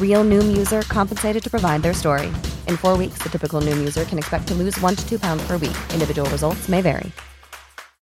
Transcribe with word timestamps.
Real 0.00 0.24
Noom 0.24 0.54
user 0.54 0.82
compensated 0.82 1.42
to 1.42 1.48
provide 1.48 1.80
their 1.80 1.94
story. 1.94 2.26
In 2.66 2.76
four 2.76 2.98
weeks, 2.98 3.22
the 3.22 3.30
typical 3.30 3.62
Noom 3.62 3.78
user 3.78 4.04
can 4.04 4.18
expect 4.18 4.48
to 4.48 4.54
lose 4.54 4.78
one 4.82 4.94
to 4.94 5.08
two 5.08 5.18
pounds 5.18 5.42
per 5.46 5.56
week. 5.56 5.78
Individual 5.94 6.28
results 6.28 6.68
may 6.68 6.82
vary. 6.82 7.10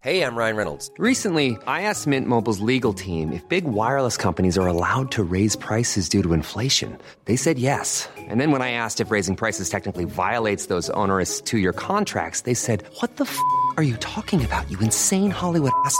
Hey, 0.06 0.22
I'm 0.22 0.36
Ryan 0.36 0.56
Reynolds. 0.56 0.92
Recently, 1.00 1.58
I 1.66 1.82
asked 1.82 2.05
Mint 2.05 2.27
Mobile's 2.27 2.60
legal 2.60 2.94
team 2.94 3.34
if 3.34 3.42
big 3.50 3.66
wireless 3.66 4.18
companies 4.18 4.55
are 4.55 4.68
allowed 4.68 5.10
to 5.14 5.24
raise 5.24 5.55
prices 5.55 6.08
due 6.08 6.22
to 6.22 6.34
inflation. 6.34 6.96
They 7.26 7.36
said 7.36 7.58
yes. 7.58 8.08
And 8.16 8.40
then 8.40 8.52
when 8.52 8.62
I 8.62 8.70
asked 8.70 9.02
if 9.02 9.10
raising 9.10 9.36
prices 9.36 9.68
technically 9.68 10.05
violates 10.05 10.68
those 10.68 10.92
onerous 10.92 11.42
two 11.42 11.58
year 11.58 11.74
contracts, 11.74 12.42
they 12.42 12.54
said, 12.54 12.84
What 12.99 13.16
the 13.16 13.24
f 13.24 13.40
are 13.77 13.84
you 13.84 13.98
talking 13.98 14.46
about, 14.46 14.70
you 14.70 14.77
insane 14.77 15.32
Hollywood 15.32 15.72
ass? 15.86 15.99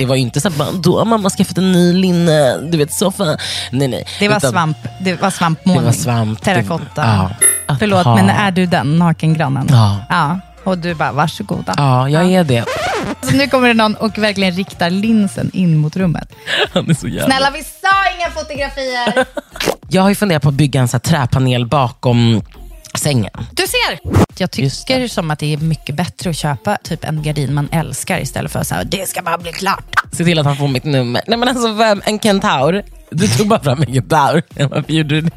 Det 0.00 0.06
var 0.06 0.16
ju 0.16 0.22
inte 0.22 0.40
så 0.40 0.48
att 0.48 0.56
bara, 0.56 0.72
då 0.72 0.98
har 0.98 1.04
mamma 1.04 1.30
skaffat 1.30 1.58
en 1.58 1.72
ny 1.72 1.92
linne, 1.92 2.56
du 2.58 2.78
vet 2.78 2.92
soffa. 2.92 3.24
Nej, 3.70 3.88
nej. 3.88 4.06
Det 4.18 4.28
var, 4.28 4.36
Utan- 4.36 4.50
svamp, 4.52 4.76
det 5.00 5.22
var 5.22 5.30
svampmålning. 5.30 5.82
Det 5.82 5.86
var 5.86 5.92
svamp. 5.92 6.42
Terrakotta. 6.42 7.30
Ja. 7.66 7.76
Förlåt, 7.78 8.04
ha- 8.04 8.16
men 8.16 8.30
är 8.30 8.50
du 8.50 8.66
den 8.66 8.98
nakengrannen? 8.98 9.66
Ja. 9.70 9.96
ja. 10.08 10.40
Och 10.64 10.78
du 10.78 10.94
bara, 10.94 11.12
varsågoda. 11.12 11.74
Ja, 11.76 12.08
jag 12.08 12.32
är 12.32 12.44
det. 12.44 12.64
Så 13.22 13.36
nu 13.36 13.48
kommer 13.48 13.68
det 13.68 13.74
någon 13.74 13.94
och 13.94 14.18
verkligen 14.18 14.52
riktar 14.54 14.90
linsen 14.90 15.50
in 15.54 15.76
mot 15.76 15.96
rummet. 15.96 16.32
Han 16.72 16.90
är 16.90 16.94
så 16.94 17.08
jävla... 17.08 17.24
Snälla, 17.26 17.50
vi 17.50 17.62
sa 17.62 18.16
inga 18.18 18.30
fotografier! 18.30 19.24
Jag 19.88 20.02
har 20.02 20.08
ju 20.08 20.14
funderat 20.14 20.42
på 20.42 20.48
att 20.48 20.54
bygga 20.54 20.80
en 20.80 20.88
så 20.88 20.98
träpanel 20.98 21.66
bakom 21.66 22.42
sängen. 22.94 23.30
Du 23.52 23.62
ser! 23.66 24.00
Jag 24.38 24.50
tycker 24.50 25.08
som 25.08 25.30
att 25.30 25.38
det 25.38 25.52
är 25.52 25.56
mycket 25.56 25.94
bättre 25.94 26.30
att 26.30 26.36
köpa 26.36 26.76
typ 26.76 27.04
en 27.04 27.22
gardin 27.22 27.54
man 27.54 27.68
älskar 27.72 28.20
istället 28.20 28.52
för 28.52 28.62
så 28.62 28.74
här, 28.74 28.84
det 28.84 29.08
ska 29.08 29.22
bara 29.22 29.38
bli 29.38 29.52
klart. 29.52 29.94
Se 30.12 30.24
till 30.24 30.38
att 30.38 30.46
han 30.46 30.56
får 30.56 30.68
mitt 30.68 30.84
nummer. 30.84 31.22
Nej 31.26 31.38
men 31.38 31.48
alltså 31.48 31.72
vem? 31.72 32.02
En 32.04 32.18
kentaur? 32.18 32.84
Du 33.10 33.28
tog 33.28 33.48
bara 33.48 33.60
fram 33.60 33.82
en 33.82 33.94
kentaur. 33.94 34.42
Varför 34.68 34.92
gjorde 34.92 35.14
du 35.14 35.20
det? 35.20 35.30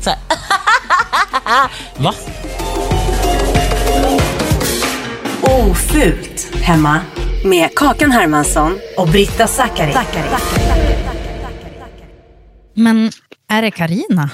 Så 0.00 0.10
här. 0.10 0.18
Va? 2.02 2.14
Ofult 5.42 6.54
hemma 6.62 7.00
med 7.44 7.74
Kakan 7.76 8.10
Hermansson 8.12 8.78
och 8.96 9.08
Britta 9.08 9.46
Zackari. 9.46 9.94
Men 12.74 13.10
är 13.48 13.62
det 13.62 13.70
Karina? 13.70 14.30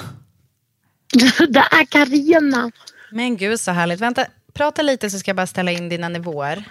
Det 1.49 1.59
är 1.71 1.85
Carina. 1.85 2.71
Men 3.11 3.37
gud 3.37 3.59
så 3.59 3.71
härligt. 3.71 4.01
Vänta, 4.01 4.25
prata 4.53 4.81
lite 4.81 5.09
så 5.09 5.19
ska 5.19 5.29
jag 5.29 5.35
bara 5.35 5.47
ställa 5.47 5.71
in 5.71 5.89
dina 5.89 6.09
nivåer. 6.09 6.63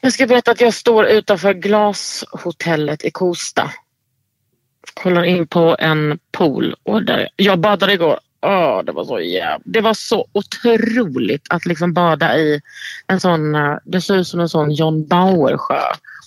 Jag 0.00 0.12
ska 0.12 0.26
berätta 0.26 0.50
att 0.50 0.60
jag 0.60 0.74
står 0.74 1.06
utanför 1.06 1.54
glashotellet 1.54 3.04
i 3.04 3.10
Kosta. 3.10 3.72
Kollar 4.94 5.24
in 5.24 5.46
på 5.46 5.76
en 5.78 6.18
pool. 6.32 6.74
Och 6.82 7.02
där, 7.02 7.28
jag 7.36 7.58
badade 7.60 7.92
igår. 7.92 8.20
Åh, 8.40 8.82
det 8.84 8.92
var 8.92 9.04
så 9.04 9.20
jävla... 9.20 9.62
Det 9.64 9.80
var 9.80 9.94
så 9.94 10.26
otroligt 10.32 11.46
att 11.50 11.66
liksom 11.66 11.92
bada 11.92 12.38
i 12.38 12.60
en 13.06 13.20
sån... 13.20 13.54
eh, 13.54 13.76
Det 13.84 14.00
ser 14.00 14.16
ut 14.16 14.28
som 14.28 14.40
en 14.40 14.48
sån 14.48 14.70
John 14.70 15.06
Bauer-sjö. 15.08 15.80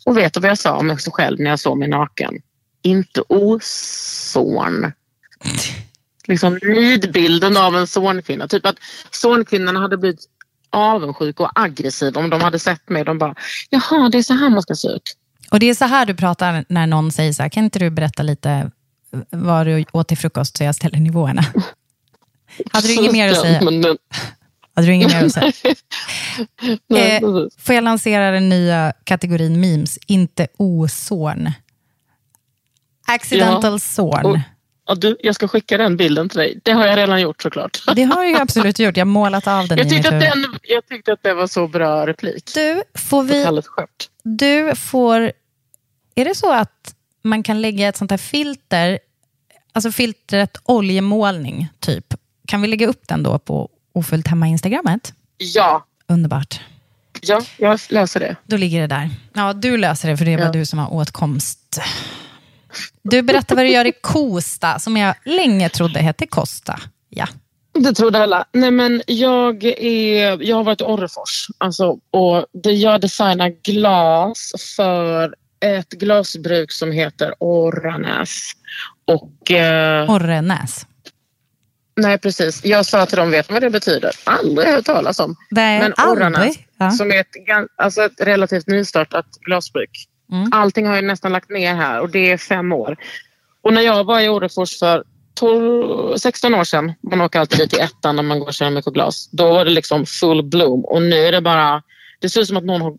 Och 0.05 0.17
vet 0.17 0.33
du 0.33 0.39
vad 0.39 0.49
jag 0.49 0.57
sa 0.57 0.75
om 0.77 0.87
mig 0.87 0.97
själv 0.97 1.39
när 1.39 1.49
jag 1.49 1.59
såg 1.59 1.77
mig 1.77 1.87
naken? 1.87 2.41
Inte 2.81 3.21
oson. 3.29 4.91
Liksom 6.31 6.59
nidbilden 6.63 7.57
av 7.57 7.75
en 7.75 7.87
sonkvinna. 7.87 8.47
Typ 8.47 8.65
att 8.65 8.75
sonkvinnorna 9.11 9.79
hade 9.79 9.97
blivit 9.97 10.25
avundsjuka 10.69 11.43
och 11.43 11.51
aggressiva 11.55 12.19
om 12.21 12.29
de 12.29 12.41
hade 12.41 12.59
sett 12.59 12.89
mig. 12.89 13.03
De 13.05 13.17
bara, 13.17 13.35
jaha 13.69 14.09
det 14.09 14.17
är 14.17 14.23
så 14.23 14.33
här 14.33 14.49
man 14.49 14.61
ska 14.61 14.75
se 14.75 14.87
ut. 14.87 15.17
Och 15.51 15.59
det 15.59 15.65
är 15.69 15.73
så 15.73 15.85
här 15.85 16.05
du 16.05 16.13
pratar 16.15 16.65
när 16.69 16.87
någon 16.87 17.11
säger 17.11 17.33
så 17.33 17.41
här, 17.41 17.49
kan 17.49 17.63
inte 17.63 17.79
du 17.79 17.89
berätta 17.89 18.23
lite 18.23 18.71
vad 19.29 19.65
du 19.67 19.85
åt 19.91 20.07
till 20.07 20.17
frukost 20.17 20.57
så 20.57 20.63
jag 20.63 20.75
ställer 20.75 20.99
nivåerna? 20.99 21.41
Hade 22.71 22.87
du 22.87 22.93
inget 22.93 23.11
mer 23.11 23.31
att 23.31 23.41
säga? 23.41 23.61
Men, 23.61 23.97
Hade 24.75 24.87
du 24.87 24.93
inget 24.93 25.13
mer 25.13 25.25
att 25.25 25.31
säga? 25.33 25.51
nej, 26.87 27.15
Eh, 27.23 27.29
får 27.57 27.75
jag 27.75 27.83
lansera 27.83 28.31
den 28.31 28.49
nya 28.49 28.93
kategorin 29.03 29.59
memes, 29.59 29.97
inte 30.07 30.47
osorn? 30.57 31.51
Accidental 33.07 33.71
Ja. 33.73 33.79
sorn. 33.79 34.41
Ja, 34.91 34.95
du, 34.95 35.17
jag 35.23 35.35
ska 35.35 35.47
skicka 35.47 35.77
den 35.77 35.97
bilden 35.97 36.29
till 36.29 36.37
dig. 36.39 36.59
Det 36.63 36.71
har 36.71 36.87
jag 36.87 36.97
redan 36.97 37.21
gjort 37.21 37.41
såklart. 37.41 37.77
Det 37.95 38.03
har 38.03 38.23
jag 38.23 38.41
absolut 38.41 38.79
gjort, 38.79 38.97
jag 38.97 39.05
har 39.05 39.11
målat 39.11 39.47
av 39.47 39.67
den 39.67 39.77
Jag 39.77 39.87
i 39.87 39.89
tyckte, 39.89 40.07
att 40.07 40.13
huvud. 40.13 40.27
den, 40.51 40.59
jag 40.63 40.87
tyckte 40.87 41.13
att 41.13 41.23
det 41.23 41.33
var 41.33 41.47
så 41.47 41.67
bra 41.67 42.07
replik. 42.07 42.51
Du, 42.53 42.83
får 42.95 43.23
vi... 43.23 43.61
Du 44.23 44.75
får... 44.75 45.31
Är 46.15 46.25
det 46.25 46.35
så 46.35 46.51
att 46.53 46.93
man 47.23 47.43
kan 47.43 47.61
lägga 47.61 47.87
ett 47.87 47.97
sånt 47.97 48.11
här 48.11 48.17
filter, 48.17 48.99
alltså 49.73 49.91
filtret 49.91 50.57
oljemålning, 50.63 51.67
typ. 51.79 52.13
Kan 52.47 52.61
vi 52.61 52.67
lägga 52.67 52.87
upp 52.87 53.07
den 53.07 53.23
då 53.23 53.39
på 53.39 53.69
Ofullt 53.93 54.27
hemma 54.27 54.47
Instagrammet? 54.47 55.13
Ja, 55.37 55.85
Underbart. 56.07 56.59
ja, 57.21 57.41
jag 57.57 57.79
löser 57.89 58.19
det. 58.19 58.35
Då 58.45 58.57
ligger 58.57 58.81
det 58.81 58.87
där. 58.87 59.09
Ja, 59.33 59.53
du 59.53 59.77
löser 59.77 60.09
det 60.09 60.17
för 60.17 60.25
det 60.25 60.37
var 60.37 60.45
Ja. 60.45 60.51
du 60.51 60.65
som 60.65 60.79
har 60.79 60.93
åtkomst. 60.93 61.81
Du 63.03 63.21
berättar 63.21 63.55
vad 63.55 63.65
du 63.65 63.69
gör 63.69 63.85
i 63.87 63.93
Kosta, 64.01 64.79
som 64.79 64.97
jag 64.97 65.15
länge 65.25 65.69
trodde 65.69 65.99
hette 65.99 66.27
Kosta. 66.27 66.79
Ja. 67.09 67.27
Det 67.73 67.93
trodde 67.93 68.23
alla. 68.23 68.45
Nej, 68.51 68.71
men 68.71 69.01
jag, 69.07 69.63
är, 69.63 70.43
jag 70.43 70.55
har 70.55 70.63
varit 70.63 70.81
i 70.81 70.83
Orrefors 70.83 71.47
alltså, 71.57 71.97
och 72.11 72.45
det, 72.63 72.71
jag 72.71 73.01
designar 73.01 73.49
glas 73.63 74.51
för 74.75 75.35
ett 75.65 75.89
glasbruk 75.89 76.71
som 76.71 76.91
heter 76.91 77.33
Orranäs. 77.39 78.51
Och, 79.05 79.51
eh, 79.51 80.11
Orrenäs. 80.11 80.85
nej, 81.95 82.17
precis. 82.17 82.65
Jag 82.65 82.85
sa 82.85 83.05
till 83.05 83.17
dem, 83.17 83.31
vet 83.31 83.49
ni 83.49 83.53
vad 83.53 83.61
det 83.63 83.69
betyder? 83.69 84.11
Aldrig 84.23 84.67
hört 84.67 84.85
talas 84.85 85.19
om. 85.19 85.35
Nej, 85.51 85.79
Men 85.79 85.93
aldrig. 85.97 86.27
Orranäs, 86.27 86.55
Ja. 86.77 86.91
som 86.91 87.11
är 87.11 87.19
ett, 87.19 87.27
alltså 87.77 88.01
ett 88.01 88.21
relativt 88.21 88.67
nystartat 88.67 89.25
glasbruk. 89.45 90.07
Mm. 90.31 90.49
Allting 90.51 90.87
har 90.87 90.95
jag 90.95 91.03
nästan 91.03 91.31
lagt 91.31 91.49
ner 91.49 91.75
här 91.75 91.99
och 91.99 92.09
det 92.09 92.31
är 92.31 92.37
fem 92.37 92.71
år. 92.71 92.97
Och 93.61 93.73
när 93.73 93.81
jag 93.81 94.03
var 94.03 94.19
i 94.19 94.29
Orrefors 94.29 94.79
för 94.79 95.03
12, 95.33 96.17
16 96.17 96.55
år 96.55 96.63
sedan, 96.63 96.93
man 97.11 97.21
åker 97.21 97.39
alltid 97.39 97.59
dit 97.59 97.73
i 97.73 97.79
ettan 97.79 98.15
när 98.15 98.23
man 98.23 98.39
går 98.39 98.51
keramikoglas, 98.51 99.29
då 99.31 99.51
var 99.51 99.65
det 99.65 99.71
liksom 99.71 100.05
full 100.05 100.43
bloom 100.43 100.85
och 100.85 101.01
nu 101.01 101.15
är 101.15 101.31
det 101.31 101.41
bara, 101.41 101.83
det 102.19 102.29
ser 102.29 102.41
ut 102.41 102.47
som 102.47 102.57
att 102.57 102.63
någon 102.63 102.81
har 102.81 102.97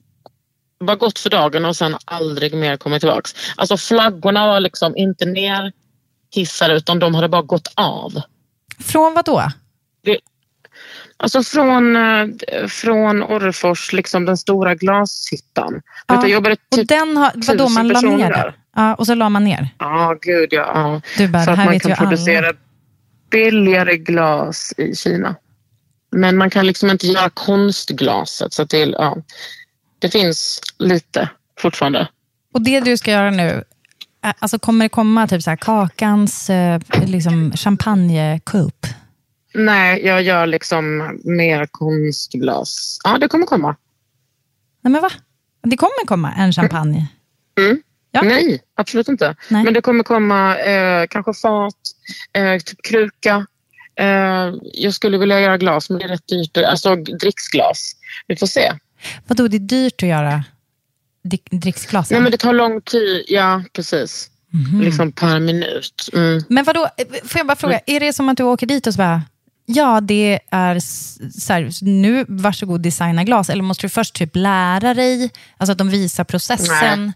var 0.78 0.96
gått 0.96 1.18
för 1.18 1.30
dagen 1.30 1.64
och 1.64 1.76
sen 1.76 1.96
aldrig 2.04 2.54
mer 2.54 2.76
kommit 2.76 3.00
tillbaks. 3.00 3.34
Alltså 3.56 3.76
flaggorna 3.76 4.46
var 4.46 4.60
liksom 4.60 4.96
inte 4.96 5.24
nerhissade 5.24 6.74
utan 6.74 6.98
de 6.98 7.14
hade 7.14 7.28
bara 7.28 7.42
gått 7.42 7.72
av. 7.74 8.22
Från 8.78 9.14
vad 9.14 9.24
då? 9.24 9.42
Alltså 11.22 11.42
från, 11.42 11.96
eh, 11.96 12.26
från 12.68 13.22
Orrefors, 13.22 13.92
liksom 13.92 14.24
den 14.24 14.36
stora 14.36 14.74
glashyttan. 14.74 15.82
Ja, 16.06 16.14
Jag 16.14 16.28
jobbade 16.30 16.52
Och 16.70 16.76
typ, 16.76 16.88
den 16.88 17.16
har, 17.16 17.32
vadå, 17.48 17.68
man 17.68 17.88
la 17.88 18.00
ner 18.00 18.30
där. 18.30 18.54
Ja, 18.76 18.94
och 18.94 19.06
så 19.06 19.14
la 19.14 19.28
man 19.28 19.44
ner. 19.44 19.68
ja 19.78 20.16
gud 20.20 20.48
ja. 20.50 20.70
ja. 20.74 21.00
Du 21.18 21.28
bara, 21.28 21.44
Så 21.44 21.50
att 21.50 21.58
man 21.58 21.80
kan 21.80 21.96
producera 21.96 22.46
alla. 22.48 22.58
billigare 23.30 23.96
glas 23.96 24.74
i 24.76 24.96
Kina. 24.96 25.34
Men 26.12 26.36
man 26.36 26.50
kan 26.50 26.66
liksom 26.66 26.90
inte 26.90 27.06
göra 27.06 27.30
konstglaset. 27.30 28.52
Så 28.52 28.64
det, 28.64 28.78
ja, 28.78 29.16
det 29.98 30.08
finns 30.08 30.60
lite 30.78 31.28
fortfarande. 31.60 32.08
Och 32.54 32.62
det 32.62 32.80
du 32.80 32.96
ska 32.96 33.10
göra 33.10 33.30
nu, 33.30 33.64
alltså 34.38 34.58
kommer 34.58 34.84
det 34.84 34.88
komma 34.88 35.26
typ 35.28 35.42
så 35.42 35.50
här 35.50 35.56
kakans 35.56 36.50
eh, 36.50 36.80
liksom 37.06 37.52
champagnekupp? 37.56 38.86
Nej, 39.54 40.06
jag 40.06 40.22
gör 40.22 40.46
liksom 40.46 40.98
mer 41.24 41.66
konstglas. 41.70 42.98
Ja, 43.04 43.18
det 43.18 43.28
kommer 43.28 43.46
komma. 43.46 43.76
Nej 44.82 44.92
men 44.92 45.02
va? 45.02 45.10
Det 45.62 45.76
kommer 45.76 46.06
komma 46.06 46.32
en 46.32 46.52
champagne. 46.52 47.06
Mm. 47.58 47.82
Ja. 48.10 48.22
Nej, 48.22 48.62
absolut 48.76 49.08
inte. 49.08 49.36
Nej. 49.48 49.64
Men 49.64 49.74
det 49.74 49.80
kommer 49.80 50.04
komma 50.04 50.58
eh, 50.58 51.06
kanske 51.10 51.34
fat, 51.34 51.74
eh, 52.32 52.58
typ 52.62 52.82
kruka. 52.82 53.46
Eh, 53.98 54.52
jag 54.74 54.94
skulle 54.94 55.18
vilja 55.18 55.40
göra 55.40 55.58
glas, 55.58 55.90
men 55.90 55.98
det 55.98 56.04
är 56.04 56.08
rätt 56.08 56.26
dyrt. 56.28 56.56
Alltså 56.56 56.96
dricksglas. 56.96 57.92
Vi 58.26 58.36
får 58.36 58.46
se. 58.46 58.72
Vadå, 59.26 59.48
det 59.48 59.56
är 59.56 59.58
dyrt 59.58 60.02
att 60.02 60.08
göra 60.08 60.44
drick- 61.24 61.48
dricksglasen? 61.50 62.14
Nej, 62.14 62.22
men 62.22 62.32
det 62.32 62.38
tar 62.38 62.52
lång 62.52 62.80
tid. 62.80 63.24
Ja, 63.28 63.62
precis. 63.72 64.30
Mhm. 64.50 64.80
Liksom 64.80 65.12
per 65.12 65.40
minut. 65.40 66.08
Mm. 66.12 66.42
Men 66.48 66.64
vadå, 66.64 66.88
får 67.24 67.38
jag 67.38 67.46
bara 67.46 67.56
fråga, 67.56 67.80
är 67.86 68.00
det 68.00 68.12
som 68.12 68.28
att 68.28 68.36
du 68.36 68.42
åker 68.42 68.66
dit 68.66 68.86
och 68.86 68.94
så 68.94 68.98
bara, 68.98 69.22
ja 69.66 70.00
det 70.00 70.40
är 70.50 70.78
så 71.30 71.52
här, 71.52 71.70
nu 71.82 72.24
varsågod 72.28 72.82
designa 72.82 73.24
glas, 73.24 73.50
eller 73.50 73.62
måste 73.62 73.86
du 73.86 73.88
först 73.88 74.14
typ 74.14 74.36
lära 74.36 74.94
dig, 74.94 75.30
alltså 75.56 75.72
att 75.72 75.78
de 75.78 75.90
visar 75.90 76.24
processen? 76.24 77.12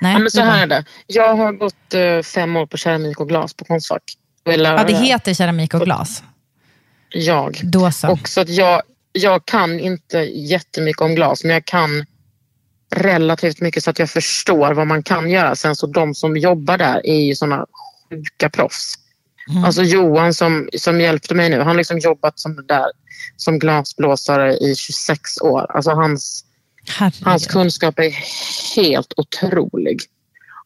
Nej. 0.00 0.12
Ja, 0.12 0.18
men 0.18 0.30
så 0.30 0.40
här 0.40 0.62
är 0.62 0.66
det. 0.66 0.84
Jag 1.06 1.36
har 1.36 1.52
gått 1.52 1.94
eh, 1.94 2.22
fem 2.22 2.56
år 2.56 2.66
på 2.66 2.76
keramik 2.76 3.20
och 3.20 3.28
glas 3.28 3.54
på 3.54 3.64
Konstfack. 3.64 4.02
Ja, 4.44 4.56
det 4.56 4.84
det. 4.84 4.96
heter 4.96 5.34
keramik 5.34 5.74
och 5.74 5.80
glas. 5.80 6.22
Jag. 7.10 7.60
Då 7.62 7.90
så. 7.90 8.12
Och 8.12 8.28
så 8.28 8.40
att 8.40 8.48
jag, 8.48 8.82
jag 9.12 9.44
kan 9.44 9.80
inte 9.80 10.18
jättemycket 10.18 11.02
om 11.02 11.14
glas, 11.14 11.44
men 11.44 11.52
jag 11.52 11.64
kan 11.64 12.06
relativt 12.94 13.60
mycket 13.60 13.84
så 13.84 13.90
att 13.90 13.98
jag 13.98 14.10
förstår 14.10 14.74
vad 14.74 14.86
man 14.86 15.02
kan 15.02 15.30
göra. 15.30 15.56
Sen 15.56 15.76
så 15.76 15.86
de 15.86 16.14
som 16.14 16.36
jobbar 16.36 16.78
där 16.78 17.06
är 17.06 17.20
ju 17.20 17.34
såna 17.34 17.66
sjuka 18.10 18.50
proffs. 18.50 18.94
Mm. 19.50 19.64
Alltså 19.64 19.82
Johan 19.82 20.34
som, 20.34 20.68
som 20.78 21.00
hjälpte 21.00 21.34
mig 21.34 21.50
nu, 21.50 21.58
han 21.58 21.66
har 21.66 21.74
liksom 21.74 21.98
jobbat 21.98 22.38
som, 22.38 22.66
där, 22.66 22.86
som 23.36 23.58
glasblåsare 23.58 24.56
i 24.56 24.74
26 24.76 25.40
år. 25.40 25.76
Alltså 25.76 25.90
hans, 25.90 26.44
hans 27.22 27.46
kunskap 27.46 27.98
är 27.98 28.14
helt 28.76 29.12
otrolig. 29.16 30.00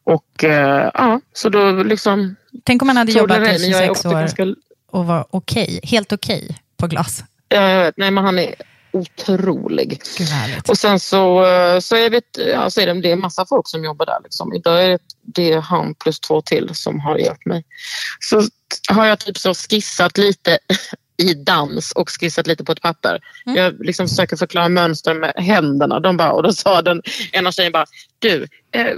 Och 0.03 0.43
eh, 0.43 0.91
ja, 0.93 1.21
så 1.33 1.49
då 1.49 1.83
liksom... 1.83 2.35
Tänk 2.63 2.81
om 2.81 2.87
man 2.87 2.97
hade 2.97 3.11
jobbat 3.11 3.37
i 3.37 3.41
men 3.41 3.69
jag 3.69 3.83
är 3.83 3.87
26 3.87 3.89
också 3.89 4.09
år 4.09 4.13
ganska 4.13 4.55
och 4.91 5.05
var 5.05 5.25
okej, 5.29 5.79
helt 5.83 6.11
okej 6.11 6.57
på 6.77 6.87
glas. 6.87 7.23
Vet. 7.49 7.97
Nej, 7.97 8.11
men 8.11 8.17
han 8.17 8.39
är 8.39 8.55
otrolig. 8.91 10.01
Och 10.67 10.77
sen 10.77 10.99
så, 10.99 11.45
eh, 11.45 11.79
så 11.79 11.95
är, 11.95 12.09
det, 12.09 12.23
ja, 12.53 12.69
så 12.69 12.81
är 12.81 12.85
det, 12.85 13.01
det 13.01 13.11
är 13.11 13.15
massa 13.15 13.45
folk 13.45 13.67
som 13.67 13.83
jobbar 13.83 14.05
där. 14.05 14.19
Liksom. 14.23 14.53
Idag 14.53 14.83
är 14.83 14.89
det, 14.89 14.99
det 15.21 15.51
är 15.51 15.61
han 15.61 15.95
plus 15.95 16.19
två 16.19 16.41
till 16.41 16.69
som 16.73 16.99
har 16.99 17.17
hjälpt 17.17 17.45
mig. 17.45 17.63
Så 18.19 18.41
har 18.89 19.05
jag 19.05 19.19
typ 19.19 19.37
så 19.37 19.53
skissat 19.53 20.17
lite 20.17 20.59
i 21.17 21.33
dans 21.33 21.91
och 21.91 22.09
skissat 22.09 22.47
lite 22.47 22.63
på 22.63 22.71
ett 22.71 22.81
papper. 22.81 23.19
Mm. 23.45 23.57
Jag 23.57 23.85
liksom 23.85 24.07
försöker 24.07 24.37
förklara 24.37 24.69
mönster 24.69 25.13
med 25.13 25.33
händerna. 25.37 25.99
De 25.99 26.17
bara, 26.17 26.31
och 26.31 26.43
då 26.43 26.53
sa 26.53 26.81
den 26.81 27.01
ena 27.31 27.51
tjejen 27.51 27.71
bara, 27.71 27.85
du, 28.19 28.47
eh, 28.71 28.93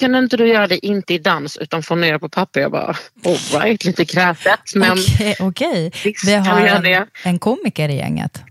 kan 0.00 0.14
inte 0.14 0.36
du 0.36 0.48
göra 0.48 0.66
det 0.66 0.86
inte 0.86 1.14
i 1.14 1.18
dans 1.18 1.56
utan 1.56 1.82
få 1.82 1.94
ner 1.94 2.18
på 2.18 2.28
papper? 2.28 2.60
Jag 2.60 2.72
bara, 2.72 2.96
all 3.24 3.60
right, 3.60 3.84
lite 3.84 4.04
kräset. 4.04 4.60
Men 4.74 4.92
Okej, 4.92 5.36
okej. 5.40 5.92
visst 6.04 6.28
Vi 6.28 6.34
har 6.34 6.60
en, 6.60 7.06
en 7.24 7.38
komiker 7.38 7.88
i 7.88 7.96
gänget. 7.96 8.42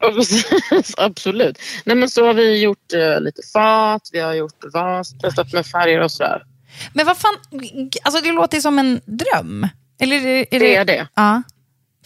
Precis. 0.00 0.44
Absolut. 0.96 1.58
Nej, 1.84 1.96
men 1.96 2.08
så 2.08 2.26
har 2.26 2.34
vi 2.34 2.62
gjort 2.62 2.92
eh, 2.92 3.20
lite 3.20 3.42
fat, 3.52 4.08
vi 4.12 4.20
har 4.20 4.34
gjort 4.34 4.64
vas, 4.72 5.18
testat 5.18 5.52
med 5.52 5.66
färger 5.66 6.00
och 6.00 6.12
sådär. 6.12 6.42
Men 6.92 7.06
vad 7.06 7.18
fan, 7.18 7.36
alltså 8.02 8.22
det 8.22 8.32
låter 8.32 8.60
som 8.60 8.78
en 8.78 9.00
dröm. 9.04 9.68
Eller 10.00 10.16
är 10.16 10.20
det, 10.50 10.56
är 10.56 10.60
Det 10.60 10.76
är 10.76 10.84
det. 10.84 11.08
Ja. 11.14 11.42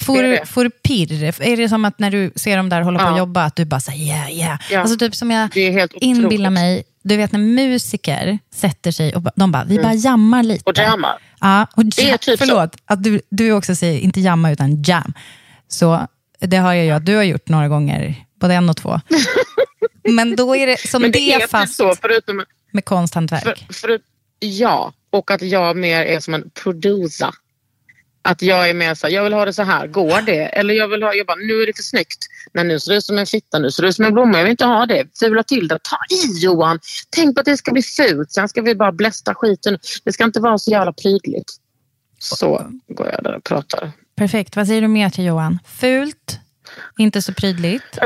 Får, 0.01 0.23
Det 0.23 0.29
det. 0.29 0.47
får 0.47 0.65
du 0.65 0.71
pirr? 0.71 1.23
Är 1.43 1.57
det 1.57 1.69
som 1.69 1.85
att 1.85 1.99
när 1.99 2.11
du 2.11 2.33
ser 2.37 2.57
dem 2.57 2.69
där 2.69 2.81
hålla 2.81 2.99
på 2.99 3.05
Ja. 3.05 3.13
att 3.13 3.19
jobba, 3.19 3.45
att 3.45 3.57
du 3.57 3.65
bara 3.65 3.81
säger 3.81 4.05
yeah, 4.05 4.33
yeah. 4.33 4.59
Ja. 4.71 4.81
Alltså 4.81 4.97
typ 4.99 5.15
som 5.15 5.31
jag 5.31 5.51
Det 5.51 5.89
inbillar 6.01 6.51
mig, 6.51 6.85
du 7.03 7.17
vet 7.17 7.33
när 7.33 7.39
musiker 7.39 8.39
sätter 8.55 8.91
sig 8.91 9.15
och 9.15 9.23
de 9.37 9.53
bara, 9.53 9.65
vi 9.65 9.79
bara 9.79 9.95
jammar 9.95 10.43
lite. 10.43 10.71
Mm. 10.71 10.85
Och 10.87 10.93
jammar. 10.93 11.19
Ja, 11.41 11.67
och 11.77 11.85
Det 11.85 12.11
är 12.11 12.17
typ 12.17 12.39
så. 12.39 12.47
förlåt, 12.47 12.77
att 12.85 13.03
du, 13.05 13.21
du 13.31 13.53
också 13.53 13.75
säger 13.75 14.01
inte 14.01 14.21
jamma 14.21 14.51
utan 14.51 14.83
jam. 14.83 15.13
Så 15.69 16.07
det 16.41 16.57
har 16.57 16.73
jag 16.75 16.85
ju 16.85 16.91
att 16.91 17.07
du 17.07 17.17
har 17.17 17.23
gjort 17.23 17.49
några 17.49 17.69
gånger, 17.69 18.15
både 18.41 18.55
en 18.55 18.71
och 18.71 18.77
två. 18.77 19.01
Men 20.09 20.37
då 20.37 20.57
är 20.57 20.67
det 20.67 20.89
som 20.89 21.03
Men 21.03 21.13
det, 21.13 21.19
det, 21.19 21.33
är 21.35 21.41
typ 21.41 21.51
fast 21.51 21.77
så, 21.77 21.95
förutom... 22.03 22.45
med 22.73 22.85
konsthantverk. 22.85 23.43
För, 23.67 23.73
för, 23.75 23.99
ja, 24.39 24.93
och 25.11 25.31
att 25.31 25.43
jag 25.43 25.77
mer 25.77 26.03
är 26.05 26.21
som 26.21 26.35
en 26.35 26.51
producer. 26.63 27.31
Att 28.27 28.43
jag 28.43 28.71
är 28.71 28.75
mer 28.75 28.95
så 28.95 29.07
här, 29.07 29.15
jag 29.15 29.25
vill 29.25 29.33
ha 29.33 29.45
det 29.45 29.53
så 29.53 29.63
här, 29.63 29.87
går 29.87 30.23
det? 30.23 30.45
Eller 30.45 30.75
jag 30.75 30.89
vill 30.89 31.03
ha, 31.03 31.15
jag 31.15 31.27
bara, 31.27 31.37
nu 31.37 31.63
är 31.63 31.67
det 31.67 31.77
för 31.77 31.83
snyggt. 31.83 32.19
Nej, 32.53 32.65
nu 32.65 32.81
ser 32.81 32.91
det 32.91 32.97
ut 32.97 33.05
som 33.05 33.19
en 33.19 33.27
fitta, 33.27 33.59
nu 33.59 33.71
ser 33.71 33.83
det 33.83 33.89
ut 33.89 33.97
som 33.97 34.05
en 34.05 34.13
blomma. 34.13 34.39
Jag 34.39 34.45
vill 34.45 34.51
inte 34.51 34.65
ha 34.65 34.87
det. 34.87 35.07
Fula 35.19 35.43
till 35.43 35.69
det. 35.69 35.79
Ta 35.83 35.97
i 36.11 36.39
Johan! 36.39 36.81
Tänk 37.11 37.35
på 37.35 37.41
att 37.41 37.47
det 37.47 37.57
ska 37.57 37.73
bli 37.73 37.83
fult. 37.83 38.33
Sen 38.33 38.49
ska 38.49 38.63
vi 38.63 38.75
bara 38.75 38.93
blästa 38.93 39.35
skiten. 39.35 39.79
Det 40.05 40.13
ska 40.13 40.25
inte 40.25 40.41
vara 40.41 40.59
så 40.59 40.71
jävla 40.71 40.93
prydligt. 40.93 41.53
Så 42.19 42.71
går 42.89 43.07
jag 43.13 43.23
där 43.23 43.37
och 43.37 43.45
pratar. 43.45 43.93
Perfekt. 44.17 44.57
Vad 44.57 44.67
säger 44.67 44.81
du 44.81 44.89
mer 44.89 45.11
till 45.11 45.25
Johan? 45.25 45.59
Fult, 45.67 46.39
inte 46.99 47.23
så 47.23 47.33
prydligt. 47.35 47.99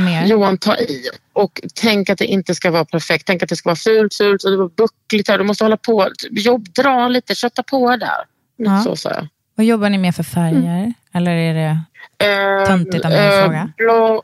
Mer? 0.00 0.26
Johan, 0.26 0.58
ta 0.58 0.76
i. 0.76 1.08
Och 1.32 1.60
tänk 1.74 2.10
att 2.10 2.18
det 2.18 2.26
inte 2.26 2.54
ska 2.54 2.70
vara 2.70 2.84
perfekt. 2.84 3.26
Tänk 3.26 3.42
att 3.42 3.48
det 3.48 3.56
ska 3.56 3.68
vara 3.68 3.76
fult, 3.76 4.14
fult 4.14 4.44
och 4.44 4.50
det 4.50 4.56
var 4.56 4.68
buckligt 4.68 5.28
här. 5.28 5.38
Du 5.38 5.44
måste 5.44 5.64
hålla 5.64 5.76
på. 5.76 6.10
Jobb, 6.30 6.68
dra 6.72 7.08
lite, 7.08 7.34
kötta 7.34 7.62
på 7.62 7.96
där. 7.96 8.35
Ja. 8.56 8.82
Så 8.82 8.96
sa 8.96 9.10
jag. 9.10 9.28
Vad 9.54 9.66
jobbar 9.66 9.90
ni 9.90 9.98
med 9.98 10.14
för 10.14 10.22
färger? 10.22 10.92
Eller 11.12 11.30
är 11.32 11.54
det... 11.54 11.80
Eh, 12.26 12.66
Töntigt 12.66 13.04
av 13.04 13.10
mig 13.10 13.38
att 13.38 13.44
fråga. 13.44 13.72
Blå... 13.76 14.22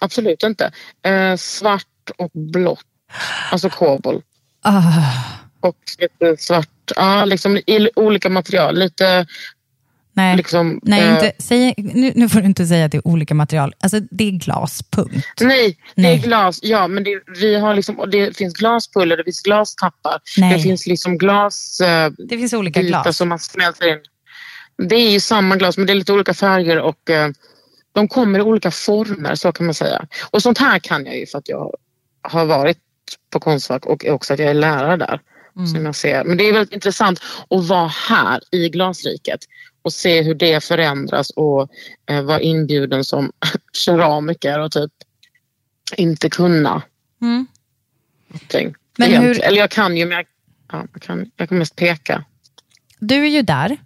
Absolut 0.00 0.42
inte. 0.42 0.72
Eh, 1.02 1.36
svart 1.36 1.86
och 2.16 2.30
blått. 2.32 2.84
Alltså 3.52 3.70
kobolt. 3.70 4.24
Ah, 4.62 4.82
Och 5.60 5.76
lite 5.98 6.36
svart. 6.42 6.68
Ja, 6.96 7.24
liksom 7.24 7.56
i 7.56 7.88
olika 7.96 8.28
material. 8.28 8.78
Lite 8.78 9.26
nej, 10.20 10.36
liksom... 10.36 10.80
nej 10.82 11.10
inte, 11.14 11.32
säg, 11.38 11.74
nu, 11.76 12.12
nu 12.14 12.28
får 12.28 12.40
du 12.40 12.46
inte 12.46 12.66
säga 12.66 12.84
att 12.84 12.92
det 12.92 12.98
är 12.98 13.08
olika 13.08 13.34
material. 13.34 13.74
Alltså, 13.80 14.00
det 14.10 14.24
är 14.24 14.30
glas, 14.30 14.82
punkt. 14.90 15.26
Nej, 15.40 15.78
det 15.94 16.02
Nej. 16.02 16.14
är 16.18 16.22
glas. 16.22 16.58
Ja, 16.62 16.88
men 16.88 17.04
det, 17.04 17.20
vi 17.40 17.54
har 17.58 17.74
liksom, 17.74 18.10
det 18.12 18.36
finns 18.36 18.54
glaspuller, 18.54 19.16
det 19.16 19.24
finns 19.24 19.42
glastappar. 19.42 20.18
Nej. 20.38 20.56
Det 20.56 20.62
finns 20.62 20.86
liksom 20.86 21.18
glas... 21.18 21.80
Eh, 21.80 22.10
Det 22.28 22.38
finns 22.38 22.52
olika 22.52 22.82
glas. 22.82 23.16
som 23.16 23.28
man 23.28 23.38
smälter 23.38 23.88
in. 23.92 23.98
Det 24.88 24.96
är 24.96 25.10
ju 25.10 25.20
samma 25.20 25.56
glas, 25.56 25.76
men 25.76 25.86
det 25.86 25.92
är 25.92 25.94
lite 25.94 26.12
olika 26.12 26.34
färger 26.34 26.80
och 26.80 27.10
eh, 27.10 27.30
de 27.92 28.08
kommer 28.08 28.38
i 28.38 28.42
olika 28.42 28.70
former, 28.70 29.34
så 29.34 29.52
kan 29.52 29.66
man 29.66 29.74
säga. 29.74 30.06
Och 30.30 30.42
sånt 30.42 30.58
här 30.58 30.78
kan 30.78 31.06
jag 31.06 31.18
ju 31.18 31.26
för 31.26 31.38
att 31.38 31.48
jag 31.48 31.74
har 32.22 32.44
varit 32.44 32.78
på 33.32 33.40
Konstfack 33.40 33.86
och 33.86 34.04
också 34.06 34.32
att 34.34 34.38
jag 34.38 34.48
är 34.50 34.54
lärare 34.54 34.96
där. 34.96 35.20
Mm. 35.56 35.66
Som 35.66 35.86
jag 35.86 35.94
ser. 35.94 36.24
Men 36.24 36.36
det 36.36 36.48
är 36.48 36.52
väldigt 36.52 36.74
intressant 36.74 37.20
att 37.50 37.68
vara 37.68 37.88
här 37.88 38.40
i 38.50 38.68
glasriket 38.68 39.40
och 39.82 39.92
se 39.92 40.22
hur 40.22 40.34
det 40.34 40.64
förändras 40.64 41.30
och 41.30 41.68
eh, 42.10 42.22
vara 42.22 42.40
inbjuden 42.40 43.04
som 43.04 43.32
keramiker 43.72 44.58
och 44.58 44.72
typ 44.72 44.92
inte 45.96 46.30
kunna 46.30 46.82
Mm. 47.22 47.46
någonting. 48.28 48.74
Men 48.98 49.22
hur- 49.22 49.42
Eller 49.42 49.58
jag 49.58 49.70
kan 49.70 49.96
ju, 49.96 50.06
men 50.06 50.16
jag, 50.16 50.26
ja, 50.72 50.86
jag, 50.92 51.02
kan, 51.02 51.30
jag 51.36 51.48
kan 51.48 51.58
mest 51.58 51.76
peka. 51.76 52.24
Du 52.98 53.22
är 53.26 53.28
ju 53.30 53.42
där 53.42 53.76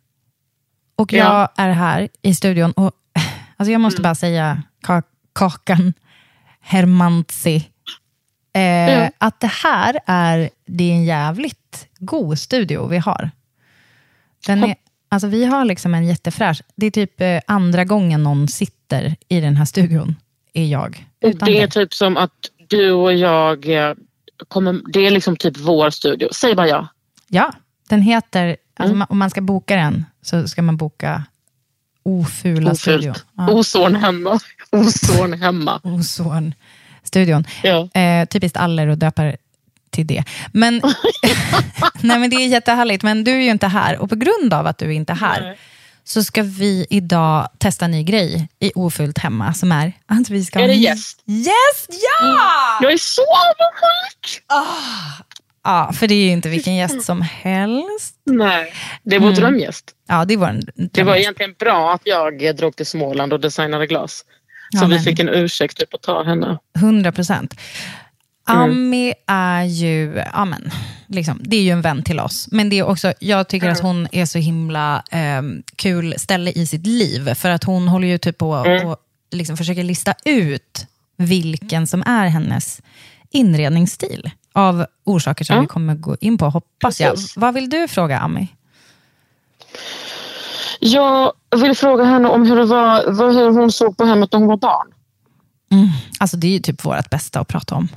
och 0.96 1.12
Ja. 1.12 1.48
jag 1.56 1.66
är 1.66 1.70
här 1.72 2.08
i 2.22 2.34
studion. 2.34 2.72
Och, 2.72 2.92
alltså 3.56 3.72
jag 3.72 3.80
måste 3.80 4.02
bara 4.02 4.14
säga, 4.14 4.62
ka- 4.86 5.02
Kakan 5.32 5.92
Hermantzi, 6.60 7.56
eh, 8.54 8.62
Ja. 8.92 9.10
att 9.18 9.40
det 9.40 9.46
här 9.64 10.00
är, 10.06 10.50
det 10.66 10.84
är 10.90 10.94
en 10.94 11.04
jävligt 11.04 11.88
god 11.98 12.38
studio 12.38 12.86
vi 12.86 12.98
har. 12.98 13.30
Den 14.46 14.64
är, 14.64 14.74
alltså 15.14 15.28
vi 15.28 15.44
har 15.44 15.64
liksom 15.64 15.94
en 15.94 16.06
jättefräsch, 16.06 16.62
det 16.76 16.86
är 16.86 16.90
typ 16.90 17.20
eh, 17.20 17.40
andra 17.46 17.84
gången 17.84 18.22
någon 18.22 18.48
sitter 18.48 19.16
i 19.28 19.40
den 19.40 19.56
här 19.56 19.64
studion, 19.64 20.16
är 20.52 20.66
jag. 20.66 21.06
Utan 21.20 21.46
det 21.46 21.56
är 21.56 21.60
dig. 21.60 21.70
typ 21.70 21.94
som 21.94 22.16
att 22.16 22.30
du 22.68 22.90
och 22.92 23.14
jag 23.14 23.68
eh, 23.88 23.94
kommer, 24.48 24.80
det 24.92 25.06
är 25.06 25.10
liksom 25.10 25.36
typ 25.36 25.56
vår 25.58 25.90
studio. 25.90 26.28
Säg 26.32 26.54
bara 26.54 26.68
ja. 26.68 26.88
Ja, 27.28 27.52
den 27.88 28.02
heter, 28.02 28.56
alltså 28.76 28.94
Mm. 28.94 29.06
om 29.10 29.18
man 29.18 29.30
ska 29.30 29.40
boka 29.40 29.76
den 29.76 30.04
så 30.22 30.48
ska 30.48 30.62
man 30.62 30.76
boka 30.76 31.24
Ofula 32.02 32.74
studio. 32.74 33.10
Ofult. 33.10 33.24
Ja. 33.36 33.50
Osorn 33.52 33.96
hemma. 33.96 34.38
Osorn 34.70 35.32
hemma. 35.32 35.80
Ozon-studion. 35.84 37.44
Ja. 37.62 37.88
Eh, 38.00 38.26
typiskt 38.26 38.56
Aller 38.56 38.88
att 38.88 39.00
döpa 39.00 39.32
till 39.94 40.06
det. 40.06 40.24
Men, 40.52 40.74
nej, 42.00 42.18
men 42.18 42.30
det 42.30 42.36
är 42.36 42.46
jättehärligt, 42.48 43.02
men 43.02 43.24
du 43.24 43.30
är 43.32 43.38
ju 43.40 43.50
inte 43.50 43.66
här. 43.66 43.98
Och 43.98 44.08
på 44.08 44.16
grund 44.16 44.54
av 44.54 44.66
att 44.66 44.78
du 44.78 44.94
inte 44.94 45.12
är 45.12 45.16
här 45.16 45.40
Nej. 45.40 45.58
så 46.04 46.24
ska 46.24 46.42
vi 46.42 46.86
idag 46.90 47.48
testa 47.58 47.84
en 47.84 47.90
ny 47.90 48.02
grej 48.02 48.48
i 48.60 48.72
Ofullt 48.74 49.18
hemma 49.18 49.54
som 49.54 49.72
är 49.72 49.92
att 50.06 50.30
vi 50.30 50.44
ska 50.44 50.60
Är 50.60 50.68
det 50.68 50.74
gäst? 50.74 51.22
Yes, 51.26 51.86
ja! 51.88 52.78
Jag 52.82 52.92
är 52.92 52.96
så 52.96 53.22
avundsjuk! 53.22 54.42
Ja, 55.66 55.92
för 55.94 56.06
det 56.06 56.14
är 56.14 56.24
ju 56.24 56.30
inte 56.30 56.48
vilken 56.48 56.74
gäst 56.74 57.02
som 57.02 57.22
helst. 57.22 58.14
Nej, 58.26 58.72
det 59.02 59.16
är 59.16 59.20
vår 59.20 59.30
drömgäst. 59.32 59.84
Ja, 60.08 60.24
det 60.24 60.36
var 60.36 60.48
en 60.48 60.62
Det 60.92 61.02
var 61.02 61.16
egentligen 61.16 61.54
bra 61.58 61.92
att 61.94 62.02
jag 62.04 62.56
drog 62.56 62.76
till 62.76 62.86
Småland 62.86 63.32
och 63.32 63.40
designade 63.40 63.86
glas. 63.86 64.24
Så 64.72 64.78
Ja, 64.84 64.86
vi 64.86 64.94
men- 64.94 65.04
fick 65.04 65.18
en 65.18 65.28
ursäkt 65.28 65.76
typ 65.78 65.94
att 65.94 66.02
ta 66.02 66.22
henne. 66.24 66.58
100 66.78 67.12
procent. 67.12 67.54
Mm. 68.48 68.62
Ami 68.62 69.14
är 69.26 69.62
ju, 69.62 70.22
ja 70.32 70.44
men, 70.44 70.70
liksom, 71.06 71.40
det 71.44 71.56
är 71.56 71.62
ju 71.62 71.70
en 71.70 71.82
vän 71.82 72.02
till 72.02 72.20
oss. 72.20 72.48
Men 72.50 72.68
det 72.68 72.78
är 72.78 72.82
också, 72.82 73.12
jag 73.20 73.48
tycker 73.48 73.68
att 73.68 73.80
hon 73.80 74.08
är 74.12 74.26
så 74.26 74.38
himla 74.38 75.02
ehm, 75.10 75.62
kul 75.76 76.14
ställe 76.18 76.50
i 76.50 76.66
sitt 76.66 76.86
liv. 76.86 77.34
För 77.34 77.50
att 77.50 77.64
hon 77.64 77.88
håller 77.88 78.08
ju 78.08 78.18
typ 78.18 78.38
på 78.38 78.54
Mm. 78.54 78.86
och 78.88 78.96
liksom 79.30 79.56
försöker 79.56 79.82
lista 79.84 80.14
ut 80.24 80.86
vilken 81.16 81.86
som 81.86 82.02
är 82.06 82.26
hennes 82.26 82.80
inredningsstil. 83.30 84.30
Av 84.52 84.86
orsaker 85.04 85.44
som 85.44 85.60
vi 85.60 85.66
kommer 85.66 85.94
gå 85.94 86.16
in 86.20 86.38
på, 86.38 86.44
hoppas 86.50 87.00
jag. 87.00 87.10
Precis. 87.14 87.36
Vad 87.36 87.54
vill 87.54 87.70
du 87.70 87.88
fråga 87.88 88.18
Ami? 88.18 88.48
Jag 90.80 91.32
vill 91.56 91.74
fråga 91.74 92.04
henne 92.04 92.28
om 92.28 92.46
hur, 92.46 92.56
det 92.56 92.64
var, 92.64 93.32
hur 93.32 93.50
hon 93.50 93.72
såg 93.72 93.96
på 93.96 94.04
hemmet 94.04 94.32
när 94.32 94.38
hon 94.38 94.48
var 94.48 94.56
barn. 94.56 94.86
Alltså 96.18 96.36
det 96.36 96.46
är 96.46 96.50
ju 96.50 96.58
typ 96.58 96.84
vårt 96.84 97.10
bästa 97.10 97.40
att 97.40 97.48
prata 97.48 97.74
om. 97.74 97.88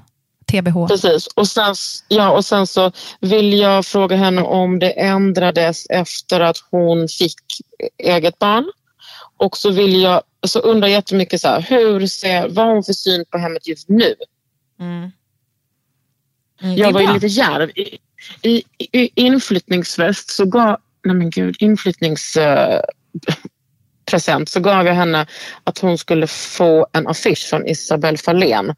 TBH. 0.51 0.87
Precis. 0.87 1.27
Och 1.27 1.47
sen, 1.47 1.75
ja, 2.07 2.31
och 2.31 2.45
sen 2.45 2.67
så 2.67 2.91
vill 3.19 3.59
jag 3.59 3.85
fråga 3.85 4.15
henne 4.15 4.41
om 4.41 4.79
det 4.79 4.91
ändrades 4.91 5.85
efter 5.89 6.39
att 6.39 6.57
hon 6.71 7.07
fick 7.07 7.41
eget 7.97 8.39
barn. 8.39 8.71
Och 9.37 9.57
så 9.57 9.71
vill 9.71 10.01
jag, 10.01 10.21
så 10.47 10.59
undrar 10.59 10.87
jag 10.87 10.95
jättemycket 10.95 11.41
så 11.41 11.47
här, 11.47 11.61
hur 11.61 12.07
ser, 12.07 12.49
vad 12.49 12.65
har 12.65 12.73
hon 12.73 12.83
för 12.83 12.93
syn 12.93 13.25
på 13.29 13.37
hemmet 13.37 13.67
just 13.67 13.89
nu? 13.89 14.15
Mm, 14.79 15.11
är 16.59 16.77
Jag 16.77 16.91
var 16.91 17.01
ju 17.01 17.13
lite 17.13 17.27
djärv. 17.27 17.69
I, 17.69 17.99
i, 18.41 18.63
i 18.77 19.11
inflyttningsfest 19.15 20.29
så 20.29 20.45
gav, 20.45 20.77
nej 21.03 21.15
men 21.15 21.29
gud, 21.29 21.55
inflyttningspresent 21.59 24.49
så 24.49 24.59
gav 24.59 24.85
jag 24.85 24.93
henne 24.93 25.27
att 25.63 25.79
hon 25.79 25.97
skulle 25.97 26.27
få 26.27 26.87
en 26.93 27.07
affisch 27.07 27.49
från 27.49 27.67
Isabelle 27.67 28.17
Fahlén. 28.17 28.75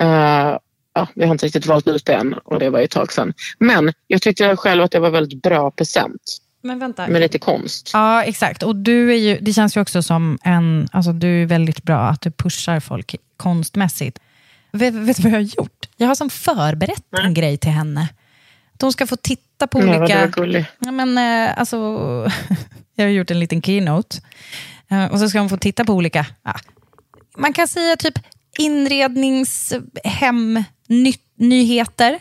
Eh, 0.00 0.56
ja, 1.00 1.08
vi 1.14 1.24
har 1.24 1.32
inte 1.32 1.46
riktigt 1.46 1.66
valt 1.66 1.88
ut 1.88 2.04
det 2.04 2.14
än 2.14 2.34
och 2.44 2.58
det 2.58 2.70
var 2.70 2.78
ju 2.78 2.84
ett 2.84 2.90
tag 2.90 3.12
sedan. 3.12 3.32
Men 3.58 3.92
jag 4.06 4.22
tyckte 4.22 4.56
själv 4.56 4.82
att 4.82 4.90
det 4.90 4.98
var 4.98 5.10
väldigt 5.10 5.42
bra 5.42 5.70
present 5.70 6.38
Men 6.62 6.78
vänta. 6.78 7.08
med 7.08 7.20
lite 7.20 7.38
konst. 7.38 7.90
Ja, 7.92 8.22
exakt. 8.22 8.62
Och 8.62 8.76
du 8.76 9.10
är 9.12 9.16
ju, 9.16 9.38
det 9.40 9.52
känns 9.52 9.76
ju 9.76 9.80
också 9.80 10.02
som 10.02 10.38
en... 10.42 10.88
Alltså 10.92 11.12
du 11.12 11.42
är 11.42 11.46
väldigt 11.46 11.82
bra 11.82 12.00
att 12.08 12.20
du 12.20 12.30
pushar 12.30 12.80
folk 12.80 13.16
konstmässigt. 13.36 14.18
Vet, 14.72 14.94
vet 14.94 15.16
du 15.16 15.22
vad 15.22 15.32
jag 15.32 15.38
har 15.38 15.50
gjort? 15.58 15.88
Jag 15.96 16.06
har 16.06 16.14
som 16.14 16.30
förberett 16.30 17.04
en 17.24 17.34
grej 17.34 17.58
till 17.58 17.70
henne. 17.70 18.08
Hon 18.80 18.92
ska 18.92 19.06
få 19.06 19.16
titta 19.16 19.66
på 19.66 19.78
Nej, 19.78 19.86
vad 19.86 20.00
olika... 20.00 20.26
var. 20.36 20.64
Ja, 20.78 20.90
men, 20.90 21.18
eh, 21.18 21.58
alltså, 21.58 21.76
jag 22.94 23.04
har 23.04 23.10
gjort 23.10 23.30
en 23.30 23.40
liten 23.40 23.62
keynote. 23.62 24.16
Eh, 24.90 25.04
och 25.04 25.18
så 25.18 25.28
ska 25.28 25.38
hon 25.38 25.48
få 25.48 25.56
titta 25.56 25.84
på 25.84 25.92
olika... 25.92 26.26
Ja, 26.42 26.54
man 27.38 27.52
kan 27.52 27.68
säga 27.68 27.96
typ 27.96 28.18
inredningshemnyheter 30.90 32.18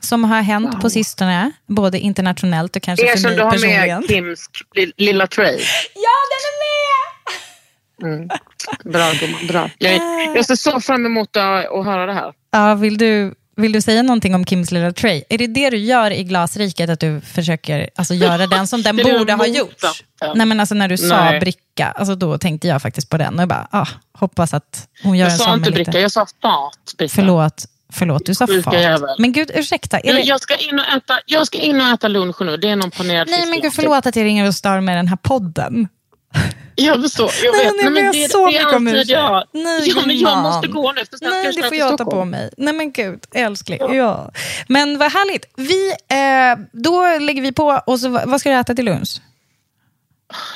som 0.00 0.24
har 0.24 0.42
hänt 0.42 0.80
på 0.80 0.90
sistone. 0.90 1.50
Både 1.66 1.98
internationellt 1.98 2.76
och 2.76 2.82
kanske 2.82 3.04
Det 3.06 3.10
är 3.10 3.12
för 3.12 3.18
som 3.20 3.28
mig 3.30 3.36
du 3.38 3.42
har 3.44 3.50
personligen. 3.50 4.00
med 4.00 4.08
Kims 4.10 4.46
li- 4.74 4.92
lilla 4.96 5.26
tray. 5.26 5.58
Ja, 5.94 6.16
den 6.30 6.42
är 6.46 6.60
med! 8.20 8.30
Bra 8.92 9.12
gumman, 9.20 9.46
bra. 9.46 9.70
Jag, 9.78 9.94
jag 10.36 10.46
ser 10.46 10.54
så 10.54 10.80
fram 10.80 11.06
emot 11.06 11.36
att, 11.36 11.66
att 11.66 11.84
höra 11.84 12.06
det 12.06 12.12
här. 12.14 12.32
Ja, 12.50 12.74
vill, 12.74 12.98
du, 12.98 13.34
vill 13.56 13.72
du 13.72 13.80
säga 13.80 14.02
någonting 14.02 14.34
om 14.34 14.44
Kims 14.44 14.70
lilla 14.70 14.92
tray? 14.92 15.22
Är 15.28 15.38
det 15.38 15.46
det 15.46 15.70
du 15.70 15.76
gör 15.76 16.10
i 16.10 16.24
Glasriket, 16.24 16.90
att 16.90 17.00
du 17.00 17.20
försöker 17.20 17.90
alltså, 17.96 18.14
göra 18.14 18.46
den 18.46 18.66
som 18.66 18.82
den 18.82 18.96
Det 18.96 19.04
borde 19.18 19.32
ha 19.32 19.46
gjort? 19.46 19.82
Nej, 20.34 20.46
men 20.46 20.60
alltså, 20.60 20.74
när 20.74 20.88
du 20.88 20.96
sa 20.96 21.24
Nej. 21.24 21.40
bricka, 21.40 21.86
alltså, 21.90 22.14
då 22.14 22.38
tänkte 22.38 22.68
jag 22.68 22.82
faktiskt 22.82 23.08
på 23.10 23.16
den. 23.18 23.34
Och 23.34 23.40
jag 23.42 23.48
bara, 23.48 23.68
ah, 23.70 23.88
hoppas 24.12 24.54
att 24.54 24.88
hon 25.02 25.18
gör 25.18 25.26
Jag 25.26 25.32
en 25.32 25.38
sa 25.38 25.44
sån 25.44 25.54
inte 25.58 25.70
med 25.70 25.74
bricka, 25.74 25.90
lite... 25.90 26.00
jag 26.00 26.12
sa 26.12 26.26
fat 26.42 26.94
bricka. 26.98 27.12
Förlåt, 27.14 27.64
förlåt, 27.92 28.26
du 28.26 28.34
sa 28.34 28.46
fat. 28.46 28.74
Men 29.18 29.32
gud, 29.32 29.50
ursäkta. 29.54 29.98
Är 29.98 30.14
det... 30.14 30.20
jag, 30.20 30.40
ska 30.40 30.56
in 30.56 30.78
och 30.78 30.86
äta, 30.86 31.20
jag 31.26 31.46
ska 31.46 31.58
in 31.58 31.80
och 31.80 31.86
äta 31.86 32.08
lunch 32.08 32.40
nu. 32.40 32.56
Det 32.56 32.68
är 32.68 32.76
någon 32.76 32.90
panerad 32.90 33.28
Nej, 33.30 33.46
men 33.46 33.60
gud, 33.60 33.72
förlåt 33.72 34.06
att 34.06 34.16
jag 34.16 34.24
ringer 34.24 34.46
och 34.46 34.54
stör 34.54 34.80
med 34.80 34.96
den 34.96 35.08
här 35.08 35.16
podden. 35.16 35.88
Jag 36.74 37.02
förstår, 37.02 37.30
jag 37.44 37.52
Nej, 37.56 37.64
vet. 37.64 37.74
nej, 37.76 37.90
men 37.90 38.04
jag 38.04 38.14
det, 38.14 38.30
så 38.30 38.46
det 38.46 38.52
mycket 38.52 38.74
om 38.74 38.88
ursäkt. 38.88 39.10
jag. 39.10 39.44
Nej, 39.52 39.88
ja, 39.88 40.02
men 40.06 40.18
jag 40.18 40.38
måste 40.42 40.68
gå 40.68 40.92
nu. 40.92 41.04
För 41.04 41.30
Nej, 41.30 41.52
det 41.56 41.62
får 41.62 41.76
jag 41.76 41.98
ta 41.98 42.04
på 42.04 42.24
mig. 42.24 42.50
Nej 42.56 42.74
men 42.74 42.92
gud, 42.92 43.20
älskling. 43.34 43.78
Ja. 43.94 44.30
Men 44.68 44.98
vad 44.98 45.12
härligt. 45.12 45.44
Vi, 45.56 45.90
eh, 45.90 46.66
då 46.72 47.18
lägger 47.18 47.42
vi 47.42 47.52
på 47.52 47.82
och 47.86 48.00
så, 48.00 48.08
vad 48.08 48.40
ska 48.40 48.50
du 48.50 48.56
äta 48.56 48.74
till 48.74 48.84
lunch? 48.84 49.20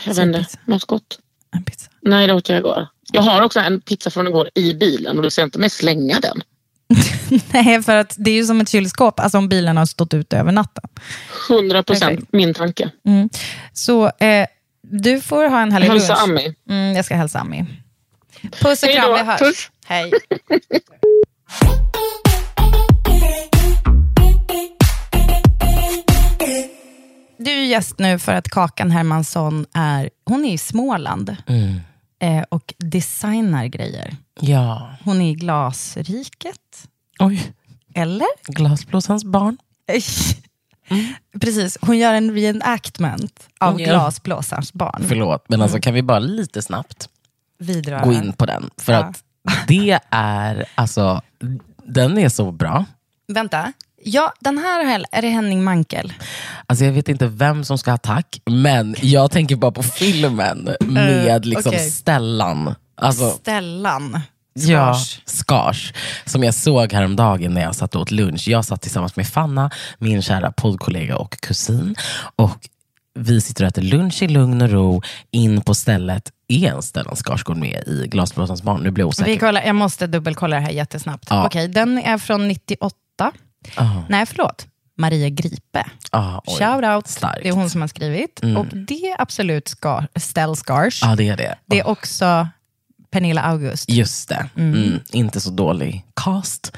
Jag 0.04 0.14
vet 0.14 0.24
inte, 0.24 0.46
något 0.64 0.84
gott. 0.84 1.18
En 1.54 1.64
pizza. 1.64 1.90
Nej, 2.00 2.26
det 2.26 2.34
åt 2.34 2.48
jag 2.48 2.58
igår. 2.58 2.86
Jag 3.12 3.22
har 3.22 3.42
också 3.42 3.60
en 3.60 3.80
pizza 3.80 4.10
från 4.10 4.28
igår 4.28 4.48
i 4.54 4.74
bilen 4.74 5.16
och 5.16 5.22
du 5.22 5.30
ser 5.30 5.42
inte 5.42 5.58
mig 5.58 5.70
slänga 5.70 6.20
den. 6.20 6.42
Nej, 7.52 7.82
för 7.82 7.96
att 7.96 8.14
det 8.18 8.30
är 8.30 8.34
ju 8.34 8.44
som 8.44 8.60
ett 8.60 8.68
kylskåp, 8.68 9.20
alltså 9.20 9.38
om 9.38 9.48
bilen 9.48 9.76
har 9.76 9.86
stått 9.86 10.14
ute 10.14 10.38
över 10.38 10.52
natten. 10.52 10.84
100 11.50 11.82
procent 11.82 12.28
min 12.32 12.54
tanke. 12.54 12.90
Mm. 13.06 13.28
Så 13.72 14.06
eh, 14.06 14.46
du 14.82 15.20
får 15.20 15.44
ha 15.48 15.60
en 15.60 15.72
härlig 15.72 15.86
Hälsa 15.88 16.12
lunch. 16.14 16.22
Ami. 16.22 16.54
Mm, 16.70 16.96
jag 16.96 17.04
ska 17.04 17.14
hälsa 17.16 17.38
Ami. 17.40 17.64
Puss 18.60 18.82
och 18.82 18.88
Hej 18.88 18.96
kram, 18.96 19.10
då. 19.10 19.16
vi 19.16 19.22
hörs. 19.22 19.38
Puss. 19.40 19.70
Hej. 19.86 20.12
Du 27.38 27.50
är 27.50 27.64
gäst 27.64 27.98
nu 27.98 28.18
för 28.18 28.32
att 28.34 28.48
Kakan 28.48 28.90
Hermansson 28.90 29.66
är, 29.74 30.10
hon 30.24 30.44
är 30.44 30.52
i 30.52 30.58
Småland 30.58 31.36
Mm. 31.46 31.80
Eh, 32.18 32.42
och 32.48 32.74
designar 32.78 33.66
grejer. 33.66 34.16
Ja. 34.40 34.90
Hon 35.04 35.20
är 35.20 35.30
i 35.30 35.34
Glasriket, 35.34 36.88
Oj, 37.18 37.52
eller? 37.94 38.26
glasblåsans 38.46 39.24
barn. 39.24 39.58
Precis, 41.40 41.78
hon 41.80 41.98
gör 41.98 42.14
en 42.14 42.30
reenactment 42.34 43.48
av 43.60 43.80
gör- 43.80 43.86
Glasblåsarens 43.88 44.72
barn. 44.72 45.04
Förlåt, 45.08 45.44
men 45.48 45.62
alltså, 45.62 45.78
kan 45.80 45.94
vi 45.94 46.02
bara 46.02 46.18
lite 46.18 46.62
snabbt 46.62 47.08
Vidröra. 47.58 48.04
gå 48.04 48.12
in 48.12 48.32
på 48.32 48.46
den? 48.46 48.70
För 48.76 48.92
Ja. 48.92 48.98
att 48.98 49.24
det 49.68 50.00
är, 50.10 50.64
alltså, 50.74 51.22
den 51.86 52.18
är 52.18 52.28
så 52.28 52.52
bra. 52.52 52.84
Vänta, 53.28 53.72
ja, 54.04 54.32
den 54.40 54.58
här 54.58 55.00
är- 55.12 55.22
det 55.22 55.28
Henning 55.28 55.64
Mankel. 55.64 56.12
Alltså 56.66 56.84
jag 56.84 56.92
vet 56.92 57.08
inte 57.08 57.26
vem 57.26 57.64
som 57.64 57.78
ska 57.78 57.90
ha 57.90 57.98
tack, 57.98 58.40
men 58.50 58.94
jag 59.02 59.30
tänker 59.30 59.56
bara 59.56 59.72
på 59.72 59.82
filmen 59.82 60.68
med 60.80 61.46
liksom 61.46 61.72
okej. 61.74 61.90
Stellan. 61.90 62.74
Alltså, 62.96 63.30
Stellan 63.30 64.20
Ja, 64.56 64.94
Skars. 64.94 65.20
Skars. 65.24 65.92
Som 66.24 66.44
jag 66.44 66.54
såg 66.54 66.92
häromdagen 66.92 67.54
när 67.54 67.62
jag 67.62 67.74
satt 67.74 67.94
och 67.94 68.02
åt 68.02 68.10
lunch. 68.10 68.48
Jag 68.48 68.64
satt 68.64 68.82
tillsammans 68.82 69.16
med 69.16 69.26
Fanna, 69.28 69.70
min 69.98 70.22
kära 70.22 70.52
poddkollega 70.52 71.16
och 71.16 71.40
kusin. 71.40 71.94
Och 72.36 72.58
vi 73.18 73.40
sitter 73.40 73.64
och 73.64 73.68
äter 73.68 73.82
lunch 73.82 74.22
i 74.22 74.28
lugn 74.28 74.62
och 74.62 74.70
ro. 74.70 75.02
In 75.30 75.60
på 75.60 75.74
stället 75.74 76.30
är 76.48 76.68
en 76.74 76.82
Stellan 76.82 77.16
Skarsgård 77.16 77.56
med 77.56 77.82
i 77.86 78.06
Glasblåsarens 78.08 78.62
barn. 78.62 78.82
Nu 78.82 78.90
blir 78.90 79.02
jag 79.02 79.08
osäker. 79.08 79.30
Vi 79.30 79.36
kollar, 79.38 79.62
jag 79.62 79.74
måste 79.74 80.06
dubbelkolla 80.06 80.56
det 80.56 80.62
här 80.62 80.70
jättesnabbt. 80.70 81.26
Ja. 81.30 81.46
Okej, 81.46 81.68
den 81.68 81.98
är 81.98 82.18
från 82.18 82.48
98. 82.48 83.32
Ah, 83.76 83.90
Nej, 84.08 84.26
förlåt. 84.26 84.66
Maria 84.98 85.28
Gripe. 85.28 85.84
ah, 86.10 86.40
oj. 86.46 86.58
Shout 86.58 86.84
out. 86.84 87.06
Starkt. 87.08 87.42
Det 87.42 87.48
är 87.48 87.52
hon 87.52 87.70
som 87.70 87.80
har 87.80 87.88
skrivit. 87.88 88.42
Mm. 88.42 88.56
Och 88.56 88.66
det 88.66 88.94
är 89.10 89.22
absolut 89.22 89.68
Skar, 89.68 90.08
Stell 90.16 90.56
Skars. 90.56 91.02
Ja, 91.02 91.16
det 91.16 91.28
är 91.28 91.36
det. 91.36 91.54
Det 91.66 91.78
är 91.80 91.86
också 91.86 92.48
Pernilla 93.10 93.42
August. 93.42 93.90
Just 93.90 94.28
det. 94.28 94.48
Mm. 94.56 95.00
Inte 95.12 95.40
så 95.40 95.50
dålig 95.50 96.04
cast. 96.16 96.76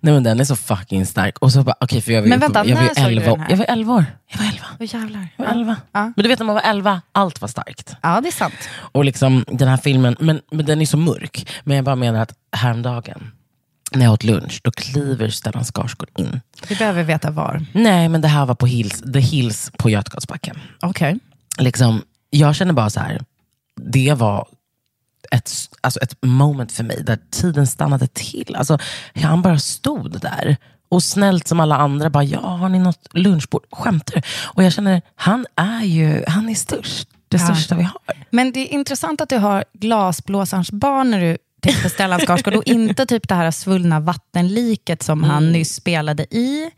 Nej 0.00 0.14
men 0.14 0.22
den 0.22 0.40
är 0.40 0.44
så 0.44 0.56
fucking 0.56 1.06
stark. 1.06 1.38
Och 1.38 1.52
så 1.52 1.62
bara, 1.62 1.76
okay, 1.80 2.00
för 2.00 2.12
jag 2.12 2.22
var 2.22 2.28
Men 2.28 2.40
vänta, 2.40 2.66
jag 2.66 2.76
var 2.76 2.82
ju 2.82 2.88
när 2.88 2.94
såg 2.94 3.04
du 3.04 3.16
11 3.16 3.30
den 3.30 3.40
här? 3.40 3.50
Jag 3.50 3.56
var 3.56 3.66
11 3.68 3.94
år. 3.94 4.04
Jag 4.26 4.38
var 4.38 4.46
11. 4.46 4.64
Åh 4.80 4.86
jävlar. 4.94 5.28
Jag 5.36 5.44
var 5.44 5.52
11. 5.52 5.76
Ja. 5.92 6.00
Men 6.16 6.22
du 6.22 6.28
vet 6.28 6.38
när 6.38 6.46
man 6.46 6.54
var 6.54 6.62
11, 6.62 7.00
allt 7.12 7.40
var 7.40 7.48
starkt. 7.48 7.96
ja, 8.02 8.20
det 8.20 8.28
är 8.28 8.32
sant. 8.32 8.68
Och 8.76 9.04
liksom 9.04 9.44
den 9.48 9.68
här 9.68 9.76
filmen, 9.76 10.16
men, 10.20 10.40
men 10.50 10.66
den 10.66 10.80
är 10.80 10.86
så 10.86 10.96
mörk. 10.96 11.48
Men 11.64 11.76
jag 11.76 11.84
bara 11.84 11.96
menar 11.96 12.20
att 12.22 12.32
häromdagen, 12.52 13.32
när 13.92 14.04
jag 14.04 14.12
åt 14.12 14.24
lunch, 14.24 14.60
då 14.64 14.70
kliver 14.70 15.28
Stellan 15.30 15.64
Skarsgård 15.64 16.08
in. 16.18 16.40
Vi 16.68 16.76
behöver 16.76 17.02
veta 17.02 17.30
var. 17.30 17.66
Nej, 17.72 18.08
men 18.08 18.20
det 18.20 18.28
här 18.28 18.46
var 18.46 18.54
på 18.54 18.66
Hills, 18.66 19.02
The 19.12 19.20
Hills 19.20 19.70
på 19.78 19.90
Götgatsbacken. 19.90 20.58
Okej. 20.82 21.18
Liksom, 21.58 22.02
jag 22.30 22.56
känner 22.56 22.72
bara 22.72 22.90
så 22.90 23.00
här, 23.00 23.24
det 23.80 24.14
var 24.14 24.48
ett, 25.30 25.50
alltså 25.80 26.00
ett 26.00 26.16
moment 26.22 26.72
för 26.72 26.84
mig 26.84 27.02
där 27.06 27.18
tiden 27.30 27.66
stannade 27.66 28.06
till. 28.06 28.56
Alltså, 28.56 28.78
han 29.14 29.42
bara 29.42 29.58
stod 29.58 30.20
där 30.20 30.56
och 30.88 31.02
snällt 31.02 31.48
som 31.48 31.60
alla 31.60 31.76
andra. 31.76 32.10
Bara, 32.10 32.24
ja, 32.24 32.40
har 32.40 32.68
ni 32.68 32.78
något 32.78 33.08
lunchbord? 33.12 33.62
Skämtar? 33.72 34.22
Och 34.44 34.62
jag 34.62 34.72
känner, 34.72 35.02
han 35.14 35.46
är 35.56 35.82
ju 35.84 36.24
han 36.28 36.48
är 36.48 36.54
störst. 36.54 37.08
Det 37.28 37.36
Ja. 37.36 37.44
största 37.44 37.74
vi 37.74 37.82
har. 37.82 38.00
Men 38.30 38.52
det 38.52 38.60
är 38.60 38.74
intressant 38.74 39.20
att 39.20 39.28
du 39.28 39.36
har 39.38 39.64
glasblåsarens 39.72 40.70
barn 40.72 41.10
när 41.10 41.20
du 41.20 41.38
tänker 41.66 41.82
på 41.82 41.88
Stellan 41.88 42.20
Skarsgård 42.20 42.54
och 42.54 42.66
inte 42.66 43.06
typ 43.06 43.28
det 43.28 43.34
här 43.34 43.50
svullna 43.50 44.00
vattenliket 44.00 45.02
som 45.02 45.18
Mm. 45.18 45.30
han 45.30 45.52
nyss 45.52 45.74
spelade 45.74 46.22
i. 46.22 46.70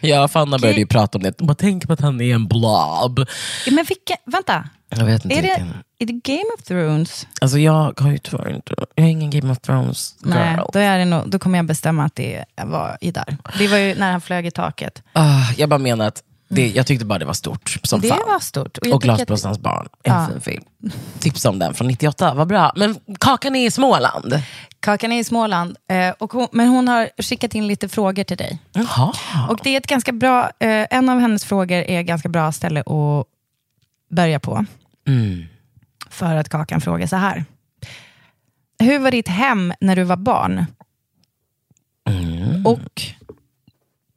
Ja, 0.00 0.28
Fanna 0.28 0.58
började 0.58 0.80
ju 0.80 0.86
prata 0.86 1.18
om 1.18 1.22
det. 1.24 1.38
Bara 1.38 1.54
tänk 1.54 1.86
på 1.86 1.92
att 1.92 2.00
han 2.00 2.20
är 2.20 2.34
en 2.34 2.46
blob. 2.48 3.18
Men 3.66 3.84
vilka, 3.88 4.16
vänta, 4.26 4.64
Jag 4.88 5.04
vet 5.04 5.24
inte 5.24 5.36
är 5.38 5.42
det, 5.42 5.66
är 5.98 6.06
det 6.06 6.12
Game 6.12 6.50
of 6.58 6.62
Thrones? 6.64 7.26
Alltså 7.40 7.58
jag 7.58 8.00
har 8.00 8.10
ju 8.10 8.18
tyvärr 8.18 8.54
inte, 8.54 8.74
jag 8.94 9.06
är 9.06 9.10
ingen 9.10 9.30
Game 9.30 9.52
of 9.52 9.58
Thrones 9.60 10.14
girl. 10.24 10.30
Nej, 10.34 10.58
då, 10.72 10.78
är 10.78 10.98
det 10.98 11.04
nog, 11.04 11.30
då 11.30 11.38
kommer 11.38 11.58
jag 11.58 11.66
bestämma 11.66 12.04
att 12.04 12.14
det 12.14 12.44
var 12.64 12.98
i 13.00 13.10
där. 13.10 13.36
Det 13.58 13.68
var 13.68 13.76
ju 13.78 13.94
när 13.94 14.12
han 14.12 14.20
flög 14.20 14.46
i 14.46 14.50
taket. 14.50 15.02
Ah, 15.12 15.42
jag 15.56 15.68
bara 15.68 15.78
menar 15.78 16.06
att 16.08 16.22
det, 16.50 16.68
jag 16.70 16.86
tyckte 16.86 17.04
bara 17.04 17.18
det 17.18 17.24
var 17.24 17.32
stort 17.32 17.78
som 17.82 18.00
det 18.00 18.08
fan. 18.08 18.18
var 18.26 18.38
stort. 18.40 18.78
Och 18.78 18.86
Och, 18.86 19.02
tycker 19.02 19.12
att- 19.48 19.60
barn, 19.60 19.88
en 20.02 20.14
Ja. 20.14 20.26
fin 20.32 20.40
film. 20.40 20.64
Tips 21.18 21.44
om 21.44 21.58
den 21.58 21.74
från 21.74 21.86
98, 21.86 22.34
vad 22.34 22.48
bra. 22.48 22.72
Men 22.76 22.96
Kakan 23.20 23.56
är 23.56 23.66
i 23.66 23.70
Småland. 23.70 24.42
Kakan 24.80 25.12
är 25.12 25.20
i 25.20 25.24
Småland, 25.24 25.76
eh, 25.90 26.10
och 26.18 26.32
hon, 26.32 26.48
men 26.52 26.68
hon 26.68 26.88
har 26.88 27.08
skickat 27.22 27.54
in 27.54 27.66
lite 27.66 27.88
frågor 27.88 28.24
till 28.24 28.36
dig. 28.36 28.58
Jaha. 28.72 29.12
Och 29.48 29.60
det 29.62 29.70
är 29.70 29.76
ett 29.78 29.86
ganska 29.86 30.12
bra, 30.12 30.42
eh, 30.58 30.86
en 30.90 31.08
av 31.08 31.20
hennes 31.20 31.44
frågor 31.44 31.76
är 31.76 32.00
ett 32.00 32.06
ganska 32.06 32.28
bra 32.28 32.52
ställe 32.52 32.80
att 32.80 33.26
börja 34.10 34.40
på. 34.40 34.64
Mm. 35.08 35.44
För 36.10 36.36
att 36.36 36.48
Kakan 36.48 36.80
frågar 36.80 37.06
så 37.06 37.16
här. 37.16 37.44
Hur 38.78 38.98
var 38.98 39.10
ditt 39.10 39.28
hem 39.28 39.72
när 39.80 39.96
du 39.96 40.04
var 40.04 40.16
barn? 40.16 40.64
Mm. 42.08 42.66
Och 42.66 43.02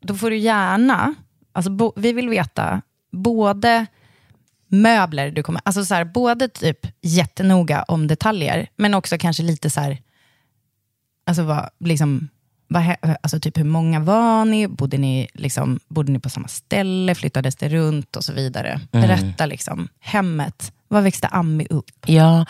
då 0.01 0.15
får 0.15 0.29
du 0.29 0.37
gärna, 0.37 1.15
alltså 1.53 1.71
bo, 1.71 1.93
vi 1.95 2.13
vill 2.13 2.29
veta, 2.29 2.81
både 3.11 3.85
möbler 4.67 5.31
du 5.31 5.43
kommer, 5.43 5.61
alltså 5.65 5.85
så 5.85 5.93
här, 5.93 6.05
både 6.05 6.47
typ 6.47 6.87
jättenoga 7.01 7.83
om 7.83 8.07
detaljer, 8.07 8.67
men 8.75 8.93
också 8.93 9.17
kanske 9.17 9.43
lite 9.43 9.69
så 9.69 9.81
här, 9.81 9.97
alltså 11.25 11.43
vad, 11.43 11.69
liksom, 11.79 12.29
vad, 12.67 12.95
alltså 13.01 13.39
typ 13.39 13.57
hur 13.57 13.63
många 13.63 13.99
var 13.99 14.45
ni? 14.45 14.67
Bodde 14.67 14.97
ni, 14.97 15.27
liksom, 15.33 15.79
bodde 15.87 16.11
ni 16.11 16.19
på 16.19 16.29
samma 16.29 16.47
ställe? 16.47 17.15
Flyttades 17.15 17.55
det 17.55 17.69
runt? 17.69 18.15
Och 18.15 18.23
så 18.23 18.33
vidare. 18.33 18.81
Berätta 18.91 19.45
liksom, 19.45 19.87
hemmet. 19.99 20.73
Var 20.87 21.01
växte 21.01 21.27
Ami 21.27 21.67
upp? 21.69 21.91
Ja, 22.05 22.45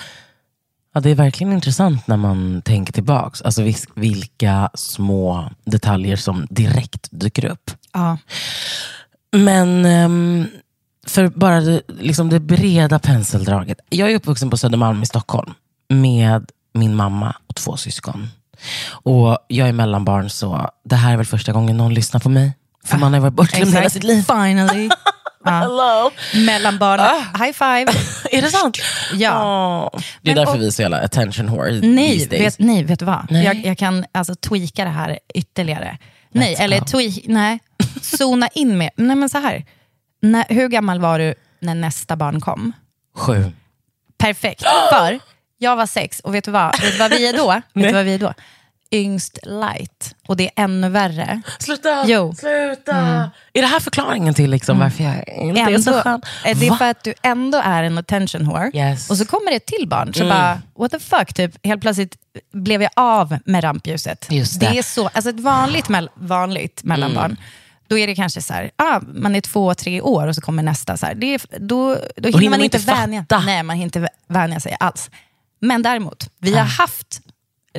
ja, 0.93 1.01
det 1.01 1.09
är 1.09 1.15
verkligen 1.15 1.53
intressant 1.53 2.07
när 2.07 2.17
man 2.17 2.61
tänker 2.61 2.93
tillbaks. 2.93 3.41
Alltså 3.41 3.61
vilka 3.95 4.69
små 4.73 5.49
detaljer 5.65 6.15
som 6.15 6.47
direkt 6.49 7.07
dyker 7.11 7.45
upp. 7.45 7.71
Ja. 7.93 8.17
Men 9.31 9.85
ehm, 9.85 10.47
för 11.07 11.27
bara 11.27 11.61
det, 11.61 11.81
liksom 11.87 12.29
det 12.29 12.39
breda 12.39 12.99
penseldraget. 12.99 13.77
Jag 13.89 14.11
är 14.11 14.15
uppvuxen 14.15 14.49
på 14.49 14.57
Södermalm 14.57 15.03
i 15.03 15.05
Stockholm 15.05 15.53
med 15.89 16.51
min 16.73 16.95
mamma 16.95 17.35
och 17.47 17.55
två 17.55 17.77
syskon. 17.77 18.27
Och 18.89 19.37
jag 19.47 19.67
är 19.67 19.73
mellanbarn 19.73 20.29
så 20.29 20.69
det 20.83 20.95
här 20.95 21.13
är 21.13 21.17
väl 21.17 21.25
första 21.25 21.51
gången 21.51 21.77
någon 21.77 21.93
lyssnar 21.93 22.19
på 22.19 22.29
mig. 22.29 22.53
För 22.85 22.97
man 22.97 23.13
har 23.13 23.19
varit 23.19 23.33
bortglömd 23.33 23.73
hela 23.73 23.89
sitt 23.89 24.03
liv. 24.03 24.21
Finally. 24.21 24.89
Hello. 25.45 26.11
Mellanbarn. 26.45 26.99
High 27.39 27.51
five. 27.53 27.85
Är 28.37 28.41
det 28.41 28.51
sant? 28.51 28.77
Ja. 29.13 29.89
Åh. 29.93 29.99
Det 30.21 30.31
är 30.31 30.35
Men- 30.35 30.45
därför 30.45 30.53
och- 30.57 30.61
vi 30.61 30.67
är 30.67 30.71
så 30.71 30.81
jävla 30.81 30.99
attention 31.01 31.51
whore 31.51 31.71
Nej, 31.81 32.27
vet, 32.29 32.59
nej, 32.59 32.83
vet 32.83 32.99
du 32.99 33.05
vad? 33.05 33.27
Nej. 33.29 33.45
Jag, 33.45 33.55
jag 33.65 33.77
kan 33.77 34.05
alltså 34.11 34.35
tweaka 34.35 34.83
det 34.83 34.89
här 34.89 35.19
ytterligare. 35.35 35.97
Nej, 36.31 36.55
eller 36.59 36.79
go. 36.79 36.85
tweak, 36.85 37.13
nej. 37.25 37.59
Zona 38.01 38.47
in 38.47 38.77
med, 38.77 38.89
nej 38.95 39.15
men 39.15 39.29
så 39.29 39.37
här. 39.37 39.65
När, 40.21 40.45
hur 40.49 40.67
gammal 40.67 40.99
var 40.99 41.19
du 41.19 41.35
när 41.59 41.75
nästa 41.75 42.15
barn 42.15 42.41
kom? 42.41 42.71
Sju. 43.17 43.51
Perfekt, 44.17 44.63
för 44.91 45.19
jag 45.57 45.75
var 45.75 45.85
sex 45.85 46.19
och 46.19 46.35
vet 46.35 46.43
du 46.43 46.51
vad, 46.51 46.81
vet 46.81 46.91
du 46.91 46.97
vad 46.97 47.11
vi 47.11 47.27
är 47.27 47.33
då? 47.37 47.47
Vet 47.73 47.87
du 47.87 47.93
vad 47.93 48.05
vi 48.05 48.13
är 48.13 48.19
då? 48.19 48.33
Yngst 48.93 49.39
light. 49.43 50.15
Och 50.27 50.37
det 50.37 50.43
är 50.55 50.63
ännu 50.63 50.89
värre. 50.89 51.41
Sluta! 51.59 52.03
Jo. 52.07 52.21
Mm. 52.23 52.35
Sluta! 52.35 52.95
Är 53.53 53.61
det 53.61 53.67
här 53.67 53.79
förklaringen 53.79 54.33
till 54.33 54.49
liksom 54.51 54.79
varför 54.79 55.03
jag 55.03 55.29
inte 55.29 55.61
är 55.61 55.77
så 55.77 55.89
Ändå, 55.91 56.01
skön? 56.01 56.21
eh, 56.45 56.57
det 56.57 56.67
är 56.67 56.75
för 56.75 56.85
att 56.89 57.03
du 57.03 57.13
ändå 57.21 57.61
är 57.63 57.83
en 57.83 57.97
attention 57.97 58.45
whore. 58.47 58.71
Yes. 58.73 59.09
Och 59.09 59.17
så 59.17 59.25
kommer 59.25 59.49
det 59.51 59.55
ett 59.57 59.65
till 59.65 59.87
barn. 59.87 60.13
Så 60.13 60.23
Mm. 60.23 60.37
bara, 60.37 60.61
what 60.77 60.91
the 60.91 60.99
fuck, 60.99 61.33
typ, 61.33 61.65
helt 61.65 61.81
plötsligt 61.81 62.15
blev 62.53 62.81
jag 62.81 62.91
av 62.95 63.37
med 63.45 63.63
rampljuset. 63.63 64.27
Just 64.29 64.59
det. 64.59 64.77
är 64.77 64.83
så, 64.83 65.07
alltså 65.07 65.29
ett 65.29 65.39
vanligt, 65.39 65.89
mell, 65.89 66.09
vanligt 66.15 66.83
mellanbarn, 66.83 67.25
Mm. 67.25 67.37
då 67.87 67.97
är 67.97 68.07
det 68.07 68.15
kanske 68.15 68.41
så 68.41 68.53
här, 68.53 68.71
ah, 68.75 68.99
man 69.13 69.35
är 69.35 69.41
två, 69.41 69.73
tre 69.75 70.01
år 70.01 70.27
och 70.27 70.35
så 70.35 70.41
kommer 70.41 70.63
nästa. 70.63 70.97
Så 70.97 71.05
här. 71.05 71.15
Det 71.15 71.33
är, 71.33 71.41
då 71.59 71.97
då 72.17 72.29
hinner 72.29 72.41
man 72.41 72.49
man 72.49 72.61
inte 72.61 72.77
vänja, 72.77 73.25
nej, 73.45 73.63
man 73.63 73.75
hinner 73.75 73.85
inte 73.85 74.09
vänja 74.27 74.59
sig 74.59 74.77
alls. 74.79 75.09
Men 75.59 75.81
däremot, 75.83 76.29
vi 76.39 76.53
Ah. 76.55 76.57
har 76.59 76.65
haft 76.65 77.21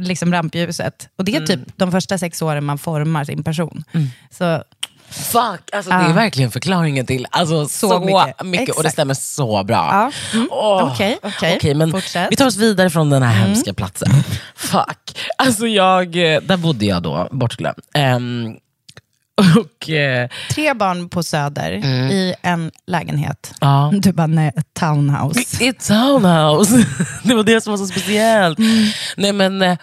liksom 0.01 0.33
rampljuset. 0.33 1.09
Och 1.19 1.25
det 1.25 1.37
är 1.37 1.41
typ 1.41 1.51
Mm. 1.57 1.69
de 1.77 1.93
första 1.93 2.19
sex 2.19 2.43
åren 2.43 2.65
man 2.65 2.79
formar 2.79 3.25
sin 3.25 3.45
person. 3.45 3.85
Så 4.31 4.63
Fuck, 5.09 5.61
alltså, 5.73 5.91
det 5.91 5.97
Ja. 5.97 6.03
är 6.09 6.13
verkligen 6.13 6.51
förklaringen 6.51 7.07
till 7.07 7.27
alltså, 7.31 7.69
så, 7.69 7.89
Så 7.89 8.01
mycket. 8.01 8.43
mycket. 8.45 8.77
och 8.77 8.83
det 8.83 8.91
stämmer 8.91 9.15
så 9.15 9.65
bra. 9.65 9.77
Ja. 9.93 10.11
Mm. 10.39 10.49
Åh. 10.53 10.93
Okej, 10.93 11.19
okej. 11.23 11.75
men 11.75 11.91
Fortsätt. 11.93 12.17
Mm. 12.17 12.27
vi 12.31 12.37
tar 12.37 12.47
oss 12.47 12.57
vidare 12.57 12.91
från 12.91 13.11
den 13.11 13.23
här 13.23 13.47
hemska 13.47 13.75
platsen. 13.75 14.09
Fuck. 14.57 15.19
Alltså 15.39 15.67
jag, 15.67 16.07
eh, 16.35 16.41
där 16.41 16.57
bodde 16.57 16.87
jag 16.87 17.03
då, 17.03 17.29
bortglömd. 17.31 17.79
Ehm, 17.95 18.57
och, 19.57 19.91
eh, 19.91 20.29
tre 20.51 20.75
barn 20.75 21.09
på 21.09 21.23
Söder 21.23 21.73
i 22.13 22.35
en 22.43 22.71
lägenhet. 22.87 23.55
ja. 23.61 23.93
Du 24.03 24.13
bara, 24.13 24.27
nej, 24.27 24.53
ett 24.57 24.75
townhouse. 24.75 25.65
I 25.65 25.69
ett 25.69 25.87
townhouse. 25.89 26.87
Det 27.23 27.35
var 27.35 27.43
det 27.43 27.61
som 27.61 27.71
var 27.71 27.79
så 27.79 27.87
speciellt. 27.87 28.59
Mm. 28.59 28.87
Nej 29.17 29.33
men 29.33 29.63
eh, 29.63 29.79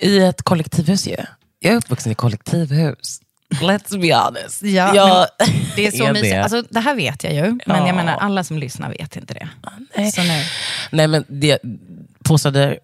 i 0.00 0.18
ett 0.18 0.42
kollektivhus 0.42 1.06
ju. 1.06 1.16
Jag 1.58 1.72
är 1.72 1.76
uppvuxen 1.76 2.12
i 2.12 2.14
kollektivhus. 2.14 3.20
Let's 3.54 4.00
be 4.00 4.14
honest. 4.14 4.62
Ja, 4.62 4.94
jag 4.94 5.26
Det 5.76 5.86
är 5.86 5.90
så 5.90 6.04
är 6.04 6.12
mysigt. 6.12 6.30
det. 6.34 6.42
Alltså, 6.42 6.62
det 6.70 6.80
här 6.80 6.94
vet 6.94 7.24
jag 7.24 7.34
ju, 7.34 7.42
men 7.42 7.60
Ja. 7.66 7.86
jag 7.86 7.96
menar 7.96 8.16
alla 8.16 8.44
som 8.44 8.58
lyssnar 8.58 8.88
vet 8.90 9.16
inte 9.16 9.34
det. 9.34 9.48
nej. 9.96 10.12
Så 10.12 10.22
nu, 10.22 10.42
Nej 10.90 11.06
men 11.08 11.24
det, 11.28 11.58
på 12.24 12.38
Söder... 12.38 12.78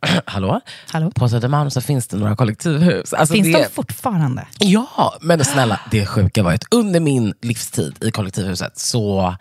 Hallå? 0.24 0.60
hallå? 0.90 1.10
På 1.14 1.28
Södermalm 1.28 1.70
så 1.70 1.80
finns 1.80 2.06
det 2.06 2.16
några 2.16 2.36
kollektivhus. 2.36 3.12
Alltså 3.12 3.34
Finns 3.34 3.46
det, 3.46 3.62
de 3.62 3.68
fortfarande? 3.68 4.46
Ja, 4.58 5.14
men 5.20 5.44
snälla, 5.44 5.80
det 5.90 6.06
sjuka 6.06 6.42
var 6.42 6.52
att 6.52 6.64
under 6.70 7.00
min 7.00 7.34
livstid 7.42 8.04
i 8.04 8.10
kollektivhuset 8.10 8.78
så 8.78 9.34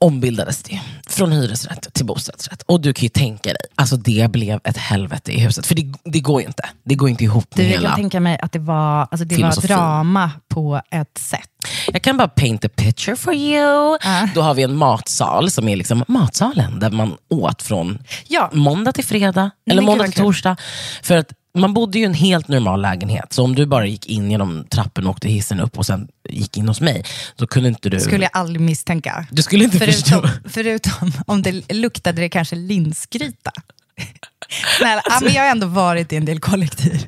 ombildades 0.00 0.62
det 0.62 0.80
från 1.14 1.32
hyresrätt 1.32 1.94
till 1.94 2.04
bostadsrätt. 2.06 2.62
Och 2.66 2.80
du 2.80 2.92
kan 2.92 3.02
ju 3.02 3.08
tänka 3.08 3.48
dig, 3.48 3.62
alltså 3.74 3.96
det 3.96 4.30
blev 4.30 4.60
ett 4.64 4.76
helvete 4.76 5.32
i 5.32 5.38
huset. 5.40 5.66
För 5.66 5.74
det, 5.74 5.92
det 6.04 6.20
går 6.20 6.40
ju 6.40 6.46
inte. 6.46 6.68
Det 6.84 6.94
går 6.94 7.08
inte 7.08 7.24
ihop 7.24 7.46
Du, 7.54 7.62
med 7.62 7.70
jag 7.70 7.74
kan 7.74 7.82
hela... 7.82 7.96
tänka 7.96 8.20
mig 8.20 8.38
att 8.42 8.52
det 8.52 8.58
var, 8.58 9.08
alltså, 9.10 9.24
det 9.24 9.42
var 9.42 9.62
drama 9.66 10.30
på 10.48 10.80
ett 10.90 11.18
sätt. 11.18 11.48
Jag 11.92 12.02
kan 12.02 12.16
bara 12.16 12.28
paint 12.28 12.64
a 12.64 12.68
picture 12.76 13.16
for 13.16 13.34
you. 13.34 13.98
Ja. 14.04 14.28
Då 14.34 14.42
har 14.42 14.54
vi 14.54 14.62
en 14.62 14.76
matsal 14.76 15.50
som 15.50 15.68
är 15.68 15.76
liksom 15.76 16.04
matsalen 16.08 16.78
där 16.78 16.90
man 16.90 17.16
åt 17.30 17.62
från 17.62 17.98
Ja. 18.28 18.50
måndag 18.52 18.92
till 18.92 19.04
fredag, 19.04 19.50
eller 19.70 19.82
måndag 19.82 20.04
till 20.04 20.12
torsdag. 20.12 20.56
För 21.02 21.16
att 21.16 21.32
man 21.58 21.74
bodde 21.74 21.98
ju 21.98 22.04
i 22.04 22.06
en 22.06 22.14
helt 22.14 22.48
normal 22.48 22.82
lägenhet, 22.82 23.32
så 23.32 23.44
om 23.44 23.54
du 23.54 23.66
bara 23.66 23.86
gick 23.86 24.06
in 24.06 24.30
genom 24.30 24.64
trappen 24.70 25.04
och 25.06 25.10
åkte 25.10 25.28
hissen 25.28 25.60
upp 25.60 25.78
och 25.78 25.86
sen 25.86 26.08
gick 26.28 26.56
in 26.56 26.68
hos 26.68 26.80
mig, 26.80 27.04
så 27.38 27.46
kunde 27.46 27.68
inte 27.68 27.88
du... 27.88 28.00
skulle 28.00 28.24
jag 28.24 28.30
aldrig 28.32 28.60
misstänka. 28.60 29.26
Du 29.30 29.42
skulle 29.42 29.64
inte 29.64 29.78
förstå. 29.78 30.28
Förutom, 30.48 30.50
förutom 30.50 31.12
om 31.26 31.42
det 31.42 31.72
luktade 31.72 32.20
det 32.22 32.28
kanske 32.28 32.56
linsgryta. 32.56 33.50
Snälla, 34.78 35.02
men 35.22 35.32
jag 35.32 35.42
har 35.42 35.50
ändå 35.50 35.66
varit 35.66 36.12
i 36.12 36.16
en 36.16 36.24
del 36.24 36.40
kollektiv. 36.40 37.06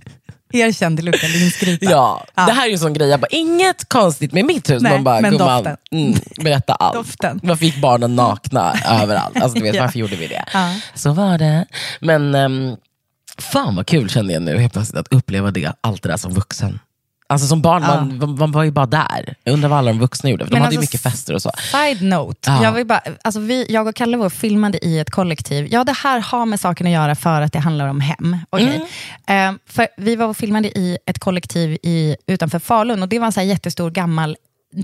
Erkänn, 0.53 0.97
det 0.97 1.03
luktar 1.03 1.29
linsgryta. 1.29 1.91
Ja, 1.91 2.25
Ja. 2.35 2.47
det 2.47 2.53
här 2.53 2.63
är 2.63 2.67
ju 2.67 2.73
en 2.73 2.79
sån 2.79 2.93
grej, 2.93 3.09
jag 3.09 3.21
bara, 3.21 3.27
inget 3.31 3.89
konstigt 3.89 4.33
med 4.33 4.45
mitt 4.45 4.71
hus. 4.71 4.83
Nej, 4.83 4.93
Man 4.93 5.05
bara, 5.05 5.21
men 5.21 5.31
gumman, 5.33 5.57
doften. 5.65 5.77
mm, 5.93 6.15
berätta 6.45 6.75
allt. 6.75 6.95
Doften. 6.95 7.41
Varför 7.43 7.65
gick 7.65 7.81
barnen 7.81 8.17
nakna 8.17 8.75
överallt? 9.03 9.37
Alltså, 9.43 9.59
du 9.59 9.65
vet, 9.65 9.75
Ja. 9.75 9.83
Varför 9.83 9.99
gjorde 9.99 10.17
vi 10.17 10.27
det? 10.27 10.45
Ja. 10.53 10.75
Så 10.95 11.13
var 11.13 11.39
det. 11.39 11.67
Men 12.01 12.35
um, 12.35 12.77
fan 13.39 13.77
vad 13.77 13.87
kul 13.87 14.11
kände 14.11 14.33
jag 14.33 14.43
nu 14.43 14.59
helt 14.59 14.73
plötsligt 14.73 15.01
att 15.01 15.13
uppleva 15.13 15.51
det, 15.51 15.73
allt 15.81 16.03
det 16.03 16.09
där 16.09 16.17
som 16.17 16.35
vuxen. 16.35 16.79
Alltså 17.29 17.47
som 17.47 17.63
barn, 17.63 17.83
Ja. 17.83 18.05
man, 18.05 18.39
man 18.39 18.53
var 18.53 18.63
ju 18.65 18.71
bara 18.71 18.87
där. 18.87 19.35
Jag 19.45 19.53
undrar 19.53 19.69
vad 19.69 19.79
alla 19.79 19.91
de 19.93 19.99
vuxna 19.99 20.31
gjorde, 20.31 20.45
för 20.45 20.51
de 20.51 20.55
Men 20.55 20.63
hade 20.63 20.75
ju 20.75 20.79
alltså, 20.79 20.89
mycket 20.97 21.01
fester 21.03 21.35
och 21.35 21.43
så. 21.43 21.51
Side 21.73 22.03
note, 22.03 22.39
Ja. 22.51 22.63
jag, 22.63 22.73
vill 22.73 22.87
bara, 22.87 23.01
alltså 23.25 23.41
vi, 23.41 23.67
jag 23.69 23.87
och 23.87 23.95
Kalle 23.95 24.17
var 24.17 24.31
filmade 24.31 24.87
i 24.87 24.99
ett 24.99 25.11
kollektiv. 25.11 25.69
Ja, 25.71 25.85
det 25.85 25.93
här 25.93 26.21
har 26.21 26.47
med 26.47 26.61
saken 26.61 26.87
att 26.87 26.93
göra 26.93 27.15
för 27.15 27.41
att 27.41 27.53
det 27.53 27.59
handlar 27.59 27.89
om 27.89 28.01
hem. 28.01 28.37
Okej. 28.51 28.87
Mm. 29.27 29.55
Eh, 29.55 29.61
för 29.69 29.89
vi 29.97 30.17
var 30.17 30.27
och 30.27 30.37
filmade 30.37 30.79
i 30.79 30.99
ett 31.07 31.19
kollektiv 31.19 31.79
i, 31.83 32.17
utanför 32.27 32.59
Falun 32.59 33.03
och 33.03 33.09
det 33.09 33.19
var 33.19 33.27
en 33.27 33.33
så 33.33 33.41
jättestor 33.43 33.91
gammal 33.91 34.37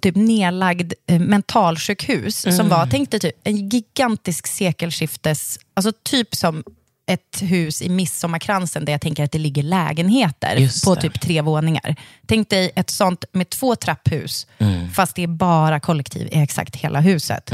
typ 0.03 0.17
nedlagd 0.17 0.93
eh, 1.09 1.21
mentalsjukhus 1.21 2.45
Mm. 2.47 2.57
som 2.57 2.69
var, 2.69 2.87
tänk 2.91 3.11
dig 3.11 3.21
typ 3.21 3.35
en 3.45 3.69
gigantisk 3.69 4.47
sekelskiftes, 4.47 5.59
alltså 5.75 5.93
typ 6.03 6.35
som 6.35 6.63
ett 7.07 7.43
hus 7.43 7.83
i 7.83 7.89
Midsommarkransen 7.89 8.85
där 8.85 8.93
jag 8.93 9.01
tänker 9.01 9.25
att 9.25 9.33
det 9.33 9.39
ligger 9.39 9.63
lägenheter 9.63 10.57
Just 10.57 10.85
på 10.85 10.95
det. 10.95 11.01
typ 11.01 11.21
tre 11.21 11.41
våningar. 11.41 11.97
Tänk 12.27 12.49
dig 12.51 12.71
ett 12.77 12.91
sånt 12.91 13.25
med 13.33 13.51
två 13.51 13.77
trapphus, 13.77 14.47
Mm. 14.59 14.91
fast 14.91 15.17
det 15.17 15.23
är 15.23 15.27
bara 15.27 15.81
kollektiv 15.81 16.27
i 16.33 16.39
exakt 16.43 16.77
hela 16.77 17.01
huset. 17.01 17.51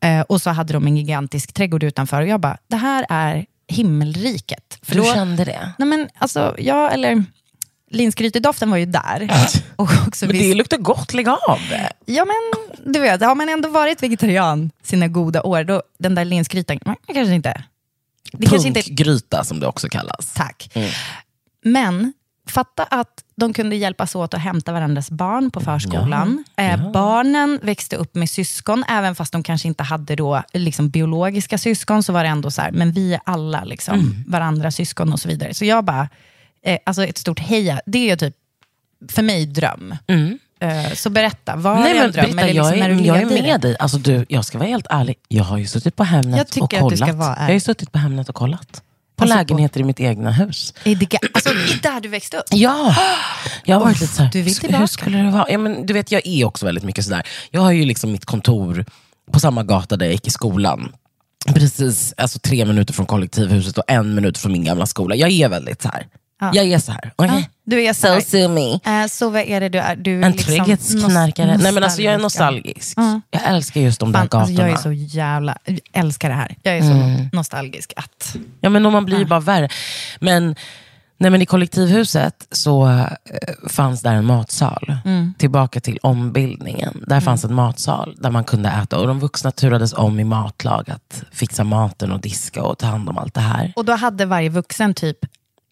Eh, 0.00 0.20
och 0.20 0.42
så 0.42 0.50
hade 0.50 0.72
de 0.72 0.86
en 0.86 0.96
gigantisk 0.96 1.52
trädgård 1.52 1.82
utanför 1.82 2.22
och 2.22 2.28
jag 2.28 2.40
bara, 2.40 2.56
det 2.68 2.76
här 2.76 3.06
är 3.08 3.46
himmelriket. 3.68 4.78
För 4.82 4.94
Du 4.94 5.00
då- 5.00 5.14
kände 5.14 5.44
det? 5.44 5.72
Nej 5.78 5.88
men 5.88 6.08
alltså, 6.18 6.54
jag 6.58 6.92
eller 6.94 7.24
linsgrytedoften 7.90 8.70
var 8.70 8.76
ju 8.76 8.86
där. 8.86 9.30
Och 9.76 9.88
också 10.06 10.26
Men 10.26 10.32
visst- 10.36 10.44
det 10.50 10.54
luktar 10.54 10.76
gott, 10.78 11.14
lägg 11.14 11.28
av. 11.28 11.58
Ja 12.06 12.24
men 12.24 12.66
du 12.92 13.00
vet, 13.00 13.20
har 13.22 13.34
man 13.34 13.48
ändå 13.48 13.68
varit 13.68 14.02
vegetarian 14.02 14.70
sina 14.82 15.08
goda 15.08 15.42
år, 15.42 15.64
då 15.64 15.82
den 15.98 16.14
där 16.14 16.24
linsgrytan, 16.24 16.78
man 16.84 16.96
kanske 17.14 17.34
inte... 17.34 17.62
Det 18.38 18.46
kanske 18.46 18.68
inte 18.68 18.82
Punkgryta 18.82 19.44
som 19.44 19.60
det 19.60 19.66
också 19.66 19.88
kallas. 19.88 20.32
Tack. 20.34 20.76
Men 21.64 22.12
fatta 22.48 22.82
att 22.82 23.24
de 23.36 23.52
kunde 23.52 23.76
hjälpas 23.76 24.14
åt 24.14 24.34
att 24.34 24.40
hämta 24.40 24.72
varandras 24.72 25.10
barn 25.10 25.50
på 25.50 25.60
förskolan. 25.60 26.44
Eh, 26.56 26.92
Barnen 26.92 27.60
växte 27.62 27.96
upp 27.96 28.14
med 28.14 28.30
syskon, 28.30 28.84
även 28.88 29.14
fast 29.14 29.32
de 29.32 29.42
kanske 29.42 29.68
inte 29.68 29.82
hade 29.82 30.16
då, 30.16 30.42
liksom, 30.52 30.90
biologiska 30.90 31.58
syskon, 31.58 32.02
så 32.02 32.12
var 32.12 32.22
det 32.24 32.28
ändå 32.30 32.50
så 32.50 32.62
här, 32.62 32.72
men 32.72 32.92
vi 32.92 33.14
är 33.14 33.20
alla 33.24 33.64
liksom, 33.64 34.24
varandras 34.26 34.74
syskon 34.74 35.12
och 35.12 35.20
så 35.20 35.28
vidare. 35.28 35.54
Så 35.54 35.64
jag 35.64 35.84
bara, 35.84 36.08
eh, 36.64 36.78
alltså 36.86 37.04
ett 37.04 37.18
stort 37.18 37.38
heja, 37.40 37.80
det 37.86 38.10
är 38.10 38.16
typ 38.16 38.36
för 39.10 39.22
mig 39.22 39.46
dröm. 39.46 39.92
Eh, 40.06 40.16
så 40.94 41.10
berätta, 41.10 41.56
var 41.56 41.74
Nej, 41.80 41.94
men 41.94 42.02
en 42.04 42.12
dröm? 42.12 42.24
Britta, 42.24 42.40
jag, 42.50 42.70
liksom 42.72 42.82
är, 42.82 43.04
jag 43.06 43.16
är 43.16 43.38
i 43.38 43.42
med 43.42 43.60
dig. 43.60 43.76
Alltså, 43.78 43.98
du, 43.98 44.26
jag 44.28 44.44
ska 44.44 44.58
vara 44.58 44.68
helt 44.68 44.86
ärlig. 44.90 45.16
Jag 45.28 45.44
har 45.44 45.58
ju 45.58 45.66
suttit 45.66 45.96
på 45.96 46.04
Hemnet 46.04 46.56
och 46.56 46.70
kollat. 46.70 47.08
jag 47.08 47.14
har 47.16 47.50
ju 47.52 47.60
suttit 47.60 47.92
på 47.92 47.98
Hemnet 47.98 48.28
och 48.28 48.34
kollat. 48.34 48.82
På 49.16 49.24
Alltså, 49.24 49.34
på- 49.36 49.38
lägenheter 49.38 49.80
i 49.80 49.84
mitt 49.84 50.00
egna 50.00 50.30
hus. 50.32 50.74
Är 50.84 50.94
det, 50.94 51.18
alltså, 51.34 51.50
i 51.50 51.78
där 51.82 52.00
du 52.00 52.08
växte 52.08 52.36
upp? 52.36 52.44
Ja, 52.50 52.96
jag 53.64 53.76
har 53.76 53.84
varit 53.84 54.00
lite 54.00 54.12
såhär, 54.14 54.30
du 54.32 54.42
vill 54.42 54.52
"Sk- 54.54 54.60
tillbaka." 54.60 54.78
hur 54.80 54.86
skulle 54.86 55.18
det 55.18 55.30
vara? 55.30 55.46
Ja, 55.50 55.58
men, 55.58 55.86
du 55.86 55.92
vet, 55.94 56.12
jag 56.12 56.26
är 56.26 56.44
också 56.44 56.66
väldigt 56.66 56.84
mycket 56.84 57.04
sådär. 57.04 57.22
Jag 57.50 57.60
har 57.60 57.72
ju 57.72 57.84
liksom 57.84 58.12
mitt 58.12 58.24
kontor 58.24 58.84
på 59.32 59.40
samma 59.40 59.62
gata 59.62 59.96
där 59.96 60.06
jag 60.06 60.12
gick 60.12 60.26
i 60.26 60.30
skolan. 60.30 60.92
Precis 61.54 62.14
alltså, 62.16 62.38
tre 62.38 62.64
minuter 62.64 62.94
från 62.94 63.06
kollektivhuset 63.06 63.78
och 63.78 63.84
en 63.88 64.14
minut 64.14 64.38
från 64.38 64.52
min 64.52 64.64
gamla 64.64 64.86
skola. 64.86 65.14
Jag 65.16 65.30
är 65.30 65.48
väldigt 65.48 65.82
så 65.82 65.88
här. 65.88 66.06
Ja. 66.40 66.50
Jag 66.54 66.66
är 66.66 66.78
så 66.78 66.92
här. 66.92 67.12
okej? 67.16 67.30
Ja, 67.38 67.44
du 67.64 67.82
är 67.82 67.92
så 67.92 68.00
So 68.00 68.08
här. 68.12 68.20
sue 68.20 68.48
me. 68.48 68.72
Eh, 69.02 69.06
så 69.08 69.30
vad 69.30 69.42
är 69.42 69.60
det 69.60 69.68
du 69.68 69.78
är? 69.78 69.96
Du 69.96 70.20
är 70.20 70.22
En 70.26 70.32
liksom 70.32 70.54
trygghetsknarkare. 70.54 71.56
Nej, 71.56 71.72
men 71.72 71.84
alltså, 71.84 72.02
jag 72.02 72.14
är 72.14 72.18
nostalgisk. 72.18 72.98
Mm. 72.98 73.22
Jag 73.30 73.42
älskar 73.44 73.80
just 73.80 74.00
de 74.00 74.12
där 74.12 74.18
Fan, 74.20 74.28
gatorna. 74.28 74.60
Mm. 74.60 74.72
alltså, 74.72 74.88
jag 74.88 74.96
är 75.02 75.08
så 75.08 75.16
jävla, 75.16 75.56
jag 75.64 75.78
älskar 75.92 76.28
det 76.28 76.34
här. 76.34 76.56
Jag 76.62 76.76
är 76.78 76.82
så 76.82 77.36
nostalgisk 77.36 77.92
att... 77.96 78.36
Ja, 78.60 78.68
men 78.70 78.82
man 78.92 79.04
blir 79.04 79.18
ju 79.18 79.24
bara 79.24 79.40
värre. 79.40 79.68
Men, 80.20 80.54
nej, 81.18 81.30
men 81.30 81.42
i 81.42 81.46
kollektivhuset 81.46 82.46
så 82.50 82.88
eh, 82.88 83.06
fanns 83.68 84.02
där 84.02 84.14
en 84.14 84.24
matsal. 84.24 84.96
Mm. 85.04 85.34
Tillbaka 85.38 85.80
till 85.80 85.98
ombildningen. 86.02 87.04
Där 87.06 87.20
fanns 87.20 87.44
en 87.44 87.54
matsal 87.54 88.16
där 88.18 88.30
man 88.30 88.44
kunde 88.44 88.68
äta. 88.68 88.98
Och 88.98 89.06
de 89.06 89.20
vuxna 89.20 89.50
turades 89.50 89.92
om 89.92 90.20
i 90.20 90.24
matlag 90.24 90.90
att 90.90 91.22
fixa 91.32 91.64
maten 91.64 92.12
och 92.12 92.20
diska 92.20 92.62
och 92.62 92.78
ta 92.78 92.86
hand 92.86 93.08
om 93.08 93.18
allt 93.18 93.34
det 93.34 93.40
här. 93.40 93.72
Och 93.76 93.84
då 93.84 93.92
hade 93.92 94.26
varje 94.26 94.48
vuxen 94.48 94.94
typ 94.94 95.18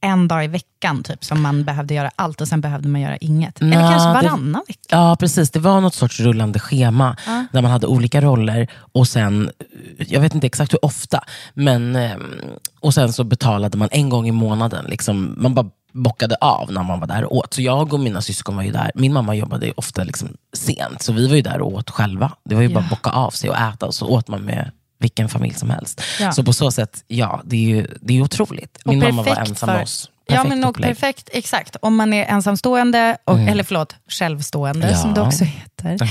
en 0.02 0.28
dag 0.28 0.44
i 0.44 0.48
veckan 0.48 1.02
typ, 1.02 1.24
som 1.24 1.42
man 1.42 1.64
behövde 1.64 1.94
göra 1.94 2.10
allt 2.16 2.40
och 2.40 2.48
sen 2.48 2.60
behövde 2.60 2.88
man 2.88 3.00
göra 3.00 3.16
inget. 3.16 3.60
Eller 3.60 3.76
Nja, 3.76 3.90
kanske 3.90 4.08
varannan 4.28 4.62
vecka. 4.68 4.80
Ja, 4.96 5.16
precis. 5.20 5.50
Det 5.50 5.58
var 5.58 5.80
något 5.80 5.94
sorts 5.94 6.20
rullande 6.20 6.58
schema 6.58 7.16
där 7.52 7.62
man 7.62 7.70
hade 7.70 7.86
olika 7.86 8.20
roller 8.20 8.68
och 8.92 9.08
sen, 9.08 9.50
jag 9.98 10.20
vet 10.20 10.34
inte 10.34 10.46
exakt 10.46 10.72
hur 10.72 10.84
ofta, 10.84 11.24
men 11.54 11.96
ehm, 11.96 12.34
och 12.80 12.94
sen 12.94 13.12
så 13.12 13.24
betalade 13.24 13.78
man 13.78 13.88
en 13.92 14.08
gång 14.08 14.28
i 14.28 14.32
månaden. 14.32 14.84
Liksom, 14.88 15.34
man 15.38 15.54
bara 15.54 15.66
bockade 15.94 16.36
av 16.40 16.72
när 16.72 16.82
man 16.82 17.00
var 17.00 17.06
där 17.06 17.24
och 17.24 17.36
åt. 17.36 17.54
Så 17.54 17.62
jag 17.62 17.92
och 17.92 18.00
mina 18.00 18.20
syskon 18.22 18.56
var 18.56 18.62
ju 18.62 18.72
där. 18.72 18.90
Min 18.94 19.12
mamma 19.12 19.34
jobbade 19.34 19.72
ofta 19.76 20.04
liksom 20.04 20.28
sent, 20.56 21.02
så 21.02 21.12
vi 21.12 21.28
var 21.28 21.36
ju 21.36 21.42
där 21.42 21.60
och 21.60 21.72
åt 21.72 21.90
själva. 21.90 22.32
Det 22.44 22.54
var 22.54 22.62
ju 22.62 22.68
bara 22.68 22.80
Ja. 22.80 22.84
att 22.84 22.90
bocka 22.90 23.10
av 23.10 23.30
sig 23.30 23.50
och 23.50 23.56
äta 23.56 23.86
och 23.86 23.94
så 23.94 24.06
åt 24.06 24.28
man 24.28 24.40
med 24.44 24.70
vilken 25.02 25.28
familj 25.28 25.54
som 25.54 25.70
helst. 25.70 26.00
Ja. 26.20 26.32
Så 26.32 26.44
på 26.44 26.52
så 26.52 26.70
sätt, 26.70 27.04
ja, 27.08 27.40
det 27.44 27.56
är 27.56 27.60
ju 27.76 27.86
det 28.00 28.16
är 28.18 28.22
otroligt. 28.22 28.78
Min 28.84 28.98
mamma 28.98 29.22
var 29.22 29.36
ensam 29.36 29.56
för- 29.56 29.66
med 29.66 29.82
oss. 29.82 30.08
Ja, 30.26 30.34
Perfekt 30.36 30.48
men 30.48 30.64
och 30.64 30.76
perfekt, 30.76 31.28
exakt. 31.32 31.76
Om 31.82 31.96
man 31.96 32.12
är 32.12 32.24
ensamstående, 32.24 33.16
och, 33.24 33.38
eller 33.40 33.64
förlåt, 33.64 33.96
självstående 34.08 34.90
Ja. 34.90 34.96
som 34.96 35.14
det 35.14 35.20
också 35.20 35.44
heter. 35.44 36.02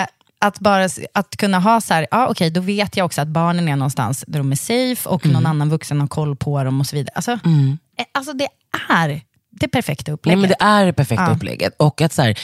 Eh, 0.00 0.06
att, 0.40 0.58
bara, 0.58 0.88
att 1.14 1.36
kunna 1.36 1.58
ha 1.58 1.80
så 1.80 1.94
här, 1.94 2.06
ja, 2.10 2.28
okej, 2.28 2.50
då 2.50 2.60
vet 2.60 2.96
jag 2.96 3.06
också 3.06 3.20
att 3.20 3.28
barnen 3.28 3.68
är 3.68 3.76
någonstans 3.76 4.24
där 4.26 4.38
de 4.38 4.52
är 4.52 4.56
safe 4.56 5.08
och 5.08 5.24
Mm. 5.24 5.32
någon 5.34 5.46
annan 5.46 5.70
vuxen 5.70 6.00
har 6.00 6.08
koll 6.08 6.36
på 6.36 6.64
dem 6.64 6.80
och 6.80 6.86
så 6.86 6.96
vidare. 6.96 7.12
Alltså, 7.14 7.32
eh, 7.32 7.38
alltså 8.14 8.32
det 8.32 8.48
är 8.88 9.20
det 9.52 9.68
perfekta 9.68 10.10
Nej, 10.10 10.14
upplägget. 10.14 10.40
men 10.40 10.48
det 10.50 10.56
är 10.64 10.86
det 10.86 10.92
perfekta 10.92 11.24
Ja. 11.28 11.34
upplägget. 11.36 11.74
Och 11.76 12.00
att 12.00 12.12
så 12.12 12.22
här, 12.22 12.38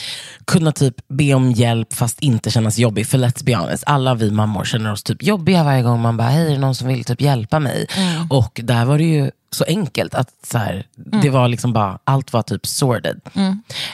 kunna 0.45 0.71
typ 0.71 0.95
be 1.07 1.33
om 1.33 1.51
hjälp 1.51 1.93
fast 1.93 2.19
inte 2.19 2.51
kännas 2.51 2.77
jobbig. 2.77 3.07
För 3.07 3.17
let's 3.17 3.43
be 3.43 3.55
honest, 3.55 3.83
alla 3.87 4.15
vi 4.15 4.31
mammor 4.31 4.65
känner 4.65 4.91
oss 4.91 5.03
typ 5.03 5.23
jobbiga 5.23 5.63
varje 5.63 5.81
gång 5.83 6.01
man 6.01 6.17
bara, 6.17 6.27
hej 6.29 6.45
är 6.47 6.51
det 6.51 6.57
någon 6.57 6.75
som 6.75 6.87
vill 6.87 7.03
typ 7.05 7.21
hjälpa 7.21 7.59
mig? 7.59 7.85
Mm. 7.97 8.27
Och 8.31 8.59
där 8.63 8.85
var 8.85 8.97
det 8.97 9.03
ju 9.03 9.31
så 9.51 9.63
enkelt 9.67 10.13
att 10.15 10.29
så 10.51 10.57
här, 10.57 10.85
Mm. 11.05 11.21
det 11.21 11.29
var 11.29 11.47
liksom 11.47 11.73
bara, 11.73 11.99
allt 12.03 12.33
var 12.33 12.41
typ 12.41 12.65
sorted. 12.67 13.21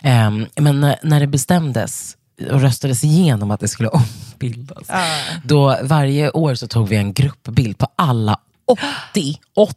Ehm, 0.04 0.45
men 0.56 0.80
när, 0.82 0.95
när 1.04 1.19
det 1.19 1.28
bestämdes 1.28 2.15
och 2.51 2.62
röstades 2.62 3.04
igenom 3.04 3.51
att 3.51 3.60
det 3.60 3.67
skulle 3.67 3.89
ombildas, 4.34 4.88
då 5.43 5.78
varje 5.84 6.32
år 6.32 6.56
så 6.56 6.67
tog 6.67 6.88
vi 6.89 6.95
en 6.95 7.13
gruppbild 7.13 7.78
på 7.78 7.88
alla 7.95 8.39
80, 8.67 9.39
80 9.56 9.75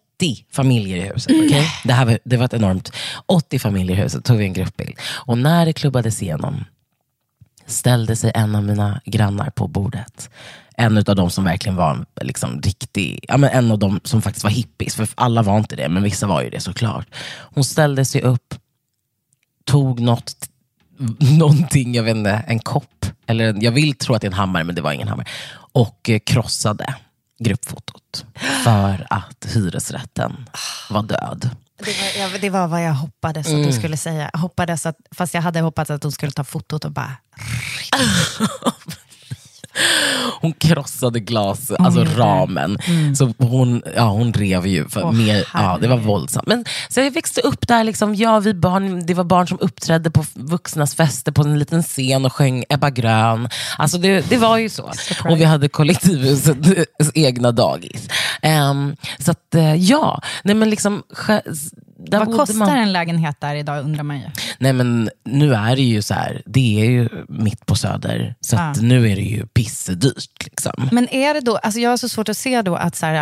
familjer 0.52 0.96
i 0.96 1.00
huset. 1.00 1.32
okej? 1.46 1.66
Det, 1.84 1.92
här 1.92 2.06
var, 2.06 2.18
det 2.24 2.36
var 2.36 2.44
ett 2.44 2.54
enormt, 2.54 2.92
80 3.26 3.58
familjer 3.58 3.96
i 3.96 4.00
huset 4.00 4.24
tog 4.24 4.36
vi 4.36 4.44
en 4.44 4.52
gruppbild. 4.52 4.98
Och 5.00 5.38
när 5.38 5.66
det 5.66 5.72
klubbades 5.72 6.22
igenom 6.22 6.64
ställde 7.66 8.16
sig 8.16 8.32
en 8.34 8.54
av 8.54 8.64
mina 8.64 9.00
grannar 9.04 9.50
på 9.50 9.68
bordet. 9.68 10.30
En 10.74 10.98
av 10.98 11.16
de 11.16 11.30
som 11.30 11.44
verkligen 11.44 11.76
var 11.76 12.06
liksom, 12.20 12.60
riktig, 12.60 13.24
ja, 13.28 13.36
men 13.36 13.50
en 13.50 13.70
av 13.70 13.78
de 13.78 14.00
som 14.04 14.22
faktiskt 14.22 14.44
var 14.44 14.50
hippies, 14.50 14.94
för 14.94 15.08
alla 15.14 15.42
var 15.42 15.58
inte 15.58 15.76
det, 15.76 15.88
men 15.88 16.02
vissa 16.02 16.26
var 16.26 16.42
ju 16.42 16.50
det 16.50 16.60
såklart. 16.60 17.06
Hon 17.54 17.64
ställde 17.64 18.04
sig 18.04 18.22
upp, 18.22 18.54
tog 19.64 20.00
något, 20.00 20.34
någonting, 21.18 21.94
jag 21.94 22.02
vet 22.02 22.16
inte, 22.16 22.30
en 22.30 22.58
kopp, 22.58 23.06
eller 23.26 23.64
jag 23.64 23.72
vill 23.72 23.94
tro 23.94 24.14
att 24.14 24.20
det 24.20 24.26
är 24.26 24.30
en 24.30 24.38
hammare, 24.38 24.64
men 24.64 24.74
det 24.74 24.82
var 24.82 24.92
ingen 24.92 25.08
hammare, 25.08 25.26
och 25.72 26.10
eh, 26.10 26.18
krossade 26.18 26.94
gruppfotot 27.38 28.24
för 28.64 29.06
att 29.10 29.46
hyresrätten 29.54 30.46
var 30.90 31.02
död. 31.02 31.50
Det 31.78 31.84
var, 31.84 32.22
jag, 32.32 32.40
det 32.40 32.50
var 32.50 32.66
vad 32.68 32.84
jag 32.84 32.92
hoppades 32.94 33.46
att 33.46 33.52
Mm. 33.52 33.66
du 33.66 33.72
skulle 33.72 33.96
säga. 33.96 34.30
Hoppades 34.34 34.86
att, 34.86 34.96
fast 35.10 35.34
jag 35.34 35.42
hade 35.42 35.60
hoppats 35.60 35.90
att 35.90 36.02
de 36.02 36.12
skulle 36.12 36.32
ta 36.32 36.44
fotot 36.44 36.84
och 36.84 36.92
bara... 36.92 37.16
Hon 40.40 40.52
krossade 40.52 41.20
glas, 41.20 41.70
alltså 41.70 42.04
ramen. 42.04 42.78
Så 43.16 43.34
hon, 43.38 43.82
ja, 43.96 44.08
hon 44.08 44.32
rev 44.32 44.66
ju. 44.66 44.88
För 44.88 45.04
Åh, 45.04 45.12
mer, 45.12 45.48
ja, 45.54 45.78
det 45.80 45.88
var 45.88 45.96
våldsamt. 45.96 46.46
Men, 46.46 46.64
så 46.88 47.00
jag 47.00 47.10
växte 47.10 47.40
upp 47.40 47.68
där, 47.68 47.84
liksom, 47.84 48.14
ja, 48.14 48.40
vi 48.40 48.54
barn, 48.54 49.06
det 49.06 49.14
var 49.14 49.24
barn 49.24 49.46
som 49.46 49.58
uppträdde 49.60 50.10
på 50.10 50.24
vuxnas 50.34 50.94
fester 50.94 51.32
på 51.32 51.42
en 51.42 51.58
liten 51.58 51.82
scen 51.82 52.24
och 52.24 52.32
sjöng 52.32 52.64
Ebba 52.68 52.90
Grön. 52.90 53.48
Alltså 53.78 53.98
det, 53.98 54.30
det 54.30 54.36
var 54.36 54.58
ju 54.58 54.68
så. 54.68 54.92
Och 55.24 55.40
vi 55.40 55.44
hade 55.44 55.68
kollektivhusets 55.68 57.10
egna 57.14 57.52
dagis. 57.52 58.08
Ehm, 58.42 58.96
så 59.18 59.30
att, 59.30 59.54
eh, 59.54 59.74
ja, 59.74 60.22
nej 60.42 60.54
men 60.54 60.70
liksom... 60.70 61.02
Där 62.06 62.18
Vad 62.18 62.36
kostar 62.36 62.54
man. 62.58 62.78
en 62.78 62.92
lägenhet 62.92 63.40
där 63.40 63.54
idag 63.54 63.84
undrar 63.84 64.02
man 64.02 64.16
ju. 64.18 64.24
Nej 64.58 64.72
men 64.72 65.10
nu 65.24 65.54
är 65.54 65.76
det 65.76 65.82
ju 65.82 66.02
så 66.02 66.14
här, 66.14 66.42
det 66.46 66.80
är 66.80 66.84
ju 66.90 67.08
mitt 67.28 67.66
på 67.66 67.74
Söder, 67.74 68.34
så 68.40 68.56
Ja. 68.56 68.74
nu 68.80 69.10
är 69.10 69.16
det 69.16 69.22
ju 69.22 69.46
pissedyrt. 69.46 70.44
Liksom. 70.44 70.88
Men 70.92 71.08
är 71.14 71.34
det 71.34 71.40
då, 71.40 71.56
alltså 71.56 71.80
jag 71.80 71.90
har 71.90 71.96
så 71.96 72.08
svårt 72.08 72.28
att 72.28 72.36
se 72.36 72.62
då 72.62 72.76
att 72.76 72.96
så 72.96 73.06
här, 73.06 73.16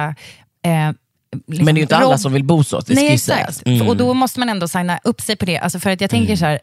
eh, 0.64 0.92
liksom 1.46 1.64
Men 1.64 1.64
det 1.64 1.70
är 1.70 1.74
ju 1.76 1.82
inte 1.82 1.96
alla 1.96 2.18
som 2.18 2.32
vill 2.32 2.44
bo 2.44 2.64
så, 2.64 2.80
det 2.80 2.94
Nej 2.94 3.12
exakt. 3.14 3.62
Mm. 3.66 3.88
och 3.88 3.96
då 3.96 4.14
måste 4.14 4.40
man 4.40 4.48
ändå 4.48 4.68
signa 4.68 4.98
upp 5.04 5.20
sig 5.20 5.36
på 5.36 5.44
det. 5.44 5.58
Alltså 5.58 5.78
för 5.80 5.90
att 5.90 6.00
jag 6.00 6.10
tänker 6.10 6.36
så 6.36 6.44
här, 6.44 6.58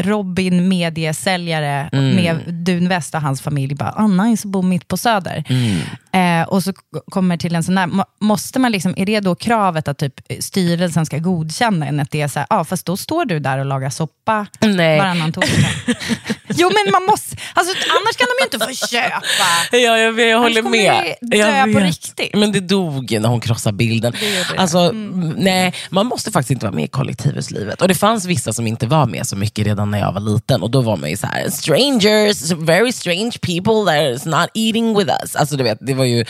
Robin, 0.00 0.68
mediesäljare 0.68 1.88
Mm. 1.92 2.16
med 2.16 2.54
dunväst 2.54 3.14
och 3.14 3.20
hans 3.20 3.42
familj 3.42 3.74
bara, 3.74 3.92
ah, 3.96 4.06
nice 4.06 4.48
att 4.48 4.52
bo 4.52 4.62
mitt 4.62 4.88
på 4.88 4.96
Söder. 4.96 5.44
Eh, 6.14 6.42
och 6.48 6.62
så 6.62 6.72
kommer 7.10 7.36
till 7.36 7.54
en 7.54 7.62
sån 7.64 7.74
där, 7.74 7.86
må- 7.86 8.04
måste 8.20 8.58
man 8.58 8.72
liksom, 8.72 8.94
är 8.96 9.06
det 9.06 9.20
då 9.20 9.34
kravet 9.34 9.88
att 9.88 9.98
typ 9.98 10.14
styrelsen 10.40 11.06
ska 11.06 11.18
godkänna 11.18 11.86
en? 11.86 12.00
Att 12.00 12.10
det 12.10 12.20
är 12.20 12.28
så 12.28 12.38
här, 12.38 12.46
ah, 12.50 12.64
fast 12.64 12.86
då 12.86 12.96
står 12.96 13.24
du 13.24 13.38
där 13.38 13.58
och 13.58 13.64
lagar 13.66 13.90
soppa 13.90 14.46
Nej. 14.60 14.98
varannan 14.98 15.32
torsdag. 15.32 15.68
jo 16.48 16.70
men 16.84 16.92
man 16.92 17.02
måste, 17.04 17.36
alltså, 17.54 17.74
annars 17.90 18.16
kan 18.16 18.26
de 18.26 18.34
ju 18.40 18.44
inte 18.44 18.80
få 18.80 18.86
köpa. 18.86 19.22
Ja, 19.72 19.98
jag, 19.98 20.20
jag 20.20 20.38
håller 20.38 20.62
kommer 20.62 20.78
med. 20.78 21.14
dö 21.20 21.36
Jag 21.36 21.72
på 21.72 21.78
vet. 21.78 21.88
riktigt. 21.88 22.34
Men 22.34 22.52
det 22.52 22.60
dog 22.60 23.18
när 23.20 23.28
hon 23.28 23.40
krossade 23.40 23.76
bilden. 23.76 24.12
Det 24.20 24.52
det. 24.54 24.58
Alltså, 24.60 24.78
mm, 24.78 25.28
nej, 25.38 25.74
man 25.90 26.06
måste 26.06 26.30
faktiskt 26.32 26.50
inte 26.50 26.66
vara 26.66 26.74
med 26.74 26.84
i 26.84 26.88
kollektivhuslivet. 26.88 27.82
Och 27.82 27.88
det 27.88 27.94
fanns 27.94 28.24
vissa 28.24 28.52
som 28.52 28.66
inte 28.66 28.86
var 28.86 29.06
med 29.06 29.26
så 29.26 29.36
mycket 29.36 29.66
redan 29.66 29.90
när 29.90 29.98
jag 29.98 30.12
var 30.12 30.20
liten. 30.20 30.62
Och 30.62 30.70
då 30.70 30.80
var 30.80 30.96
man 30.96 31.10
ju 31.10 31.16
så 31.16 31.26
här, 31.26 31.48
strangers, 31.50 32.50
very 32.52 32.92
strange 32.92 33.32
people 33.40 33.92
that 33.92 34.16
is 34.16 34.24
not 34.24 34.48
eating 34.54 34.98
with 34.98 35.10
us. 35.22 35.36
Alltså 35.36 35.56
du 35.56 35.64
vet, 35.64 35.78
det 35.80 35.94
var 35.94 36.03
ju 36.04 36.24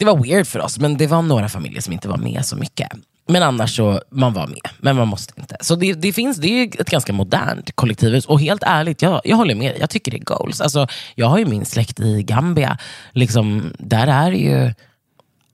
det 0.00 0.06
var 0.06 0.16
weird 0.16 0.46
för 0.46 0.60
oss, 0.60 0.78
men 0.78 0.96
det 0.96 1.06
var 1.06 1.22
några 1.22 1.48
familjer 1.48 1.80
som 1.80 1.92
inte 1.92 2.08
var 2.08 2.16
med 2.16 2.46
så 2.46 2.56
mycket. 2.56 2.88
Men 3.28 3.42
annars 3.42 3.76
så, 3.76 4.00
man 4.10 4.32
var 4.32 4.46
med, 4.46 4.68
men 4.78 4.96
man 4.96 5.08
måste 5.08 5.40
inte. 5.40 5.56
Så 5.60 5.76
det, 5.76 5.92
det 5.92 6.12
finns, 6.12 6.36
det 6.36 6.48
är 6.48 6.80
ett 6.80 6.90
ganska 6.90 7.12
modernt 7.12 7.76
kollektivhus. 7.76 8.26
Och 8.26 8.40
helt 8.40 8.62
ärligt, 8.66 9.02
jag, 9.02 9.20
jag 9.24 9.36
håller 9.36 9.54
med. 9.54 9.76
Jag 9.80 9.90
tycker 9.90 10.10
det 10.10 10.16
är 10.16 10.24
goals. 10.24 10.60
Alltså, 10.60 10.86
jag 11.14 11.26
har 11.26 11.38
ju 11.38 11.44
min 11.44 11.64
släkt 11.64 12.00
i 12.00 12.22
Gambia. 12.22 12.78
Liksom, 13.12 13.72
där 13.78 14.06
är 14.06 14.32
ju, 14.32 14.72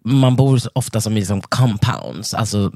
man 0.05 0.37
bor 0.37 0.61
ofta 0.73 1.01
som 1.01 1.13
i 1.13 1.17
liksom 1.17 1.41
compounds. 1.41 2.35
Alltså, 2.35 2.73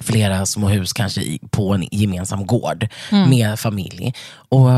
flera 0.00 0.46
små 0.46 0.68
hus 0.68 0.92
kanske 0.92 1.20
i, 1.20 1.40
på 1.50 1.74
en 1.74 1.88
gemensam 1.90 2.46
gård 2.46 2.88
med 3.10 3.58
familj. 3.58 4.14
Och 4.48 4.70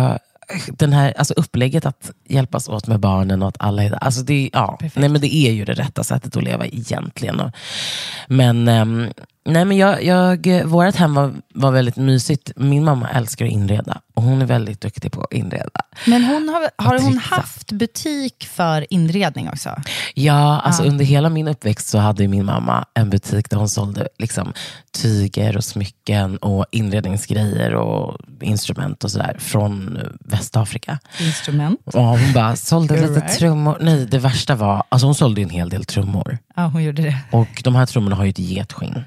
den 0.68 0.92
här, 0.92 1.14
alltså 1.18 1.34
upplägget 1.34 1.86
att 1.86 2.10
hjälpas 2.28 2.68
åt 2.68 2.86
med 2.86 3.00
barnen 3.00 3.42
och 3.42 3.48
att 3.48 3.56
alla 3.58 3.84
är 3.84 4.04
alltså 4.04 4.22
det, 4.22 4.50
ja, 4.52 4.78
nej, 4.80 5.08
men 5.08 5.20
det 5.20 5.34
är 5.34 5.52
ju 5.52 5.64
det 5.64 5.74
rätta 5.74 6.04
sättet 6.04 6.36
att 6.36 6.42
leva 6.44 6.66
egentligen. 6.66 7.52
Men 8.28 8.68
ehm, 8.68 9.08
nej, 9.44 9.64
men 9.64 9.76
jag, 9.76 10.04
jag, 10.04 10.64
vårt 10.64 10.94
hem 10.94 11.14
var, 11.14 11.32
var 11.54 11.70
väldigt 11.70 11.96
mysigt. 11.96 12.52
Min 12.56 12.84
mamma 12.84 13.10
älskar 13.10 13.44
att 13.44 13.52
inreda 13.52 14.00
och 14.14 14.22
hon 14.22 14.42
är 14.42 14.46
väldigt 14.46 14.80
duktig 14.80 15.12
på 15.12 15.20
att 15.22 15.32
inreda. 15.32 15.80
Men 16.06 16.24
hon 16.24 16.48
har, 16.48 16.84
har 16.84 16.98
hon 16.98 17.18
haft 17.18 17.72
butik 17.72 18.48
för 18.52 18.92
inredning 18.92 19.48
också? 19.48 19.70
Ja, 20.14 20.60
alltså 20.60 20.82
under 20.82 21.04
hela 21.04 21.28
min 21.28 21.48
uppväxt 21.48 21.88
så 21.88 21.98
hade 21.98 22.28
min 22.28 22.44
mamma 22.44 22.84
en 22.94 23.10
butik 23.10 23.50
där 23.50 23.56
hon 23.56 23.68
sålde 23.68 24.08
liksom, 24.18 24.52
tyger 25.02 25.56
och 25.56 25.64
smycken 25.64 26.36
och 26.36 26.66
inredningsgrejer 26.70 27.74
och 27.74 28.18
instrument 28.40 29.04
och 29.04 29.10
sådär 29.10 29.36
från 29.38 29.96
eh, 29.96 30.02
Västafrika. 30.20 30.98
Instrument? 31.20 31.80
Och 31.84 32.04
hon 32.04 32.32
bara 32.32 32.56
sålde 32.56 33.08
lite 33.08 33.20
trummor. 33.20 33.78
Nej, 33.80 34.06
det 34.06 34.18
värsta 34.18 34.54
var, 34.54 34.82
alltså 34.88 35.06
hon 35.06 35.14
sålde 35.14 35.42
en 35.42 35.50
hel 35.50 35.68
del 35.68 35.84
trummor. 35.84 36.38
Ja, 36.56 36.62
hon 36.66 36.82
gjorde 36.82 37.02
det. 37.02 37.18
Och 37.30 37.60
de 37.64 37.74
här 37.74 37.86
trummorna 37.86 38.16
har 38.16 38.24
ju 38.24 38.30
ett 38.30 38.38
getskinn. 38.38 39.04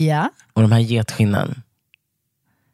Ja. 0.00 0.30
Och 0.52 0.62
de 0.62 0.72
här 0.72 0.78
getskinnen 0.80 1.62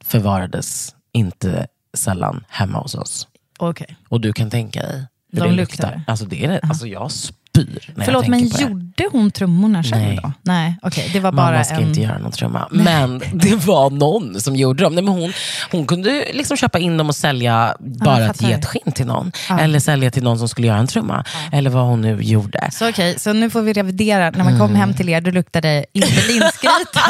förvarades 0.04 0.94
inte 1.12 1.66
sällan 1.96 2.44
hemma 2.48 2.78
hos 2.78 2.94
oss. 2.94 3.28
Okej. 3.58 3.96
Och 4.08 4.20
du 4.20 4.32
kan 4.32 4.50
tänka 4.50 4.80
dig 4.82 5.06
hur 5.32 5.40
De 5.40 5.48
det 5.48 5.54
luktar. 5.54 5.88
luktar. 5.96 6.02
Alltså, 6.06 6.26
det 6.26 6.44
är, 6.44 6.48
det- 6.48 6.60
alltså 6.62 6.86
jag 6.86 7.10
spyr 7.12 7.92
när 7.96 8.04
Förlåt, 8.04 8.22
jag 8.24 8.30
men 8.30 8.40
tänker 8.50 8.68
på 8.68 8.74
det. 8.74 8.90
Gjorde 8.98 9.16
hon 9.18 9.30
trummorna 9.30 9.82
själv 9.82 10.02
Nej. 10.02 10.18
då? 10.22 10.32
Nej, 10.42 10.76
okej. 10.82 11.10
Det 11.12 11.20
var 11.20 11.32
bara 11.32 11.50
Mamma 11.50 11.64
ska 11.64 11.74
en... 11.74 11.82
inte 11.88 12.00
göra 12.00 12.18
någon 12.18 12.32
trumma. 12.32 12.68
Men 12.70 13.22
det 13.32 13.54
var 13.54 13.90
någon 13.90 14.40
som 14.40 14.56
gjorde 14.56 14.82
dem. 14.84 14.94
Nej, 14.94 15.04
men 15.04 15.14
hon, 15.14 15.32
hon 15.70 15.86
kunde 15.86 16.24
liksom 16.32 16.56
köpa 16.56 16.78
in 16.78 16.96
dem 16.96 17.08
och 17.08 17.16
sälja 17.16 17.76
bara 17.80 18.18
ett 18.24 18.36
fattar. 18.36 18.48
getskinn 18.50 18.92
till 18.92 19.06
någon. 19.06 19.32
Ja. 19.48 19.58
Eller 19.60 19.80
sälja 19.80 20.10
till 20.10 20.22
någon 20.22 20.38
som 20.38 20.48
skulle 20.48 20.66
göra 20.66 20.78
en 20.78 20.86
trumma. 20.86 21.24
Eller 21.52 21.70
vad 21.70 21.84
hon 21.84 22.00
nu 22.00 22.22
gjorde. 22.22 22.68
Så 22.72 22.88
okej, 22.88 23.18
så 23.18 23.32
nu 23.32 23.50
får 23.50 23.62
vi 23.62 23.72
revidera. 23.72 24.30
När 24.30 24.44
man 24.44 24.58
kom 24.58 24.64
Mm. 24.74 24.76
hem 24.80 24.94
till 24.94 25.08
er, 25.08 25.20
då 25.20 25.30
luktade 25.30 25.68
det 25.68 25.84
inte 25.92 26.08
linsgryta. 26.28 27.00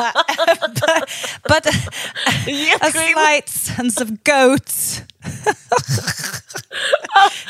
but, 1.42 1.64
but 1.64 1.66
a 2.80 2.90
slight 2.90 3.48
sense 3.48 4.04
of 4.04 4.08
goats. 4.24 5.02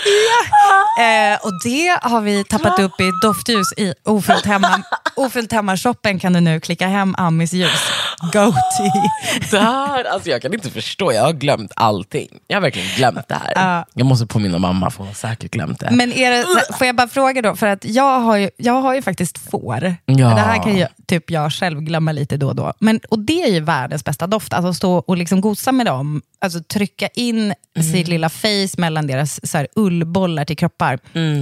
ja. 0.05 1.05
eh, 1.05 1.39
och 1.47 1.53
det 1.65 1.99
har 2.03 2.21
vi 2.21 2.45
tappat 2.45 2.79
upp 2.79 3.01
i 3.01 3.09
ett 3.09 3.23
doftljus 3.23 3.67
i 3.77 3.95
Ofyllt 4.25 4.47
hemma. 4.47 4.83
Ofyllt 5.17 5.53
hemma-shoppen 5.53 6.19
kan 6.19 6.33
du 6.33 6.41
nu 6.41 6.61
klicka 6.61 6.87
hem 6.87 7.15
Amis 7.19 7.53
ljus. 7.53 7.91
Goatee. 8.33 9.11
Där, 9.51 10.05
alltså 10.05 10.31
jag 10.31 10.43
kan 10.43 10.55
inte 10.55 10.71
förstå, 10.71 11.13
jag 11.13 11.23
har 11.23 11.33
glömt 11.33 11.73
allting. 11.77 12.29
Jag 12.47 12.57
har 12.57 12.61
verkligen 12.63 12.89
glömt 12.97 13.29
det 13.29 13.35
här. 13.35 13.53
Ja. 13.55 13.87
Jag 13.95 14.07
måste 14.07 14.27
påminna 14.27 14.59
mamma, 14.59 14.91
för 14.91 14.99
hon 14.99 15.07
har 15.07 15.15
säkert 15.15 15.51
glömt 15.51 15.81
det. 15.81 15.91
Men 15.91 16.13
är 16.13 16.31
det, 16.31 16.45
får 16.79 16.87
jag 16.87 16.97
bara 16.97 17.09
fråga 17.09 17.43
då, 17.43 17.57
för 17.57 17.67
att 17.67 17.85
jag 17.85 18.21
har 18.21 18.37
ju, 18.37 18.51
jag 18.57 18.83
har 18.83 18.95
ju 18.95 19.03
faktiskt 19.03 19.51
får. 19.51 19.97
Ja. 20.05 20.15
Det 20.29 20.41
här 20.41 20.63
kan 20.63 20.77
ju 20.77 20.87
typ 21.07 21.31
jag 21.31 21.53
själv 21.53 21.81
glömma 21.81 22.13
lite 22.13 22.37
då 22.37 22.49
och 22.49 22.57
då. 22.57 22.73
Men, 22.79 23.01
och 23.11 23.19
det 23.19 23.43
är 23.43 23.51
ju 23.51 23.61
världens 23.61 24.05
bästa 24.05 24.27
doft, 24.27 24.53
alltså 24.53 24.71
att 24.71 24.77
stå 24.77 24.95
och 24.95 25.17
liksom 25.17 25.41
gosa 25.41 25.73
med 25.73 25.87
dem, 25.87 26.23
alltså 26.41 26.61
trycka 26.63 27.09
in 27.15 27.55
sitt 27.93 28.09
lilla 28.09 28.29
face 28.29 28.69
mellan 28.79 29.07
deras 29.07 29.51
så 29.51 29.59
här, 29.59 29.69
ullbollar 29.77 30.45
till 30.45 30.57
kroppar. 30.57 30.99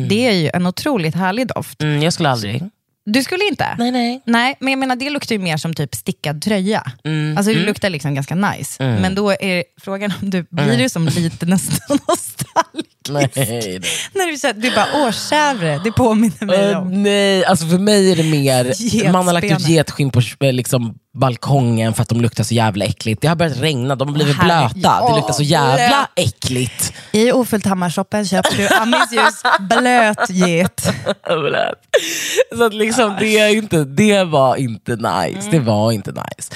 Det 0.09 0.27
är 0.29 0.33
ju 0.33 0.51
en 0.55 0.67
otroligt 0.67 1.15
härlig 1.15 1.49
doft. 1.49 1.83
Mm, 1.83 2.03
jag 2.03 2.13
skulle 2.13 2.31
aldrig. 2.31 2.63
Du 3.05 3.23
skulle 3.23 3.45
inte? 3.49 3.75
Nej, 3.79 3.91
nej. 3.91 4.23
Nej, 4.27 4.57
men 4.61 4.71
jag 4.73 4.79
menar 4.79 4.97
det 4.97 5.11
luktar 5.11 5.35
ju 5.35 5.39
mer 5.39 5.57
som 5.57 5.75
typ 5.75 5.95
stickad 5.95 6.43
tröja. 6.43 6.93
Alltså 7.37 7.53
det 7.53 7.59
luktar 7.67 7.91
liksom 7.91 8.15
ganska 8.15 8.35
nice. 8.35 8.83
Men 9.01 9.15
då 9.15 9.31
är 9.31 9.65
frågan 9.81 10.13
om 10.23 10.31
du 10.31 10.47
blir 10.51 10.79
du 10.79 10.89
som 10.89 11.07
lite 11.07 11.47
nästan 11.47 11.99
nostalgisk. 12.09 12.92
Nej, 13.09 13.31
nej. 13.37 13.81
När 14.15 14.27
du, 14.31 14.37
säger- 14.39 14.55
du 14.55 14.71
bara, 14.75 14.87
åh 14.95 15.11
chèvre, 15.11 15.81
det 15.85 15.93
påminner 15.93 16.47
mig 16.47 16.71
Äh, 16.73 16.79
om. 16.79 17.03
nej, 17.03 17.45
alltså 17.45 17.67
för 17.67 17.79
mig 17.79 18.13
är 18.13 18.17
det 18.17 18.23
mer, 18.23 19.13
man 19.13 19.27
har 19.27 19.33
lagt 19.35 19.45
ut 19.53 19.69
getskinn 19.69 20.11
på 20.11 20.21
eh, 20.41 20.53
liksom, 20.53 20.95
balkongen 21.19 21.95
för 21.95 22.03
att 22.03 22.09
de 22.09 22.21
luktar 22.21 22.45
så 22.45 22.55
jävla 22.55 22.85
äckligt. 22.85 23.21
Det 23.23 23.29
har 23.29 23.37
börjat 23.37 23.57
regna, 23.61 23.97
de 23.97 24.09
har 24.09 24.15
blivit 24.15 24.37
Åh, 24.41 24.45
herregud. 24.47 24.75
blöta. 24.83 25.09
Det 25.09 25.17
luktar 25.17 25.33
så 25.33 25.43
jävla 25.43 26.09
Åh, 26.17 26.25
äckligt. 26.25 26.93
I 27.13 27.33
Ofyllt 27.33 27.67
Hammarshoppen 27.67 28.27
köper 28.27 28.57
du 28.57 28.69
Amis 28.69 29.13
ljus 29.13 29.43
blötget. 29.61 30.81
så 32.57 32.65
att 32.65 32.75
liksom, 32.75 33.17
det, 33.21 33.39
är 33.39 33.49
inte, 33.57 33.85
det 33.85 34.25
var 34.25 34.57
inte 34.57 34.97
nice. 34.97 35.49
Det 35.51 35.59
var 35.59 35.93
inte 35.93 36.11
nice. 36.11 36.53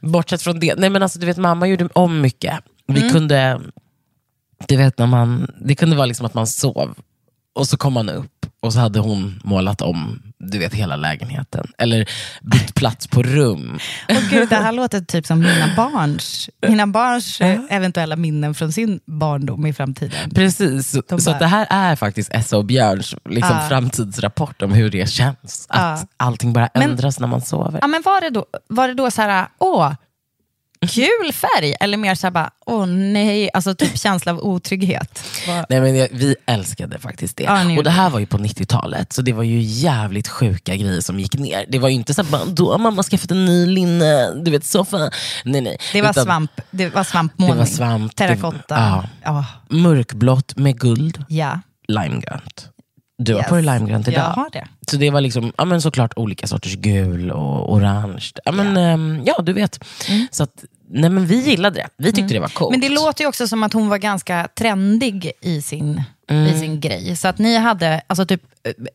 Bortsett 0.00 0.42
från 0.42 0.60
det, 0.60 0.74
nej 0.78 0.90
men 0.90 1.02
alltså, 1.02 1.18
du 1.18 1.26
vet 1.26 1.36
mamma 1.36 1.66
gjorde 1.66 1.88
om 1.92 2.20
mycket. 2.20 2.54
Vi 2.86 3.10
kunde, 3.10 3.60
du 4.68 4.76
vet 4.76 4.98
när 4.98 5.06
man, 5.06 5.50
det 5.60 5.74
kunde 5.74 5.96
vara 5.96 6.06
liksom 6.06 6.26
att 6.26 6.34
man 6.34 6.46
sov 6.46 6.94
och 7.54 7.68
så 7.68 7.76
kom 7.76 7.92
man 7.92 8.08
upp 8.08 8.30
och 8.60 8.72
så 8.72 8.78
hade 8.80 8.98
hon 9.00 9.40
målat 9.44 9.82
om 9.82 10.22
du 10.38 10.58
vet, 10.58 10.74
hela 10.74 10.96
lägenheten. 10.96 11.66
Eller 11.78 12.08
bytt 12.42 12.74
plats 12.74 13.06
på 13.06 13.22
rum. 13.22 13.78
Och 14.08 14.22
gud, 14.30 14.48
det 14.48 14.56
här 14.56 14.72
låter 14.72 15.00
typ 15.00 15.26
som 15.26 15.38
mina 15.38 15.70
barns, 15.76 16.50
mina 16.68 16.86
barns 16.86 17.40
eventuella 17.70 18.16
minnen 18.16 18.54
från 18.54 18.72
sin 18.72 19.00
barndom 19.06 19.66
i 19.66 19.72
framtiden. 19.72 20.30
Precis, 20.30 20.90
så, 20.90 21.02
De 21.08 21.20
så 21.20 21.30
bara- 21.30 21.38
det 21.38 21.46
här 21.46 21.66
är 21.70 21.96
faktiskt 21.96 22.30
Essa 22.32 22.56
och 22.58 22.64
Björns 22.64 23.14
liksom, 23.28 23.56
Ja. 23.56 23.68
framtidsrapport 23.68 24.62
om 24.62 24.72
hur 24.72 24.90
det 24.90 25.10
känns. 25.10 25.66
Att 25.68 26.00
Ja. 26.00 26.06
allting 26.16 26.52
bara 26.52 26.68
Men- 26.74 26.82
ändras 26.90 27.20
när 27.20 27.26
man 27.26 27.40
sover. 27.42 27.78
Ja, 27.82 27.86
men 27.86 28.02
var, 28.04 28.20
det 28.20 28.30
då, 28.30 28.44
var 28.68 28.88
det 28.88 28.94
då 28.94 29.10
så 29.10 29.22
här, 29.22 29.46
åh, 29.58 29.92
kul 30.88 31.32
färg? 31.32 31.74
Eller 31.80 31.96
mer 31.96 32.14
så 32.14 32.26
här, 32.26 32.30
bara, 32.32 32.50
åh 32.66 32.86
nej, 32.86 33.50
alltså 33.54 33.74
typ 33.74 33.98
känsla 33.98 34.32
av 34.32 34.38
otrygghet? 34.38 35.24
Nej, 35.68 35.80
men 35.80 35.96
jag, 35.96 36.08
vi 36.12 36.36
älskade 36.46 36.98
faktiskt 36.98 37.36
det. 37.36 37.44
Ja, 37.44 37.76
och 37.78 37.84
det 37.84 37.90
här 37.90 38.10
var 38.10 38.18
ju 38.18 38.26
på 38.26 38.38
90-talet, 38.38 39.12
så 39.12 39.22
det 39.22 39.32
var 39.32 39.42
ju 39.42 39.60
jävligt 39.60 40.28
sjuka 40.28 40.76
grejer 40.76 41.00
som 41.00 41.20
gick 41.20 41.34
ner. 41.34 41.64
Det 41.68 41.78
var 41.78 41.88
ju 41.88 41.94
inte 41.94 42.14
så 42.14 42.20
att 42.20 42.28
bara, 42.28 42.44
då 42.44 42.72
har 42.72 42.78
mamma 42.78 43.02
skaffat 43.02 43.30
en 43.30 43.44
ny 43.44 43.66
linne, 43.66 44.34
du 44.44 44.50
vet 44.50 44.64
soffa. 44.64 45.10
Nej, 45.44 45.60
nej. 45.60 45.76
Det 45.92 46.02
var, 46.02 46.10
Utan 46.10 46.24
svamp, 46.24 46.50
det 46.70 46.88
var 46.94 47.04
svampmålning, 47.04 47.54
Det 47.56 47.58
var 47.58 47.66
svamp, 47.66 48.16
terrakotta. 48.16 48.74
ja. 48.74 49.04
Ja. 49.24 49.44
Mörkblått 49.68 50.56
med 50.56 50.80
guld, 50.80 51.24
ja. 51.28 51.60
limegrönt. 51.88 52.68
Du 53.18 53.32
har 53.32 53.40
Yes. 53.40 53.48
på 53.48 53.54
dig 53.54 53.64
limegrönt 53.64 54.08
idag. 54.08 54.20
Jag 54.20 54.30
har 54.42 54.50
det. 54.52 54.66
Så 54.90 54.96
det 54.96 55.10
var 55.10 55.20
liksom, 55.20 55.52
ja, 55.58 55.64
men 55.64 55.82
såklart 55.82 56.12
olika 56.16 56.46
sorters 56.46 56.74
gul 56.76 57.30
och 57.30 57.72
orange. 57.72 58.30
Ja, 58.44 58.52
men, 58.52 58.76
ehm, 58.76 59.22
ja 59.26 59.42
du 59.42 59.52
vet. 59.52 59.84
Så 60.30 60.42
att, 60.42 60.64
nej, 60.88 61.10
men 61.10 61.26
vi 61.26 61.40
gillade 61.40 61.76
det. 61.80 61.88
Vi 61.96 62.12
tyckte 62.12 62.34
det 62.34 62.40
var 62.40 62.48
coolt. 62.48 62.74
Mm. 62.76 62.80
Men 62.80 62.88
det 62.90 62.94
låter 63.02 63.24
ju 63.24 63.28
också 63.28 63.48
som 63.48 63.62
att 63.62 63.72
hon 63.72 63.88
var 63.88 63.98
ganska 63.98 64.48
trendig 64.58 65.32
i 65.40 65.62
sin, 65.62 66.02
i 66.30 66.58
sin 66.58 66.80
grej. 66.80 67.16
Så 67.16 67.28
att 67.28 67.38
ni 67.38 67.56
hade 67.58 68.02
alltså 68.06 68.26
typ 68.26 68.42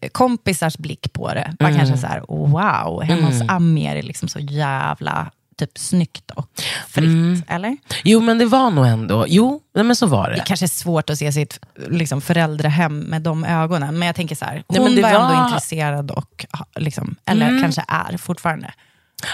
eh, 0.01 0.09
kompisars 0.09 0.77
blick 0.77 1.13
på 1.13 1.33
det. 1.33 1.55
Var 1.59 1.77
kanske 1.77 1.97
så 1.97 2.07
här, 2.07 2.19
wow, 2.27 3.01
hemma 3.03 3.27
hos 3.27 3.41
Ami 3.47 3.85
är 3.87 3.95
det 3.95 4.01
liksom 4.01 4.27
så 4.27 4.39
jävla 4.39 5.31
typ 5.57 5.77
snyggt 5.77 6.31
och 6.31 6.49
fritt. 6.87 7.43
Eller? 7.47 7.77
Jo 8.03 8.19
men 8.19 8.37
det 8.37 8.45
var 8.45 8.71
nog 8.71 8.85
ändå, 8.87 9.25
jo 9.27 9.61
nej, 9.75 9.83
men 9.83 9.95
så 9.95 10.07
var 10.07 10.29
det. 10.29 10.35
Det 10.35 10.43
kanske 10.45 10.65
är 10.65 10.67
svårt 10.67 11.09
att 11.09 11.17
se 11.17 11.31
sitt 11.31 11.59
liksom, 11.89 12.21
föräldrahem 12.21 12.99
med 12.99 13.21
de 13.21 13.43
ögonen. 13.45 13.99
Men 13.99 14.05
jag 14.05 14.15
tänker 14.15 14.35
så 14.35 14.45
här, 14.45 14.53
Nej, 14.53 14.63
hon 14.79 14.83
men 14.83 14.95
det 14.95 15.01
var, 15.01 15.09
ändå 15.09 15.35
var- 15.35 15.45
intresserad 15.45 16.11
och, 16.11 16.45
liksom, 16.75 17.15
eller 17.25 17.61
kanske 17.61 17.83
är 17.87 18.17
fortfarande. 18.17 18.73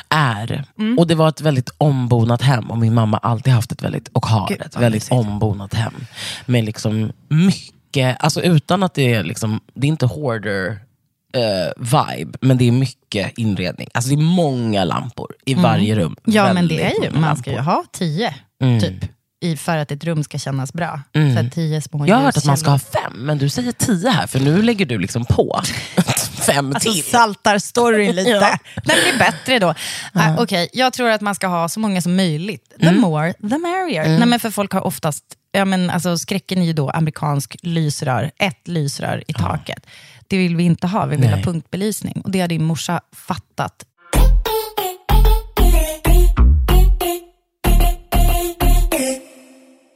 Är. 0.09 0.63
Mm. 0.79 0.99
Och 0.99 1.07
det 1.07 1.15
var 1.15 1.29
ett 1.29 1.41
väldigt 1.41 1.69
ombonat 1.77 2.41
hem 2.41 2.71
och 2.71 2.77
min 2.77 2.93
mamma 2.93 3.19
har 3.23 3.29
alltid 3.29 3.53
haft 3.53 3.71
ett 3.71 3.83
väldigt, 3.83 4.07
och 4.07 4.25
har 4.25 4.47
Gud, 4.47 4.61
ett 4.61 4.77
väldigt 4.77 5.11
ombonat 5.11 5.73
hem. 5.73 5.93
Med 6.45 6.63
liksom 6.65 7.11
mycket, 7.29 8.17
alltså 8.23 8.41
utan 8.41 8.83
att 8.83 8.93
det 8.93 9.13
är 9.13 9.23
liksom, 9.23 9.59
det 9.73 9.87
är 9.87 9.89
inte 9.89 10.05
hoarder 10.05 10.79
eh, 11.33 11.71
vibe, 11.77 12.37
men 12.41 12.57
det 12.57 12.67
är 12.67 12.71
mycket 12.71 13.37
inredning. 13.37 13.87
Alltså 13.93 14.09
det 14.09 14.15
är 14.15 14.21
många 14.23 14.83
lampor 14.83 15.33
i 15.45 15.53
varje 15.53 15.95
rum. 15.95 16.15
Mm. 16.25 16.35
Ja, 16.35 16.53
men 16.53 16.67
det 16.67 16.83
är 16.83 17.03
ju, 17.03 17.19
man 17.19 17.37
ska 17.37 17.51
ju 17.51 17.59
ha 17.59 17.83
tio, 17.91 18.35
Mm. 18.63 18.79
typ. 18.81 19.11
I, 19.41 19.57
för 19.57 19.77
att 19.77 19.91
ett 19.91 20.03
rum 20.03 20.23
ska 20.23 20.37
kännas 20.37 20.73
bra. 20.73 21.01
Så 21.13 21.39
att 21.39 21.51
tio 21.51 21.81
små 21.81 22.07
Jag 22.07 22.15
har 22.15 22.23
hört 22.23 22.37
att 22.37 22.45
man 22.45 22.57
ska 22.57 22.69
ha 22.69 22.79
fem, 22.79 23.13
men 23.15 23.37
du 23.37 23.49
säger 23.49 23.71
tio 23.71 24.09
här, 24.09 24.27
för 24.27 24.39
nu 24.39 24.61
lägger 24.61 24.85
du 24.85 24.97
liksom 24.97 25.25
på 25.25 25.61
fem 26.45 26.73
Alltså 26.75 26.93
till. 26.93 27.03
saltar 27.03 27.59
storyn 27.59 28.15
lite. 28.15 28.29
Ja. 28.41 28.57
Den 28.75 28.95
blir 29.03 29.19
bättre 29.19 29.59
då. 29.59 29.73
Ah, 30.13 30.35
Okej, 30.43 30.69
jag 30.73 30.93
tror 30.93 31.09
att 31.09 31.21
man 31.21 31.35
ska 31.35 31.47
ha 31.47 31.69
så 31.69 31.79
många 31.79 32.01
som 32.01 32.15
möjligt. 32.15 32.73
The 32.79 32.87
Mm. 32.87 33.01
more, 33.01 33.33
the 33.33 33.57
merrier. 33.57 34.17
Nej, 34.19 34.27
men 34.27 34.39
för 34.39 34.49
folk 34.51 34.71
har 34.73 34.81
oftast, 34.87 35.23
ja, 35.51 35.65
men, 35.65 35.89
alltså, 35.89 36.17
skräcken 36.17 36.61
är 36.61 36.65
ju 36.65 36.73
då 36.73 36.89
amerikansk 36.89 37.55
lysrör, 37.61 38.31
ett 38.37 38.67
lysrör 38.67 39.23
i 39.27 39.33
taket. 39.33 39.85
Det 40.27 40.37
vill 40.37 40.55
vi 40.55 40.63
inte 40.63 40.87
ha, 40.87 41.05
vi 41.05 41.15
vill 41.15 41.29
Nej. 41.29 41.35
ha 41.39 41.43
punktbelysning. 41.43 42.21
Och 42.23 42.31
det 42.31 42.41
har 42.41 42.47
din 42.47 42.63
morsa 42.63 43.01
fattat. 43.15 43.85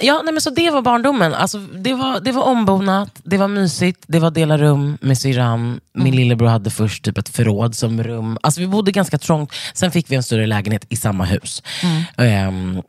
Ja, 0.01 0.21
nej, 0.25 0.33
men 0.33 0.41
så 0.41 0.49
det 0.49 0.69
var 0.69 0.81
barndomen. 0.81 1.33
Alltså, 1.33 1.57
det, 1.59 1.93
var, 1.93 2.19
det 2.19 2.31
var 2.31 2.43
ombonat, 2.43 3.21
det 3.23 3.37
var 3.37 3.47
mysigt, 3.47 4.03
det 4.07 4.19
var 4.19 4.31
dela 4.31 4.57
rum 4.57 4.97
med 5.01 5.17
syrran. 5.17 5.79
Min 5.93 6.15
lillebror 6.15 6.47
hade 6.47 6.69
först 6.69 7.03
typ 7.05 7.17
ett 7.17 7.29
förråd 7.29 7.75
som 7.75 8.03
rum. 8.03 8.37
Alltså, 8.43 8.61
vi 8.61 8.67
bodde 8.67 8.91
ganska 8.91 9.17
trångt. 9.17 9.53
Sen 9.73 9.91
fick 9.91 10.11
vi 10.11 10.15
en 10.15 10.23
större 10.23 10.45
lägenhet 10.47 10.85
i 10.89 10.95
samma 10.95 11.25
hus. 11.25 11.63
Ehm, 12.17 12.81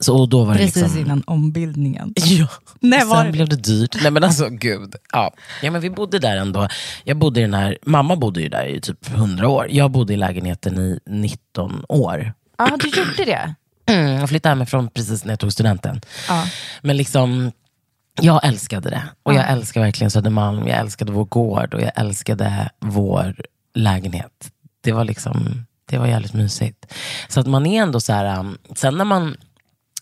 så 0.00 0.16
och 0.16 0.28
då 0.28 0.44
var 0.44 0.52
det 0.52 0.58
Precis 0.58 0.82
liksom... 0.82 0.98
innan 1.00 1.22
ombildningen. 1.26 2.12
Ja, 2.24 2.46
Nej, 2.80 3.00
sen 3.00 3.08
var 3.08 3.24
det- 3.24 3.32
blev 3.32 3.48
det 3.48 3.56
dyrt. 3.56 3.96
Nej 4.02 4.10
men 4.10 4.24
alltså 4.24 4.48
gud. 4.50 4.94
Ja. 5.12 5.32
ja 5.62 5.70
men 5.70 5.80
vi 5.80 5.90
bodde 5.90 6.18
där 6.18 6.36
ändå. 6.36 6.68
Jag 7.04 7.16
bodde 7.16 7.40
i 7.40 7.42
den 7.42 7.54
här, 7.54 7.78
mamma 7.86 8.16
bodde 8.16 8.40
ju 8.40 8.48
där 8.48 8.66
i 8.66 8.80
typ 8.80 9.08
100 9.10 9.48
år. 9.48 9.66
Jag 9.70 9.90
bodde 9.90 10.12
i 10.14 10.16
lägenheten 10.16 10.78
i 10.78 10.98
19 11.06 11.84
år. 11.88 12.32
Ja, 12.58 12.76
du 12.80 12.88
gjorde 12.88 13.24
det? 13.24 13.54
Mm, 13.88 14.12
jag 14.20 14.28
flyttade 14.28 14.50
hemifrån 14.54 14.88
precis 14.88 15.24
när 15.24 15.32
jag 15.32 15.38
tog 15.38 15.52
studenten. 15.52 16.00
Ja. 16.28 16.44
Men 16.82 16.96
liksom, 16.96 17.52
jag 18.20 18.44
älskade 18.44 18.90
det. 18.90 19.02
Och 19.22 19.34
jag 19.34 19.50
älskar 19.50 19.80
verkligen 19.80 20.10
Södermalm, 20.10 20.66
jag 20.68 20.78
älskade 20.78 21.12
vår 21.12 21.24
gård 21.24 21.74
och 21.74 21.80
jag 21.82 21.92
älskade 21.96 22.70
vår 22.80 23.36
lägenhet. 23.74 24.50
Det 24.84 24.92
var 24.92 25.04
liksom, 25.04 25.64
det 25.90 25.98
var 25.98 26.06
jävligt 26.06 26.34
mysigt. 26.34 26.94
Så 27.28 27.40
att 27.40 27.46
man 27.46 27.66
är 27.66 27.82
ändå 27.82 28.00
så 28.00 28.12
här, 28.12 28.38
um, 28.38 28.58
sen 28.76 28.94
när 28.98 29.04
man 29.04 29.36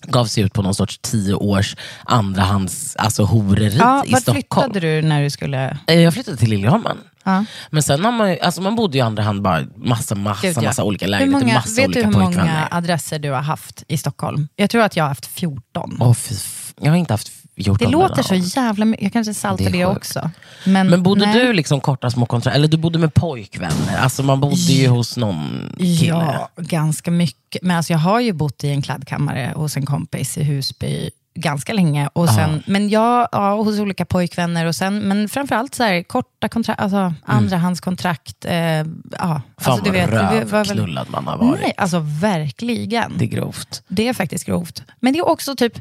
gav 0.03 0.27
sig 0.27 0.45
ut 0.45 0.53
på 0.53 0.63
någon 0.63 0.75
sorts 0.75 0.99
tio 1.03 1.35
års 1.35 1.77
andrahands 2.05 2.97
alltså 2.97 3.25
horeri 3.25 3.77
Ja, 3.79 4.05
i 4.07 4.13
vart 4.13 4.23
Stockholm. 4.23 4.71
flyttade 4.73 4.81
du 5.01 5.03
när 5.09 5.23
du 5.23 5.31
skulle... 5.31 5.79
Eh, 5.87 6.01
Jag 6.01 6.15
flyttade 6.15 6.37
till 6.37 6.51
Liljeholmen. 6.51 6.97
Ja. 7.27 7.45
Men 7.71 7.83
sen 7.83 8.05
har 8.05 8.13
man, 8.13 8.31
ju- 8.31 8.39
alltså 8.41 8.61
man 8.63 8.77
bodde 8.77 8.99
ju 8.99 8.99
i 8.99 9.07
andra 9.07 9.23
hand 9.23 9.43
bara 9.43 9.65
massa, 9.77 10.15
massa, 10.15 10.47
Gud, 10.47 10.57
ja. 10.57 10.63
massa 10.63 10.85
olika 10.85 11.05
Hur 11.05 11.11
lägenheter, 11.11 11.41
många, 11.47 11.55
massa 11.55 11.69
vet 11.69 11.77
du 11.77 11.85
olika 11.85 12.05
hur 12.07 12.13
många 12.13 12.27
pojkvänner. 12.27 12.69
adresser 12.71 13.19
du 13.19 13.31
har 13.31 13.43
haft 13.43 13.83
i 13.89 13.97
Stockholm? 13.99 14.49
Jag 14.57 14.71
tror 14.71 14.83
att 14.83 14.97
jag 14.97 15.05
har 15.05 15.09
haft 15.09 15.27
14. 15.27 15.97
Åh, 16.01 16.15
fy 16.15 16.35
f- 16.35 16.75
jag 16.81 16.91
har 16.91 16.97
inte 16.97 17.13
haft 17.13 17.33
gjort 17.59 17.79
det 17.79 17.87
låter 17.89 18.23
så 18.23 18.35
jävla 18.35 18.85
mycket. 18.85 19.03
Jag 19.03 19.13
kanske 19.13 19.35
saltar 19.35 19.65
Det 19.65 19.71
det, 19.71 19.81
är 19.81 19.87
sjukt. 19.87 19.97
också. 19.97 20.31
Men, 20.65 20.87
Men 20.91 21.03
bodde 21.03 21.27
nej. 21.27 21.47
du 21.47 21.53
liksom 21.53 21.81
korta 21.81 22.11
små 22.11 22.27
kontrakt, 22.27 22.57
eller 22.57 22.69
du 22.69 22.77
bodde 22.77 22.99
med 22.99 23.15
pojkvänner? 23.15 23.99
Alltså 23.99 24.23
man 24.23 24.41
bodde 24.41 24.55
ju 24.57 24.89
hos 24.89 25.17
någon 25.17 25.71
kille. 25.79 26.07
Ja, 26.09 26.49
ganska 26.57 27.11
mycket. 27.11 27.63
Men 27.63 27.77
alltså 27.77 27.93
jag 27.93 27.99
har 28.01 28.21
ju 28.21 28.33
bott 28.33 28.65
i 28.65 28.69
en 28.71 28.83
kladdkammare 28.83 29.53
hos 29.57 29.77
en 29.77 29.87
kompis 29.87 30.39
i 30.39 30.43
Husby 30.45 31.11
ganska 31.37 31.73
länge. 31.73 32.09
Och 32.13 32.29
sen, 32.29 32.63
Men 32.67 32.89
jag, 32.89 33.29
ja, 33.33 33.55
hos 33.55 33.79
olika 33.79 34.05
pojkvänner. 34.05 34.67
Och 34.67 34.75
sen, 34.77 34.99
men 34.99 35.29
framförallt 35.29 35.75
så 35.75 35.83
här, 35.83 36.03
korta 36.03 36.49
kontrakt, 36.49 36.81
alltså, 36.81 37.15
andrahandskontrakt. 37.25 38.45
Eh, 38.45 38.55
ja, 38.55 38.83
Mm. 39.27 39.43
Fan 39.59 39.73
alltså, 39.75 39.93
väl- 39.93 40.49
rövknullad 40.49 41.11
man 41.11 41.27
har 41.27 41.37
varit. 41.39 41.61
Nej, 41.61 41.73
alltså 41.77 41.99
verkligen. 42.21 43.13
Det 43.19 43.25
är 43.25 43.29
grovt. 43.29 43.83
Det 43.89 44.09
är 44.09 44.13
faktiskt 44.13 44.45
grovt. 44.45 44.83
Men 45.01 45.13
det 45.13 45.19
är 45.19 45.29
också 45.29 45.57
typ, 45.57 45.79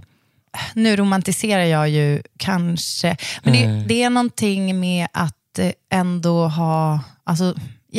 nu 0.73 0.95
romantiserar 0.95 1.63
jag 1.63 1.89
ju 1.89 2.21
kanske, 2.37 3.17
men 3.43 3.53
det, 3.53 3.83
det 3.87 4.03
är 4.03 4.09
någonting 4.09 4.79
med 4.79 5.07
att 5.13 5.59
eh, 5.59 5.71
ändå 5.91 6.47
ha, 6.47 6.99
alltså, 7.23 7.55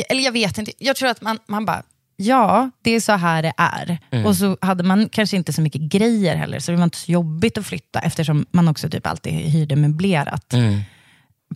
eller 0.09 0.21
jag 0.23 0.31
vet 0.31 0.57
inte, 0.57 0.71
jag 0.77 0.95
tror 0.95 1.09
att 1.09 1.21
man, 1.21 1.39
man 1.47 1.65
bara, 1.65 1.83
ja, 2.17 2.69
det 2.81 2.91
är 2.91 2.99
så 2.99 3.11
här 3.13 3.41
det 3.43 3.53
är. 3.57 3.99
Och 4.25 4.35
så 4.35 4.57
hade 4.61 4.83
man 4.83 5.09
kanske 5.09 5.37
inte 5.37 5.53
så 5.53 5.61
mycket 5.61 5.81
grejer 5.81 6.35
heller, 6.35 6.59
så 6.59 6.71
det 6.71 6.77
var 6.77 6.83
inte 6.83 6.97
så 6.97 7.11
jobbigt 7.11 7.57
att 7.57 7.65
flytta 7.65 7.99
eftersom 7.99 8.45
man 8.51 8.67
också 8.67 8.89
typ 8.89 9.07
alltid 9.07 9.33
hyrde 9.33 9.75
möblerat. 9.75 10.53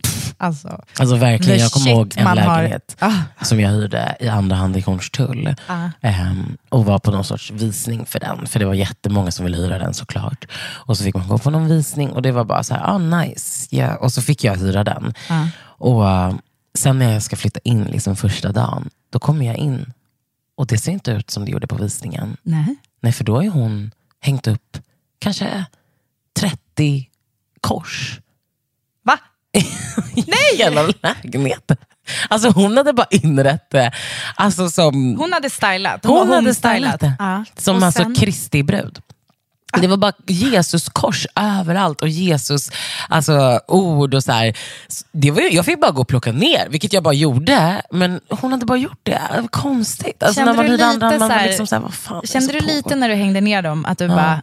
Pff, 0.02 0.34
alltså, 0.38 0.84
Alltså 0.98 1.16
verkligen, 1.16 1.60
jag 1.60 1.70
kommer 1.70 1.90
ihåg 1.90 2.14
en 2.16 2.24
man 2.24 2.38
har- 2.38 2.56
lägenhet 2.56 2.96
Ah. 2.98 3.12
som 3.42 3.60
jag 3.60 3.70
hyrde 3.70 4.16
i 4.20 4.28
andra 4.28 4.56
hand 4.56 4.76
i 4.76 4.80
Hornstull. 4.80 5.54
Ehm, 6.00 6.56
och 6.68 6.84
var 6.84 6.98
på 6.98 7.10
någon 7.10 7.24
sorts 7.24 7.50
visning 7.50 8.06
för 8.06 8.20
den. 8.20 8.46
För 8.46 8.58
det 8.58 8.64
var 8.66 8.74
jättemånga 8.74 9.30
som 9.30 9.44
ville 9.44 9.56
hyra 9.56 9.78
den 9.78 9.94
såklart. 9.94 10.44
Och 10.86 10.96
så 10.96 11.04
fick 11.04 11.14
man 11.16 11.28
gå 11.28 11.38
på 11.38 11.50
någon 11.50 11.68
visning 11.68 12.10
och 12.10 12.22
det 12.22 12.32
var 12.32 12.44
bara 12.44 12.62
så 12.62 12.74
här, 12.74 12.82
ah 12.94 12.98
nice. 12.98 13.68
Ja. 13.70 13.94
Och 13.96 14.12
så 14.12 14.22
fick 14.22 14.44
jag 14.44 14.56
hyra 14.56 14.84
den. 14.84 15.14
Och 15.62 16.08
eh, 16.10 16.34
sen 16.78 16.98
när 16.98 17.12
jag 17.12 17.22
ska 17.22 17.36
flytta 17.36 17.60
in 17.64 17.84
liksom 17.84 18.16
första 18.16 18.52
dagen, 18.52 18.90
då 19.12 19.18
kommer 19.18 19.46
jag 19.46 19.56
in. 19.56 19.92
Och 20.56 20.66
det 20.66 20.78
ser 20.78 20.92
inte 20.92 21.10
ut 21.10 21.30
som 21.30 21.44
det 21.44 21.50
gjorde 21.50 21.66
på 21.66 21.76
visningen. 21.76 22.36
nej. 22.42 22.76
Nej, 23.00 23.12
för 23.12 23.24
då 23.24 23.36
har 23.36 23.48
hon 23.48 23.90
hängt 24.20 24.46
upp 24.46 24.78
kanske 25.18 25.64
30 26.36 27.08
kors. 27.60 28.20
Va? 29.04 29.18
Nej! 30.14 30.56
Hela 30.58 30.82
lägenheten. 31.02 31.76
Alltså 32.28 32.50
hon 32.50 32.76
hade 32.76 32.92
bara 32.92 33.06
inrett 33.10 33.70
det. 33.70 33.92
Alltså 34.36 34.68
som, 34.70 35.16
Hon 35.16 35.32
hade 35.32 35.50
stylat. 35.50 36.04
hon 36.04 36.28
var 36.28 36.34
hade 36.36 36.54
stylat 36.54 37.00
det. 37.00 37.14
Ja. 37.18 37.44
Som 37.56 37.76
Och 37.76 37.82
alltså 37.82 38.02
sen- 38.02 38.14
Kristi 38.14 38.62
brud. 38.62 38.98
Det 39.80 39.86
var 39.86 39.96
bara 39.96 40.12
Jesus 40.26 40.88
kors 40.88 41.26
överallt 41.36 42.02
och 42.02 42.08
Jesus 42.08 42.70
alltså, 43.08 43.60
ord 43.68 44.14
och 44.14 44.24
så 44.24 44.32
här. 44.32 44.56
Det 45.12 45.30
var, 45.30 45.40
ju- 45.40 45.48
jag 45.56 45.64
fick 45.64 45.80
bara 45.80 45.90
gå 45.90 46.00
och 46.00 46.08
plocka 46.08 46.32
ner, 46.32 46.68
vilket 46.68 46.92
jag 46.92 47.02
bara 47.02 47.14
gjorde. 47.14 47.82
Men 47.90 48.20
hon 48.28 48.52
hade 48.52 48.66
bara 48.66 48.78
gjort 48.78 49.00
det. 49.02 49.20
det 49.42 49.48
konstigt. 49.50 50.22
Alltså, 50.22 50.38
Kände 50.38 50.52
när 50.52 50.56
man 50.56 50.64
du 50.66 50.70
hyrde 50.72 50.84
lite 50.92 51.06
andra, 51.06 51.18
man 51.18 51.18
så 51.20 51.34
var 51.34 51.34
här- 51.40 51.46
liksom 51.46 51.66
så 51.66 51.74
här, 51.74 51.82
vad 51.82 51.94
fan 51.94 52.16
är 52.16 52.20
det 52.22 52.26
Kände 52.28 52.46
som 52.48 52.58
du 52.60 52.66
lite 52.66 52.82
pågår? 52.82 52.96
när 52.96 53.08
du 53.08 53.14
hängde 53.14 53.40
ner 53.40 53.62
dem 53.62 53.84
att 53.84 53.98
du 53.98 54.08
bara, 54.08 54.42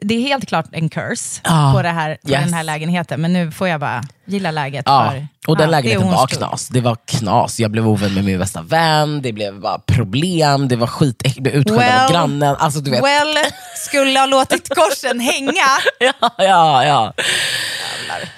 det 0.00 0.14
är 0.14 0.20
helt 0.20 0.48
klart 0.48 0.66
en 0.72 0.88
curse 0.88 1.40
Ja. 1.44 1.72
på, 1.76 1.82
det 1.82 1.88
här, 1.88 2.18
på 2.24 2.30
Yes. 2.30 2.44
den 2.44 2.54
här 2.54 2.62
lägenheten, 2.62 3.20
men 3.20 3.32
nu 3.32 3.50
får 3.52 3.68
jag 3.68 3.80
bara 3.80 4.02
gilla 4.26 4.50
läget. 4.50 4.82
Ja, 4.86 5.10
för, 5.10 5.26
och 5.46 5.56
den 5.56 5.64
ja, 5.64 5.70
lägenheten 5.70 6.10
var 6.10 6.26
knas. 6.26 6.68
Det 6.68 6.80
var 6.80 6.96
knas. 7.06 7.60
Jag 7.60 7.70
blev 7.70 7.88
ovän 7.88 8.14
med 8.14 8.24
min 8.24 8.38
bästa 8.38 8.62
vän, 8.62 9.22
det 9.22 9.32
blev 9.32 9.60
bara 9.60 9.78
problem, 9.78 10.68
det 10.68 10.76
var 10.76 10.86
skit, 10.86 11.22
jag 11.24 11.42
blev 11.42 11.54
utskälld 11.54 11.80
av 11.80 11.86
Well, 11.86 12.12
grannen. 12.12 12.56
Alltså, 12.58 12.80
du 12.80 12.90
vet. 12.90 13.04
Well, 13.04 13.36
skulle 13.76 14.18
ha 14.18 14.26
låtit 14.26 14.68
korsen 14.74 15.20
hänga. 15.20 15.52
ja, 16.00 16.30
ja, 16.38 16.84
ja. 16.84 17.12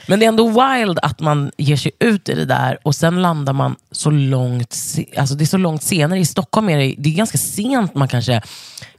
Men 0.07 0.19
det 0.21 0.27
är 0.27 0.29
ändå 0.29 0.49
wild 0.49 0.99
att 1.03 1.21
man 1.21 1.51
ger 1.57 1.77
sig 1.77 1.93
ut 2.01 2.29
i 2.29 2.35
det 2.35 2.45
där 2.45 2.79
och 2.83 2.95
sen 2.95 3.23
landar 3.23 3.53
man 3.53 3.77
så 3.93 4.11
långt, 4.11 4.77
alltså 5.19 5.35
det 5.35 5.45
är 5.45 5.47
så 5.47 5.57
långt 5.57 5.83
senare. 5.83 6.19
I 6.19 6.25
Stockholm 6.25 6.69
är 6.69 6.79
det, 6.79 6.95
det 6.99 7.09
är 7.11 7.15
ganska 7.15 7.39
sent 7.39 7.95
man 7.95 8.09
kanske 8.09 8.43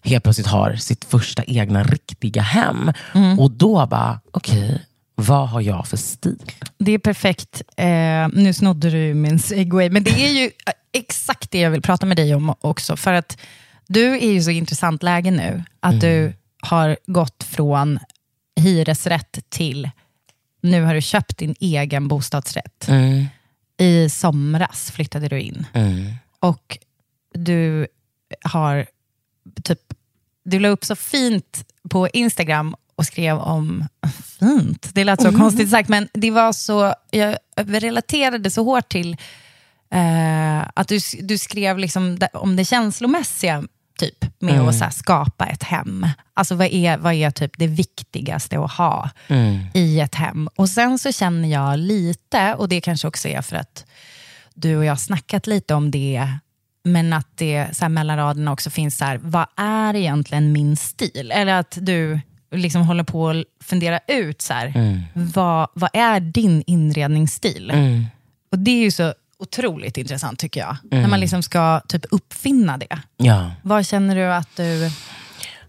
helt 0.04 0.24
plötsligt 0.24 0.48
har 0.48 0.76
sitt 0.76 1.06
första 1.06 1.44
egna 1.44 1.84
riktiga 1.84 2.42
hem. 2.42 2.92
Och 3.40 3.52
då 3.52 3.86
bara, 3.88 4.20
okej, 4.32 4.86
vad 5.16 5.50
har 5.50 5.62
jag 5.62 5.88
för 5.88 5.98
stil? 5.98 6.52
Det 6.78 6.92
är 6.92 7.00
perfekt. 7.00 7.62
Eh, 7.78 8.28
nu 8.34 8.54
snodde 8.54 8.90
du 8.90 9.14
min 9.14 9.40
segway, 9.40 9.90
men 9.90 10.04
det 10.04 10.12
är 10.28 10.32
ju 10.32 10.46
eh, 10.46 10.74
exakt 10.94 11.52
det 11.52 11.60
jag 11.60 11.72
vill 11.72 11.82
prata 11.82 12.06
med 12.06 12.18
dig 12.18 12.36
om 12.36 12.56
också. 12.62 12.96
För 12.98 13.14
att 13.14 13.38
du 13.88 14.14
är 14.18 14.32
ju 14.32 14.42
så 14.42 14.50
intressant 14.52 15.04
läge 15.04 15.32
nu, 15.32 15.64
att 15.80 16.02
du 16.02 16.34
har 16.62 16.98
gått 17.06 17.44
från 17.44 18.00
hyresrätt 18.56 19.40
till, 19.50 19.90
nu 20.62 20.82
har 20.84 20.94
du 20.96 21.02
köpt 21.02 21.38
din 21.38 21.56
egen 21.60 22.08
bostadsrätt. 22.08 22.88
Mm, 22.88 23.26
I 23.78 24.10
somras 24.10 24.92
flyttade 24.92 25.28
du 25.28 25.40
in. 25.42 25.66
mm, 25.74 26.14
Och 26.40 26.78
du 27.34 27.88
har 28.42 28.86
typ, 29.64 29.89
du 30.50 30.60
la 30.60 30.70
upp 30.70 30.86
så 30.86 30.96
fint 30.96 31.66
på 31.90 32.08
Instagram 32.08 32.76
och 32.96 33.06
skrev 33.06 33.38
om, 33.38 33.88
fint, 34.40 34.90
det 34.94 35.04
lät 35.04 35.22
så 35.22 35.38
konstigt 35.38 35.70
sagt, 35.70 35.90
men 35.90 36.08
det 36.14 36.32
var 36.32 36.54
så, 36.54 36.94
jag 37.12 37.38
relaterade 37.56 38.52
så 38.52 38.64
hårt 38.64 38.90
till 38.90 39.18
eh, 39.92 40.60
att 40.74 40.88
du, 40.88 41.00
du 41.22 41.38
skrev 41.38 41.78
liksom 41.78 42.18
om 42.34 42.56
det 42.56 42.66
känslomässiga 42.66 43.64
typ 44.00 44.26
med 44.40 44.62
att 44.62 44.76
så 44.76 44.86
skapa 44.92 45.46
ett 45.46 45.64
hem. 45.64 46.08
Alltså 46.34 46.56
vad 46.56 46.68
är, 46.68 46.98
vad 46.98 47.14
är 47.14 47.32
typ 47.32 47.52
det 47.58 47.68
viktigaste 47.68 48.60
att 48.60 48.72
ha 48.72 49.10
i 49.74 50.00
ett 50.00 50.16
hem? 50.16 50.50
Och 50.56 50.70
sen 50.70 51.00
så 51.00 51.12
känner 51.12 51.50
jag 51.50 51.80
lite, 51.80 52.56
och 52.56 52.70
det 52.70 52.82
kanske 52.82 53.08
också 53.08 53.28
är 53.28 53.42
för 53.42 53.56
att 53.56 53.86
du 54.54 54.78
och 54.78 54.86
jag 54.86 54.92
har 54.92 54.98
snackat 54.98 55.48
lite 55.48 55.74
om 55.74 55.92
det, 55.92 56.28
men 56.84 57.14
att 57.14 57.28
det 57.36 57.68
så 57.74 57.82
här, 57.86 57.90
mellan 57.90 58.18
raderna 58.18 58.52
också 58.52 58.70
finns 58.70 58.98
så 58.98 59.06
här, 59.06 59.18
vad 59.24 59.46
är 59.58 59.96
egentligen 59.96 60.52
min 60.52 60.78
stil? 60.78 61.32
Eller 61.36 61.54
att 61.54 61.78
du 61.82 62.20
liksom 62.52 62.82
håller 62.82 63.04
på 63.04 63.30
att 63.30 63.44
fundera 63.64 64.00
ut, 64.08 64.42
så 64.42 64.54
här, 64.54 64.74
vad, 65.14 65.68
vad 65.74 65.90
är 65.94 66.20
din 66.20 66.64
inredningsstil? 66.68 67.72
Och 68.52 68.60
det 68.60 68.72
är 68.72 68.84
ju 68.84 68.92
så 68.92 69.14
otroligt 69.40 69.98
intressant 69.98 70.40
tycker 70.40 70.60
jag, 70.60 70.78
när 70.92 71.08
man 71.08 71.20
liksom 71.20 71.44
ska 71.44 71.80
typ 71.88 72.06
uppfinna 72.12 72.78
det. 72.78 73.00
ja. 73.18 73.52
Vad 73.62 73.86
känner 73.86 74.16
du 74.16 74.34
att 74.34 74.56
du 74.56 74.92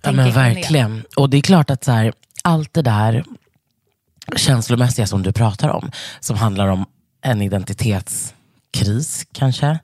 Ja 0.03 0.13
men 0.13 0.25
kring 0.25 0.35
det? 0.35 0.41
verkligen. 0.41 1.05
Och 1.17 1.31
det 1.31 1.37
är 1.37 1.41
klart 1.41 1.71
att 1.71 1.85
så 1.85 1.93
här, 1.93 2.13
allt 2.45 2.75
det 2.75 2.83
där 2.83 3.25
känslomässiga 4.37 5.07
som 5.07 5.23
du 5.23 5.33
pratar 5.33 5.69
om, 5.69 5.91
som 6.21 6.37
handlar 6.37 6.67
om 6.69 6.87
en 7.23 7.43
identitetskris 8.75 9.27
kanske, 9.33 9.79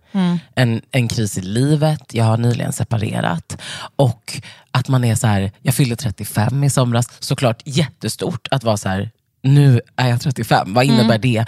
en, 0.54 0.80
en 0.90 1.08
kris 1.08 1.38
i 1.38 1.42
livet, 1.42 2.14
jag 2.14 2.24
har 2.24 2.36
nyligen 2.36 2.72
separerat. 2.72 3.58
Och 3.96 4.42
att 4.70 4.88
man 4.88 5.04
är 5.04 5.14
så 5.14 5.26
här, 5.26 5.52
jag 5.62 5.74
fyllde 5.74 5.96
35 5.96 6.64
i 6.64 6.70
somras, 6.70 7.08
såklart 7.20 7.62
jättestort 7.64 8.48
att 8.50 8.64
vara 8.64 8.76
så 8.76 8.88
här, 8.88 9.10
nu 9.42 9.80
är 9.96 10.08
jag 10.08 10.20
35, 10.20 10.74
vad 10.74 10.84
innebär 10.84 11.18
det? 11.18 11.44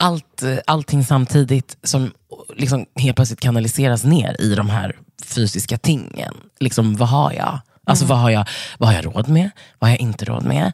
allt, 0.00 0.42
allting 0.66 1.04
samtidigt 1.04 1.76
som 1.82 2.12
liksom 2.56 2.86
helt 2.94 3.16
plötsligt 3.16 3.40
kanaliseras 3.40 4.04
ner 4.04 4.40
i 4.40 4.54
de 4.54 4.70
här 4.70 4.96
fysiska 5.24 5.78
tingen. 5.78 6.34
Liksom, 6.60 6.96
vad 6.96 7.08
har 7.08 7.32
jag? 7.32 7.60
Alltså 7.88 8.04
vad, 8.04 8.18
har 8.18 8.30
jag, 8.30 8.48
vad 8.78 8.88
har 8.88 8.96
jag 8.96 9.06
råd 9.06 9.28
med? 9.28 9.50
Vad 9.78 9.90
har 9.90 9.96
jag 9.96 10.00
inte 10.00 10.24
råd 10.24 10.44
med? 10.44 10.72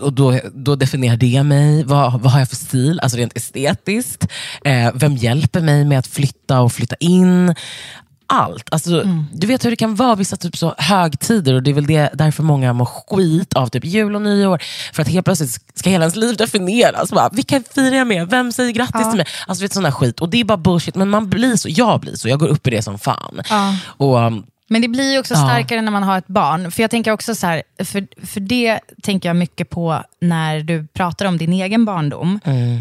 Och 0.00 0.12
då, 0.12 0.40
då 0.54 0.76
definierar 0.76 1.16
det 1.16 1.42
mig. 1.42 1.84
Vad, 1.84 2.20
vad 2.20 2.32
har 2.32 2.38
jag 2.38 2.48
för 2.48 2.56
stil, 2.56 3.00
alltså 3.00 3.18
rent 3.18 3.36
estetiskt? 3.36 4.26
Eh, 4.64 4.90
vem 4.94 5.16
hjälper 5.16 5.60
mig 5.60 5.84
med 5.84 5.98
att 5.98 6.06
flytta 6.06 6.60
och 6.60 6.72
flytta 6.72 6.96
in? 7.00 7.54
Allt. 8.30 8.68
Alltså, 8.70 9.02
Du 9.32 9.46
vet 9.46 9.64
hur 9.64 9.70
det 9.70 9.76
kan 9.76 9.94
vara 9.94 10.14
vissa 10.14 10.36
typ 10.36 10.56
så 10.56 10.74
högtider 10.78 11.54
och 11.54 11.62
det 11.62 11.70
är 11.70 11.74
väl 11.74 11.86
det, 11.86 12.10
därför 12.14 12.42
många 12.42 12.72
mår 12.72 12.84
skit 12.84 13.54
av 13.54 13.66
typ 13.66 13.84
jul 13.84 14.14
och 14.14 14.22
nyår. 14.22 14.62
För 14.92 15.02
att 15.02 15.08
helt 15.08 15.24
plötsligt 15.24 15.60
ska 15.74 15.90
hela 15.90 16.04
ens 16.04 16.16
liv 16.16 16.36
definieras. 16.36 17.10
Bara, 17.10 17.28
vilka 17.28 17.62
firar 17.74 17.96
jag 17.96 18.06
med? 18.06 18.28
Vem 18.30 18.52
säger 18.52 18.72
grattis 18.72 19.08
till 19.10 19.16
mig? 19.16 19.26
Alltså 19.46 19.64
vet, 19.64 19.72
sån 19.72 19.92
skit. 19.92 20.20
Och 20.20 20.28
det 20.28 20.40
är 20.40 20.44
bara 20.44 20.58
bullshit, 20.58 20.94
men 20.94 21.10
man 21.10 21.30
blir 21.30 21.56
så. 21.56 21.68
Jag 21.70 22.00
blir 22.00 22.16
så. 22.16 22.28
Jag 22.28 22.38
går 22.38 22.48
upp 22.48 22.66
i 22.66 22.70
det 22.70 22.82
som 22.82 22.98
fan. 22.98 23.40
Och, 23.86 24.18
um, 24.18 24.44
Men 24.68 24.82
det 24.82 24.88
blir 24.88 25.12
ju 25.12 25.18
också 25.18 25.34
Ja. 25.34 25.40
starkare 25.40 25.82
när 25.82 25.92
man 25.92 26.02
har 26.02 26.18
ett 26.18 26.26
barn. 26.26 26.70
För 26.70 26.82
jag 26.82 26.90
tänker 26.90 27.10
också 27.12 27.34
så 27.34 27.46
här, 27.46 27.62
för, 27.84 28.26
för 28.26 28.40
det 28.40 28.80
tänker 29.02 29.28
jag 29.28 29.36
mycket 29.36 29.70
på 29.70 30.02
när 30.20 30.60
du 30.60 30.86
pratar 30.86 31.26
om 31.26 31.38
din 31.38 31.52
egen 31.52 31.84
barndom. 31.84 32.40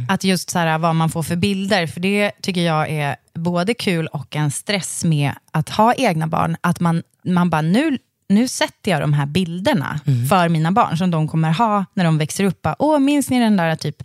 Att 0.09 0.23
just 0.23 0.49
så 0.49 0.59
här, 0.59 0.77
vad 0.77 0.95
man 0.95 1.09
får 1.09 1.23
för 1.23 1.35
bilder. 1.35 1.88
För 1.88 1.99
det 1.99 2.31
tycker 2.41 2.61
jag 2.61 2.89
är 2.89 3.15
både 3.33 3.73
kul 3.73 4.07
och 4.07 4.35
en 4.35 4.51
stress 4.51 5.03
med 5.03 5.31
att 5.51 5.69
ha 5.69 5.93
egna 5.93 6.27
barn. 6.27 6.57
Att 6.61 6.79
man, 6.79 7.03
man 7.25 7.49
bara, 7.49 7.61
nu, 7.61 7.97
nu 8.29 8.47
sätter 8.47 8.91
jag 8.91 9.01
de 9.01 9.13
här 9.13 9.25
bilderna 9.25 9.99
för 10.29 10.49
mina 10.49 10.71
barn, 10.71 10.97
som 10.97 11.11
de 11.11 11.27
kommer 11.27 11.51
ha 11.51 11.85
när 11.93 12.03
de 12.05 12.17
växer 12.17 12.43
upp. 12.43 12.61
Bara, 12.61 12.75
Åh, 12.79 12.99
minns 12.99 13.29
ni 13.29 13.39
den 13.39 13.57
där 13.57 13.75
typ 13.75 14.03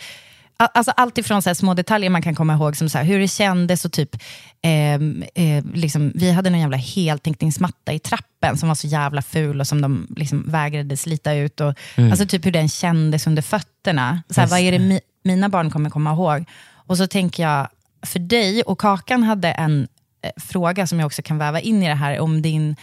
Alltså 0.57 0.91
allt 0.97 1.19
ifrån 1.19 1.43
så 1.43 1.49
här 1.49 1.55
små 1.55 1.75
detaljer 1.75 2.11
man 2.11 2.23
kan 2.23 2.35
komma 2.35 2.55
ihåg, 2.55 2.77
som 2.77 2.89
så 2.89 2.99
här, 2.99 3.05
hur 3.05 3.19
det 3.19 3.29
kändes 3.29 3.85
och 3.85 3.93
typ, 3.93 4.17
ehm, 4.63 5.25
eh, 5.35 5.65
liksom, 5.75 6.13
vi 6.15 6.31
hade 6.33 6.51
någon 6.51 6.61
jävla 6.61 6.77
heltäckningsmatta 6.77 7.93
i 7.93 7.99
trappen 7.99 8.57
som 8.59 8.69
var 8.69 8.75
så 8.75 8.87
jävla 8.87 9.23
ful 9.23 9.61
och 9.61 9.67
som 9.67 9.81
de 9.81 10.07
liksom 10.17 10.45
vägrade 10.51 10.97
slita 10.97 11.33
ut. 11.35 11.61
Och, 11.61 11.75
Alltså 12.11 12.27
typ 12.27 12.47
hur 12.47 12.53
den 12.53 12.69
kändes 12.69 13.27
under 13.27 13.43
fötterna. 13.43 14.23
Så 14.31 14.41
här, 14.41 14.49
vad 14.49 14.61
är 14.61 14.73
det 14.73 14.79
mi- 14.79 15.01
mina 15.25 15.49
barn 15.49 15.71
kommer 15.71 15.91
komma 15.91 16.13
ihåg? 16.13 16.45
Och 16.75 16.97
så 16.97 17.07
tänker 17.07 17.43
jag, 17.43 17.69
för 18.07 18.19
dig, 18.19 18.63
och 18.63 18.79
Kakan 18.81 19.23
hade 19.23 19.49
en 19.53 19.89
eh, 20.23 20.31
fråga 20.43 20.87
som 20.87 20.99
jag 21.01 21.07
också 21.07 21.23
kan 21.23 21.39
väva 21.39 21.61
in 21.61 21.83
i 21.83 21.89
det 21.89 21.95
här, 21.95 22.21
om 22.21 22.43
din 22.43 22.77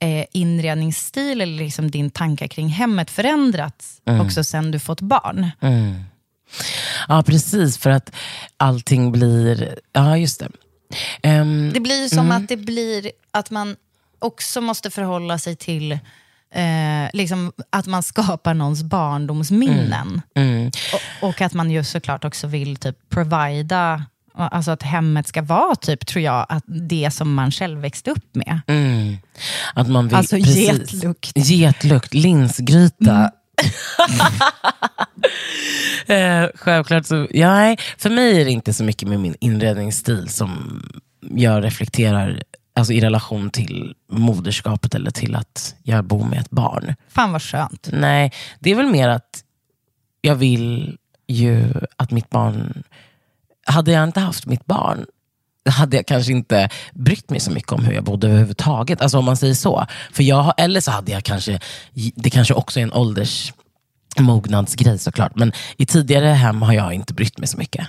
eh, 0.00 0.24
inredningsstil 0.32 1.40
eller 1.40 1.58
liksom 1.64 1.90
din 1.90 2.10
tankar 2.10 2.46
kring 2.46 2.68
hemmet 2.68 3.10
förändrats 3.10 4.00
också 4.20 4.44
sen 4.44 4.70
du 4.70 4.78
fått 4.78 5.00
barn. 5.00 5.50
Ja, 7.08 7.22
precis. 7.26 7.78
För 7.78 7.90
att 7.90 8.12
allting 8.56 9.12
blir... 9.12 9.78
Ja, 9.92 10.16
just 10.16 10.40
det. 10.40 10.48
Ehm, 11.22 11.70
Det 11.74 11.80
blir 11.80 12.08
som 12.08 12.30
att 12.30 12.48
det 12.48 12.56
blir 12.56 13.10
att 13.30 13.50
man 13.50 13.76
också 14.18 14.60
måste 14.60 14.90
förhålla 14.90 15.38
sig 15.38 15.56
till 15.56 15.92
eh, 16.54 17.10
liksom 17.12 17.52
att 17.70 17.86
man 17.86 18.02
skapar 18.02 18.54
någons 18.54 18.82
barndomsminnen. 18.82 20.22
Och, 21.20 21.28
och 21.28 21.40
att 21.40 21.52
man 21.54 21.70
ju 21.70 21.84
såklart 21.84 22.24
också 22.24 22.46
vill 22.46 22.76
typ 22.76 22.96
provida, 23.10 24.04
alltså 24.34 24.70
att 24.70 24.82
hemmet 24.82 25.26
ska 25.28 25.42
vara 25.42 25.74
typ, 25.74 26.06
tror 26.06 26.22
jag, 26.24 26.46
att 26.48 26.64
det 26.66 27.10
som 27.10 27.34
man 27.34 27.50
själv 27.50 27.80
växte 27.80 28.10
upp 28.10 28.34
med. 28.34 28.60
Mm. 28.66 29.16
Att 29.74 29.88
man 29.88 30.08
vill, 30.08 30.16
Alltså 30.16 30.36
precis. 30.36 30.92
getlukt. 30.92 31.32
Getlukt, 31.34 32.14
linsgryta. 32.14 33.30
eh, 36.06 36.48
självklart 36.54 37.06
så, 37.06 37.26
ja, 37.30 37.76
för 37.98 38.10
mig 38.10 38.40
är 38.40 38.44
det 38.44 38.50
inte 38.50 38.72
så 38.72 38.84
mycket 38.84 39.08
med 39.08 39.20
min 39.20 39.36
inredningsstil 39.40 40.28
som 40.28 40.82
jag 41.20 41.64
reflekterar 41.64 42.42
alltså, 42.74 42.92
i 42.92 43.00
relation 43.00 43.50
till 43.50 43.94
moderskapet 44.10 44.94
eller 44.94 45.10
till 45.10 45.34
att 45.34 45.74
jag 45.82 46.04
bor 46.04 46.24
med 46.24 46.38
ett 46.40 46.50
barn. 46.50 46.94
Fan 47.08 47.32
vad 47.32 47.42
skönt. 47.42 47.88
Nej, 47.92 48.32
det 48.60 48.70
är 48.70 48.74
väl 48.74 48.90
mer 48.90 49.08
att 49.08 49.44
jag 50.20 50.34
vill 50.34 50.98
ju 51.28 51.72
att 51.96 52.10
mitt 52.10 52.30
barn... 52.30 52.82
Hade 53.66 53.92
jag 53.92 54.04
inte 54.04 54.20
haft 54.20 54.46
mitt 54.46 54.66
barn 54.66 55.06
hade 55.70 55.96
jag 55.96 56.06
kanske 56.06 56.32
inte 56.32 56.68
brytt 56.94 57.30
mig 57.30 57.40
så 57.40 57.50
mycket 57.50 57.72
om 57.72 57.84
hur 57.84 57.92
jag 57.92 58.04
bodde 58.04 58.26
överhuvudtaget. 58.26 59.00
Alltså 59.00 59.18
om 59.18 59.24
man 59.24 59.36
säger 59.36 59.54
så. 59.54 59.86
För 60.12 60.22
jag, 60.22 60.54
eller 60.56 60.80
så 60.80 60.90
hade 60.90 61.12
jag 61.12 61.24
kanske, 61.24 61.60
det 62.14 62.30
kanske 62.30 62.54
också 62.54 62.80
är 62.80 62.84
en 62.84 62.92
åldersmognadsgrej 62.92 64.98
såklart. 64.98 65.36
Men 65.36 65.52
i 65.76 65.86
tidigare 65.86 66.26
hem 66.26 66.62
har 66.62 66.72
jag 66.72 66.92
inte 66.92 67.14
brytt 67.14 67.38
mig 67.38 67.48
så 67.48 67.58
mycket. 67.58 67.88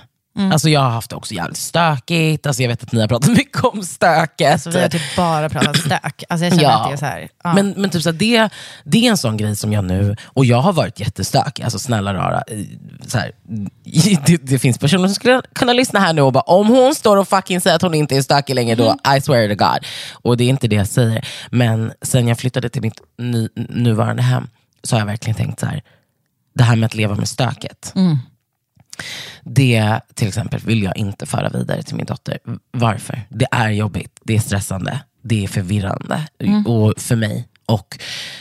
Alltså 0.52 0.68
jag 0.68 0.80
har 0.80 0.90
haft 0.90 1.10
det 1.10 1.16
också 1.16 1.34
jävligt 1.34 1.56
stökigt. 1.56 2.46
Alltså 2.46 2.62
jag 2.62 2.68
vet 2.68 2.82
att 2.82 2.92
ni 2.92 3.00
har 3.00 3.08
pratat 3.08 3.30
mycket 3.36 3.64
om 3.64 3.82
stöket. 3.82 4.62
Så 4.62 4.70
vi 4.70 4.80
har 4.80 4.88
typ 4.88 5.16
bara 5.16 5.48
pratat 5.48 5.76
stök. 5.76 6.24
Alltså 6.28 6.44
jag 6.46 6.52
känner 6.60 6.74
att 6.74 6.88
det 6.88 6.92
är 6.92 6.96
så 6.96 7.04
här, 7.06 7.28
ja. 7.44 7.54
Men, 7.54 7.70
men 7.76 7.90
typ 7.90 8.02
så 8.02 8.08
här, 8.10 8.16
det, 8.18 8.48
det 8.84 9.06
är 9.06 9.10
en 9.10 9.16
sån 9.16 9.36
grej 9.36 9.56
som 9.56 9.72
jag 9.72 9.84
nu, 9.84 10.16
och 10.24 10.44
jag 10.44 10.60
har 10.60 10.72
varit 10.72 11.00
jättestökig, 11.00 11.62
alltså 11.62 11.78
snälla 11.78 12.14
rara. 12.14 12.42
eh, 12.46 12.58
Så 13.06 13.18
här, 13.18 13.32
det, 14.26 14.36
det 14.42 14.58
finns 14.58 14.78
personer 14.78 15.08
som 15.08 15.14
skulle 15.14 15.42
kunna 15.54 15.72
lyssna 15.72 16.00
här 16.00 16.12
nu 16.12 16.22
och 16.22 16.32
bara, 16.32 16.40
om 16.40 16.66
hon 16.68 16.94
står 16.94 17.16
och 17.16 17.28
fucking 17.28 17.60
säger 17.60 17.76
att 17.76 17.82
hon 17.82 17.94
inte 17.94 18.16
är 18.16 18.22
stökig 18.22 18.54
längre, 18.54 18.74
då 18.74 18.96
I 19.16 19.20
swear 19.20 19.48
to 19.48 19.54
God. 19.64 19.86
Och 20.12 20.36
det 20.36 20.44
är 20.44 20.48
inte 20.48 20.68
det 20.68 20.76
jag 20.76 20.88
säger. 20.88 21.28
Men 21.50 21.92
sen 22.02 22.28
jag 22.28 22.38
flyttade 22.38 22.68
till 22.68 22.82
mitt 22.82 23.00
ny, 23.18 23.48
nuvarande 23.68 24.22
hem, 24.22 24.48
så 24.82 24.94
har 24.96 25.00
jag 25.00 25.06
verkligen 25.06 25.36
tänkt 25.36 25.60
så 25.60 25.66
här, 25.66 25.82
det 26.54 26.64
här 26.64 26.76
med 26.76 26.86
att 26.86 26.94
leva 26.94 27.14
med 27.14 27.28
stöket. 27.28 27.92
Det 29.42 30.00
till 30.14 30.28
exempel 30.28 30.60
vill 30.64 30.82
jag 30.82 30.96
inte 30.96 31.26
föra 31.26 31.48
vidare 31.48 31.82
till 31.82 31.96
min 31.96 32.06
dotter. 32.06 32.38
Varför? 32.70 33.22
Det 33.28 33.46
är 33.50 33.70
jobbigt, 33.70 34.20
det 34.22 34.36
är 34.36 34.40
stressande, 34.40 35.00
det 35.22 35.44
är 35.44 35.48
förvirrande 35.48 36.22
och 36.66 36.94
för 36.96 37.16
mig. 37.16 37.48
Och 37.66 37.98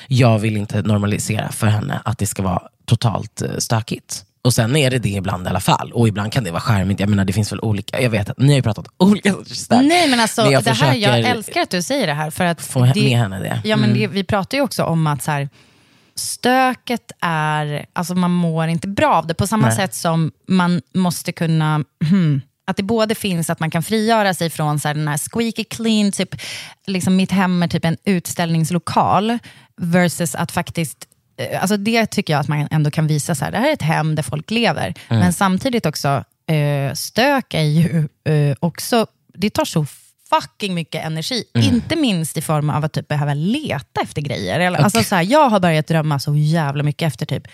jag 0.07 0.39
vill 0.39 0.57
inte 0.57 0.81
normalisera 0.81 1.51
för 1.51 1.67
henne 1.67 2.01
att 2.05 2.17
det 2.17 2.27
ska 2.27 2.43
vara 2.43 2.61
totalt 2.85 3.41
eh, 3.41 3.57
stökigt. 3.57 4.25
Och 4.43 4.53
sen 4.53 4.75
är 4.75 4.91
det 4.91 4.99
det 4.99 5.09
ibland 5.09 5.47
i 5.47 5.49
alla 5.49 5.59
fall. 5.59 5.91
Och 5.91 6.07
ibland 6.07 6.33
kan 6.33 6.43
det 6.43 6.51
vara 6.51 6.61
charmigt. 6.61 6.99
Jag 6.99 7.09
menar 7.09 7.25
det 7.25 7.33
finns 7.33 7.51
väl 7.51 7.59
olika, 7.59 8.01
jag 8.01 8.09
vet 8.09 8.29
att 8.29 8.37
ni 8.37 8.47
har 8.47 8.55
ju 8.55 8.61
pratat 8.61 8.87
om 8.97 9.09
olika 9.09 9.31
sorters 9.31 9.57
stök. 9.57 9.81
Nej 9.81 10.09
men 10.09 10.19
alltså, 10.19 10.41
Men 10.43 10.51
jag 10.51 10.63
det 10.63 10.71
här, 10.71 10.95
jag 10.95 11.19
älskar 11.19 11.61
att 11.61 11.69
du 11.69 11.81
säger 11.81 12.07
det 12.07 12.13
här. 12.13 12.29
För 12.29 12.45
att 12.45 12.61
få 12.61 12.85
det, 12.85 13.03
med 13.03 13.17
henne 13.17 13.39
det. 13.39 13.61
Ja, 13.63 13.77
men 13.77 13.93
det, 13.93 14.07
vi 14.07 14.23
pratar 14.23 14.57
ju 14.57 14.63
också 14.63 14.83
om 14.83 15.07
att 15.07 15.23
så 15.23 15.31
här, 15.31 15.49
stöket 16.15 17.11
är, 17.21 17.85
alltså 17.93 18.15
man 18.15 18.31
mår 18.31 18.67
inte 18.67 18.87
bra 18.87 19.15
av 19.15 19.27
det. 19.27 19.33
På 19.33 19.47
samma 19.47 19.67
Nej. 19.67 19.75
sätt 19.75 19.95
som 19.95 20.31
man 20.47 20.81
måste 20.93 21.31
kunna, 21.31 21.83
hmm, 22.09 22.41
att 22.67 22.77
det 22.77 22.83
både 22.83 23.15
finns 23.15 23.49
att 23.49 23.59
man 23.59 23.71
kan 23.71 23.83
frigöra 23.83 24.33
sig 24.33 24.49
från 24.49 24.79
så 24.79 24.87
här, 24.87 24.95
den 24.95 25.07
här 25.07 25.17
squeaky 25.17 25.63
clean, 25.63 26.11
typ, 26.11 26.35
liksom 26.87 27.15
mitt 27.15 27.31
hem 27.31 27.63
är 27.63 27.67
typ 27.67 27.85
en 27.85 27.97
utställningslokal, 28.05 29.39
versus 29.77 30.35
att 30.35 30.51
faktiskt 30.51 31.07
eh, 31.37 31.61
Alltså 31.61 31.77
det 31.77 32.05
tycker 32.05 32.33
jag 32.33 32.39
att 32.39 32.47
man 32.47 32.67
ändå 32.71 32.91
kan 32.91 33.07
visa, 33.07 33.35
så 33.35 33.45
här, 33.45 33.51
det 33.51 33.57
här 33.57 33.69
är 33.69 33.73
ett 33.73 33.81
hem 33.81 34.15
där 34.15 34.23
folk 34.23 34.51
lever. 34.51 34.93
Men 35.09 35.33
samtidigt 35.33 35.85
också, 35.85 36.23
eh, 36.47 36.93
stök 36.93 37.53
är 37.53 37.61
ju 37.61 38.07
eh, 38.33 38.55
också, 38.59 39.07
det 39.33 39.49
tar 39.49 39.65
så 39.65 39.85
fucking 40.33 40.73
mycket 40.73 41.05
energi. 41.05 41.43
Inte 41.55 41.95
minst 41.95 42.37
i 42.37 42.41
form 42.41 42.69
av 42.69 42.85
att 42.85 42.93
typ 42.93 43.07
behöva 43.07 43.33
leta 43.33 44.01
efter 44.01 44.21
grejer. 44.21 44.59
Eller, 44.59 44.79
alltså, 44.79 45.03
så 45.03 45.15
här, 45.15 45.23
jag 45.23 45.49
har 45.49 45.59
börjat 45.59 45.87
drömma 45.87 46.19
så 46.19 46.35
jävla 46.35 46.83
mycket 46.83 47.07
efter 47.07 47.25
typ 47.25 47.47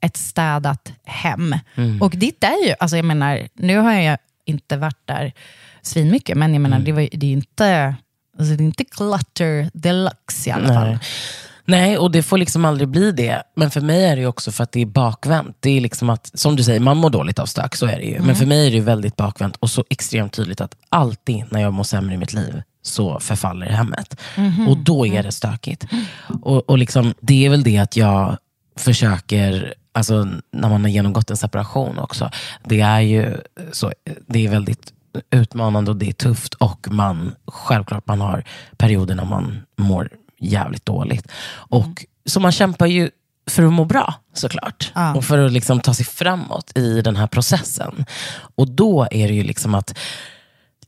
ett 0.00 0.16
städat 0.16 0.92
hem. 1.04 1.56
Och 2.00 2.10
ditt 2.10 2.44
är 2.44 2.66
ju, 2.66 2.74
alltså 2.80 2.96
jag 2.96 3.04
menar, 3.04 3.48
nu 3.54 3.76
har 3.76 3.92
jag 3.92 4.18
inte 4.44 4.76
varit 4.76 5.06
där 5.06 5.32
svinmycket, 5.82 6.36
men 6.36 6.52
jag 6.52 6.60
menar, 6.60 6.78
det, 6.78 6.92
var, 6.92 7.08
det 7.12 7.26
är 7.26 7.28
ju 7.28 7.36
inte, 7.36 7.94
alltså, 8.38 8.54
det 8.54 8.62
är 8.62 8.66
inte 8.66 8.84
clutter 8.84 9.70
deluxe 9.74 10.50
i 10.50 10.52
alla 10.52 10.74
fall. 10.74 10.88
Nej. 10.88 10.98
Nej, 11.64 11.98
och 11.98 12.10
det 12.10 12.22
får 12.22 12.38
liksom 12.38 12.64
aldrig 12.64 12.88
bli 12.88 13.12
det. 13.12 13.42
Men 13.56 13.70
för 13.70 13.80
mig 13.80 14.04
är 14.04 14.16
det 14.16 14.22
ju 14.22 14.28
också 14.28 14.52
för 14.52 14.64
att 14.64 14.72
det 14.72 14.80
är 14.80 14.86
bakvänt. 14.86 15.56
Det 15.60 15.70
är 15.70 15.80
liksom 15.80 16.10
att, 16.10 16.30
som 16.34 16.56
du 16.56 16.62
säger, 16.62 16.80
man 16.80 16.96
mår 16.96 17.10
dåligt 17.10 17.38
av 17.38 17.46
stök, 17.46 17.76
så 17.76 17.86
är 17.86 17.96
det 17.96 18.04
ju. 18.04 18.20
Men 18.20 18.36
för 18.36 18.46
mig 18.46 18.66
är 18.66 18.70
det 18.70 18.76
ju 18.76 18.82
väldigt 18.82 19.16
bakvänt 19.16 19.56
och 19.56 19.70
så 19.70 19.84
extremt 19.90 20.32
tydligt 20.32 20.60
att 20.60 20.76
alltid 20.88 21.44
när 21.50 21.60
jag 21.60 21.72
mår 21.72 21.84
sämre 21.84 22.14
i 22.14 22.18
mitt 22.18 22.32
liv 22.32 22.62
så 22.82 23.20
förfaller 23.20 23.66
hemmet. 23.66 24.20
Och 24.68 24.76
då 24.76 25.06
är 25.06 25.22
det 25.22 25.32
stökigt. 25.32 25.86
Och, 26.42 26.70
och 26.70 26.78
liksom, 26.78 27.14
det 27.20 27.46
är 27.46 27.50
väl 27.50 27.62
det 27.62 27.78
att 27.78 27.96
jag 27.96 28.36
försöker, 28.76 29.74
alltså 29.92 30.24
när 30.52 30.68
man 30.68 30.80
har 30.80 30.88
genomgått 30.88 31.30
en 31.30 31.36
separation 31.36 31.98
också, 31.98 32.30
det 32.64 32.80
är 32.80 33.00
ju 33.00 33.36
så, 33.72 33.92
det 34.26 34.46
är 34.46 34.50
väldigt 34.50 34.92
utmanande 35.30 35.90
och 35.90 35.96
det 35.96 36.08
är 36.08 36.12
tufft 36.12 36.54
och 36.54 36.88
man, 36.90 37.34
självklart 37.46 38.06
man 38.06 38.20
har 38.20 38.44
perioder 38.76 39.14
när 39.14 39.24
man 39.24 39.62
mår 39.78 40.08
jävligt 40.42 40.86
dåligt. 40.86 41.28
Och, 41.52 42.04
Så 42.26 42.40
man 42.40 42.52
kämpar 42.52 42.86
ju 42.86 43.10
för 43.50 43.62
att 43.62 43.72
må 43.72 43.84
bra 43.84 44.14
såklart. 44.34 44.92
Ja. 44.94 45.14
Och 45.14 45.24
för 45.24 45.38
att 45.38 45.52
liksom 45.52 45.80
ta 45.80 45.94
sig 45.94 46.04
framåt 46.06 46.72
i 46.78 47.00
den 47.02 47.16
här 47.16 47.26
processen. 47.26 48.04
Och 48.56 48.68
då 48.70 49.08
är 49.10 49.28
det 49.28 49.34
ju 49.34 49.42
liksom 49.42 49.74
att 49.74 49.98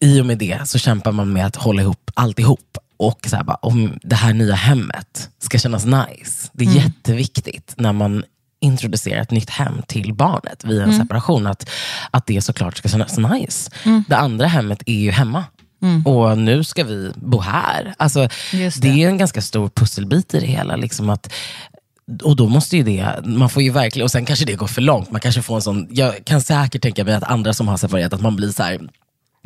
i 0.00 0.20
och 0.20 0.26
med 0.26 0.38
det 0.38 0.68
så 0.68 0.78
kämpar 0.78 1.12
man 1.12 1.32
med 1.32 1.46
att 1.46 1.56
hålla 1.56 1.82
ihop 1.82 2.10
alltihop. 2.14 2.78
Och 2.96 3.26
så 3.30 3.36
här 3.36 3.44
bara, 3.44 3.56
om 3.56 3.98
det 4.02 4.16
här 4.16 4.32
nya 4.34 4.54
hemmet 4.54 5.28
ska 5.38 5.58
kännas 5.58 5.84
nice. 5.84 6.50
Det 6.52 6.64
är 6.64 6.68
jätteviktigt 6.70 7.74
när 7.76 7.92
man 7.92 8.24
introducera 8.60 9.20
ett 9.20 9.30
nytt 9.30 9.50
hem 9.50 9.82
till 9.88 10.14
barnet 10.14 10.64
via 10.64 10.82
en 10.82 10.88
Mm. 10.90 11.00
separation, 11.02 11.46
att, 11.46 11.70
att 12.10 12.26
det 12.26 12.40
såklart 12.40 12.76
ska 12.76 12.88
kännas 12.88 13.18
nice. 13.18 13.70
Mm. 13.84 14.04
Det 14.08 14.16
andra 14.16 14.46
hemmet 14.46 14.82
är 14.86 14.92
ju 15.00 15.10
hemma. 15.10 15.44
Och 16.04 16.38
nu 16.38 16.64
ska 16.64 16.84
vi 16.84 17.12
bo 17.16 17.40
här. 17.40 17.94
Alltså, 17.98 18.28
det. 18.52 18.80
det. 18.80 19.04
är 19.04 19.08
en 19.08 19.18
ganska 19.18 19.42
stor 19.42 19.68
pusselbit 19.68 20.34
i 20.34 20.40
det 20.40 20.46
hela. 20.46 20.76
Liksom 20.76 21.10
att, 21.10 21.32
och 22.22 22.36
då 22.36 22.48
måste 22.48 22.76
ju 22.76 22.82
det, 22.82 23.20
man 23.24 23.50
får 23.50 23.62
ju 23.62 23.70
verkligen, 23.70 24.04
och 24.04 24.10
sen 24.10 24.24
kanske 24.24 24.44
det 24.44 24.54
går 24.54 24.66
för 24.66 24.82
långt. 24.82 25.10
Man 25.10 25.20
kanske 25.20 25.42
får 25.42 25.56
en 25.56 25.62
sån, 25.62 25.88
jag 25.90 26.24
kan 26.24 26.40
säkert 26.40 26.82
tänka 26.82 27.04
mig 27.04 27.14
att 27.14 27.24
andra 27.24 27.52
som 27.52 27.68
har 27.68 27.76
separerat, 27.76 28.12
att 28.12 28.20
man 28.20 28.36
blir 28.36 28.50
så 28.50 28.62
här, 28.62 28.80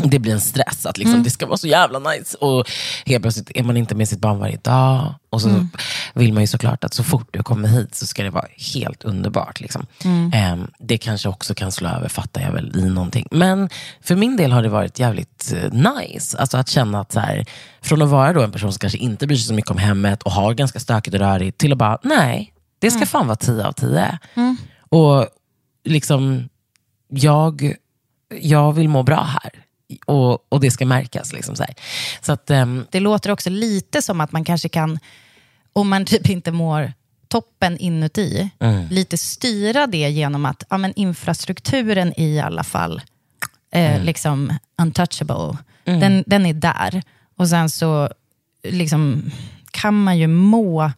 det 0.02 0.18
blir 0.18 0.32
en 0.32 0.40
stress 0.40 0.86
att 0.86 0.98
liksom, 0.98 1.22
det 1.22 1.30
ska 1.30 1.46
vara 1.46 1.56
så 1.56 1.66
jävla 1.66 1.98
nice. 1.98 2.36
Och 2.36 2.68
helt 3.06 3.22
plötsligt 3.22 3.50
är 3.54 3.62
man 3.62 3.76
inte 3.76 3.94
med 3.94 4.08
sitt 4.08 4.20
barn 4.20 4.38
varje 4.38 4.56
dag. 4.56 5.14
Och 5.30 5.42
så 5.42 5.68
vill 6.14 6.32
man 6.32 6.42
ju 6.42 6.46
såklart 6.46 6.84
att 6.84 6.94
så 6.94 7.04
fort 7.04 7.28
du 7.30 7.42
kommer 7.42 7.68
hit 7.68 7.94
så 7.94 8.06
ska 8.06 8.22
det 8.22 8.30
vara 8.30 8.46
helt 8.74 9.04
underbart. 9.04 9.60
Liksom. 9.60 9.86
Ehm, 10.34 10.70
det 10.78 10.98
kanske 10.98 11.28
också 11.28 11.54
kan 11.54 11.72
slå 11.72 11.88
över, 11.88 12.08
fattar 12.08 12.40
jag 12.40 12.52
väl, 12.52 12.76
i 12.76 12.90
någonting. 12.90 13.26
Men 13.30 13.68
för 14.00 14.16
min 14.16 14.36
del 14.36 14.52
har 14.52 14.62
det 14.62 14.68
varit 14.68 14.98
jävligt 14.98 15.52
eh, 15.56 15.72
nice. 15.72 16.38
Alltså 16.38 16.58
att 16.58 16.68
känna 16.68 17.00
att 17.00 17.12
så 17.12 17.20
här, 17.20 17.46
från 17.80 18.02
att 18.02 18.08
vara 18.08 18.32
då 18.32 18.42
en 18.42 18.52
person 18.52 18.72
som 18.72 18.78
kanske 18.78 18.98
inte 18.98 19.26
bryr 19.26 19.36
sig 19.36 19.46
så 19.46 19.54
mycket 19.54 19.70
om 19.70 19.78
hemmet 19.78 20.22
och 20.22 20.32
har 20.32 20.54
ganska 20.54 20.80
stökigt 20.80 21.14
och 21.14 21.20
rörigt, 21.20 21.58
till 21.58 21.72
att 21.72 21.78
bara, 21.78 21.98
nej, 22.02 22.52
det 22.78 22.90
ska 22.90 23.06
fan 23.06 23.26
vara 23.26 23.36
10 23.36 23.64
av 23.64 23.72
10. 23.72 24.18
Och 24.88 25.26
liksom, 25.84 26.48
jag, 27.08 27.74
jag 28.40 28.72
vill 28.72 28.88
må 28.88 29.02
bra 29.02 29.22
här. 29.22 29.52
Och, 30.06 30.52
och 30.52 30.60
det 30.60 30.70
ska 30.70 30.86
märkas. 30.86 31.32
Liksom 31.32 31.56
så 31.56 31.62
här. 31.62 31.74
Så 32.20 32.32
att, 32.32 32.50
ehm, 32.50 32.86
Det 32.90 33.00
låter 33.00 33.30
också 33.30 33.50
lite 33.50 34.02
som 34.02 34.20
att 34.20 34.32
man 34.32 34.44
kanske 34.44 34.68
kan, 34.68 34.98
om 35.72 35.88
man 35.88 36.04
typ 36.04 36.28
inte 36.28 36.52
mår 36.52 36.92
toppen 37.28 37.78
inuti, 37.78 38.50
lite 38.90 39.18
styra 39.18 39.86
det 39.86 40.08
genom 40.10 40.44
att 40.46 40.64
ja, 40.70 40.78
men 40.78 40.92
infrastrukturen 40.94 42.20
i 42.20 42.40
alla 42.40 42.64
fall 42.64 43.02
eh, 43.72 44.02
liksom 44.04 44.52
untouchable. 44.82 45.58
Den, 46.00 46.24
den 46.26 46.46
är 46.46 46.54
där. 46.54 47.02
Och 47.36 47.48
sen 47.48 47.70
så 47.70 48.08
liksom, 48.62 49.30
kan 49.70 50.02
man 50.02 50.18
ju 50.18 50.26
må 50.26 50.92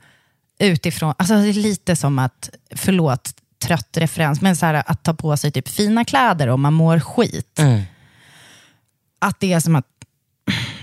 utifrån, 0.58 1.14
alltså 1.18 1.34
det 1.34 1.48
är 1.48 1.52
lite 1.52 1.96
som 1.96 2.18
att, 2.18 2.50
förlåt, 2.76 3.30
trött 3.64 3.96
referens, 3.96 4.40
men 4.40 4.56
så 4.56 4.66
här, 4.66 4.82
att 4.86 5.02
ta 5.02 5.14
på 5.14 5.36
sig 5.36 5.50
typ 5.52 5.68
fina 5.68 6.04
kläder 6.04 6.48
om 6.48 6.60
man 6.60 6.72
mår 6.72 7.00
skit. 7.00 7.58
Att 9.20 9.40
det 9.40 9.52
är 9.52 9.60
som 9.60 9.76
att 9.76 9.86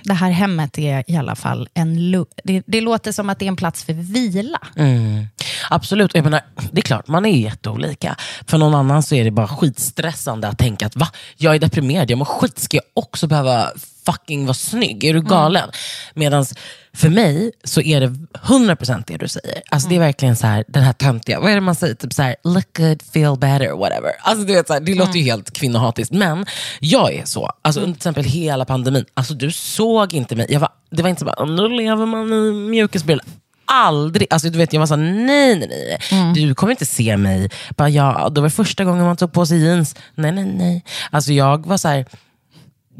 det 0.03 0.13
här 0.13 0.31
hemmet 0.31 0.77
är 0.77 1.03
i 1.07 1.15
alla 1.15 1.35
fall 1.35 1.69
en... 1.73 2.11
Det, 2.43 2.63
det 2.67 2.81
låter 2.81 3.11
som 3.11 3.29
att 3.29 3.39
det 3.39 3.45
är 3.45 3.47
en 3.47 3.55
plats 3.55 3.83
för 3.83 3.93
vila. 3.93 4.59
Mm. 4.75 5.25
Absolut, 5.69 6.15
jag 6.15 6.23
menar, 6.23 6.41
det 6.71 6.79
är 6.79 6.83
klart 6.83 7.07
man 7.07 7.25
är 7.25 7.31
ju 7.31 7.41
jätteolika. 7.41 8.15
För 8.47 8.57
någon 8.57 8.75
annan 8.75 9.03
så 9.03 9.15
är 9.15 9.23
det 9.23 9.31
bara 9.31 9.47
skitstressande 9.47 10.47
att 10.47 10.57
tänka 10.57 10.85
att 10.85 10.95
va, 10.95 11.07
jag 11.37 11.55
är 11.55 11.59
deprimerad, 11.59 12.11
jag 12.11 12.17
mår 12.17 12.25
skit, 12.25 12.59
ska 12.59 12.77
jag 12.77 12.83
också 12.93 13.27
behöva 13.27 13.71
fucking 14.11 14.45
vara 14.45 14.53
snygg? 14.53 15.03
Är 15.03 15.13
du 15.13 15.21
galen? 15.21 15.69
Medan 16.13 16.45
för 16.93 17.09
mig 17.09 17.51
så 17.63 17.81
är 17.81 18.01
det 18.01 18.07
100% 18.07 19.03
det 19.07 19.17
du 19.17 19.27
säger. 19.27 19.61
Alltså 19.69 19.89
Det 19.89 19.95
är 19.95 19.99
verkligen 19.99 20.35
så 20.35 20.47
här, 20.47 20.63
den 20.67 20.83
här 20.83 20.93
töntiga, 20.93 21.39
vad 21.39 21.51
är 21.51 21.55
det 21.55 21.61
man 21.61 21.75
säger? 21.75 21.93
Typ 21.93 22.13
så 22.13 22.21
här, 22.21 22.35
look 22.43 22.77
good, 22.77 23.01
feel 23.13 23.37
better, 23.37 23.71
whatever. 23.77 24.11
Alltså 24.21 24.45
du 24.45 24.53
vet, 24.53 24.67
så 24.67 24.73
här, 24.73 24.79
det 24.79 24.95
låter 24.95 25.19
ju 25.19 25.23
helt 25.23 25.51
kvinnohatiskt, 25.51 26.13
men 26.13 26.45
jag 26.79 27.13
är 27.13 27.25
så. 27.25 27.51
Alltså 27.61 27.81
Under 27.81 27.93
till 27.93 27.99
exempel 27.99 28.23
hela 28.23 28.65
pandemin, 28.65 29.05
alltså 29.13 29.33
du 29.33 29.51
såg 29.51 30.13
inte 30.13 30.35
mig. 30.35 30.45
Jag 30.49 30.59
var, 30.59 30.69
det 30.91 31.01
var 31.01 31.09
inte 31.09 31.19
så 31.19 31.25
bara, 31.25 31.45
nu 31.45 31.67
lever 31.69 32.05
man 32.05 32.33
i 32.33 32.51
mjukisbrillor 32.51 33.25
aldrig, 33.67 34.27
alltså 34.29 34.49
du 34.49 34.57
vet 34.57 34.73
jag 34.73 34.79
var 34.79 34.87
såhär, 34.87 35.03
nej 35.03 35.55
nej 35.55 35.99
nej, 36.11 36.33
du 36.33 36.55
kommer 36.55 36.71
inte 36.71 36.85
se 36.85 37.17
mig. 37.17 37.49
Bara, 37.77 37.89
ja, 37.89 38.29
det 38.29 38.41
var 38.41 38.49
första 38.49 38.83
gången 38.83 39.05
man 39.05 39.17
tog 39.17 39.33
på 39.33 39.45
sig 39.45 39.63
jeans. 39.63 39.95
Nej 40.15 40.31
nej 40.31 40.45
nej. 40.45 40.83
Alltså 41.11 41.33
jag 41.33 41.65
var 41.65 41.77
så 41.77 41.87
här, 41.87 42.05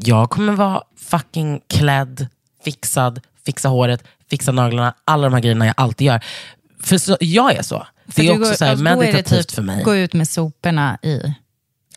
jag 0.04 0.30
kommer 0.30 0.52
vara 0.52 0.82
fucking 0.96 1.60
klädd, 1.68 2.26
fixad, 2.64 3.20
fixa 3.46 3.68
håret, 3.68 4.04
fixa 4.30 4.52
naglarna, 4.52 4.94
alla 5.04 5.22
de 5.28 5.32
här 5.34 5.40
grejerna 5.40 5.66
jag 5.66 5.74
alltid 5.76 6.06
gör. 6.06 6.24
För 6.82 6.98
så, 6.98 7.16
jag 7.20 7.52
är 7.56 7.62
så. 7.62 7.86
För 8.08 8.22
Det 8.22 8.28
är 8.28 8.32
också 8.32 8.44
går- 8.50 8.54
så 8.54 8.64
här 8.64 8.70
alltså, 8.72 8.84
meditativt 8.84 9.48
typ 9.48 9.54
för 9.54 9.62
mig. 9.62 9.84
Gå 9.84 9.94
ut 9.96 10.12
med 10.12 10.28
soporna 10.28 10.98
i 11.02 11.20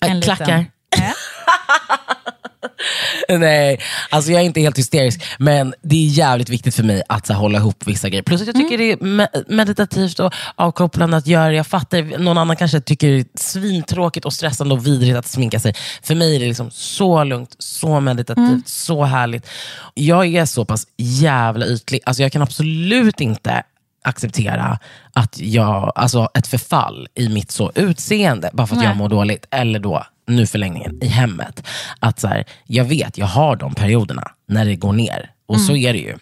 Äh, 0.02 0.12
en 0.12 0.22
klackar. 0.22 0.46
liten... 0.58 0.66
Ja. 0.98 1.14
Nej, 3.30 3.80
alltså 4.10 4.32
jag 4.32 4.42
är 4.42 4.46
inte 4.46 4.62
helt 4.62 4.78
hysterisk. 4.78 5.24
Men 5.40 5.74
det 5.82 5.96
är 5.96 6.10
jävligt 6.10 6.50
viktigt 6.50 6.76
för 6.76 6.84
mig 6.84 7.04
att 7.10 7.28
så 7.28 7.34
hålla 7.34 7.58
ihop 7.58 7.84
vissa 7.88 8.10
grejer. 8.10 8.24
Plus 8.24 8.42
att 8.42 8.48
jag 8.48 8.56
tycker 8.56 8.78
det 8.78 8.92
är 8.92 8.98
me- 8.98 9.44
meditativt 9.48 10.20
och 10.20 10.34
avkopplande 10.56 11.18
att 11.18 11.28
göra. 11.28 11.54
Jag 11.54 11.68
fattar, 11.68 12.18
någon 12.18 12.38
annan 12.38 12.56
kanske 12.56 12.82
tycker 12.82 13.08
det 13.08 13.20
är 13.20 13.26
svintråkigt 13.36 14.26
och 14.26 14.34
stressande 14.34 14.74
och 14.74 14.88
vidrigt 14.88 15.18
att 15.18 15.28
sminka 15.28 15.60
sig. 15.60 15.74
För 16.04 16.16
mig 16.16 16.36
är 16.36 16.40
det 16.40 16.48
liksom 16.48 16.72
så 16.72 17.24
lugnt, 17.24 17.56
så 17.60 18.00
meditativt, 18.00 18.68
så 18.68 19.04
härligt. 19.04 19.48
Jag 19.94 20.36
är 20.36 20.46
så 20.46 20.66
pass 20.66 20.88
jävla 20.98 21.66
ytlig. 21.66 22.00
Alltså 22.06 22.24
jag 22.24 22.32
kan 22.32 22.42
absolut 22.42 23.22
inte 23.22 23.64
acceptera 24.04 24.80
att 25.14 25.40
jag, 25.40 25.92
alltså 25.96 26.30
ett 26.34 26.48
förfall 26.48 27.08
i 27.16 27.30
mitt 27.30 27.52
så 27.52 27.72
utseende, 27.76 28.50
bara 28.54 28.68
för 28.68 28.76
att 28.76 28.82
Nej. 28.82 28.88
jag 28.90 28.98
mår 28.98 29.10
dåligt. 29.10 29.46
Eller 29.52 29.80
då, 29.80 30.06
nu 30.28 30.48
förlängningen, 30.48 30.98
i 31.04 31.08
hemmet. 31.08 31.68
Att 32.00 32.20
så 32.20 32.28
här, 32.28 32.46
jag 32.66 32.86
vet, 32.86 33.18
jag 33.18 33.26
har 33.26 33.56
de 33.56 33.74
perioderna 33.76 34.32
när 34.48 34.66
det 34.66 34.76
går 34.76 34.94
ner. 34.94 35.32
Och 35.46 35.62
så 35.62 35.72
Mm. 35.72 35.86
är 35.86 35.94
det 35.94 36.00
ju. 36.00 36.18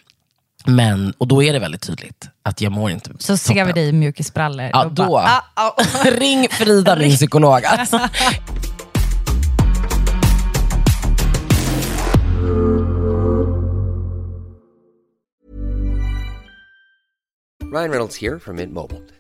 Men, 0.66 1.14
och 1.18 1.28
då 1.28 1.44
är 1.44 1.54
det 1.54 1.60
väldigt 1.60 1.82
tydligt 1.82 2.30
att 2.44 2.62
jag 2.62 2.72
mår 2.72 2.92
inte 2.92 3.10
Så 3.20 3.38
ser 3.38 3.66
vi 3.66 3.72
dig 3.72 3.88
i 3.88 3.92
mjukisbrallor. 3.92 4.70
Ja, 4.74 4.84
då. 4.86 5.06
Bara, 5.08 5.24
ah, 5.26 5.44
ah. 5.56 6.04
Ring 6.20 6.48
Frida, 6.52 6.96
min 6.96 7.16
psykolog. 7.16 7.66
Alltså. 7.66 8.00
Ryan 17.72 17.92
Reynolds 17.92 18.16
here 18.16 18.40
from 18.40 18.56
Mint 18.56 18.74
Mobile. 18.74 19.04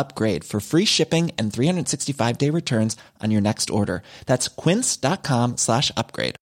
upgrade 0.00 0.42
for 0.44 0.60
free 0.60 0.86
shipping 0.86 1.30
and 1.38 1.52
365 1.52 2.38
day 2.38 2.50
returns 2.50 2.96
on 3.22 3.30
your 3.30 3.40
next 3.40 3.70
order. 3.70 4.02
That's 4.26 4.48
quince.com 4.48 5.56
slash 5.56 5.92
upgrade. 5.96 6.36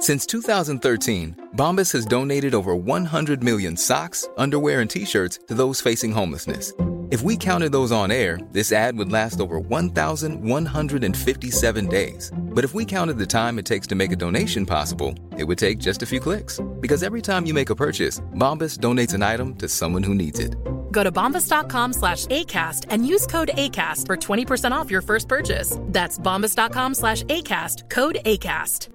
Since 0.00 0.24
2013, 0.26 1.48
Bombas 1.56 1.92
has 1.92 2.06
donated 2.06 2.54
over 2.54 2.74
100 2.74 3.44
million 3.44 3.76
socks, 3.76 4.26
underwear, 4.38 4.80
and 4.80 4.90
t 4.90 5.04
shirts 5.04 5.40
to 5.48 5.54
those 5.54 5.82
facing 5.82 6.12
homelessness. 6.12 6.72
If 7.10 7.22
we 7.22 7.36
counted 7.36 7.72
those 7.72 7.90
on 7.90 8.12
air, 8.12 8.38
this 8.52 8.70
ad 8.72 8.96
would 8.96 9.10
last 9.10 9.40
over 9.40 9.58
1,157 9.58 11.86
days. 11.88 12.30
But 12.54 12.62
if 12.64 12.72
we 12.72 12.84
counted 12.84 13.18
the 13.18 13.26
time 13.26 13.58
it 13.58 13.66
takes 13.66 13.86
to 13.88 13.96
make 13.96 14.12
a 14.12 14.16
donation 14.16 14.64
possible, 14.66 15.14
it 15.36 15.42
would 15.44 15.58
take 15.58 15.78
just 15.78 16.02
a 16.02 16.06
few 16.06 16.20
clicks. 16.20 16.60
Because 16.80 17.02
every 17.02 17.20
time 17.20 17.46
you 17.46 17.54
make 17.54 17.70
a 17.70 17.74
purchase, 17.74 18.20
Bombas 18.36 18.78
donates 18.78 19.12
an 19.14 19.22
item 19.34 19.56
to 19.56 19.68
someone 19.68 20.04
who 20.06 20.14
needs 20.14 20.38
it. 20.38 20.54
Go 20.92 21.02
to 21.02 21.10
bombas.com 21.10 21.92
slash 21.94 22.26
ACAST 22.26 22.86
and 22.90 23.06
use 23.08 23.26
code 23.26 23.50
ACAST 23.56 24.06
for 24.06 24.16
20% 24.16 24.70
off 24.72 24.88
your 24.90 25.02
first 25.02 25.28
purchase. 25.28 25.76
That's 25.92 26.16
bombas.com 26.18 26.94
slash 26.94 27.24
ACAST, 27.24 27.90
code 27.90 28.18
ACAST. 28.24 28.88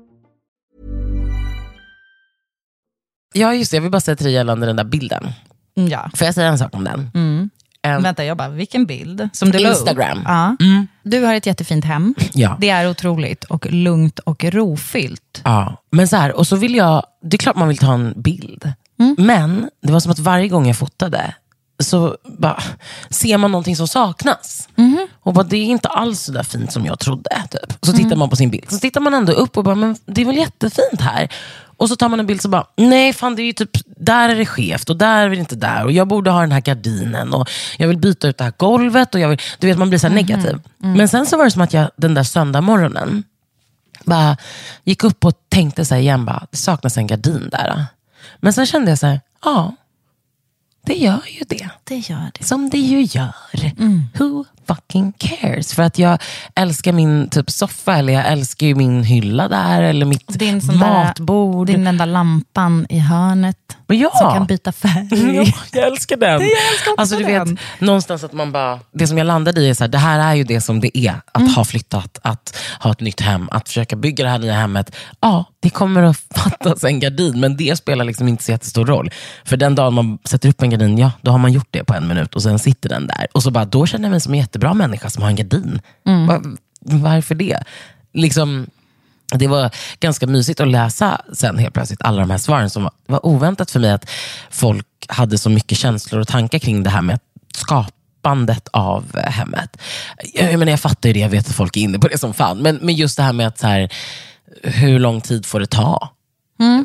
Ja, 3.33 3.53
just 3.53 3.71
det. 3.71 3.77
Jag 3.77 3.81
vill 3.81 3.91
bara 3.91 4.01
säga 4.01 4.15
till 4.15 4.25
dig 4.25 4.33
gällande 4.33 4.65
den 4.67 4.75
där 4.75 4.83
bilden. 4.83 5.27
Mm, 5.77 5.89
Ja. 5.91 6.09
Får 6.15 6.25
jag 6.25 6.35
säga 6.35 6.47
en 6.47 6.57
sak 6.57 6.75
om 6.75 6.83
den? 6.83 7.09
Mm. 7.13 7.49
En... 7.85 8.03
Vänta, 8.03 8.25
jag 8.25 8.37
bara, 8.37 8.49
vilken 8.49 8.85
bild? 8.85 9.29
Som 9.33 9.51
du. 9.51 9.59
Instagram. 9.59 10.21
Ja. 10.25 10.55
Du 11.03 11.23
har 11.23 11.33
ett 11.33 11.45
jättefint 11.45 11.85
hem. 11.85 12.15
Ja. 12.33 12.57
Det 12.59 12.69
är 12.69 12.89
otroligt 12.89 13.43
och 13.43 13.65
lugnt 13.71 14.19
och 14.19 14.43
rofyllt. 14.43 15.41
Ja, 15.43 15.81
men 15.91 16.07
så 16.07 16.15
här, 16.15 16.31
och 16.31 16.47
så 16.47 16.55
vill 16.55 16.75
jag, 16.75 17.03
det 17.23 17.35
är 17.35 17.37
klart 17.37 17.55
man 17.55 17.67
vill 17.67 17.77
ta 17.77 17.93
en 17.93 18.13
bild. 18.21 18.73
Men 19.17 19.69
det 19.81 19.91
var 19.91 19.99
som 19.99 20.11
att 20.11 20.19
varje 20.19 20.47
gång 20.47 20.67
jag 20.67 20.77
fotade 20.77 21.33
så 21.79 22.17
bara, 22.23 22.63
ser 23.09 23.37
man 23.37 23.51
någonting 23.51 23.75
som 23.75 23.87
saknas. 23.87 24.69
Och 25.19 25.33
bara, 25.33 25.43
det 25.43 25.57
är 25.57 25.65
inte 25.65 25.87
alls 25.87 26.19
så 26.21 26.31
där 26.31 26.43
fint 26.43 26.71
som 26.71 26.85
jag 26.85 26.99
trodde. 26.99 27.29
Typ. 27.51 27.77
Så 27.81 27.93
tittar 27.93 28.15
man 28.15 28.29
på 28.29 28.35
sin 28.35 28.49
bild. 28.49 28.71
Så 28.71 28.79
tittar 28.79 29.01
man 29.01 29.13
ändå 29.13 29.33
upp 29.33 29.57
och 29.57 29.63
bara, 29.63 29.75
men 29.75 29.97
det 30.05 30.21
är 30.21 30.25
väl 30.25 30.37
jättefint 30.37 31.01
här. 31.01 31.29
Och 31.77 31.89
så 31.89 31.95
tar 31.95 32.09
man 32.09 32.19
en 32.19 32.25
bild 32.25 32.41
så 32.41 32.49
bara, 32.49 32.67
nej 32.77 33.13
fan 33.13 33.35
det 33.35 33.41
är 33.41 33.53
typ, 33.53 33.69
där 33.85 34.29
är 34.29 34.35
det 34.35 34.45
skevt 34.45 34.89
och 34.89 34.97
där 34.97 35.25
är 35.25 35.29
det 35.29 35.35
inte 35.35 35.55
där. 35.55 35.83
Och 35.83 35.91
jag 35.91 36.07
borde 36.07 36.31
ha 36.31 36.41
den 36.41 36.51
här 36.51 36.61
gardinen 36.61 37.33
och 37.33 37.49
jag 37.77 37.87
vill 37.87 37.97
byta 37.97 38.27
ut 38.27 38.37
det 38.37 38.43
här 38.43 38.53
golvet. 38.57 39.15
Och 39.15 39.21
jag 39.21 39.29
vill, 39.29 39.39
du 39.59 39.67
vet 39.67 39.77
man 39.77 39.89
blir 39.89 39.99
så 39.99 40.07
här 40.07 40.15
negativ. 40.15 40.59
Men 40.77 41.07
sen 41.07 41.25
så 41.25 41.37
var 41.37 41.45
det 41.45 41.51
som 41.51 41.61
att 41.61 41.73
jag 41.73 41.89
den 41.95 42.13
där 42.13 42.23
söndag 42.23 42.61
morgonen 42.61 43.23
bara 44.03 44.37
gick 44.83 45.03
upp 45.03 45.25
och 45.25 45.33
tänkte 45.49 45.85
så 45.85 45.95
igen, 45.95 46.25
bara, 46.25 46.47
det 46.51 46.57
saknas 46.57 46.97
en 46.97 47.07
gardin 47.07 47.49
där. 47.51 47.85
Men 48.37 48.53
sen 48.53 48.65
kände 48.65 48.91
jag 48.91 48.99
så 48.99 49.07
här, 49.07 49.21
ja, 49.43 49.75
det 50.85 50.93
gör 50.93 51.21
ju 51.27 51.43
det. 51.49 51.69
Det 51.83 51.95
gör 51.97 52.31
det. 52.39 52.45
Som 52.45 52.69
det 52.69 52.77
ju 52.77 53.01
gör. 53.01 53.33
Who 54.19 54.45
fucking 54.67 55.13
cares? 55.17 55.73
För 55.73 55.83
att 55.83 55.99
jag 55.99 56.17
älskar 56.55 56.91
min 56.93 57.29
typ 57.29 57.49
soffa, 57.51 57.97
eller 57.97 58.13
jag 58.13 58.27
älskar 58.31 58.67
ju 58.67 58.75
min 58.75 59.03
hylla 59.03 59.47
där, 59.47 59.81
eller 59.81 60.05
mitt 60.05 60.25
sån 60.31 60.39
där- 60.39 60.77
matbord. 60.77 61.67
Din 61.67 61.87
enda 61.87 62.05
lampan 62.05 62.85
i 62.89 62.99
hörnet 62.99 63.57
Ja. 63.87 64.09
som 64.17 64.33
kan 64.33 64.45
byta 64.45 64.71
färg. 64.71 65.07
Ja, 65.35 65.45
jag 65.73 65.87
älskar 65.87 66.17
den. 66.17 66.29
jag 66.41 66.41
älskar 66.71 66.93
alltså, 66.97 67.17
du 67.17 67.23
den. 67.23 67.55
vet, 67.55 67.59
någonstans 67.81 68.23
att 68.23 68.33
man 68.33 68.51
bara, 68.51 68.79
det 68.91 69.07
som 69.07 69.17
jag 69.17 69.27
landade 69.27 69.61
i 69.61 69.69
är 69.69 69.73
så 69.73 69.83
här, 69.83 69.89
det 69.89 69.97
här 69.97 70.19
är 70.31 70.33
ju 70.35 70.43
det 70.43 70.61
som 70.61 70.79
det 70.79 70.97
är. 70.97 71.15
Att 71.31 71.41
Mm. 71.41 71.53
ha 71.53 71.65
flyttat, 71.65 72.19
att 72.23 72.57
ha 72.79 72.91
ett 72.91 72.99
nytt 72.99 73.21
hem, 73.21 73.49
att 73.51 73.67
försöka 73.67 73.95
bygga 73.95 74.23
det 74.23 74.29
här 74.29 74.39
nya 74.39 74.53
hemmet. 74.53 74.95
Ja, 75.19 75.45
det 75.59 75.69
kommer 75.69 76.03
att 76.03 76.17
fattas 76.35 76.83
en 76.83 76.99
gardin, 76.99 77.39
men 77.39 77.57
det 77.57 77.75
spelar 77.77 78.05
liksom 78.05 78.27
inte 78.27 78.43
så 78.43 78.51
jättestor 78.51 78.85
roll. 78.85 79.11
För 79.45 79.57
den 79.57 79.75
dagen 79.75 79.93
man 79.93 80.17
sätter 80.25 80.49
upp 80.49 80.61
en 80.61 80.69
gardin, 80.69 80.97
ja, 80.97 81.11
då 81.21 81.31
har 81.31 81.37
man 81.37 81.53
gjort 81.53 81.67
det 81.71 81.83
på 81.83 81.93
en 81.93 82.07
minut 82.07 82.35
och 82.35 82.43
sen 82.43 82.59
sitter 82.59 82.89
den 82.89 83.07
där. 83.07 83.27
Och 83.33 83.43
så 83.43 83.51
bara, 83.51 83.65
då 83.65 83.85
känner 83.85 84.05
jag 84.05 84.11
mig 84.11 84.21
som 84.21 84.33
en 84.33 84.39
jättebra 84.39 84.73
människa 84.73 85.09
som 85.09 85.23
har 85.23 85.29
en 85.29 85.35
gardin. 85.35 85.81
Mm. 86.07 86.27
Va- 86.27 86.41
varför 86.81 87.35
det? 87.35 87.59
Liksom, 88.13 88.67
det 89.33 89.47
var 89.47 89.71
ganska 89.99 90.27
mysigt 90.27 90.59
att 90.59 90.67
läsa 90.67 91.21
sen 91.33 91.57
helt 91.57 91.73
plötsligt 91.73 92.01
alla 92.01 92.19
de 92.19 92.29
här 92.29 92.37
svaren 92.37 92.69
som 92.69 92.83
var, 92.83 92.91
var 93.07 93.25
oväntat 93.25 93.71
för 93.71 93.79
mig 93.79 93.91
att 93.91 94.09
folk 94.49 94.87
hade 95.07 95.37
så 95.37 95.49
mycket 95.49 95.77
känslor 95.77 96.21
och 96.21 96.27
tankar 96.27 96.59
kring 96.59 96.83
det 96.83 96.89
här 96.89 97.01
med 97.01 97.19
skapandet 97.55 98.67
av 98.73 99.05
eh, 99.13 99.31
hemmet. 99.31 99.77
Jag, 100.33 100.51
jag, 100.51 100.59
menar, 100.59 100.71
jag 100.71 100.79
fattar 100.79 101.09
ju 101.09 101.13
det, 101.13 101.19
jag 101.19 101.29
vet 101.29 101.49
att 101.49 101.55
folk 101.55 101.77
är 101.77 101.81
inne 101.81 101.99
på 101.99 102.07
det 102.07 102.17
som 102.17 102.33
fan. 102.33 102.57
Men, 102.57 102.75
men 102.81 102.95
just 102.95 103.17
det 103.17 103.23
här 103.23 103.33
med 103.33 103.47
att 103.47 103.59
så 103.59 103.67
här, 103.67 103.89
hur 104.63 104.99
lång 104.99 105.21
tid 105.21 105.45
får 105.45 105.59
det 105.59 105.67
ta? 105.67 106.09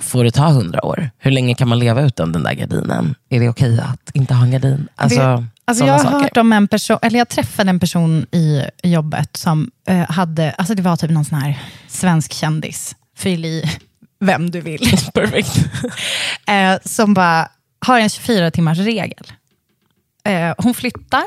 Får 0.02 0.24
det 0.24 0.30
ta 0.30 0.48
hundra 0.48 0.84
år? 0.84 1.10
Hur 1.18 1.30
länge 1.30 1.54
kan 1.54 1.68
man 1.68 1.78
leva 1.78 2.02
utan 2.02 2.32
den 2.32 2.42
där 2.42 2.52
gardinen? 2.52 3.14
Är 3.28 3.40
det 3.40 3.48
okej 3.48 3.80
att 3.80 4.10
inte 4.14 4.34
ha 4.34 4.44
en 4.44 4.50
gardin? 4.50 4.88
Alltså, 4.96 5.44
Alltså 5.70 5.84
jag 5.84 5.92
har 5.92 6.02
saker. 6.04 6.18
hört 6.18 6.36
om 6.36 6.52
en 6.52 6.68
person, 6.68 6.98
eller 7.02 7.18
jag 7.18 7.28
träffade 7.28 7.70
en 7.70 7.80
person 7.80 8.26
i 8.32 8.64
jobbet 8.82 9.36
som 9.36 9.70
eh, 9.88 10.10
hade, 10.10 10.52
alltså 10.52 10.74
det 10.74 10.82
var 10.82 10.96
typ 10.96 11.10
någon 11.10 11.24
sån 11.24 11.38
här 11.38 11.58
svensk 11.88 12.32
kändis, 12.32 12.96
fyll 13.16 13.44
i 13.44 13.70
vem 14.20 14.50
du 14.50 14.60
vill, 14.60 14.80
Perfekt. 15.14 15.56
eh, 16.48 16.78
som 16.84 17.14
bara 17.14 17.48
har 17.86 18.00
en 18.00 18.08
24 18.10 18.50
timmars 18.50 18.78
regel. 18.78 19.32
Eh, 20.24 20.54
hon 20.58 20.74
flyttar 20.74 21.24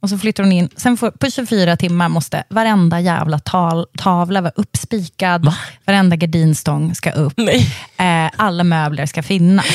och 0.00 0.10
så 0.10 0.18
flyttar 0.18 0.42
hon 0.42 0.52
in. 0.52 0.68
Sen 0.76 0.96
får, 0.96 1.10
på 1.10 1.30
24 1.30 1.76
timmar 1.76 2.08
måste 2.08 2.44
varenda 2.48 3.00
jävla 3.00 3.38
tal, 3.38 3.86
tavla 3.98 4.40
vara 4.40 4.52
uppspikad, 4.56 5.54
varenda 5.84 6.16
gardinstång 6.16 6.94
ska 6.94 7.10
upp, 7.10 7.38
eh, 7.96 8.30
alla 8.36 8.64
möbler 8.64 9.06
ska 9.06 9.22
finnas. 9.22 9.66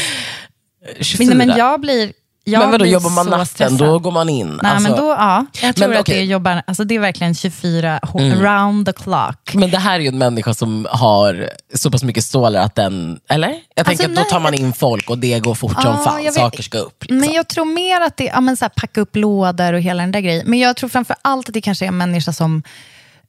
24. 0.99 1.27
Men, 1.27 1.47
men 1.47 1.57
jag 1.57 1.81
blir 1.81 2.13
jag 2.43 2.59
men 2.59 2.71
vadå, 2.71 2.85
jobbar 2.85 3.09
man 3.09 3.25
natten, 3.27 3.45
stressad. 3.45 3.77
då 3.77 3.99
går 3.99 4.11
man 4.11 4.29
in? 4.29 4.59
Nej, 4.63 4.71
Alltså- 4.71 4.89
men 4.89 4.97
då, 4.99 5.07
ja. 5.09 5.45
Jag 5.61 5.75
tror 5.75 5.87
Men 5.87 5.97
att 5.97 6.01
okej. 6.01 6.17
det 6.17 6.23
jobbar, 6.23 6.61
alltså 6.67 6.83
det 6.83 6.95
är 6.95 6.99
verkligen 6.99 7.35
24 7.35 7.99
ho- 8.03 8.19
Mm. 8.21 8.41
round 8.41 8.85
the 8.85 8.93
clock. 8.93 9.53
Men 9.53 9.71
det 9.71 9.77
här 9.77 9.95
är 9.95 9.99
ju 9.99 10.07
en 10.07 10.17
människa 10.17 10.53
som 10.53 10.87
har 10.91 11.49
så 11.73 11.91
pass 11.91 12.03
mycket 12.03 12.23
stålar 12.23 12.61
att 12.61 12.75
den... 12.75 13.19
Eller? 13.29 13.53
Jag 13.75 13.85
tänker 13.85 14.03
att 14.05 14.15
då 14.15 14.21
nej. 14.21 14.29
tar 14.29 14.39
man 14.39 14.53
in 14.53 14.73
folk 14.73 15.09
och 15.09 15.17
det 15.17 15.39
går 15.39 15.55
fort 15.55 15.71
som 15.81 15.81
Ja, 15.85 15.97
fan. 16.03 16.17
jag 16.23 16.31
vet- 16.31 16.33
Saker 16.33 16.63
ska 16.63 16.77
upp. 16.77 17.01
Liksom. 17.03 17.17
Men 17.17 17.31
jag 17.33 17.47
tror 17.47 17.65
mer 17.65 18.01
att 18.01 18.17
det 18.17 18.29
är 18.29 18.33
ja, 18.33 18.41
men 18.41 18.57
så 18.57 18.65
här, 18.65 18.69
packa 18.69 19.01
upp 19.01 19.15
lådor 19.15 19.73
och 19.73 19.81
hela 19.81 20.03
den 20.03 20.11
där 20.11 20.19
grejen. 20.19 20.43
Men 20.47 20.59
jag 20.59 20.75
tror 20.75 20.89
framför 20.89 21.15
allt 21.21 21.47
att 21.49 21.53
det 21.53 21.61
kanske 21.61 21.85
är 21.85 21.87
en 21.87 21.97
människa 21.97 22.33
som 22.33 22.63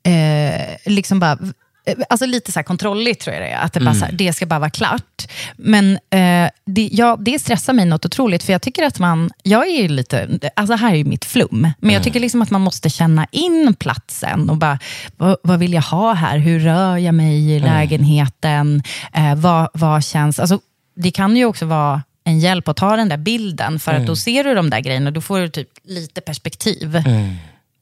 eh, 0.07 0.77
liksom 0.93 1.21
bara... 1.21 1.39
eh, 1.87 1.95
Alltså 2.11 2.27
lite 2.27 2.53
så 2.53 2.59
här 2.59 2.65
kontrolligt 2.65 3.21
tror 3.21 3.35
jag 3.35 3.43
det 3.45 3.49
är. 3.49 3.59
Att 3.65 3.73
det, 3.73 3.81
bara 3.81 3.91
Mm. 3.91 4.01
så 4.01 4.05
här, 4.05 4.13
det 4.13 4.33
ska 4.33 4.47
bara 4.47 4.59
vara 4.61 4.71
klart. 4.71 5.29
Men 5.57 5.93
eh, 6.11 6.51
det, 6.67 6.89
ja, 6.93 7.17
det 7.21 7.39
stressar 7.39 7.73
mig 7.73 7.85
något 7.85 8.05
otroligt. 8.07 8.43
För 8.43 8.53
jag 8.53 8.63
tycker 8.63 8.83
att 8.85 8.99
man... 8.99 9.31
Jag 9.43 9.67
är 9.69 9.83
ju 9.83 9.89
lite... 9.89 10.39
Alltså 10.57 10.75
här 10.75 10.95
är 10.95 11.05
mitt 11.05 11.25
flum. 11.25 11.49
Men 11.61 11.75
Mm. 11.83 11.95
jag 11.95 12.03
tycker 12.03 12.21
liksom 12.21 12.43
att 12.43 12.51
man 12.51 12.61
måste 12.61 12.91
känna 12.91 13.27
in 13.33 13.75
platsen. 13.79 14.51
Och 14.51 14.57
bara, 14.57 14.79
vad, 15.17 15.37
vad 15.43 15.59
vill 15.59 15.73
jag 15.73 15.83
ha 15.83 16.13
här? 16.13 16.39
Hur 16.39 16.61
rör 16.61 16.97
jag 16.97 17.15
mig 17.15 17.51
i 17.51 17.57
Mm. 17.59 17.73
lägenheten? 17.75 18.83
Eh, 19.13 19.35
vad, 19.35 19.69
vad 19.75 20.05
känns... 20.05 20.39
Alltså, 20.39 20.61
det 20.97 21.11
kan 21.11 21.37
ju 21.37 21.45
också 21.45 21.67
vara 21.67 22.03
en 22.25 22.39
hjälp 22.41 22.69
att 22.69 22.77
ta 22.77 22.97
den 22.97 23.09
där 23.09 23.17
bilden, 23.17 23.79
för 23.81 23.91
Mm. 23.91 24.03
att 24.03 24.07
då 24.07 24.17
ser 24.17 24.45
du 24.45 24.55
de 24.55 24.71
där 24.71 24.81
grejerna, 24.81 25.11
då 25.11 25.21
får 25.21 25.39
du 25.41 25.49
typ 25.49 25.69
lite 25.85 26.21
perspektiv. 26.21 27.03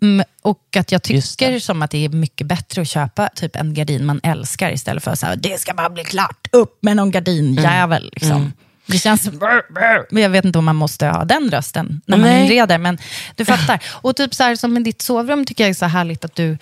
Mm, 0.02 0.26
och 0.42 0.76
att 0.76 0.92
jag 0.92 1.02
tycker 1.02 1.58
som 1.58 1.82
att 1.82 1.90
det 1.90 2.04
är 2.04 2.08
mycket 2.08 2.46
bättre 2.46 2.82
att 2.82 2.88
köpa 2.88 3.28
typ 3.34 3.56
en 3.56 3.74
gardin 3.74 4.06
man 4.06 4.20
älskar, 4.22 4.72
istället 4.72 5.04
för 5.04 5.10
att 5.10 5.42
det 5.42 5.60
ska 5.60 5.74
bara 5.74 5.90
bli 5.90 6.04
klart, 6.04 6.48
upp 6.52 6.78
med 6.82 6.96
någon 6.96 7.10
gardinjävel. 7.10 8.10
Liksom. 8.12 8.36
Mm. 8.36 8.52
Det 8.86 8.98
känns 8.98 9.24
som... 9.24 9.62
Jag 10.10 10.30
vet 10.30 10.44
inte 10.44 10.58
om 10.58 10.64
man 10.64 10.76
måste 10.76 11.06
ha 11.06 11.24
den 11.24 11.50
rösten 11.50 12.00
när 12.06 12.16
man 12.16 12.28
Nej. 12.28 12.44
inreder, 12.44 12.78
men 12.78 12.98
du 13.34 13.44
fattar. 13.44 13.82
Och 13.88 14.16
typ 14.16 14.34
så 14.34 14.42
här, 14.42 14.56
som 14.56 14.72
med 14.72 14.84
ditt 14.84 15.02
sovrum 15.02 15.44
tycker 15.46 15.64
jag 15.64 15.70
är 15.70 15.74
så 15.74 15.86
härligt 15.86 16.24
att 16.24 16.34
du... 16.34 16.58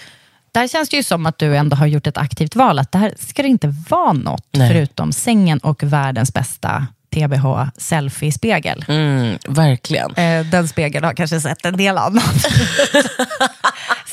Där 0.53 0.68
känns 0.68 0.89
det 0.89 0.97
ju 0.97 1.03
som 1.03 1.26
att 1.26 1.39
du 1.39 1.57
ändå 1.57 1.76
har 1.76 1.86
gjort 1.86 2.07
ett 2.07 2.16
aktivt 2.16 2.57
val, 2.57 2.78
att 2.78 2.93
det 2.93 2.99
här 2.99 3.14
ska 3.18 3.43
det 3.43 3.49
inte 3.49 3.74
vara 3.89 4.12
något 4.12 4.47
Nej. 4.51 4.72
förutom 4.72 5.12
sängen 5.12 5.59
och 5.59 5.82
världens 5.82 6.32
bästa 6.32 6.86
TBH 7.15 7.71
selfie-spegel. 7.77 8.85
Mm, 8.89 9.39
verkligen. 9.49 10.15
Eh, 10.15 10.47
den 10.47 10.69
spegeln 10.69 11.05
har 11.05 11.13
kanske 11.13 11.41
sett 11.41 11.67
en 11.67 11.77
del 11.77 11.99
annat. 11.99 12.25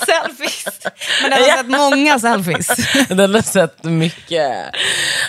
selfies. 0.06 0.66
Men 1.22 1.32
den 1.32 1.40
har 1.40 1.58
sett 1.58 1.68
många 1.68 2.20
selfies. 2.20 2.68
Den 3.10 3.34
har 3.34 3.42
sett 3.42 3.84
mycket. 3.84 4.52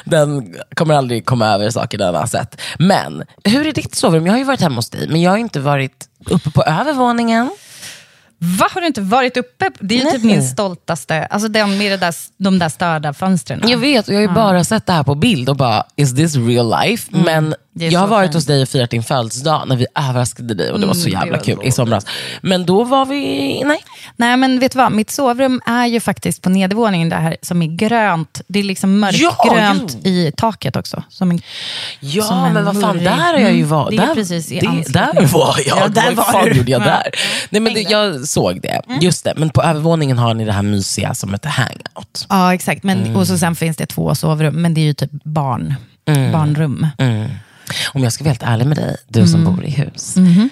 Den 0.05 0.55
kommer 0.75 0.95
aldrig 0.95 1.27
komma 1.27 1.47
över 1.47 1.71
saker 1.71 1.99
den 1.99 2.15
har 2.15 2.27
sett. 2.27 2.61
Men 2.79 3.25
hur 3.45 3.67
är 3.67 3.73
ditt 3.73 3.95
sovrum? 3.95 4.27
Jag 4.27 4.33
har 4.33 4.39
ju 4.39 4.45
varit 4.45 4.61
hemma 4.61 4.77
hos 4.77 4.91
dig, 4.91 5.09
men 5.09 5.23
jag 5.23 5.31
har 5.31 5.39
inte 5.39 5.61
varit 5.61 6.09
uppe 6.27 6.51
på 6.51 6.63
övervåningen. 6.63 7.51
Va, 8.39 8.67
har 8.71 8.81
du 8.81 8.87
inte 8.87 9.01
varit 9.01 9.37
uppe? 9.37 9.71
Det 9.81 10.01
är 10.01 10.05
ju 10.05 10.11
typ 10.11 10.25
min 10.25 10.43
stoltaste, 10.43 11.27
alltså 11.27 11.49
den 11.49 11.79
med 11.79 11.93
det 11.93 11.97
där, 11.97 12.15
de 12.37 12.59
där 12.59 12.69
störda 12.69 13.13
fönstren. 13.13 13.63
Jag 13.67 13.79
vet, 13.79 14.09
och 14.09 14.15
jag 14.15 14.19
har 14.19 14.29
ju 14.29 14.35
bara 14.35 14.65
sett 14.65 14.87
det 14.87 14.93
här 14.93 15.03
på 15.03 15.15
bild 15.15 15.49
och 15.49 15.57
bara, 15.57 15.85
is 15.97 16.15
this 16.17 16.37
real 16.37 16.71
life? 16.81 17.09
Men 17.13 17.27
Mm. 17.37 17.53
Är 17.53 17.57
jag 17.79 18.01
har 18.01 18.07
varit 18.07 18.27
fint. 18.27 18.35
hos 18.35 18.47
dig 18.47 18.63
och 18.63 18.69
firat 18.69 18.91
din 18.91 19.03
födelsedag 19.03 19.63
när 19.69 19.77
vi 19.77 19.87
överraskade 19.95 20.55
dig 20.55 20.71
och 20.73 20.81
det 20.81 20.87
var 20.87 20.95
så 20.95 21.09
Mm, 21.09 21.21
jävla 21.21 21.37
var 21.37 21.45
kul 21.45 21.59
i 21.65 21.73
somras. 21.73 22.07
Men 22.43 22.67
då 22.67 22.85
var 22.85 23.07
vi, 23.07 23.63
nej. 23.65 23.79
Nej, 24.17 24.37
men 24.37 24.59
vet 24.59 24.73
du 24.73 24.79
vad? 24.79 24.93
Mitt 24.93 25.11
sovrum 25.11 25.61
är 25.67 25.87
ju 25.87 26.01
faktiskt 26.01 26.43
på 26.43 26.49
nedervåningen, 26.51 27.09
det 27.09 27.17
här 27.17 27.37
som 27.43 27.63
är 27.63 27.67
grönt. 27.77 28.41
Det 28.49 28.59
är 28.59 28.63
liksom 28.63 29.01
mörkgrönt 29.01 29.97
Ja, 30.03 30.11
i 30.11 30.33
taket 30.37 30.77
också. 30.77 31.03
Som 31.09 31.31
en, 31.31 31.41
Ja, 32.01 32.23
som 32.25 32.45
en 32.45 32.53
men 32.53 32.65
vad 32.65 32.81
fan, 32.81 32.99
där 33.05 33.11
har 33.11 33.33
jag 33.33 33.53
ju 33.53 33.57
Mm, 33.57 33.69
varit. 33.69 33.91
Det 33.97 34.03
är 34.03 34.07
där, 34.07 34.15
precis 34.15 34.53
i 34.53 34.61
det. 34.61 34.93
Där 34.93 35.27
var 35.33 35.57
jag. 35.67 35.79
Ja, 35.79 35.89
där 35.89 36.07
vad 36.07 36.17
var 36.17 36.25
fan 36.25 36.57
gjorde 36.57 36.71
jag 36.71 36.81
Ja. 36.81 36.85
där? 36.85 37.11
Nej, 37.51 37.61
men 37.63 37.75
det, 37.75 37.81
jag 37.81 38.29
såg 38.29 38.61
det. 38.63 38.81
Just 39.01 39.25
det. 39.25 39.33
Men 39.37 39.51
på 39.51 39.63
övervåningen 39.63 40.19
har 40.19 40.35
ni 40.35 40.45
det 40.45 40.53
här 40.53 40.63
mysiga 40.63 41.15
som 41.15 41.33
heter 41.33 41.49
hangout. 41.49 42.27
Ja, 42.29 42.55
exakt. 42.55 42.83
Men, 42.83 42.97
Mm. 43.03 43.17
Och 43.17 43.27
så 43.27 43.39
sen 43.39 43.57
finns 43.57 43.77
det 43.77 43.87
två 43.87 44.15
sovrum, 44.15 44.55
men 44.63 44.75
det 44.75 44.81
är 44.81 44.85
ju 44.85 44.95
typ 44.95 45.11
barn, 45.25 45.75
barnrum. 46.33 46.87
Mm. 47.69 47.91
Om 47.95 48.03
jag 48.03 48.13
ska 48.13 48.25
vara 48.25 48.31
helt 48.31 48.43
ärlig 48.43 48.67
med 48.67 48.77
dig, 48.77 48.97
du 49.09 49.27
som 49.27 49.41
Mm. 49.41 49.55
bor 49.55 49.65
i 49.65 49.71
hus. 49.71 50.17
Mhm. 50.17 50.51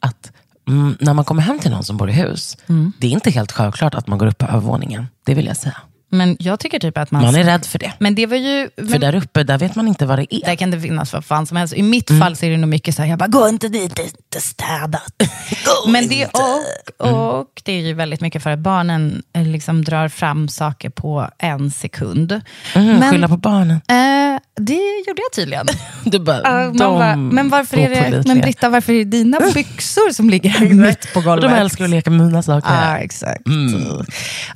Att 0.00 0.32
mm, 0.68 0.96
när 1.00 1.14
man 1.14 1.24
kommer 1.24 1.42
hem 1.42 1.58
till 1.58 1.70
någon 1.70 1.84
som 1.84 1.96
bor 1.96 2.10
i 2.10 2.12
hus, 2.12 2.56
Mm. 2.68 2.92
det 2.98 3.06
är 3.06 3.10
inte 3.10 3.30
helt 3.30 3.52
självklart 3.52 3.94
att 3.94 4.06
man 4.06 4.18
går 4.18 4.26
upp 4.26 4.38
på 4.38 4.46
övervåningen. 4.46 5.06
Det 5.26 5.34
vill 5.34 5.46
jag 5.46 5.56
säga. 5.56 5.76
Men 6.14 6.36
jag 6.40 6.60
tycker 6.60 6.78
typ 6.78 6.98
att 6.98 7.10
man... 7.10 7.22
Man 7.22 7.34
är 7.34 7.44
rädd 7.44 7.66
för 7.66 7.78
det. 7.78 7.92
Men 7.98 8.14
det 8.14 8.26
var 8.26 8.36
ju... 8.36 8.68
För 8.76 8.82
Men, 8.84 9.00
där 9.00 9.14
uppe, 9.14 9.42
där 9.44 9.58
vet 9.58 9.74
man 9.74 9.88
inte 9.88 10.06
vad 10.06 10.18
det 10.18 10.34
är. 10.34 10.44
där 10.46 10.54
kan 10.56 10.70
det 10.70 10.80
finnas 10.80 11.12
vad 11.12 11.24
fan 11.24 11.46
som 11.46 11.56
helst. 11.56 11.74
I 11.74 11.82
mitt 11.82 12.10
Mm. 12.10 12.20
fall 12.22 12.36
så 12.36 12.46
är 12.46 12.50
det 12.50 12.56
nog 12.56 12.70
mycket 12.70 12.94
så 12.94 13.02
här, 13.02 13.08
jag 13.10 13.18
bara, 13.18 13.28
gå 13.28 13.48
inte 13.48 13.68
dit, 13.68 13.96
det 13.96 14.02
är 14.02 14.06
inte 14.06 14.40
städat. 14.40 15.12
men 15.88 16.08
det, 16.08 16.26
och, 16.26 17.08
och 17.08 17.38
och 17.40 17.62
det 17.64 17.72
är 17.72 17.80
ju 17.80 17.94
väldigt 17.94 18.20
mycket 18.20 18.42
för 18.42 18.50
att 18.50 18.58
barnen 18.58 19.22
eh, 19.32 19.42
liksom 19.46 19.84
drar 19.84 20.08
fram 20.08 20.48
saker 20.48 20.90
på 20.90 21.28
en 21.38 21.70
sekund. 21.70 22.40
Mm, 22.74 23.10
skylla 23.10 23.28
på 23.28 23.36
barnen. 23.36 23.80
Eh, 23.88 24.40
det 24.60 25.04
gjorde 25.06 25.22
jag 25.22 25.32
tydligen. 25.34 25.66
Du 26.04 26.18
bara, 26.18 26.66
Uh, 26.66 26.76
bara, 26.76 27.16
men 27.16 27.48
varför 27.48 27.78
är 27.78 28.10
det, 28.10 28.22
men 28.26 28.40
Britta, 28.40 28.68
varför 28.68 28.92
är 28.92 28.96
det 28.98 29.04
dina 29.04 29.40
byxor 29.54 30.12
som 30.12 30.30
ligger 30.30 30.50
här 30.50 30.68
mitt 30.68 31.12
på 31.14 31.20
golvet? 31.20 31.50
de 31.50 31.56
älskar 31.56 31.84
att 31.84 31.90
leka 31.90 32.10
med 32.10 32.26
mina 32.26 32.42
saker. 32.42 32.74
Ja, 32.74 32.98
exakt. 32.98 33.46
Mm. 33.46 34.04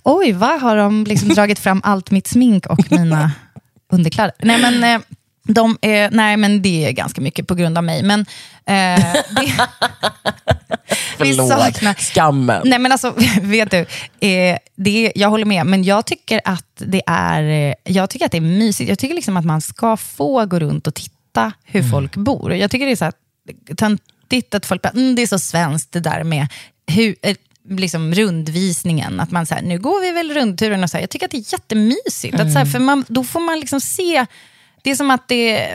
Oj, 0.03 0.33
vad 0.33 0.61
har 0.61 0.77
de 0.77 1.05
liksom 1.05 1.29
dragit 1.29 1.59
fram 1.59 1.81
allt 1.85 2.11
mitt 2.11 2.27
smink 2.27 2.67
och 2.67 2.93
mina 2.93 3.31
underkläder? 3.93 4.35
Nej, 4.39 4.61
men, 4.61 4.85
eh, 4.85 5.01
de 5.49 5.79
är, 5.81 6.11
nej, 6.11 6.37
men 6.37 6.63
det 6.63 6.87
är 6.87 6.93
ganska 6.93 7.21
mycket 7.21 7.47
på 7.47 7.55
grund 7.55 7.79
av 7.79 7.85
mig. 7.85 8.03
Men, 8.03 8.27
eh, 8.67 9.13
det, 9.31 9.53
vi 11.19 11.35
Förlåt, 11.35 11.49
saknar- 11.49 11.95
skammen. 12.15 12.63
Nej 12.65 12.79
men 12.79 12.93
alltså, 12.93 13.15
vet 13.43 13.71
du, 13.71 13.79
eh, 14.29 14.59
det, 14.77 15.13
jag 15.15 15.29
håller 15.29 15.45
med, 15.45 15.67
men 15.67 15.85
jag 15.85 16.07
tycker 16.07 16.41
att 16.45 16.65
det 16.77 17.03
är, 17.07 17.43
eh, 17.43 17.75
jag 17.85 18.11
tycker 18.11 18.27
att 18.27 18.33
det 18.33 18.39
är 18.39 18.41
mysigt. 18.41 18.89
Jag 18.89 18.99
tycker 18.99 19.15
liksom 19.15 19.37
att 19.37 19.45
man 19.45 19.61
ska 19.61 19.97
få 19.97 20.45
gå 20.47 20.59
runt 20.59 20.87
och 20.87 20.95
titta 20.95 21.53
hur 21.65 21.81
Mm. 21.81 21.91
folk 21.93 22.17
bor. 22.17 22.55
Jag 22.55 22.71
tycker 22.71 22.87
det 22.87 22.93
är 22.93 22.97
så 22.97 23.05
här, 23.05 23.15
töntigt 23.77 24.55
att 24.55 24.67
folk 24.67 24.83
bara, 24.83 24.89
mm, 24.91 25.15
det 25.15 25.23
är 25.23 25.27
så 25.27 25.39
svenskt 25.39 25.93
det 25.93 26.01
där 26.01 26.25
med 26.25 26.47
hur, 26.87 27.17
eh, 27.23 27.37
liksom 27.69 28.15
rundvisningen. 28.15 29.21
Att 29.21 29.31
man 29.31 29.47
säger, 29.47 29.63
nu 29.63 29.79
går 29.79 30.01
vi 30.01 30.13
väl 30.13 30.35
rundturen 30.35 30.83
och 30.85 30.91
så 30.91 30.97
här. 30.97 31.03
Jag 31.03 31.11
tycker 31.11 31.27
att 31.27 31.31
det 31.33 31.37
är 31.39 31.53
jättemysigt. 31.53 32.35
Att, 32.41 32.53
så 32.53 32.59
här, 32.59 32.67
för 32.67 32.79
man, 32.79 33.05
då 33.09 33.25
får 33.25 33.41
man 33.41 33.61
liksom 33.61 33.81
se, 33.81 34.27
det 34.83 34.91
är 34.91 34.95
som 34.95 35.11
att 35.11 35.29
det, 35.29 35.69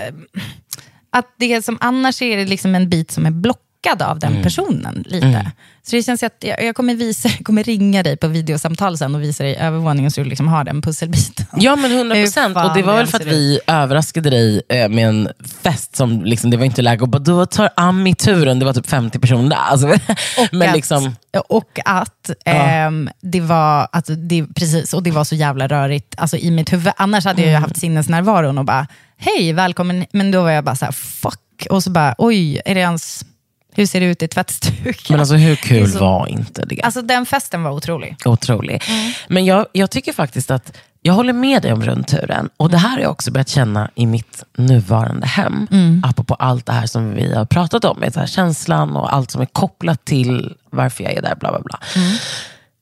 att 1.12 1.36
det 1.38 1.66
som 1.66 1.78
annars 1.82 2.22
är 2.22 2.38
det 2.38 2.46
liksom 2.46 2.76
en 2.76 2.90
bit 2.90 3.12
som 3.12 3.26
är 3.26 3.32
blockad 3.32 4.02
av 4.02 4.20
den 4.20 4.44
personen. 4.44 5.04
lite. 5.08 5.52
Så 5.84 5.96
det 5.96 6.04
känns 6.04 6.24
att 6.24 6.36
jag, 6.40 6.64
jag 6.64 6.76
kommer, 6.76 6.96
visa, 6.96 7.30
jag 7.30 7.40
kommer 7.46 7.64
ringa 7.64 8.04
dig 8.04 8.18
på 8.18 8.28
videosamtal 8.28 8.98
sen 8.98 9.16
och 9.16 9.22
visa 9.22 9.44
dig 9.44 9.56
övervåningen 9.56 10.12
så 10.12 10.22
du 10.22 10.30
liksom 10.30 10.48
har 10.48 10.64
den 10.64 10.82
pusselbiten. 10.82 11.46
Ja 11.56 11.76
men 11.76 11.92
100 11.92 12.16
procent. 12.16 12.58
Och 12.58 12.74
det 12.76 12.84
var 12.84 12.96
väl 12.96 13.08
för 13.08 13.20
att 13.20 13.26
vi 13.26 13.60
överraskade 13.68 14.30
dig 14.30 14.62
eh, 14.70 14.90
med 14.90 15.08
en 15.08 15.30
fest 15.64 15.96
som 15.96 16.26
liksom, 16.26 16.50
det 16.50 16.58
var 16.58 16.66
inte 16.66 16.82
läge 16.82 17.04
att 17.04 17.10
bara, 17.10 17.20
då 17.20 17.46
tar 17.46 17.70
Ami 17.76 18.16
turen. 18.16 18.60
Det 18.60 18.66
var 18.66 18.74
typ 18.74 18.88
50 18.88 19.20
personer 19.20 19.50
där. 19.50 19.58
Alltså, 19.58 19.88
men 20.52 20.70
att, 20.70 20.76
liksom, 20.76 21.16
och 21.50 21.80
att 21.86 22.32
ehm, 22.46 23.10
det 23.22 23.42
var, 23.42 23.88
alltså, 23.92 24.16
det, 24.16 24.46
precis, 24.56 24.94
och 24.94 25.04
det 25.04 25.12
var 25.12 25.24
så 25.24 25.36
jävla 25.36 25.68
rörigt 25.68 26.16
alltså, 26.18 26.38
i 26.38 26.52
mitt 26.52 26.74
huvud. 26.74 26.94
Annars 26.98 27.26
hade 27.26 27.42
jag 27.42 27.52
ju 27.52 27.58
haft 27.58 27.80
sinnesnärvaron 27.80 28.58
och 28.58 28.66
bara, 28.66 28.88
hej, 29.22 29.54
välkommen. 29.54 30.06
Men 30.12 30.32
då 30.32 30.42
var 30.44 30.50
jag 30.52 30.64
bara 30.64 30.76
så 30.76 30.86
här, 30.86 30.92
fuck. 30.92 31.68
Och 31.70 31.84
så 31.84 31.90
bara, 31.90 32.16
oj, 32.18 32.62
är 32.66 32.76
det 32.76 32.82
ens, 32.82 33.26
hur 33.74 33.86
ser 33.86 34.00
det 34.00 34.06
ut 34.06 34.24
i 34.24 34.28
tvättstugan? 34.28 34.94
men 35.10 35.20
alltså 35.20 35.36
hur 35.36 35.56
kul 35.56 35.92
så- 35.92 36.00
var 36.00 36.28
inte 36.28 36.66
det? 36.66 36.82
Alltså 36.82 37.02
den 37.02 37.26
festen 37.26 37.64
var 37.64 37.72
otrolig. 37.72 38.16
Otrolig. 38.26 38.84
Men 39.28 39.46
jag, 39.46 39.66
jag 39.72 39.92
tycker 39.92 40.14
faktiskt 40.14 40.52
att 40.52 40.78
jag 41.02 41.14
håller 41.14 41.34
med 41.34 41.62
dig 41.62 41.74
om 41.74 41.84
rundturen. 41.84 42.50
Och 42.58 42.70
det 42.70 42.78
här 42.78 42.90
har 42.90 43.00
jag 43.00 43.12
också 43.12 43.32
börjat 43.32 43.50
känna 43.50 43.90
i 43.96 44.06
mitt 44.06 44.44
nuvarande 44.58 45.28
hem. 45.28 45.68
Apropå 46.04 46.34
allt 46.34 46.66
det 46.66 46.72
här 46.74 46.86
som 46.88 47.14
vi 47.14 47.34
har 47.34 47.46
pratat 47.46 47.86
om. 47.86 48.00
med 48.00 48.14
Så 48.14 48.20
här, 48.20 48.28
känslan 48.28 48.96
och 48.96 49.14
allt 49.16 49.32
som 49.32 49.42
är 49.42 49.46
kopplat 49.46 50.06
till 50.06 50.54
varför 50.70 51.04
jag 51.04 51.14
är 51.14 51.22
där. 51.22 51.36
Bla, 51.36 51.50
bla, 51.52 51.60
bla. 51.62 51.80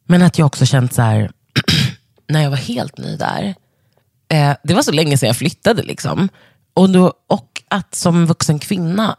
Men 0.08 0.22
att 0.22 0.38
jag 0.38 0.46
också 0.46 0.66
känt 0.66 0.94
så 0.94 1.02
här, 1.02 1.32
när 2.30 2.42
jag 2.44 2.50
var 2.50 2.58
helt 2.58 2.98
ny 2.98 3.16
där. 3.18 3.56
Eh, 4.34 4.56
det 4.64 4.74
var 4.74 4.82
så 4.82 4.92
länge 4.92 5.18
sedan 5.18 5.28
jag 5.28 5.38
flyttade. 5.38 5.84
Liksom. 5.84 6.30
Och, 6.74 6.90
då, 6.90 7.14
och 7.28 7.62
att 7.68 7.96
som 7.96 8.26
vuxen 8.26 8.60
kvinna 8.60 9.16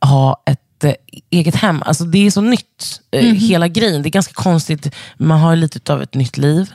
ha 0.00 0.42
ett 0.46 0.84
eh, 0.84 0.94
eget 1.30 1.54
hem. 1.54 1.82
Alltså 1.86 2.04
det 2.04 2.26
är 2.26 2.30
så 2.30 2.40
nytt, 2.40 3.00
eh, 3.10 3.24
hela 3.24 3.68
grejen. 3.68 4.02
Det 4.02 4.08
är 4.08 4.10
ganska 4.10 4.34
konstigt. 4.34 4.94
Man 5.16 5.40
har 5.40 5.56
lite 5.56 5.92
av 5.92 6.02
ett 6.02 6.14
nytt 6.14 6.36
liv. 6.36 6.72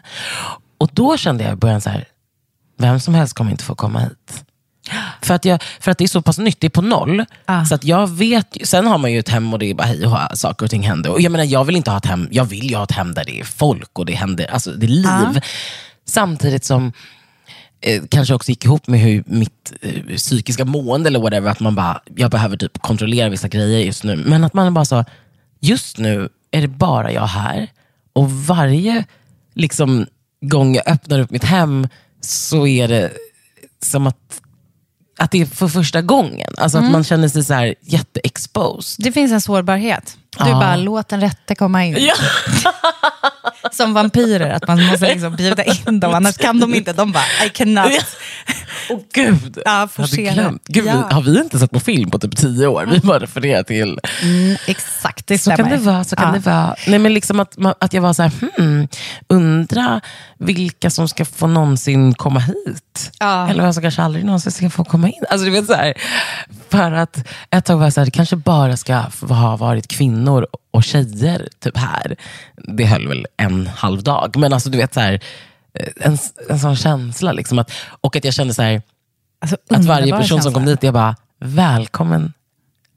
Och 0.78 0.90
då 0.94 1.18
kände 1.18 1.44
jag 1.44 1.54
i 1.54 1.56
början 1.56 1.82
så 1.82 1.90
här, 1.90 2.08
vem 2.78 3.00
som 3.00 3.14
helst 3.14 3.34
kommer 3.34 3.52
inte 3.52 3.64
få 3.64 3.76
komma 3.76 4.00
hit. 4.00 4.44
För 5.22 5.34
att, 5.34 5.46
jag, 5.46 5.64
för 5.80 5.92
att 5.92 5.98
det 5.98 6.04
är 6.04 6.08
så 6.08 6.22
pass 6.22 6.38
nytt, 6.38 6.60
det 6.60 6.68
är 6.68 6.70
på 6.70 6.82
noll. 6.82 7.26
Ah. 7.46 7.66
Så 7.66 7.76
att 7.76 7.84
jag 7.84 8.08
vet, 8.08 8.58
sen 8.64 8.88
har 8.88 8.98
man 8.98 9.12
ju 9.12 9.20
ett 9.20 9.30
hem 9.30 9.54
och 9.54 9.60
det 9.60 9.66
är 9.66 9.74
bara 9.74 9.88
hej 9.88 10.06
och 10.06 10.38
saker 10.38 10.66
och 10.66 10.70
ting 10.70 10.84
händer. 10.84 11.12
Och 11.12 11.22
jag 11.22 11.32
menar, 11.32 11.46
jag 11.46 11.64
vill 11.64 11.76
inte 11.76 11.92
ha 11.92 11.98
ett 11.98 12.06
hem, 12.06 12.28
jag 12.32 12.46
vill 12.46 12.70
ju 12.70 12.76
ha 12.76 12.84
ett 12.84 12.92
hem 12.92 13.14
där 13.14 13.26
det 13.26 13.40
är 13.40 13.44
folk 13.44 14.00
och 14.00 14.06
det 14.06 14.14
händer, 14.14 14.52
alltså 14.52 14.72
det 14.72 14.86
är 14.86 14.88
liv. 14.88 15.08
Ah. 15.08 15.42
Samtidigt 16.06 16.66
som 16.66 16.94
eh, 17.82 18.04
kanske 18.10 18.34
också 18.34 18.50
gick 18.50 18.66
ihop 18.66 18.88
med 18.88 19.00
hur 19.00 19.24
mitt 19.26 19.74
eh, 19.82 20.16
psykiska 20.16 20.66
mående 20.66 21.08
eller 21.08 21.20
whatever, 21.20 21.52
att 21.52 21.60
man 21.60 21.76
bara, 21.76 22.02
jag 22.16 22.32
behöver 22.32 22.58
typ 22.58 22.82
kontrollera 22.82 23.30
vissa 23.30 23.48
grejer 23.48 23.80
just 23.80 24.04
nu. 24.04 24.16
Men 24.16 24.44
att 24.44 24.54
man 24.54 24.74
bara 24.74 24.86
sa, 24.86 25.06
just 25.60 25.98
nu 25.98 26.30
är 26.52 26.62
det 26.62 26.68
bara 26.68 27.12
jag 27.12 27.28
här. 27.28 27.68
Och 28.14 28.32
varje 28.32 29.06
liksom, 29.54 30.06
gång 30.42 30.76
jag 30.76 30.88
öppnar 30.88 31.20
upp 31.20 31.32
mitt 31.32 31.44
hem 31.44 31.88
så 32.22 32.68
är 32.68 32.88
det 32.88 33.12
som 33.84 34.08
att, 34.08 34.42
att 35.18 35.32
det 35.32 35.42
är 35.42 35.46
för 35.46 35.68
första 35.68 36.02
gången. 36.02 36.54
Alltså 36.58 36.78
att 36.78 36.92
man 36.92 37.04
känner 37.04 37.28
sig 37.28 37.44
så 37.44 37.54
här 37.54 37.76
jätteexposed. 37.82 39.06
Det 39.06 39.12
finns 39.12 39.32
en 39.32 39.42
sårbarhet. 39.42 40.18
Du 40.38 40.50
Ja. 40.50 40.60
bara, 40.60 40.76
låt 40.76 41.08
den 41.10 41.22
rätte 41.22 41.56
komma 41.56 41.86
in. 41.86 41.98
Ja. 42.00 42.14
Som 43.72 43.94
vampyrer, 43.94 44.50
att 44.54 44.68
man 44.68 44.86
måste 44.86 45.06
liksom 45.06 45.36
bjuda 45.36 45.64
in 45.64 46.00
dem, 46.00 46.14
annars 46.14 46.38
kan 46.38 46.60
de 46.60 46.74
inte. 46.76 46.94
De 46.94 47.12
bara, 47.12 47.24
I 47.46 47.50
cannot. 47.50 47.92
Åh 48.90 49.00
gud, 49.14 49.58
Ja, 49.66 49.88
jag 49.98 50.10
glömt. 50.10 50.64
Gud, 50.68 50.86
Ja. 50.86 51.08
har 51.12 51.22
vi 51.22 51.40
inte 51.40 51.60
sett 51.60 51.72
på 51.72 51.80
film 51.80 52.12
på 52.12 52.20
typ 52.20 52.38
tio 52.38 52.68
år? 52.68 52.86
Vi 52.92 53.00
bara 53.00 53.20
refererar 53.20 53.64
till... 53.64 54.00
Mm, 54.24 54.58
exakt, 54.68 55.28
det 55.28 55.38
Så 55.38 55.42
stämmer. 55.52 55.58
kan 55.58 55.80
det 55.80 55.86
vara. 55.86 56.04
Så 56.04 56.16
kan 56.16 56.26
Ja. 56.28 56.32
det 56.34 56.40
vara. 56.40 56.76
Nej, 56.88 57.00
men 57.00 57.14
liksom 57.14 57.40
att, 57.40 57.56
att 57.80 57.94
jag 57.94 58.02
var 58.02 58.14
så 58.14 58.24
här, 58.24 58.32
hmm, 58.58 58.88
undra 59.28 60.02
vilka 60.40 60.90
som 60.90 61.08
ska 61.10 61.26
få 61.26 61.48
någonsin 61.48 62.14
komma 62.14 62.40
hit. 62.40 63.12
Ja. 63.20 63.50
Eller 63.50 63.64
vem 63.64 63.74
som 63.74 63.82
kanske 63.84 64.02
aldrig 64.02 64.26
någonsin 64.26 64.52
ska 64.52 64.70
få 64.70 64.84
komma 64.84 65.08
in. 65.08 65.24
Alltså, 65.30 65.46
du 65.46 65.52
vet, 65.52 65.66
så 65.68 65.74
här, 65.74 65.94
för 66.72 66.92
att 66.92 67.28
ett 67.50 67.66
tag 67.66 67.78
var 67.78 67.84
jag 67.84 67.94
så 67.94 68.00
här, 68.00 68.06
det 68.06 68.12
kanske 68.12 68.36
bara 68.36 68.78
ska 68.78 69.04
ha 69.22 69.58
varit 69.58 69.88
kvinnor 69.88 70.48
och 70.72 70.84
tjejer 70.84 71.48
typ 71.60 71.78
här. 71.78 72.16
Det 72.56 72.86
höll 72.86 73.08
väl 73.08 73.28
en 73.38 73.68
halv 73.68 74.04
dag. 74.04 74.38
Men 74.38 74.54
alltså, 74.54 74.70
du 74.70 74.78
vet, 74.78 74.94
så 74.94 75.00
här, 75.00 75.20
eh, 75.74 75.88
en, 76.00 76.18
en 76.50 76.60
sån 76.60 76.76
känsla. 76.76 77.32
Liksom 77.32 77.60
att, 77.60 77.72
och 78.02 78.16
att 78.16 78.26
jag 78.26 78.34
kände 78.34 78.54
så 78.54 78.62
här, 78.62 78.82
Alltså, 79.42 79.58
att 79.70 79.86
varje 79.86 80.18
person 80.18 80.42
som 80.42 80.54
kom 80.54 80.62
känsla. 80.62 80.76
dit, 80.76 80.84
jag 80.84 80.94
bara, 80.94 81.16
välkommen 81.40 82.34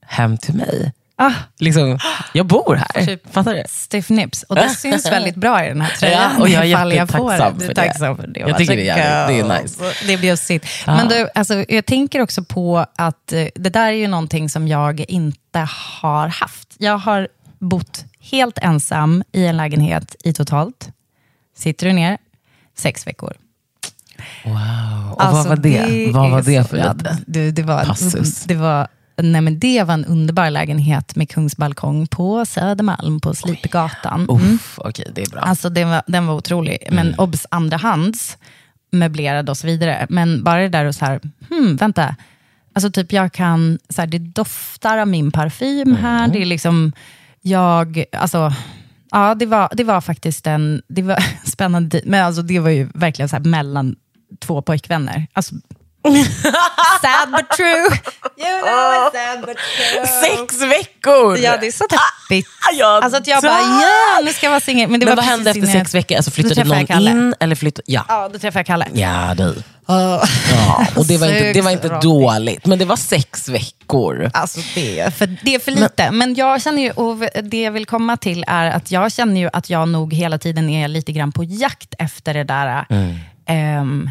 hem 0.07 0.39
till 0.39 0.55
mig. 0.55 0.93
Ah, 1.17 1.33
Liksom, 1.59 1.99
jag 2.33 2.47
bor 2.47 2.75
här. 2.75 3.07
Typ. 3.07 3.33
Fattar 3.33 3.55
du? 3.55 3.63
stiff 3.69 4.11
nips. 4.11 4.43
Och 4.43 4.57
det 4.57 4.69
syns 4.69 5.07
väldigt 5.13 5.35
bra 5.37 5.65
i 5.65 5.69
den 5.69 5.81
här 5.81 5.97
tröjan. 5.97 6.33
Ja, 6.37 6.41
och 6.41 6.49
jag 6.49 6.63
är 6.63 6.67
jag 6.67 6.95
jättetacksam 6.95 7.61
för 7.61 7.69
det. 7.69 7.75
tacksam 7.75 8.17
för 8.17 8.27
det. 8.27 8.41
Jag 8.41 8.59
tycker 8.59 8.77
det 8.77 8.89
är 8.89 9.29
det 9.29 9.41
är 9.41 9.63
nice. 9.63 9.85
Det 10.07 10.13
är 10.13 10.19
bjussigt. 10.19 10.67
Ja. 10.87 10.97
Men 10.97 11.09
du, 11.09 11.29
alltså, 11.35 11.65
jag 11.69 11.87
tänker 11.87 12.21
också 12.21 12.45
på 12.45 12.87
att 12.97 13.33
eh, 13.33 13.47
det 13.55 13.71
där 13.71 13.87
är 13.87 13.97
ju 13.97 14.09
någonting 14.09 14.49
som 14.51 14.69
jag 14.69 15.05
inte 15.09 15.69
har 15.93 16.29
haft. 16.29 16.75
Jag 16.79 16.99
har 16.99 17.29
bott 17.59 18.05
helt 18.21 18.59
ensam 18.59 19.23
i 19.33 19.47
en 19.47 19.57
lägenhet 19.57 20.17
i 20.25 20.33
totalt, 20.33 20.89
sitter 21.59 21.87
du 21.87 21.93
ner, 21.93 22.19
sex 22.79 23.07
veckor. 23.07 23.33
Wow. 24.45 25.13
Och 25.13 25.25
Alltså, 25.25 25.37
vad 25.37 25.47
var 25.49 25.57
det? 25.57 26.11
vad 26.13 26.31
var 26.31 26.43
det 26.43 26.69
för 26.69 26.95
det, 27.27 27.51
det, 27.51 27.63
var, 27.63 27.85
passus? 27.85 28.45
det, 28.45 28.55
var, 28.55 28.89
nej 29.17 29.41
men 29.41 29.59
det 29.59 29.83
var 29.83 29.95
en 29.95 30.05
underbar 30.05 30.51
lägenhet 30.51 31.17
med 31.17 31.29
kungsbalkong 31.31 32.07
på 32.07 32.47
Södermalm 32.47 33.21
på 33.21 33.35
Slipgatan. 33.35 34.27
Mm. 34.31 34.55
Uff, 34.55 34.79
okej, 34.79 35.13
det 35.15 35.23
är 35.23 35.31
bra. 35.31 35.41
Alltså 35.41 35.69
den 35.71 35.89
var, 35.91 36.03
den 36.07 36.27
var 36.27 36.35
otrolig. 36.35 36.79
Men 36.91 37.07
Mm. 37.07 37.19
obs 37.19 37.47
andrahands, 37.51 38.39
möblerad 38.93 39.51
och 39.51 39.57
så 39.57 39.67
vidare. 39.67 40.07
Men 40.11 40.45
bara 40.45 40.61
det 40.63 40.69
där 40.69 40.85
och 40.85 40.95
så 40.95 41.05
här, 41.05 41.21
hmm, 41.51 41.77
vänta. 41.77 42.17
Alltså 42.75 42.91
typ 42.91 43.13
jag 43.13 43.33
kan, 43.33 43.79
så 43.89 44.01
här, 44.03 44.07
det 44.09 44.19
doftar 44.19 44.99
av 44.99 45.09
min 45.09 45.33
parfym 45.33 45.97
här. 45.97 46.19
Mm. 46.19 46.33
Det 46.33 46.43
är 46.43 46.47
liksom, 46.47 46.93
jag, 47.41 48.05
alltså, 48.13 48.53
ja 49.11 49.35
det 49.35 49.47
var, 49.47 49.69
det 49.77 49.85
var 49.85 50.01
faktiskt 50.01 50.47
en, 50.47 50.83
det 50.89 51.03
var 51.03 51.25
spännande 51.51 51.91
tid. 51.91 52.03
Men 52.11 52.25
alltså 52.25 52.43
det 52.43 52.59
var 52.59 52.71
ju 52.71 52.89
verkligen 52.95 53.29
så 53.29 53.37
här 53.37 53.45
mellan 53.45 53.97
två 54.41 54.63
pojkvänner. 54.63 55.27
Alltså, 55.33 55.55
sad 57.03 57.31
but 57.31 57.49
true. 57.57 57.89
You 58.37 58.61
know 58.61 59.09
it's 59.09 59.13
sad 59.13 59.41
but 59.41 59.57
true. 59.57 60.07
Sex 60.07 60.61
veckor! 60.63 61.39
Ja, 61.39 61.57
det 61.61 61.67
är 61.67 61.73
så 61.73 61.85
deppigt. 61.85 62.49
Ah, 62.71 62.75
jag 62.75 63.05
Alltså 63.05 63.19
att 63.19 63.27
jag 63.27 63.43
dör! 63.43 63.49
bara, 63.49 63.61
ja, 63.83 64.25
nu 64.25 64.33
ska 64.33 64.47
jag 64.47 64.51
vara 64.51 64.61
singel. 64.61 64.91
Men, 64.91 65.01
det 65.01 65.07
Men 65.07 65.17
var 65.17 65.23
vad 65.23 65.31
hände 65.31 65.51
efter 65.51 65.67
sex 65.67 65.95
veckor? 65.95 66.17
Alltså 66.17 66.31
flyttade 66.31 66.65
någon 66.65 66.87
Kalle. 66.87 67.11
in? 67.11 67.35
Eller 67.41 67.55
flyttade, 67.57 67.85
ja. 67.87 68.05
Ja, 68.09 68.29
då 68.33 68.39
träffade 68.39 68.59
jag 68.59 68.67
Kalle. 68.67 68.87
ja, 68.95 69.35
du. 69.37 69.63
Ja. 69.87 70.25
Ja, 70.51 70.87
och 70.97 71.07
det 71.07 71.17
var 71.19 71.27
inte, 71.27 71.53
det 71.53 71.61
var 71.61 71.71
inte 71.71 71.89
dåligt, 72.03 72.67
men 72.67 72.79
det 72.79 72.85
var 72.85 72.97
sex 72.97 73.49
veckor. 73.49 74.31
Alltså 74.35 74.61
det 74.75 75.01
är 75.01 75.11
för, 75.11 75.37
det 75.43 75.55
är 75.55 75.59
för 75.59 75.71
lite. 75.71 76.11
Men, 76.11 76.35
jag 76.35 76.63
känner 76.63 76.83
ju, 76.83 76.91
och 76.91 77.17
det 77.43 77.63
jag 77.63 77.73
vill 77.73 77.87
komma 77.87 78.17
till 78.17 78.45
är 78.47 78.71
att 78.71 78.91
jag 78.91 79.13
känner 79.13 79.41
ju 79.41 79.51
att 79.53 79.71
jag 79.71 79.89
nog 79.89 80.15
hela 80.15 80.39
tiden 80.39 80.69
är 80.71 80.89
lite 80.89 81.13
grann 81.13 81.33
på 81.33 81.45
jakt 81.45 81.95
efter 81.99 82.35
det 82.35 82.45
där 82.45 82.87
ehm, 83.47 84.11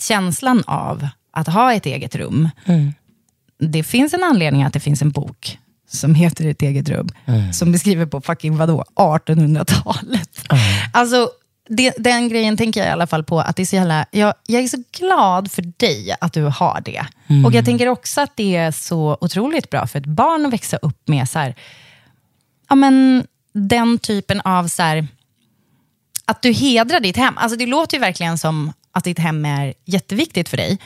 känslan 0.00 0.64
av 0.66 1.08
att 1.30 1.46
ha 1.46 1.74
ett 1.74 1.86
eget 1.86 2.14
rum. 2.14 2.48
Det 3.58 3.82
finns 3.82 4.14
en 4.14 4.24
anledning 4.24 4.62
att 4.62 4.72
det 4.72 4.80
finns 4.80 5.02
en 5.02 5.10
bok 5.10 5.58
som 5.90 6.14
heter 6.14 6.46
Ett 6.46 6.62
eget 6.62 6.88
rum, 6.88 7.08
som 7.52 7.72
beskriver 7.72 8.06
på 8.06 8.20
fucking 8.20 8.56
vadå, 8.56 8.84
1800-talet. 8.96 10.44
Alltså, 10.92 11.30
det, 11.68 11.94
den 11.98 12.28
grejen 12.28 12.56
tänker 12.56 12.80
jag 12.80 12.88
i 12.88 12.92
alla 12.92 13.06
fall 13.06 13.24
på, 13.24 13.40
att 13.40 13.56
det 13.56 13.62
är 13.62 13.66
så 13.66 13.76
jävla, 13.76 14.06
jag, 14.10 14.34
jag 14.46 14.62
är 14.62 14.68
så 14.68 14.82
glad 14.98 15.50
för 15.50 15.62
dig 15.76 16.16
att 16.20 16.32
du 16.32 16.42
har 16.42 16.82
det. 16.84 17.06
Och 17.46 17.54
jag 17.54 17.64
tänker 17.64 17.88
också 17.88 18.20
att 18.20 18.36
det 18.36 18.56
är 18.56 18.70
så 18.70 19.18
otroligt 19.20 19.70
bra 19.70 19.86
för 19.86 19.98
ett 19.98 20.06
barn 20.06 20.46
att 20.46 20.52
växa 20.52 20.76
upp 20.76 21.08
med 21.08 21.28
så 21.28 21.38
här, 21.38 21.54
ja, 22.68 22.74
men, 22.74 23.26
den 23.52 23.98
typen 23.98 24.40
av 24.40 24.68
så 24.68 24.82
här, 24.82 25.06
att 26.24 26.42
du 26.42 26.52
hedrar 26.52 27.00
ditt 27.00 27.16
hem. 27.16 27.34
Alltså 27.38 27.58
det 27.58 27.66
låter 27.66 27.96
ju 27.96 28.00
verkligen 28.00 28.38
som 28.38 28.72
att 28.92 29.04
ditt 29.04 29.18
hem 29.18 29.44
är 29.44 29.74
jätteviktigt 29.84 30.48
för 30.48 30.56
dig. 30.56 30.78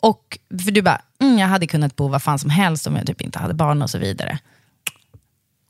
Och 0.00 0.38
för 0.64 0.70
du 0.70 0.82
bara, 0.82 1.00
mm, 1.20 1.38
jag 1.38 1.46
hade 1.48 1.66
kunnat 1.66 1.96
bo 1.96 2.08
var 2.08 2.18
fan 2.18 2.38
som 2.38 2.50
helst 2.50 2.86
om 2.86 2.96
jag 2.96 3.06
typ 3.06 3.20
inte 3.20 3.38
hade 3.38 3.54
barn 3.54 3.82
och 3.82 3.90
så 3.90 3.98
vidare. 3.98 4.38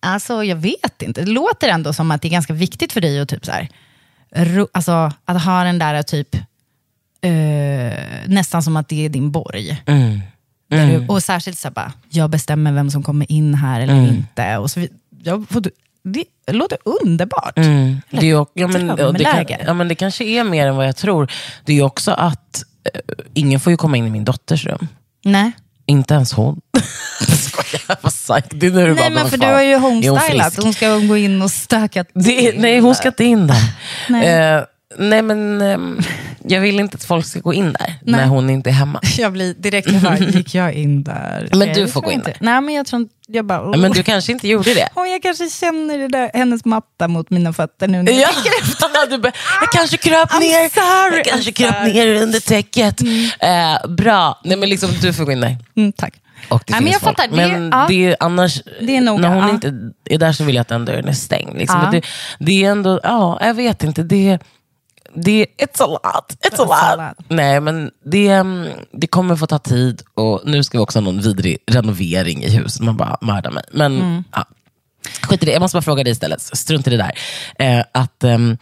Alltså 0.02 0.44
jag 0.44 0.56
vet 0.56 1.02
inte, 1.02 1.22
det 1.24 1.30
låter 1.30 1.68
ändå 1.68 1.92
som 1.92 2.10
att 2.10 2.22
det 2.22 2.28
är 2.28 2.30
ganska 2.30 2.52
viktigt 2.52 2.92
för 2.92 3.00
dig 3.00 3.20
att 3.20 3.28
typ 3.28 3.44
så 3.46 3.52
här, 3.52 3.68
ro, 4.34 4.68
alltså, 4.72 5.12
att 5.24 5.42
ha 5.44 5.64
den 5.64 5.78
där 5.78 6.02
typ, 6.02 6.34
eh, 7.20 8.04
nästan 8.26 8.62
som 8.62 8.76
att 8.76 8.88
det 8.88 9.04
är 9.04 9.08
din 9.08 9.30
borg. 9.30 9.82
Där 10.68 10.86
du, 11.00 11.06
och 11.08 11.22
särskilt 11.22 11.58
så 11.58 11.68
här 11.68 11.72
bara, 11.74 11.92
jag 12.10 12.30
bestämmer 12.30 12.72
vem 12.72 12.90
som 12.90 13.02
kommer 13.02 13.32
in 13.32 13.54
här 13.54 13.80
eller 13.80 13.94
inte. 14.08 14.56
Och 14.56 14.70
så, 14.70 14.86
jag, 15.22 15.48
får- 15.48 15.70
det, 16.04 16.24
låter 16.52 16.78
underbart. 16.84 17.58
Mm. 17.58 18.00
Det, 18.10 18.30
är 18.30 18.46
ja, 18.54 18.68
men, 18.68 18.86
det, 19.14 19.24
kan, 19.24 19.46
ja, 19.66 19.74
men 19.74 19.88
det 19.88 19.94
kanske 19.94 20.24
är 20.24 20.44
mer 20.44 20.66
än 20.66 20.76
vad 20.76 20.86
jag 20.86 20.96
tror. 20.96 21.32
Det 21.64 21.78
är 21.78 21.82
också 21.82 22.10
att 22.10 22.64
eh, 22.94 23.00
ingen 23.34 23.60
får 23.60 23.70
ju 23.70 23.76
komma 23.76 23.96
in 23.96 24.06
i 24.06 24.10
min 24.10 24.24
dotters 24.24 24.66
rum. 24.66 24.88
Nej. 25.24 25.52
Inte 25.86 26.14
ens 26.14 26.32
hon. 26.32 26.60
Jag 27.20 27.38
skojar, 27.38 27.96
vad 28.00 28.12
sagt. 28.12 28.46
Det 28.50 28.66
är 28.66 28.70
när 28.70 28.86
du 28.86 28.94
Nej, 28.94 29.10
bara, 29.10 29.10
men 29.10 29.30
för 29.30 29.38
fan, 29.38 29.48
du 29.48 29.54
har 29.54 29.62
ju 29.62 29.74
hon 29.74 30.04
homestylat. 30.04 30.56
Hon 30.62 30.74
ska 30.74 30.98
gå 30.98 31.16
in 31.16 31.42
och 31.42 31.50
stöka 31.50 32.04
Det, 32.14 32.58
nej, 32.58 32.80
hon 32.80 32.94
ska 32.94 33.08
inte 33.08 33.24
in 33.24 33.46
där. 33.46 33.74
Nej. 34.08 34.26
Eh, 34.26 34.62
nej, 34.98 35.22
men 35.22 35.60
ehm, 35.60 36.00
jag 36.48 36.60
vill 36.60 36.80
inte 36.80 36.94
att 36.94 37.04
folk 37.04 37.26
ska 37.26 37.40
gå 37.40 37.54
in 37.54 37.72
där 37.72 37.94
när 38.02 38.26
hon 38.26 38.50
inte 38.50 38.70
är 38.70 38.74
hemma. 38.74 39.00
Jag 39.18 39.32
blir 39.32 39.54
direkt 39.54 39.88
jag 40.02 40.20
gick 40.20 40.54
jag 40.54 40.72
in 40.72 41.02
där? 41.04 41.48
Men 41.50 41.58
Nej, 41.58 41.72
du 41.74 41.88
får 41.88 42.00
gå 42.00 42.06
jag 42.06 42.12
in 42.12 42.18
inte. 42.18 42.30
där. 42.30 42.38
Nej, 42.40 42.60
men 42.60 42.74
jag 42.74 42.86
tror 42.86 43.02
inte, 43.02 43.14
jag 43.28 43.46
bara, 43.46 43.58
Ja, 43.72 43.76
Men 43.76 43.92
du 43.92 44.02
kanske 44.02 44.32
inte 44.32 44.48
gjorde 44.48 44.74
det. 44.74 44.88
Åh, 44.94 45.08
jag 45.08 45.22
kanske 45.22 45.50
känner 45.50 45.98
det 45.98 46.08
där, 46.08 46.30
hennes 46.34 46.64
matta 46.64 47.08
mot 47.08 47.30
mina 47.30 47.52
fötter 47.52 47.88
nu. 47.88 48.02
när 48.02 48.12
jag 48.12 48.20
Ja, 48.80 49.06
du 49.10 49.18
bara, 49.18 49.32
jag 49.60 49.72
kanske 49.72 49.96
kröp 49.96 50.30
I'm 50.30 50.40
ner, 50.40 50.68
sorry, 50.68 51.16
jag 51.16 51.24
kanske 51.26 51.52
kröp 51.52 51.94
ner 51.94 52.22
under 52.22 52.40
täcket. 52.40 53.00
Eh, 53.40 53.90
bra, 53.90 54.40
nej, 54.44 54.56
men 54.56 54.68
liksom, 54.68 54.90
du 55.02 55.12
får 55.12 55.24
gå 55.24 55.32
in 55.32 55.40
där. 55.40 55.56
Mm, 55.76 55.92
tack. 55.92 56.14
Och 56.48 56.62
det 56.66 56.72
Nej, 56.72 56.82
men 56.82 56.92
jag 56.92 57.00
folk. 57.00 57.16
fattar, 57.16 57.30
det- 57.36 57.36
men 57.48 57.68
ja. 57.72 57.86
det 57.88 58.06
är 58.06 58.16
annars, 58.20 58.62
Det 58.80 58.96
är 58.96 59.00
nog, 59.00 59.20
när 59.20 59.28
hon 59.28 59.38
ja. 59.42 59.50
inte 59.50 59.72
är 60.10 60.18
där 60.18 60.32
så 60.32 60.44
vill 60.44 60.54
jag 60.54 60.60
att 60.60 60.68
den 60.68 60.84
dörren 60.84 61.08
är 61.08 61.12
stängd. 61.12 61.56
Liksom. 61.58 61.80
Ja. 61.84 61.90
Det, 61.90 62.02
det 62.38 62.64
är 62.64 62.70
ändå, 62.70 63.00
ja, 63.02 63.38
jag 63.42 63.54
vet 63.54 63.84
inte. 63.84 64.02
Det, 64.02 64.38
det, 65.14 65.46
it's 65.58 65.82
a 65.82 65.86
lot. 65.86 66.02
It's 66.02 66.46
a 66.46 66.50
It's 66.50 66.62
a 66.62 66.96
lot. 66.96 67.16
lot. 67.18 67.26
Nej, 67.36 67.60
men 67.60 67.90
det, 68.04 68.28
mm, 68.28 68.68
det 68.92 69.06
kommer 69.06 69.36
få 69.36 69.46
ta 69.46 69.58
tid 69.58 70.02
och 70.14 70.40
nu 70.44 70.64
ska 70.64 70.78
vi 70.78 70.84
också 70.84 70.98
ha 70.98 71.04
någon 71.04 71.20
vidrig 71.20 71.58
renovering 71.66 72.42
i 72.44 72.50
huset. 72.50 72.82
Man 72.82 72.96
bara 72.96 73.18
mördar 73.20 73.50
mig. 73.50 73.64
Men 73.72 73.96
Mm. 74.00 74.24
ja. 74.32 74.44
skit 75.22 75.42
i 75.42 75.46
det. 75.46 75.52
Jag 75.52 75.60
måste 75.60 75.76
bara 75.76 75.82
fråga 75.82 76.04
dig 76.04 76.12
istället. 76.12 76.40
Strunt 76.42 76.86
i 76.86 76.90
det 76.90 76.96
där. 76.96 77.12
Eh, 77.58 77.84
att, 77.92 78.24
ehm, 78.24 78.56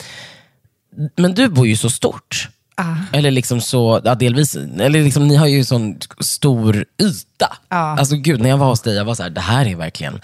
men 1.16 1.34
du 1.34 1.48
bor 1.48 1.66
ju 1.66 1.76
så 1.76 1.90
stort. 1.90 2.48
Ah. 2.74 2.94
Eller 3.12 3.30
liksom 3.30 3.60
så, 3.60 4.00
ja, 4.04 4.14
delvis, 4.14 4.56
eller 4.56 5.02
liksom, 5.04 5.28
ni 5.28 5.36
har 5.36 5.46
ju 5.46 5.64
sån 5.64 5.98
stor 6.20 6.84
yta. 7.02 7.56
Ja. 7.68 7.76
Alltså 7.76 8.16
gud, 8.16 8.40
när 8.40 8.48
jag 8.50 8.56
var 8.58 8.66
hos 8.66 8.80
dig, 8.80 8.94
jag 8.96 9.04
var 9.04 9.14
så 9.14 9.22
här, 9.22 9.30
det 9.30 9.40
här 9.40 9.66
är 9.66 9.76
verkligen 9.76 10.20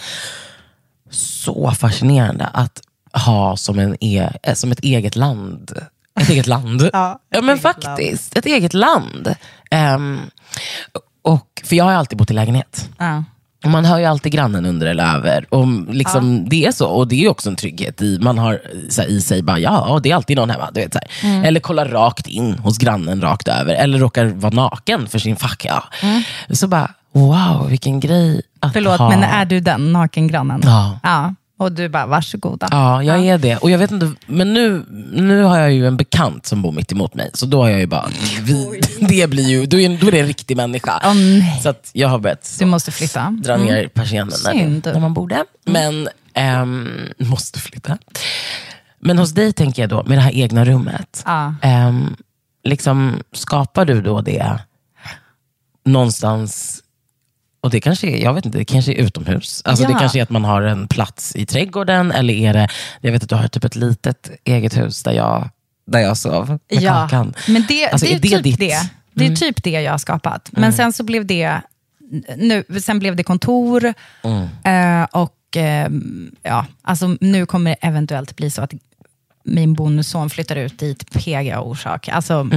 så 1.10 1.70
fascinerande 1.70 2.46
att 2.46 2.80
ha 3.12 3.56
som, 3.56 3.78
en 3.78 3.96
e, 4.04 4.28
eh, 4.42 4.54
som 4.54 4.72
ett 4.72 4.80
eget 4.80 5.16
land. 5.16 5.78
Ett 6.22 6.28
eget 6.30 6.46
land. 6.46 6.90
Ja, 6.92 7.20
ja 7.30 7.40
men 7.42 7.58
faktiskt, 7.58 8.36
ett 8.36 8.46
eget 8.46 8.74
land. 8.74 9.34
Ehm, 9.70 10.20
och, 11.22 11.62
för 11.64 11.76
jag 11.76 11.84
har 11.84 11.92
alltid 11.92 12.18
bott 12.18 12.30
i 12.30 12.34
lägenhet. 12.34 12.88
Ja. 12.98 13.24
Och 13.64 13.70
Man 13.70 13.84
hör 13.84 13.98
ju 13.98 14.04
alltid 14.04 14.32
grannen 14.32 14.66
under 14.66 14.86
eller 14.86 15.14
över. 15.16 15.54
Och 15.54 15.66
liksom, 15.94 16.48
Det 16.48 16.66
är 16.66 16.72
så, 16.72 16.86
och 16.88 17.08
det 17.08 17.24
är 17.24 17.28
också 17.30 17.48
en 17.50 17.56
trygghet. 17.56 18.02
I, 18.02 18.18
man 18.22 18.38
har 18.38 18.60
så 18.90 19.02
här, 19.02 19.08
i 19.08 19.20
sig, 19.20 19.42
bara, 19.42 19.58
ja 19.58 20.00
det 20.02 20.10
är 20.10 20.14
alltid 20.14 20.36
någon 20.36 20.50
hemma. 20.50 20.70
Du 20.74 20.80
vet, 20.80 20.92
så 20.92 20.98
här. 20.98 21.30
Mm. 21.30 21.44
Eller 21.44 21.60
kolla 21.60 21.84
rakt 21.84 22.26
in 22.26 22.54
hos 22.58 22.78
grannen 22.78 23.20
rakt 23.20 23.48
över. 23.48 23.74
Eller 23.74 23.98
råkar 23.98 24.24
vara 24.26 24.54
naken 24.54 25.06
för 25.08 25.18
sin 25.18 25.36
facka. 25.36 25.84
Så 26.50 26.66
bara, 26.68 26.90
wow 27.12 27.68
vilken 27.68 28.00
grej 28.00 28.42
att 28.60 28.64
Mm. 28.64 28.72
Förlåt, 28.72 28.98
ha. 28.98 29.08
men 29.10 29.22
är 29.22 29.44
du 29.44 29.60
den 29.60 29.92
nakengrannen? 29.92 30.60
Ja. 30.64 30.98
ja. 31.02 31.34
Och 31.59 31.72
du 31.72 31.88
bara, 31.88 32.06
varsågoda. 32.06 32.68
Ja, 32.70 33.02
jag 33.02 33.26
är 33.26 33.38
det. 33.38 33.56
Och 33.56 33.70
jag 33.70 33.78
vet 33.78 33.90
inte, 33.90 34.12
men 34.26 34.54
nu, 34.54 34.84
nu 35.12 35.42
har 35.42 35.59
jag 35.59 35.72
ju 35.72 35.86
en 35.86 35.96
bekant 35.96 36.46
som 36.46 36.62
bor 36.62 36.72
mitt 36.72 36.92
emot 36.92 37.14
mig. 37.14 37.30
Så 37.34 37.46
då 37.46 37.62
har 37.62 37.68
jag 37.68 37.80
ju 37.80 37.86
bara, 37.86 38.09
vi, 38.42 38.80
det 39.00 39.30
blir 39.30 39.48
ju, 39.48 39.66
då 39.66 39.78
är, 39.78 40.00
då 40.00 40.06
är 40.06 40.12
det 40.12 40.20
en 40.20 40.26
riktig 40.26 40.56
människa. 40.56 41.00
Nej. 41.14 41.61
Så 41.62 41.68
att 41.68 41.90
jag 41.92 42.09
har 42.09 42.18
börjat 42.18 42.56
Du 42.59 42.64
måste 42.64 42.90
flytta. 42.90 43.36
dra 43.42 43.56
ner 43.56 43.88
persiennen 43.88 44.32
när, 44.84 45.00
man 45.00 45.14
borde. 45.14 45.44
Men, 45.64 46.09
ehm, 46.34 46.88
måste 47.18 47.59
flytta. 47.61 47.98
Men 49.00 49.18
hos 49.18 49.30
dig 49.30 49.52
tänker 49.52 49.82
jag 49.82 49.88
då, 49.88 50.02
med 50.06 50.18
det 50.18 50.22
här 50.22 50.34
egna 50.34 50.64
rummet. 50.64 51.22
Ja. 51.26 51.54
ehm, 51.62 52.16
liksom, 52.64 53.22
skapar 53.32 53.84
du 53.84 54.02
då 54.02 54.20
det 54.20 54.59
någonstans, 55.84 56.82
och 57.61 57.70
det 57.70 57.80
kanske 57.80 58.06
är, 58.06 58.22
jag 58.22 58.34
vet 58.34 58.46
inte, 58.46 58.59
det 58.59 58.64
kanske 58.64 58.92
är 58.92 58.96
utomhus. 58.96 59.62
Alltså 59.64 59.84
Ja. 59.84 59.88
Det 59.88 59.94
kanske 59.98 60.18
är 60.18 60.22
att 60.22 60.30
man 60.30 60.44
har 60.44 60.62
en 60.62 60.88
plats 60.88 61.36
i 61.36 61.46
trädgården, 61.46 62.12
eller 62.12 62.34
är 62.34 62.52
det, 62.52 62.68
jag 63.00 63.12
vet 63.12 63.22
att 63.22 63.28
du 63.28 63.34
har 63.34 63.48
typ 63.48 63.64
ett 63.64 63.76
litet 63.76 64.30
eget 64.44 64.76
hus 64.76 65.02
där 65.02 65.12
jag, 65.12 65.48
där 65.86 65.98
jag 66.00 66.16
sov 66.16 66.48
med 66.48 66.82
Ja, 66.82 66.92
Kakan. 66.92 67.34
men 67.48 67.64
det, 67.68 67.88
Alltså, 67.90 68.06
det 68.06 68.12
är, 68.12 68.16
är 68.16 68.20
det 68.20 68.28
typ 68.28 68.42
ditt? 68.44 68.59
det. 68.59 68.90
Det 69.14 69.26
är 69.26 69.36
typ 69.36 69.62
det 69.62 69.70
jag 69.70 69.90
har 69.92 69.98
skapat. 69.98 70.48
Men 70.52 70.72
sen 70.72 70.92
så 70.92 71.04
blev 71.04 71.26
det, 71.26 71.61
nu, 72.36 72.64
sen 72.82 72.98
blev 72.98 73.16
det 73.16 73.22
kontor 73.22 73.84
eh, 74.64 75.02
och 75.11 75.56
eh, 75.56 75.88
ja, 76.42 76.66
alltså 76.82 77.16
nu 77.20 77.46
kommer 77.46 77.70
det 77.70 77.76
eventuellt 77.80 78.36
bli 78.36 78.50
så 78.50 78.62
att 78.62 78.72
min 79.44 79.74
bonusson 79.74 80.30
flyttar 80.30 80.56
ut 80.56 80.78
dit 80.78 81.11
PGA-orsak. 81.11 82.09
Alltså, 82.09 82.50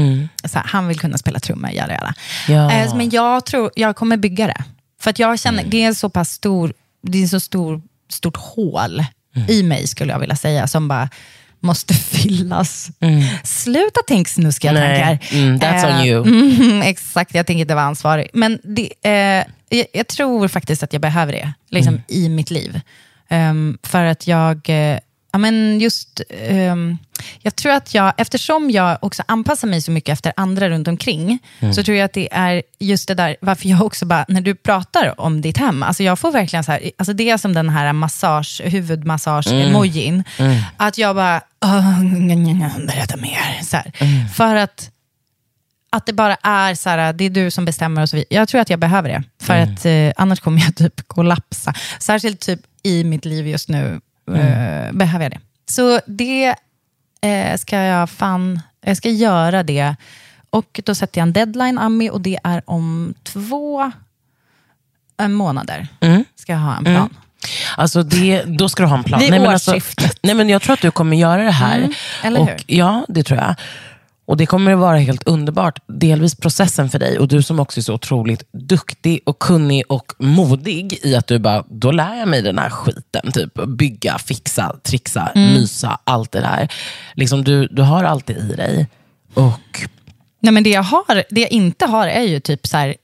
så 0.46 0.60
här, 0.60 0.66
han 0.68 0.88
vill 0.88 1.00
kunna 1.00 1.18
spela 1.18 1.40
trummor, 1.40 1.70
jada, 1.72 1.94
jada. 1.94 2.14
Ja. 2.48 2.72
Eh, 2.72 2.96
men 2.96 3.10
jag 3.10 3.46
tror 3.46 3.72
jag 3.76 3.96
kommer 3.96 4.18
bygga 4.18 4.48
det. 4.48 4.64
För 5.02 5.10
att 5.10 5.20
jag 5.20 5.40
känner, 5.40 5.64
det 5.64 5.84
är 5.84 5.94
så 5.94 6.10
pass 6.10 6.30
stor, 6.32 6.74
det 7.02 7.24
är 7.24 7.28
så 7.28 7.40
stor, 7.40 7.82
stort 8.10 8.38
hål 8.38 9.04
i 9.48 9.64
mig 9.64 9.88
skulle 9.88 10.12
jag 10.14 10.20
vilja 10.20 10.36
säga, 10.36 10.68
som 10.68 10.88
bara 10.88 11.10
måste 11.60 11.94
fyllas. 12.12 12.90
Sluta 13.44 14.00
tänk 14.08 14.28
snuskiga 14.28 14.72
Nej. 14.72 15.04
tankar. 15.04 15.38
Mm, 15.38 15.60
that's 15.60 16.00
on 16.00 16.06
you. 16.08 16.24
mm, 16.62 16.82
exakt, 16.82 17.36
jag 17.36 17.48
tänker 17.48 17.62
inte 17.62 17.76
vara 17.76 17.86
ansvarig. 17.86 18.30
Men 18.34 18.60
det, 18.64 18.90
eh, 19.04 19.46
jag, 19.70 19.86
jag 19.94 20.08
tror 20.08 20.48
faktiskt 20.48 20.84
att 20.84 20.94
jag 20.94 21.02
behöver 21.02 21.34
det 21.34 21.54
liksom, 21.70 21.94
Mm. 21.94 22.04
i 22.08 22.30
mitt 22.30 22.52
liv. 22.52 22.82
Ehm, 23.30 23.78
för 23.84 24.04
att 24.06 24.28
jag, 24.28 24.70
eh, 24.70 25.00
ja, 25.32 25.38
men 25.40 25.80
just, 25.80 26.22
ehm, 26.30 26.98
jag 27.42 27.56
tror 27.56 27.72
att 27.72 27.94
jag, 27.94 28.14
eftersom 28.18 28.72
jag 28.72 28.98
också 29.02 29.24
anpassar 29.28 29.68
mig 29.68 29.82
så 29.82 29.92
mycket 29.92 30.14
efter 30.14 30.34
andra 30.38 30.70
runt 30.70 30.88
omkring, 30.88 31.40
Mm. 31.60 31.74
så 31.74 31.84
tror 31.84 31.98
jag 31.98 32.06
att 32.06 32.14
det 32.14 32.30
är 32.34 32.64
just 32.80 33.08
det 33.08 33.14
där, 33.14 33.36
varför 33.42 33.68
jag 33.70 33.82
också 33.82 34.06
bara, 34.06 34.26
när 34.28 34.42
du 34.42 34.56
pratar 34.56 35.22
om 35.22 35.42
ditt 35.42 35.58
hem, 35.58 35.84
alltså 35.84 36.04
jag 36.04 36.20
får 36.20 36.32
verkligen 36.32 36.64
så 36.64 36.72
här, 36.72 36.92
alltså 36.98 37.14
det 37.14 37.30
är 37.30 37.38
som 37.38 37.54
den 37.54 37.70
här 37.70 37.94
massage, 37.94 38.62
huvudmassage-emojin, 38.64 40.24
att 40.78 40.98
jag 40.98 41.16
bara, 41.16 41.42
"Åh, 41.66 42.04
berätta 42.88 43.18
mer. 43.18 43.64
Så 43.64 43.78
här. 43.78 43.92
För 44.34 44.56
att 44.56 44.92
att 45.94 46.06
det 46.06 46.14
bara 46.14 46.36
är 46.36 46.76
så 46.76 46.90
här, 46.90 47.14
det 47.14 47.24
är 47.26 47.30
du 47.30 47.52
som 47.52 47.66
bestämmer 47.66 48.02
och 48.02 48.10
så 48.10 48.16
vidare. 48.16 48.28
Jag 48.36 48.50
tror 48.50 48.62
att 48.62 48.70
jag 48.70 48.80
behöver 48.80 49.10
det, 49.10 49.24
för 49.42 49.54
att 49.56 49.86
eh, 49.86 50.12
annars 50.16 50.40
kommer 50.40 50.62
jag 50.62 50.76
typ 50.76 51.08
kollapsa. 51.08 51.74
Särskilt 52.00 52.40
typ 52.40 52.60
i 52.84 53.04
mitt 53.04 53.26
liv 53.26 53.48
just 53.48 53.70
nu 53.70 54.02
eh, 54.36 54.92
behöver 54.92 55.26
jag 55.26 55.32
det. 55.32 55.40
Så 55.66 56.00
det 56.06 56.56
eh, 57.22 57.58
ska 57.58 57.78
jag 57.78 58.10
fan, 58.10 58.62
jag 58.82 58.98
ska 58.98 59.10
göra 59.10 59.64
det. 59.64 59.96
Och 60.50 60.80
då 60.86 60.96
sätter 60.96 61.22
jag 61.22 61.28
en 61.28 61.34
deadline, 61.34 61.78
Ami, 61.78 62.10
och 62.10 62.22
det 62.22 62.40
är 62.44 62.62
om 62.66 63.14
två 63.24 63.92
eh, 65.22 65.28
månader. 65.28 65.88
Ska 66.36 66.52
jag 66.52 66.60
ha 66.60 66.78
en 66.78 66.84
plan. 66.84 67.10
Alltså 67.78 68.04
det, 68.04 68.44
då 68.44 68.70
ska 68.70 68.84
du 68.84 68.90
ha 68.90 68.98
en 68.98 69.04
plan. 69.04 69.20
Vid 69.20 69.32
nej, 69.32 69.40
men 69.40 69.50
alltså, 69.50 69.80
nej, 70.22 70.36
men 70.36 70.50
jag 70.50 70.62
tror 70.62 70.74
att 70.74 70.82
du 70.82 70.92
kommer 70.92 71.18
göra 71.18 71.44
det 71.44 71.52
här. 71.52 71.78
Mm, 71.78 71.94
eller 72.24 72.40
och, 72.40 72.48
hur? 72.48 72.58
Ja, 72.68 73.06
det 73.08 73.24
tror 73.24 73.40
jag. 73.40 73.56
Och 74.32 74.38
Det 74.38 74.46
kommer 74.46 74.74
att 74.74 74.80
vara 74.80 74.98
helt 74.98 75.24
underbart. 75.28 75.80
Delvis 75.88 76.36
processen 76.36 76.90
för 76.90 77.00
dig 77.00 77.20
och 77.20 77.28
du 77.28 77.42
som 77.44 77.60
också 77.60 77.80
är 77.80 77.82
så 77.82 77.94
otroligt 77.94 78.44
duktig 78.54 79.20
och 79.26 79.40
kunnig 79.40 79.84
och 79.90 80.14
modig 80.20 81.00
i 81.04 81.16
att 81.16 81.28
du 81.28 81.40
bara, 81.40 81.64
då 81.70 81.92
lär 81.92 82.16
jag 82.16 82.28
mig 82.28 82.42
den 82.42 82.58
här 82.58 82.70
skiten. 82.70 83.32
Typ 83.32 83.54
bygga, 83.68 84.18
fixa, 84.18 84.76
trixa, 84.84 85.32
Mm. 85.36 85.54
mysa, 85.54 86.00
allt 86.04 86.32
det 86.32 86.40
där. 86.40 86.72
Liksom 87.14 87.44
du, 87.44 87.68
du 87.68 87.82
har 87.82 88.04
allt 88.04 88.26
det 88.26 88.34
i 88.34 88.56
dig. 88.56 88.88
Och 89.34 89.88
Nej, 90.40 90.54
men 90.54 90.64
det, 90.64 90.70
jag 90.70 90.84
har, 90.84 91.24
det 91.30 91.42
jag 91.42 91.52
inte 91.52 91.86
har 91.86 92.08
är 92.08 92.22
ju 92.24 92.40
typ 92.40 92.68
så 92.68 92.78
här, 92.78 92.96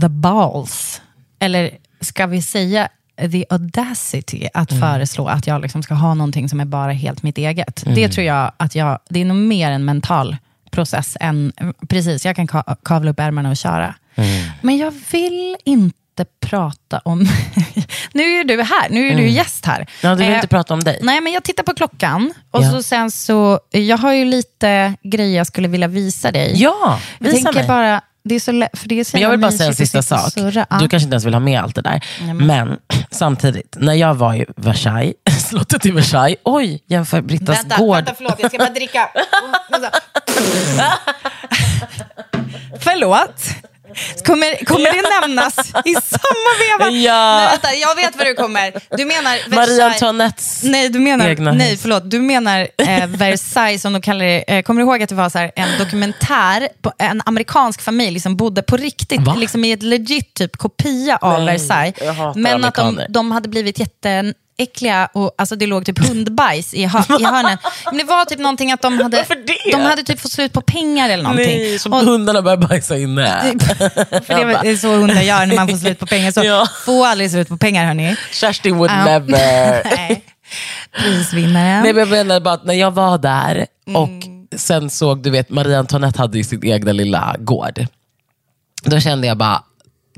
the 0.00 0.08
balls. 0.08 1.00
Eller 1.38 1.70
ska 2.00 2.26
vi 2.26 2.42
säga 2.42 2.88
the 3.32 3.44
audacity 3.50 4.48
att 4.54 4.70
Mm. 4.70 4.80
föreslå 4.82 5.26
att 5.28 5.46
jag 5.46 5.62
liksom 5.62 5.82
ska 5.82 5.94
ha 5.94 6.14
någonting 6.14 6.48
som 6.48 6.60
är 6.60 6.64
bara 6.64 6.92
helt 6.92 7.22
mitt 7.22 7.38
eget. 7.38 7.82
Det 7.86 8.00
Mm. 8.02 8.10
tror 8.10 8.26
jag 8.26 8.52
att 8.56 8.74
jag, 8.74 8.98
det 9.10 9.20
är 9.20 9.24
nog 9.24 9.36
mer 9.36 9.70
en 9.70 9.84
mental 9.84 10.36
process 10.72 11.16
än, 11.20 11.52
precis, 11.88 12.24
jag 12.24 12.36
kan 12.36 12.46
ka- 12.48 12.76
kavla 12.84 13.10
upp 13.10 13.20
ärmarna 13.20 13.50
och 13.50 13.56
köra. 13.56 13.94
Mm. 14.14 14.50
Men 14.62 14.76
jag 14.78 14.94
vill 15.12 15.56
inte 15.64 16.24
prata 16.40 16.98
om... 17.04 17.18
nu 18.12 18.22
är 18.22 18.44
du 18.44 18.62
här, 18.62 18.88
nu 18.90 19.06
är 19.06 19.14
du 19.14 19.22
Mm. 19.22 19.34
gäst 19.34 19.66
här. 19.66 19.86
Ja, 20.02 20.10
du 20.10 20.16
vill 20.16 20.28
Eh, 20.28 20.34
inte 20.34 20.46
prata 20.48 20.74
om 20.74 20.80
dig? 20.84 20.98
Nej, 21.02 21.20
men 21.20 21.32
jag 21.32 21.42
tittar 21.42 21.62
på 21.62 21.74
klockan 21.74 22.34
och 22.50 22.62
Ja. 22.64 22.70
så 22.70 22.82
sen 22.82 23.10
så, 23.10 23.60
jag 23.70 23.98
har 23.98 24.12
ju 24.12 24.24
lite 24.24 24.94
grejer 25.02 25.36
jag 25.36 25.46
skulle 25.46 25.68
vilja 25.68 25.88
visa 25.88 26.32
dig. 26.32 26.52
Ja, 26.56 27.00
jag 27.18 27.24
visa 27.30 27.36
tänker 27.36 27.52
mig. 27.60 27.68
bara, 27.68 28.00
det 28.24 28.34
är 28.34 28.40
så 28.40 28.52
lätt, 28.52 28.78
för 28.78 28.88
det 28.88 29.00
är 29.00 29.04
så 29.04 29.10
Men 29.16 29.22
jag 29.22 29.30
vill 29.30 29.40
bara 29.40 29.52
säga 29.52 29.68
en 29.68 29.74
sista 29.74 30.02
sak. 30.02 30.32
Du 30.34 30.42
kanske 30.52 30.96
inte 30.96 31.14
ens 31.14 31.24
vill 31.24 31.34
ha 31.34 31.40
med 31.40 31.60
allt 31.60 31.74
det 31.74 31.82
där. 31.82 32.04
Nej, 32.20 32.34
men- 32.34 32.46
men 32.46 32.78
samtidigt, 33.10 33.76
när 33.80 33.94
jag 33.94 34.14
var 34.14 34.34
i 34.34 34.46
Versailles, 34.56 35.14
slottet 35.48 35.86
i 35.86 35.90
Versailles, 35.90 36.38
oj, 36.44 36.82
jämför 36.86 37.20
Brittas 37.20 37.58
Vänta, 37.58 37.76
gård. 37.76 37.96
vänta, 37.96 38.14
förlåt, 38.16 38.34
jag 38.38 38.50
ska 38.50 38.58
bara 38.58 38.70
dricka. 38.70 39.08
förlåt. 42.80 43.44
Kommer, 44.24 44.64
kommer 44.64 44.92
det 44.92 45.20
nämnas 45.20 45.58
i 45.84 45.94
samma 45.94 46.50
veva? 46.58 46.90
Ja. 47.02 47.36
Nej, 47.38 47.48
vänta, 47.50 47.74
jag 47.74 47.94
vet 47.96 48.16
vad 48.16 48.26
du 48.26 48.34
kommer. 48.34 48.72
Du 48.96 49.04
menar 49.04 49.22
Marie 49.50 49.66
Versailles- 49.66 49.92
Antoinettes 49.92 50.62
Nej, 50.64 50.88
du 50.88 50.98
menar, 50.98 51.28
egna 51.28 51.52
nej, 51.52 51.76
förlåt. 51.76 52.10
Du 52.10 52.20
menar 52.20 52.68
eh, 52.78 53.06
Versailles, 53.06 53.82
som 53.82 53.92
de 53.92 54.02
kallar 54.02 54.24
det. 54.24 54.52
Eh, 54.56 54.62
kommer 54.62 54.80
du 54.82 54.88
ihåg 54.88 55.02
att 55.02 55.08
det 55.08 55.14
var 55.14 55.28
så 55.30 55.38
här, 55.38 55.52
en 55.56 55.78
dokumentär 55.78 56.68
på 56.82 56.92
en 56.98 57.22
amerikansk 57.26 57.82
familj 57.82 58.20
som 58.20 58.36
bodde 58.36 58.62
på 58.62 58.76
riktigt, 58.76 59.20
Va? 59.20 59.34
liksom 59.34 59.64
i 59.64 59.72
ett 59.72 59.82
legit 59.82 60.34
typ 60.34 60.56
kopia 60.56 61.16
av 61.20 61.42
Nej, 61.44 61.58
Versailles. 61.58 62.36
Men 62.36 62.64
att 62.64 62.74
de, 62.74 63.00
de 63.08 63.32
hade 63.32 63.48
blivit 63.48 63.78
jätteäckliga 64.58 65.08
och 65.12 65.34
alltså 65.38 65.56
det 65.56 65.66
låg 65.66 65.86
typ 65.86 65.98
hundbajs 66.08 66.74
i, 66.74 66.84
hör, 66.84 67.20
i 67.20 67.24
hörnen. 67.24 67.58
Men 67.84 67.96
det 67.98 68.04
var 68.04 68.24
typ 68.24 68.38
någonting 68.38 68.72
att 68.72 68.82
de 68.82 68.98
hade, 69.00 69.24
de 69.72 69.76
hade 69.80 70.02
typ 70.02 70.20
fått 70.20 70.32
slut 70.32 70.52
på 70.52 70.60
pengar 70.60 71.10
eller 71.10 71.22
någonting. 71.24 71.46
Nej, 71.58 71.78
som 71.78 71.92
Och- 71.92 72.00
hundarna 72.04 72.42
börjar 72.42 72.56
bajsa 72.56 72.98
inne. 72.98 73.42
för 74.26 74.62
det 74.62 74.70
är 74.70 74.76
så 74.76 74.88
hundar 74.96 75.22
gör 75.22 75.46
när 75.46 75.56
man 75.56 75.68
får 75.68 75.76
slut 75.76 75.98
på 75.98 76.06
pengar. 76.06 76.30
Så 76.32 76.44
Ja. 76.44 76.68
få 76.86 77.04
aldrig 77.04 77.30
slut 77.30 77.48
på 77.48 77.56
pengar 77.56 77.86
hörni. 77.86 78.16
Kerstin 78.32 78.76
would 78.78 78.90
Ja. 78.90 79.04
never. 79.04 79.82
Nej. 79.96 80.24
Prisvinnaren. 80.98 81.82
Nej, 81.82 81.92
men 81.92 82.00
jag 82.00 82.08
menar 82.08 82.40
bara 82.40 82.54
att 82.54 82.64
när 82.64 82.74
jag 82.74 82.90
var 82.90 83.18
där 83.18 83.66
och 83.94 84.08
Mm. 84.08 84.46
sen 84.56 84.90
såg, 84.90 85.22
du 85.22 85.30
vet, 85.30 85.50
Marie 85.50 85.78
Antoinette 85.78 86.18
hade 86.18 86.38
ju 86.38 86.44
sin 86.44 86.64
egna 86.66 86.92
lilla 86.92 87.36
gård. 87.38 87.86
Då 88.84 89.00
kände 89.00 89.26
jag 89.26 89.36
bara, 89.36 89.62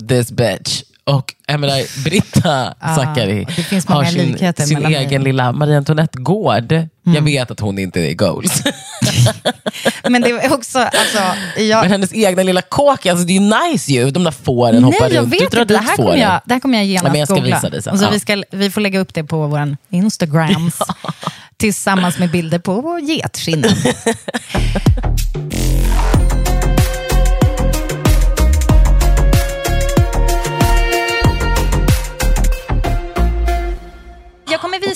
this 0.09 0.31
bitch. 0.33 0.83
Och 1.07 1.35
jag 1.47 1.61
menar, 1.61 2.05
Britta 2.05 2.75
Ja, 2.81 2.95
Zackari 2.97 3.47
finns 3.47 3.87
har 3.87 4.05
sin, 4.05 4.39
sin 4.67 4.87
egen 4.87 5.13
er. 5.21 5.25
lilla 5.25 5.53
Marie 5.53 5.77
Antoinette-gård. 5.77 6.73
Jag 6.73 6.89
Mm. 7.17 7.25
vet 7.25 7.51
att 7.51 7.61
hon 7.61 7.79
inte 7.79 8.01
är 8.01 8.15
goals. 8.15 8.63
Men 10.09 10.23
det 10.23 10.33
var 10.33 10.53
också, 10.55 10.79
alltså, 10.79 11.19
jag, 11.63 11.81
Men 11.83 11.91
hennes 11.91 12.15
egna 12.15 12.43
lilla 12.43 12.63
kåk, 12.63 13.07
alltså, 13.07 13.27
det 13.27 13.33
är 13.37 13.41
ju 13.41 13.71
nice 13.73 13.93
ju. 13.93 14.11
De 14.11 14.25
där 14.25 14.31
fåren 14.31 14.85
hoppar 14.85 15.01
Nej, 15.01 15.15
jag 15.15 15.23
runt. 15.23 15.33
vet 15.35 15.41
du 15.41 15.47
drar 15.47 15.63
inte. 15.63 15.75
Det 15.75 15.81
dit 15.81 15.89
här, 15.89 15.97
kommer 15.97 16.09
fåren. 16.11 16.21
jag, 16.21 16.41
det 16.45 16.55
här 16.55 16.61
kommer 16.61 16.79
jag 16.79 16.87
genast 16.87 17.05
Ja, 17.05 17.11
men 17.11 17.19
jag 17.19 17.29
ska 17.29 17.35
googla. 17.35 17.57
visa 17.57 17.71
dig 17.71 17.83
sen. 17.83 17.93
Och 17.93 17.99
så 17.99 18.05
Ja. 18.05 18.11
vi, 18.11 18.21
ska, 18.21 18.43
vi 18.51 18.71
får 18.71 18.81
lägga 18.81 18.99
upp 19.01 19.15
det 19.15 19.25
på 19.25 19.47
vår 19.47 19.77
Instagrams 19.91 20.79
tillsammans 21.57 22.19
med 22.19 22.31
bilder 22.31 22.59
på 22.59 22.99
getskinnen. 23.03 23.75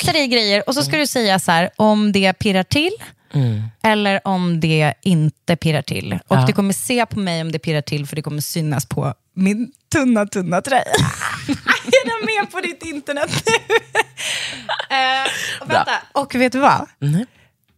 Jag 0.08 0.14
kommer 0.14 0.26
visa 0.28 0.36
dig 0.36 0.42
grejer 0.42 0.68
och 0.68 0.74
så 0.74 0.82
ska 0.82 0.96
du 0.96 1.06
säga 1.06 1.38
så 1.38 1.52
här, 1.52 1.70
om 1.76 2.12
det 2.12 2.32
pirrar 2.32 2.62
till 2.62 2.92
eller 3.82 4.20
om 4.24 4.60
det 4.60 4.94
inte 5.02 5.56
pirrar 5.56 5.82
till. 5.82 6.18
Och 6.28 6.36
Ja. 6.36 6.44
du 6.46 6.52
kommer 6.52 6.72
se 6.72 7.06
på 7.06 7.18
mig 7.18 7.40
om 7.42 7.52
det 7.52 7.58
pirrar 7.58 7.80
till 7.80 8.06
för 8.06 8.16
det 8.16 8.22
kommer 8.22 8.40
synas 8.40 8.86
på 8.86 9.14
min 9.34 9.72
tunna, 9.92 10.26
tunna 10.26 10.60
tröja. 10.60 10.82
är 11.86 12.06
den 12.06 12.26
med 12.26 12.52
på 12.52 12.60
ditt 12.60 12.82
internet 12.84 13.30
nu? 13.46 13.74
Och, 15.60 15.70
vänta. 15.70 15.92
och 16.12 16.34
vet 16.34 16.52
du 16.52 16.58
vad? 16.58 16.86
Nej. 16.98 17.26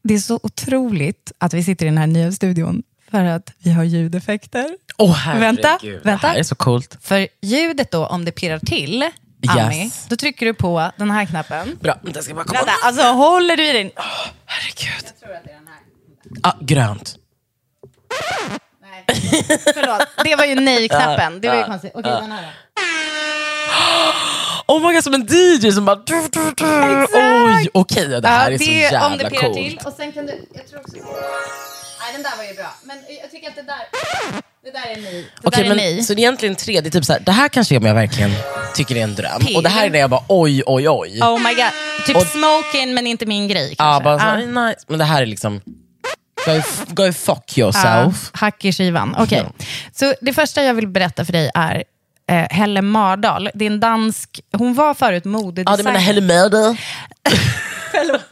Det 0.02 0.14
är 0.14 0.18
så 0.18 0.40
otroligt 0.42 1.32
att 1.38 1.54
vi 1.54 1.64
sitter 1.64 1.86
i 1.86 1.88
den 1.88 1.98
här 1.98 2.06
nya 2.06 2.32
studion 2.32 2.82
för 3.10 3.24
att 3.24 3.52
vi 3.58 3.70
har 3.72 3.84
ljudeffekter. 3.84 4.76
Åh 4.98 5.12
herregud, 5.12 5.40
Vänta, 5.42 5.78
det 5.82 6.00
vänta. 6.04 6.26
här 6.28 6.36
är 6.36 6.42
så 6.42 6.54
coolt. 6.54 6.98
För 7.02 7.28
ljudet 7.42 7.90
då, 7.90 8.06
om 8.06 8.24
det 8.24 8.32
pirrar 8.32 8.58
till, 8.58 9.04
Ami, 9.49 9.82
Yes. 9.84 10.07
då 10.09 10.16
trycker 10.16 10.47
du 10.47 10.55
på 10.55 10.91
den 10.97 11.11
här 11.11 11.24
knappen. 11.26 11.78
Bra, 11.80 11.95
jag 12.14 12.24
ska 12.24 12.34
bara 12.34 12.45
komma. 12.45 12.59
Vänta, 12.59 12.72
alltså 12.82 13.03
håller 13.03 13.57
du 13.57 13.66
i 13.68 13.72
den? 13.72 13.91
Herregud. 14.47 15.12
Ah, 16.43 16.53
grönt. 16.61 17.16
Förlåt, 19.74 20.09
det 20.24 20.36
var 20.36 20.45
ju 20.45 20.55
nej-knappen. 20.55 21.41
Det 21.41 21.49
var 21.49 21.55
ju 21.55 21.61
Ja, 21.61 21.66
konstigt. 21.66 21.93
Okej, 21.95 22.11
ja. 22.12 22.20
den 22.20 22.32
här 22.32 22.43
då. 22.43 22.49
Oh 24.74 24.86
my 24.88 24.95
god, 24.95 25.05
som 25.05 25.14
en 25.14 25.26
DJ 25.30 25.72
som 25.72 25.84
bara... 25.84 25.97
Du. 25.97 26.14
Oj, 27.14 27.68
okej, 27.74 28.09
det 28.09 28.28
här 28.28 28.51
är 28.53 28.59
så 28.59 28.64
det, 28.64 28.70
jävla 28.70 29.07
om 29.07 29.18
det 29.18 29.30
pirrar 29.30 29.41
coolt. 29.43 29.55
till. 29.55 29.80
Och 29.84 29.93
sen 29.93 30.12
kan 30.12 30.26
du, 30.26 30.47
jag 30.55 30.68
tror 30.68 30.80
också... 30.80 30.97
Nej, 30.97 32.12
den 32.12 32.22
där 32.22 32.36
var 32.36 32.45
ju 32.45 32.55
bra. 32.55 32.74
Men 32.82 32.99
jag 33.22 33.30
tycker 33.30 33.49
att 33.49 33.57
det 33.57 33.62
där, 33.62 33.82
det 34.64 34.70
där 34.70 34.90
är 34.92 34.96
ni. 34.96 35.26
Det 35.42 35.48
Okej, 35.48 35.62
där 35.64 35.70
är 35.70 35.74
men, 35.74 35.96
ni. 35.96 36.02
så 36.04 36.14
det 36.14 36.20
är 36.20 36.22
egentligen 36.22 36.54
tre, 36.56 36.80
det 36.80 36.88
är 36.88 36.90
typ 36.90 37.04
så 37.04 37.12
här, 37.12 37.20
det 37.20 37.32
här 37.32 37.48
kanske 37.48 37.74
är 37.74 37.78
om 37.78 37.86
jag 37.86 37.94
verkligen 37.94 38.30
tycker 38.74 38.94
det 38.94 39.00
är 39.00 39.04
en 39.04 39.14
dröm. 39.14 39.40
Pirr. 39.40 39.56
Och 39.56 39.62
det 39.62 39.68
här 39.68 39.86
är 39.86 39.90
när 39.90 39.98
jag 39.98 40.11
bara 40.11 40.24
oj, 40.28 40.62
oj, 40.66 40.88
oj. 40.88 41.20
Oh 41.22 41.38
my 41.38 41.54
god. 41.54 41.70
Typ 42.06 42.16
Och- 42.16 42.22
smoking 42.26 42.94
men 42.94 43.06
inte 43.06 43.26
min 43.26 43.48
grej 43.48 43.74
ja, 43.78 43.84
kanske. 43.84 44.04
bara 44.04 44.18
så, 44.18 44.24
Ah. 44.26 44.36
nice. 44.68 44.80
Men 44.88 44.98
det 44.98 45.04
här 45.04 45.22
är 45.22 45.26
liksom, 45.26 45.61
go, 46.46 46.52
go 46.88 47.12
fuck 47.12 47.58
yourself. 47.58 48.30
Ja, 48.32 48.38
hack 48.38 48.64
i 48.64 48.72
skivan. 48.72 49.16
Okej. 49.18 49.46
Så 49.92 50.14
det 50.20 50.32
första 50.32 50.62
jag 50.62 50.74
vill 50.74 50.88
berätta 50.88 51.24
för 51.24 51.32
dig 51.32 51.50
är 51.54 51.84
eh, 52.30 52.46
Helle 52.50 52.82
Mardal. 52.82 53.50
Det 53.54 53.64
är 53.64 53.70
en 53.70 53.80
dansk... 53.80 54.40
Hon 54.52 54.74
var 54.74 54.94
förut 54.94 55.22
Ja, 55.24 55.30
modedesigner. 55.30 55.76
du 55.76 55.82
menar 55.82 56.00
Helle 56.00 56.20
Mörder? 56.20 56.80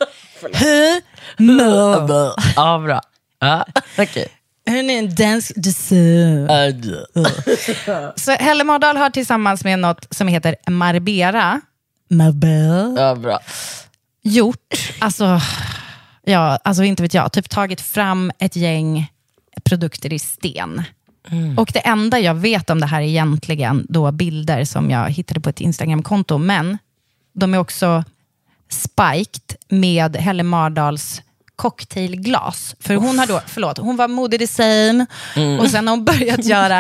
Mö. 1.37 2.31
Ja, 2.57 2.79
bra. 2.79 3.01
Ja, 3.41 3.67
okej. 3.99 4.29
Hon 4.69 4.91
är 4.91 4.99
en 4.99 5.15
dansk 5.15 5.53
designer. 5.57 7.07
Så 8.19 8.31
Helle 8.33 8.65
Mardal 8.65 8.97
har 8.97 9.11
tillsammans 9.11 9.65
med 9.65 9.79
något 9.79 10.07
som 10.11 10.29
heter 10.29 10.57
Marbera, 10.71 11.61
Marbera 12.11 12.95
Ja, 13.03 13.15
bra. 13.15 13.39
gjort, 14.23 14.75
alltså, 14.99 15.41
ja, 16.25 16.59
alltså 16.65 16.83
inte 16.83 17.03
vet 17.03 17.15
jag, 17.15 17.33
typ 17.33 17.49
tagit 17.51 17.81
fram 17.81 18.33
ett 18.39 18.57
gäng 18.57 19.13
produkter 19.65 20.13
i 20.13 20.19
sten. 20.19 20.83
Och 21.57 21.71
det 21.73 21.79
enda 21.79 22.19
jag 22.19 22.35
vet 22.35 22.71
om 22.71 22.81
det 22.81 22.87
här 22.87 23.01
är 23.01 23.05
egentligen 23.07 23.87
då 23.89 24.13
bilder 24.13 24.65
som 24.65 24.91
jag 24.91 25.11
hittade 25.11 25.41
på 25.41 25.51
ett 25.51 25.61
Instagramkonto, 25.61 26.39
men 26.39 26.79
de 27.35 27.55
är 27.55 27.59
också 27.59 28.05
spiked 28.71 29.57
med 29.69 30.17
Helle 30.17 30.43
Mardals 30.43 31.23
cocktailglas. 31.59 32.75
För 32.81 32.95
hon 32.95 33.19
har 33.19 33.27
då, 33.27 33.41
förlåt, 33.47 33.79
hon 33.79 33.97
var 33.97 34.09
modedesign 34.09 35.07
Mm. 35.37 35.59
och 35.61 35.71
sen 35.71 35.87
har 35.89 35.97
hon 35.97 36.05
börjat 36.05 36.45
göra 36.55 36.79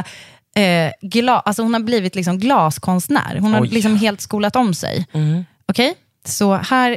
eh, 0.57 0.93
glas, 1.03 1.43
alltså 1.47 1.63
hon 1.63 1.73
har 1.75 1.81
blivit 1.81 2.15
liksom 2.15 2.39
glaskonstnär. 2.39 3.39
Hon 3.41 3.55
har 3.55 3.61
Oj. 3.63 3.69
liksom 3.69 3.97
helt 3.97 4.21
skolat 4.21 4.57
om 4.57 4.75
sig. 4.75 5.07
Mm. 5.13 5.45
Okej, 5.69 5.95
så 6.27 6.55
här 6.55 6.97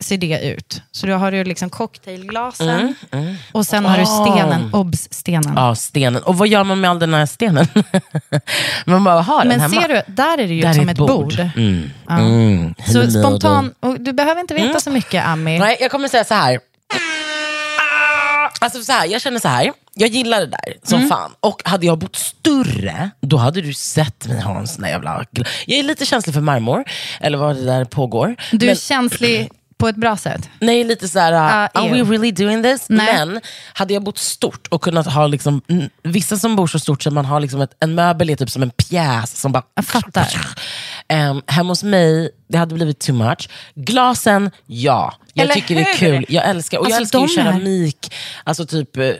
ser 0.00 0.16
det 0.18 0.40
ut. 0.40 0.82
Så 0.92 1.06
då 1.06 1.14
har 1.14 1.32
du 1.32 1.44
liksom 1.44 1.70
cocktailglasen 1.70 2.94
och 3.52 3.66
sen 3.66 3.84
har 3.84 3.98
du 3.98 4.06
stenen, 4.06 4.70
obs, 4.74 5.08
stenen. 5.10 5.52
Ja, 5.56 5.74
stenen. 5.74 6.22
Och 6.22 6.38
vad 6.38 6.48
gör 6.48 6.64
man 6.64 6.80
med 6.80 6.90
all 6.90 6.98
den 6.98 7.14
här 7.14 7.26
stenen? 7.26 7.66
man 8.86 9.04
bara 9.04 9.20
har 9.22 9.38
den 9.38 9.48
Men 9.48 9.60
hemma. 9.60 9.80
ser 9.82 9.88
du, 9.88 10.02
där 10.12 10.38
är 10.38 10.48
det 10.48 10.54
ju 10.54 10.62
Där 10.62 10.68
är 10.68 10.72
som 10.74 10.88
ett 10.88 10.96
bord. 10.96 11.38
Mm. 11.56 11.90
Ja. 12.08 12.18
Mm. 12.18 12.74
Så 12.86 13.10
spontan, 13.10 13.74
du 13.98 14.12
behöver 14.12 14.40
inte 14.40 14.54
veta 14.54 14.66
Mm. 14.68 14.80
så 14.80 14.90
mycket 14.90 15.26
Ami. 15.26 15.58
Nej, 15.58 15.76
jag 15.80 15.90
kommer 15.90 16.08
säga 16.08 16.24
så 16.24 16.34
här. 16.34 16.60
Alltså 18.62 18.82
så 18.82 18.92
här, 18.92 19.06
jag 19.06 19.20
känner 19.22 19.38
så 19.40 19.48
här. 19.48 19.72
Jag 19.94 20.08
gillar 20.08 20.40
det 20.40 20.46
där 20.46 20.74
som 20.82 20.96
Mm. 20.98 21.08
fan. 21.10 21.34
Och 21.40 21.62
hade 21.64 21.86
jag 21.86 21.98
bott 21.98 22.16
större, 22.16 23.10
då 23.20 23.36
hade 23.36 23.60
du 23.60 23.74
sett 23.74 24.26
mig 24.26 24.40
ha 24.40 24.58
en 24.58 24.66
sån 24.68 24.82
där 24.82 24.88
jävla... 24.90 25.24
Jag 25.66 25.78
är 25.78 25.82
lite 25.82 26.06
känslig 26.06 26.34
för 26.34 26.40
marmor, 26.40 26.84
eller 27.20 27.38
vad 27.38 27.56
det 27.56 27.64
där 27.64 27.84
pågår. 27.84 28.36
Du 28.52 28.66
är 28.66 28.70
Men- 28.70 28.76
känslig 28.76 29.50
på 29.82 29.88
ett 29.88 29.96
bra 29.96 30.16
sätt. 30.16 30.48
Nej, 30.60 30.84
lite 30.84 31.08
så 31.08 31.18
här, 31.18 31.32
Ah, 31.32 31.68
are 31.74 31.92
we 31.92 32.02
really 32.02 32.32
doing 32.32 32.62
this? 32.62 32.86
Nej. 32.88 33.06
Men 33.26 33.40
hade 33.72 33.94
jag 33.94 34.02
bott 34.02 34.18
stort 34.18 34.66
och 34.70 34.82
kunnat 34.82 35.06
ha, 35.06 35.26
liksom, 35.26 35.60
vissa 36.02 36.36
som 36.36 36.56
bor 36.56 36.66
så 36.66 36.78
stort 36.78 37.02
så 37.02 37.10
man 37.10 37.24
har 37.24 37.40
liksom 37.40 37.60
ett, 37.60 37.70
en 37.80 37.94
möbel 37.94 38.30
är 38.30 38.36
typ 38.36 38.50
som 38.50 38.62
en 38.62 38.70
pjäs 38.70 39.40
som 39.40 39.52
bara... 39.52 39.62
Jag 39.74 39.84
fattar. 39.84 40.28
Um, 41.30 41.42
hemma 41.46 41.68
hos 41.70 41.82
mig, 41.82 42.30
det 42.48 42.58
hade 42.58 42.74
blivit 42.74 42.98
too 42.98 43.14
much. 43.14 43.48
Glasen, 43.74 44.50
ja. 44.66 45.14
Jag 45.34 45.44
Eller 45.44 45.54
tycker 45.54 45.74
det 45.74 45.80
är 45.80 45.98
hur? 45.98 46.16
kul. 46.16 46.26
Jag 46.28 46.48
älskar, 46.48 46.78
och 46.78 46.86
jag 46.86 46.96
Alltså, 46.96 47.18
älskar 47.18 47.42
ju 47.42 47.44
keramik. 47.44 48.14
Alltså 48.44 48.66
typ, 48.66 48.96
eh, 48.96 49.10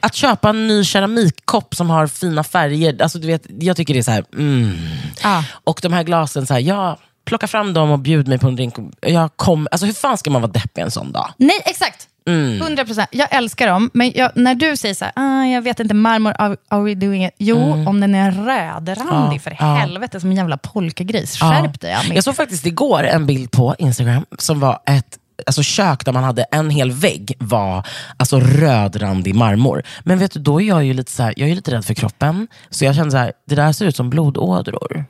att 0.00 0.14
köpa 0.14 0.48
en 0.48 0.66
ny 0.66 0.84
keramikkopp 0.84 1.74
som 1.74 1.90
har 1.90 2.06
fina 2.06 2.44
färger. 2.44 3.02
Alltså, 3.02 3.18
du 3.18 3.26
vet, 3.26 3.42
jag 3.60 3.76
tycker 3.76 3.94
det 3.94 4.00
är 4.00 4.04
så 4.04 4.10
här, 4.10 4.24
mm. 4.34 4.78
Ah. 5.22 5.42
Och 5.64 5.80
de 5.82 5.92
här 5.92 6.02
glasen, 6.02 6.46
så 6.46 6.54
här, 6.54 6.60
ja, 6.60 6.98
plocka 7.30 7.46
fram 7.46 7.72
dem 7.72 7.90
och 7.90 7.98
bjud 7.98 8.28
mig 8.28 8.38
på 8.38 8.48
en 8.48 8.56
drink. 8.56 8.74
Jag 9.00 9.30
kom, 9.36 9.68
alltså, 9.70 9.86
hur 9.86 9.92
fan 9.92 10.18
ska 10.18 10.30
man 10.30 10.42
vara 10.42 10.52
deppig 10.52 10.82
en 10.82 10.90
sån 10.90 11.12
dag? 11.12 11.32
Nej, 11.36 11.62
exakt. 11.64 12.08
Mm. 12.28 12.62
100 12.62 12.84
procent. 12.84 13.08
Jag 13.12 13.28
älskar 13.30 13.68
dem, 13.68 13.90
men 13.94 14.12
jag, 14.14 14.30
när 14.34 14.54
du 14.54 14.76
säger 14.76 14.94
så 14.94 15.04
här, 15.04 15.12
ah, 15.16 15.44
jag 15.44 15.62
vet 15.62 15.80
inte, 15.80 15.94
marmor, 15.94 16.34
are, 16.38 16.56
are 16.68 16.82
we 16.82 16.94
doing 16.94 17.24
it? 17.24 17.34
Jo, 17.38 17.84
om 17.86 18.00
den 18.00 18.14
är 18.14 18.30
rödrandig, 18.30 19.36
Ja, 19.36 19.40
för 19.40 19.56
ja. 19.60 19.74
helvete, 19.74 20.20
som 20.20 20.30
en 20.30 20.36
jävla 20.36 20.56
polkagris. 20.56 21.38
Ja. 21.40 21.50
Skärp 21.50 21.80
dig, 21.80 21.92
Ami. 21.92 22.14
Jag 22.14 22.24
såg 22.24 22.36
faktiskt 22.36 22.66
igår 22.66 23.02
en 23.02 23.26
bild 23.26 23.50
på 23.50 23.74
Instagram 23.78 24.26
som 24.38 24.60
var 24.60 24.78
ett 24.86 25.18
alltså 25.46 25.62
kök 25.62 26.04
där 26.04 26.12
man 26.12 26.24
hade 26.24 26.42
en 26.42 26.70
hel 26.70 26.90
vägg 26.90 27.34
var 27.38 27.86
alltså 28.16 28.40
rödrandig 28.40 29.34
marmor. 29.34 29.82
Men 30.00 30.18
vet 30.18 30.32
du, 30.32 30.40
då 30.40 30.60
är 30.60 30.64
jag 30.68 30.84
ju 30.84 30.94
lite, 30.94 31.12
så 31.12 31.22
här, 31.22 31.34
jag 31.36 31.48
är 31.48 31.54
lite 31.54 31.70
rädd 31.70 31.84
för 31.84 31.94
kroppen. 31.94 32.48
Så 32.70 32.84
jag 32.84 32.94
kände 32.94 33.10
så 33.10 33.16
här, 33.16 33.32
det 33.46 33.54
där 33.54 33.72
ser 33.72 33.86
ut 33.86 33.96
som 33.96 34.10
blodådror. 34.10 35.04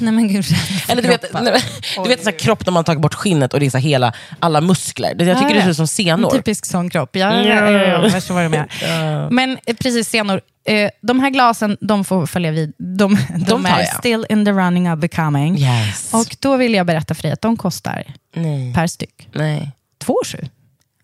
Nej 0.00 0.12
men 0.12 0.28
gud. 0.28 0.44
Eller 0.88 1.02
du 1.02 1.08
vet, 1.08 1.32
nej, 1.32 1.42
men- 1.42 2.02
du 2.02 2.08
vet 2.08 2.24
sån 2.24 2.32
här 2.32 2.38
kropp 2.38 2.66
när 2.66 2.72
man 2.72 2.84
tagit 2.84 3.00
bort 3.02 3.14
skinnet 3.14 3.54
och 3.54 3.60
det 3.60 3.66
är 3.66 3.70
så 3.70 3.78
här 3.78 3.84
hela, 3.84 4.12
alla 4.40 4.60
muskler. 4.60 5.14
Det, 5.14 5.24
jag 5.24 5.38
tycker 5.38 5.50
Ja, 5.50 5.56
det 5.56 5.62
ser 5.62 5.70
ut 5.70 5.76
som 5.76 5.86
senor. 5.86 6.30
En 6.32 6.38
typisk 6.38 6.66
sån 6.66 6.90
kropp. 6.90 7.16
Ja, 7.16 7.42
ja, 7.42 7.42
ja, 7.42 7.70
ja, 7.70 8.02
jag 8.02 8.12
förstår 8.12 8.34
vad 8.34 8.44
du 8.44 8.48
menar. 8.48 9.30
Men 9.30 9.58
eh, 9.66 9.76
precis, 9.76 10.08
senor. 10.08 10.40
Eh, 10.64 10.90
de 11.02 11.20
här 11.20 11.30
glasen, 11.30 11.76
de 11.80 12.04
får 12.04 12.26
följa 12.26 12.50
vid. 12.50 12.72
De, 12.78 13.18
de, 13.46 13.64
tar 13.64 13.70
är 13.70 13.78
jag. 13.78 13.98
still 13.98 14.26
in 14.28 14.44
the 14.44 14.52
running 14.52 14.92
of 14.92 14.98
becoming. 14.98 15.58
Yes. 15.58 16.14
Och 16.14 16.36
då 16.40 16.56
vill 16.56 16.74
jag 16.74 16.86
berätta 16.86 17.14
för 17.14 17.22
dig 17.22 17.32
att 17.32 17.40
de 17.40 17.56
kostar 17.56 18.04
Nej. 18.34 18.74
per 18.74 18.86
styck 18.86 19.28
Nej. 19.32 19.70
två 20.04 20.16
sju. 20.26 20.38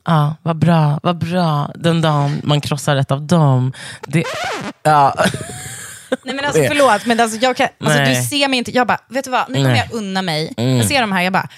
Ja, 0.07 0.37
vad 0.43 0.57
bra, 0.57 1.01
vad 1.03 1.19
bra. 1.19 1.71
Den 1.75 2.01
dagen 2.01 2.41
man 2.45 2.61
krossar 2.61 2.97
ett 2.97 3.11
av 3.11 3.23
dem. 3.23 3.73
Det, 4.07 4.25
ja. 4.83 5.15
Nej 6.25 6.35
men 6.35 6.45
alltså 6.45 6.63
förlåt, 6.69 7.07
men 7.07 7.21
alltså, 7.21 7.39
jag 7.39 7.57
kan, 7.57 7.69
alltså, 7.81 7.99
du 7.99 8.15
ser 8.15 8.49
mig 8.49 8.59
inte. 8.59 8.71
Jag 8.71 8.87
bara, 8.87 8.99
vet 9.09 9.25
du 9.25 9.31
vad, 9.31 9.49
nu 9.49 9.55
kommer 9.55 9.69
Nej. 9.69 9.89
jag 9.91 9.99
unna 9.99 10.23
mig. 10.23 10.55
Mm. 10.57 10.77
Jag 10.77 10.87
ser 10.87 11.01
de 11.01 11.13
här, 11.13 11.23
jag 11.23 11.33
bara, 11.33 11.49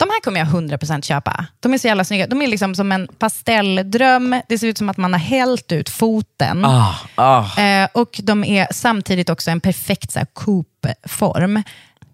de 0.00 0.08
här 0.10 0.20
kommer 0.20 0.40
jag 0.40 0.48
100% 0.48 1.02
köpa. 1.02 1.46
De 1.60 1.74
är 1.74 1.78
så 1.78 1.86
jävla 1.86 2.04
snygga. 2.04 2.26
De 2.26 2.42
är 2.42 2.46
liksom 2.46 2.74
som 2.74 2.92
en 2.92 3.08
pastelldröm. 3.18 4.40
Det 4.48 4.58
ser 4.58 4.66
ut 4.66 4.78
som 4.78 4.88
att 4.88 4.96
man 4.96 5.12
har 5.12 5.20
hällt 5.20 5.72
ut 5.72 5.88
foten. 5.88 6.64
Ah, 6.64 6.94
ah. 7.14 7.60
Eh, 7.60 7.88
och 7.92 8.20
de 8.22 8.44
är 8.44 8.66
samtidigt 8.70 9.30
också 9.30 9.50
en 9.50 9.60
perfekt 9.60 10.12
så 10.12 10.18
här, 10.18 10.26
coupe-form. 10.34 11.62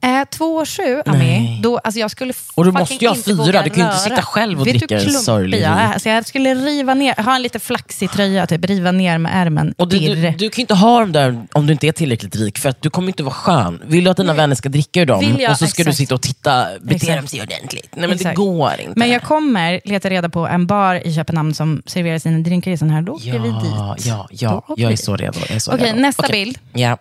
Eh, 0.00 0.24
två 0.30 0.44
och 0.44 0.68
sju, 0.68 1.02
Ami, 1.06 1.18
Nej. 1.18 1.60
då, 1.62 1.78
alltså 1.78 2.00
jag 2.00 2.10
skulle 2.10 2.32
Och 2.54 2.64
du 2.64 2.72
måste 2.72 2.94
ju 2.94 3.08
ha 3.08 3.14
fyra, 3.14 3.62
du 3.62 3.70
kan 3.70 3.78
ju 3.78 3.84
inte 3.84 3.96
sitta 3.98 4.22
själv 4.22 4.60
och 4.60 4.66
Vet 4.66 4.72
du 4.72 4.78
dricka 4.78 4.98
klumpig 5.00 5.20
sorglig 5.20 5.60
jag 5.60 5.70
är? 5.70 5.92
Alltså 5.92 6.08
jag 6.08 6.26
skulle 6.26 6.54
riva 6.54 6.94
ner, 6.94 7.14
ha 7.22 7.34
en 7.36 7.42
lite 7.42 7.58
flaxig 7.58 8.10
tröja, 8.10 8.46
typ, 8.46 8.64
riva 8.64 8.92
ner 8.92 9.18
med 9.18 9.32
ärmen. 9.34 9.74
Och 9.78 9.88
du, 9.88 9.98
du, 9.98 10.14
du 10.14 10.50
kan 10.50 10.56
ju 10.56 10.60
inte 10.60 10.74
ha 10.74 11.00
dem 11.00 11.12
där 11.12 11.46
om 11.52 11.66
du 11.66 11.72
inte 11.72 11.86
är 11.88 11.92
tillräckligt 11.92 12.36
rik, 12.36 12.58
för 12.58 12.68
att 12.68 12.82
du 12.82 12.90
kommer 12.90 13.08
inte 13.08 13.22
vara 13.22 13.34
skön. 13.34 13.82
Vill 13.86 14.04
du 14.04 14.10
att 14.10 14.16
dina 14.16 14.34
vänner 14.34 14.54
ska 14.54 14.68
dricka 14.68 15.00
ur 15.00 15.06
dem 15.06 15.36
jag- 15.38 15.50
och 15.50 15.58
så 15.58 15.66
ska 15.66 15.82
du 15.82 15.88
exakt. 15.90 15.96
sitta 15.98 16.14
och 16.14 16.22
titta, 16.22 16.66
beter 16.82 17.16
dem 17.16 17.26
sig 17.26 17.42
ordentligt. 17.42 17.88
Nej 17.92 18.08
men 18.08 18.16
Exakt. 18.16 18.36
det 18.36 18.42
går 18.42 18.72
inte. 18.80 18.92
Men 18.96 19.10
jag 19.10 19.22
kommer 19.22 19.80
leta 19.84 20.10
reda 20.10 20.28
på 20.28 20.46
en 20.46 20.66
bar 20.66 21.06
i 21.06 21.14
Köpenhamn 21.14 21.54
som 21.54 21.82
serverar 21.86 22.18
sina 22.18 22.38
drinkar 22.38 22.70
i 22.70 22.76
sån 22.76 22.90
här. 22.90 23.02
Då 23.02 23.12
åker 23.12 23.38
vi 23.38 23.48
dit. 23.48 23.72
ja, 23.76 23.96
ja, 23.98 24.28
ja, 24.30 24.64
jag 24.76 24.92
är 24.92 24.96
så 24.96 25.16
redo. 25.16 25.38
Jag 25.48 25.50
är 25.56 25.58
så 25.58 25.72
Okej, 25.74 25.86
redo. 25.86 25.98
nästa 26.00 26.22
Okej. 26.26 26.44
bild. 26.44 26.58
Ja. 26.72 26.96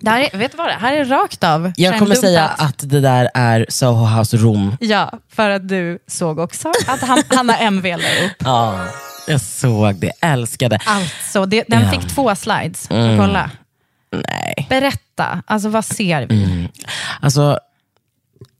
Det 0.00 0.10
här 0.10 0.28
är, 0.32 0.38
vet 0.38 0.52
du 0.52 0.58
vad 0.58 0.66
det 0.66 0.72
här 0.80 0.92
är 0.92 1.04
rakt 1.04 1.44
av. 1.44 1.72
Jag 1.76 1.98
kommer 1.98 2.14
säga 2.14 2.48
att 2.48 2.78
det 2.78 3.00
där 3.00 3.30
är 3.34 3.66
Soho 3.68 4.18
House 4.18 4.36
Rom. 4.36 4.76
Ja, 4.80 5.12
för 5.28 5.50
att 5.50 5.68
du 5.68 5.98
såg 6.06 6.38
också 6.38 6.72
att 6.86 7.00
han, 7.00 7.22
Hanna 7.28 7.58
MV 7.58 7.84
la 7.86 7.96
upp. 8.26 8.36
Ja, 8.38 8.84
jag 9.28 9.40
såg 9.40 9.94
det, 9.94 10.12
älskade. 10.20 10.78
Alltså, 10.86 11.46
det, 11.46 11.64
den 11.68 11.82
Ja. 11.82 11.90
fick 11.90 12.08
två 12.14 12.34
slides. 12.34 12.90
Mm. 12.90 13.18
Kolla. 13.18 13.50
Nej. 14.12 14.66
Berätta, 14.68 15.42
alltså 15.46 15.68
vad 15.68 15.84
ser 15.84 16.26
vi? 16.26 16.44
Mm. 16.44 16.68
Alltså, 17.20 17.58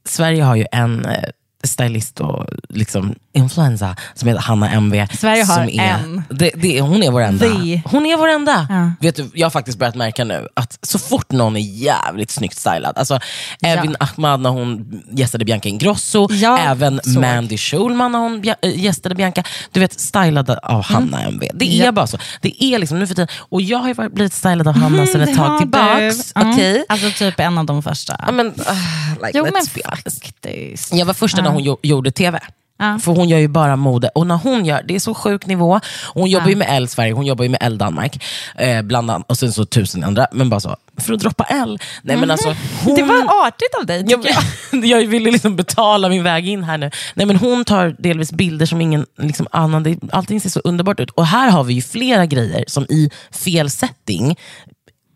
Sverige 0.09 0.43
har 0.43 0.57
ju 0.57 0.67
en 0.73 1.05
eh, 1.07 1.25
stylist 1.65 2.21
och 2.21 2.47
liksom 2.69 3.15
influensa 3.33 3.97
som 4.15 4.29
heter 4.29 4.41
Hanna 4.43 4.71
MV. 4.71 5.07
Sverige 5.19 5.45
har 5.45 5.55
som 5.55 5.69
är, 5.69 5.89
en. 5.89 6.23
Det, 6.31 6.51
det, 6.57 6.81
hon 6.81 7.03
är 7.03 7.11
vår 7.11 7.21
enda. 7.21 7.47
The. 7.47 7.83
Hon 7.85 8.07
är 8.07 8.17
vår 8.17 8.29
enda. 8.29 8.67
Ja. 8.71 8.93
Vet 9.01 9.17
du, 9.17 9.31
jag 9.35 9.45
har 9.47 9.51
faktiskt 9.51 9.79
börjat 9.79 9.95
märka 9.95 10.25
nu 10.25 10.49
att 10.55 10.79
så 10.83 10.99
fort 10.99 11.33
någon 11.33 11.57
är 11.57 11.61
jävligt 11.61 12.31
snyggt 12.31 12.57
stylad, 12.59 12.99
alltså 12.99 13.19
Evin 13.63 13.97
Ahmad 14.01 14.41
när 14.41 14.51
hon 14.51 15.03
gästade 15.13 15.45
Bianca 15.45 15.69
Ingrosso, 15.69 16.29
Jag 16.33 16.61
även 16.65 17.01
såg. 17.05 17.23
Mandy 17.23 17.57
Schulman 17.59 18.13
när 18.13 18.19
hon 18.19 18.43
äh, 18.63 18.79
gästade 18.81 19.15
Bianca, 19.15 19.43
du 19.73 19.81
vet 19.81 20.01
stylade 20.01 20.59
av 20.59 20.83
Hanna 20.83 21.23
MV. 21.23 21.41
Det 21.55 21.65
är 21.65 21.71
Mm. 21.71 21.85
Ja. 21.87 21.93
bara 21.93 22.07
så. 22.07 22.19
Det 22.41 22.65
är 22.65 22.79
liksom 22.79 22.99
nu 22.99 23.07
för 23.07 23.15
tiden, 23.15 23.29
och 23.49 23.63
jag 23.63 23.79
har 23.79 23.89
ju 23.89 24.09
blivit 24.09 24.33
stylad 24.33 24.69
av 24.69 24.75
Hanna 24.75 25.07
sedan 25.07 25.21
Mm, 25.21 25.27
Det 25.27 25.33
ett 25.33 25.39
tag 25.47 25.59
tillbaks. 25.59 26.33
Mm. 26.37 26.51
Okej? 26.53 26.85
Alltså 26.89 27.11
typ 27.11 27.41
en 27.41 27.59
av 27.59 27.65
de 27.67 27.83
första. 27.83 28.17
Ja, 28.27 28.33
men, 28.33 28.47
ah, 28.67 29.27
like, 29.27 29.39
jo 29.39 29.45
men 29.45 29.53
faktiskt. 29.85 30.95
Jag 30.95 31.07
var 31.07 31.15
första 31.15 31.43
när 31.43 31.51
hon 31.51 31.63
gjo- 31.63 31.79
gjorde 31.83 32.11
TV. 32.11 32.41
Ja. 32.81 32.99
För 32.99 33.13
hon 33.13 33.29
gör 33.29 33.39
ju 33.39 33.49
bara 33.49 33.77
mode. 33.77 34.09
Och 34.15 34.27
när 34.27 34.37
hon 34.37 34.65
gör, 34.65 34.83
det 34.89 34.95
är 34.95 35.01
så 35.01 35.15
sjuk 35.15 35.47
nivå. 35.47 35.81
Hon 36.15 36.31
jobbar 36.31 36.47
Ja. 36.47 36.51
ju 36.51 36.57
med 36.57 36.67
L 36.71 36.89
Sverige, 36.89 37.13
hon 37.13 37.27
jobbar 37.27 37.43
ju 37.45 37.49
med 37.49 37.59
L 37.63 37.79
Danmark. 37.79 38.25
Eh, 38.57 38.83
bland 38.83 39.11
annat, 39.11 39.31
och 39.31 39.39
sen 39.39 39.53
så 39.53 39.65
tusen 39.65 40.05
andra. 40.05 40.27
Men 40.33 40.51
bara 40.51 40.61
så, 40.61 40.77
för 40.97 41.13
att 41.13 41.21
droppa 41.21 41.45
L. 41.45 41.79
Nej 42.03 42.17
men 42.17 42.31
alltså, 42.31 42.49
hon, 42.49 42.57
Mhm. 42.85 42.95
Det 42.95 43.03
var 43.03 43.47
artigt 43.47 43.75
av 43.81 43.87
dig 43.87 44.05
jag. 44.09 44.27
jag, 44.87 45.03
jag 45.03 45.09
ville 45.09 45.31
liksom 45.31 45.57
betala 45.57 46.09
min 46.09 46.23
väg 46.23 46.49
in 46.49 46.65
här 46.65 46.79
nu. 46.79 46.91
Nej, 47.15 47.27
men 47.27 47.37
hon 47.37 47.65
tar 47.65 47.97
delvis 47.99 48.33
bilder 48.33 48.67
som 48.67 48.81
ingen 48.81 49.07
liksom, 49.19 49.47
annan. 49.53 49.83
Det, 49.83 49.99
allting 50.13 50.41
ser 50.41 50.51
så 50.51 50.61
underbart 50.61 51.01
ut. 51.01 51.11
Och 51.11 51.27
här 51.27 51.51
har 51.51 51.65
vi 51.65 51.75
ju 51.75 51.83
flera 51.83 52.27
grejer 52.27 52.65
som 52.67 52.85
i 52.85 53.11
fel 53.45 53.71
setting 53.71 54.37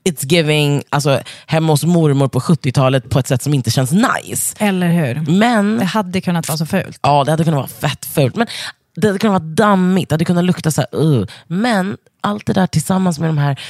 It's 0.09 0.33
giving 0.33 0.83
alltså, 0.89 1.21
hemma 1.47 1.73
hos 1.73 1.85
mormor 1.85 2.29
på 2.29 2.41
70-talet 2.41 3.11
på 3.11 3.19
ett 3.19 3.29
sätt 3.29 3.43
som 3.43 3.55
inte 3.55 3.71
känns 3.71 3.93
nice. 3.93 4.57
Eller 4.59 4.89
hur? 4.89 5.33
Men 5.39 5.79
Det 5.79 5.85
hade 5.85 6.21
kunnat 6.21 6.49
vara 6.49 6.59
så 6.59 6.67
fult. 6.67 6.99
Ja, 7.03 7.25
det 7.25 7.31
hade 7.31 7.45
kunnat 7.45 7.59
vara 7.59 7.91
fett 7.91 8.07
fult. 8.07 8.37
Men 8.37 8.47
det 8.97 9.07
hade 9.07 9.19
kunnat 9.19 9.43
vara 9.43 9.53
dammigt, 9.53 10.09
det 10.09 10.15
hade 10.15 10.25
kunnat 10.25 10.45
lukta 10.45 10.71
så 10.71 10.81
här, 10.81 11.01
uh. 11.01 11.27
Men 11.47 11.97
allt 12.21 12.47
det 12.47 12.53
där 12.53 12.67
tillsammans 12.67 13.19
med 13.19 13.29
de 13.29 13.39
här 13.39 13.61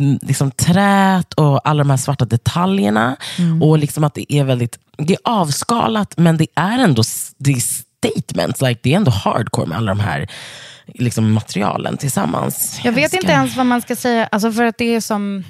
mm, 0.00 0.18
liksom, 0.22 0.50
trät 0.50 1.34
och 1.34 1.68
alla 1.68 1.84
de 1.84 1.90
här 1.90 1.96
svarta 1.96 2.24
detaljerna. 2.24 3.16
Och 3.60 3.78
liksom 3.78 4.04
att 4.04 4.14
det 4.14 4.34
är 4.34 4.44
väldigt 4.44 4.78
det 4.98 5.12
är 5.14 5.20
avskalat, 5.24 6.14
men 6.16 6.36
det 6.36 6.46
är 6.54 6.78
ändå 6.78 7.02
det 7.38 7.52
är 7.52 7.60
statements. 7.60 8.60
Like, 8.60 8.80
det 8.82 8.92
är 8.92 8.96
ändå 8.96 9.10
hardcore 9.10 9.66
med 9.66 9.78
alla 9.78 9.94
de 9.94 10.00
här 10.00 10.28
liksom, 10.86 11.32
materialen 11.32 11.96
tillsammans. 11.96 12.80
Jag 12.84 12.92
vet 12.92 13.04
älskar. 13.04 13.18
inte 13.18 13.32
ens 13.32 13.56
vad 13.56 13.66
man 13.66 13.82
ska 13.82 13.96
säga, 13.96 14.26
alltså 14.32 14.52
för 14.52 14.64
att 14.64 14.78
det 14.78 14.94
är 14.94 15.00
som... 15.00 15.44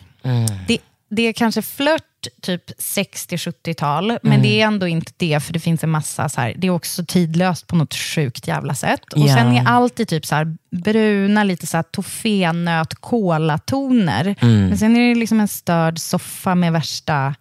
Det, 0.69 0.79
det 1.11 1.23
är 1.23 1.33
kanske 1.33 1.63
flört 1.63 2.03
typ 2.43 2.71
60-70-tal, 2.81 4.19
men 4.23 4.43
det 4.43 4.61
är 4.61 4.67
ändå 4.67 4.87
inte 4.89 5.13
det, 5.17 5.41
för 5.41 5.53
det 5.53 5.61
finns 5.61 5.85
en 5.85 5.91
massa, 5.91 6.29
så 6.29 6.41
här, 6.41 6.55
det 6.57 6.67
är 6.67 6.71
också 6.71 7.05
tidlöst 7.05 7.67
på 7.67 7.77
något 7.77 7.95
sjukt 7.95 8.49
jävla 8.49 8.75
sätt. 8.75 9.13
Och 9.13 9.19
Ja. 9.29 9.35
sen 9.37 9.57
är 9.57 9.65
allt 9.67 10.01
i 10.01 10.07
typ 10.07 10.27
så 10.27 10.35
här 10.35 10.57
bruna, 10.71 11.45
lite 11.45 11.67
så 11.67 11.77
här 11.77 11.83
toffeenöt, 11.83 12.95
kolatoner. 12.95 14.35
Men 14.41 14.79
sen 14.79 14.97
är 14.97 15.09
det 15.09 15.15
liksom 15.21 15.41
en 15.41 15.49
störd 15.49 15.99
soffa 15.99 16.55
med 16.55 16.73
värsta, 16.73 17.35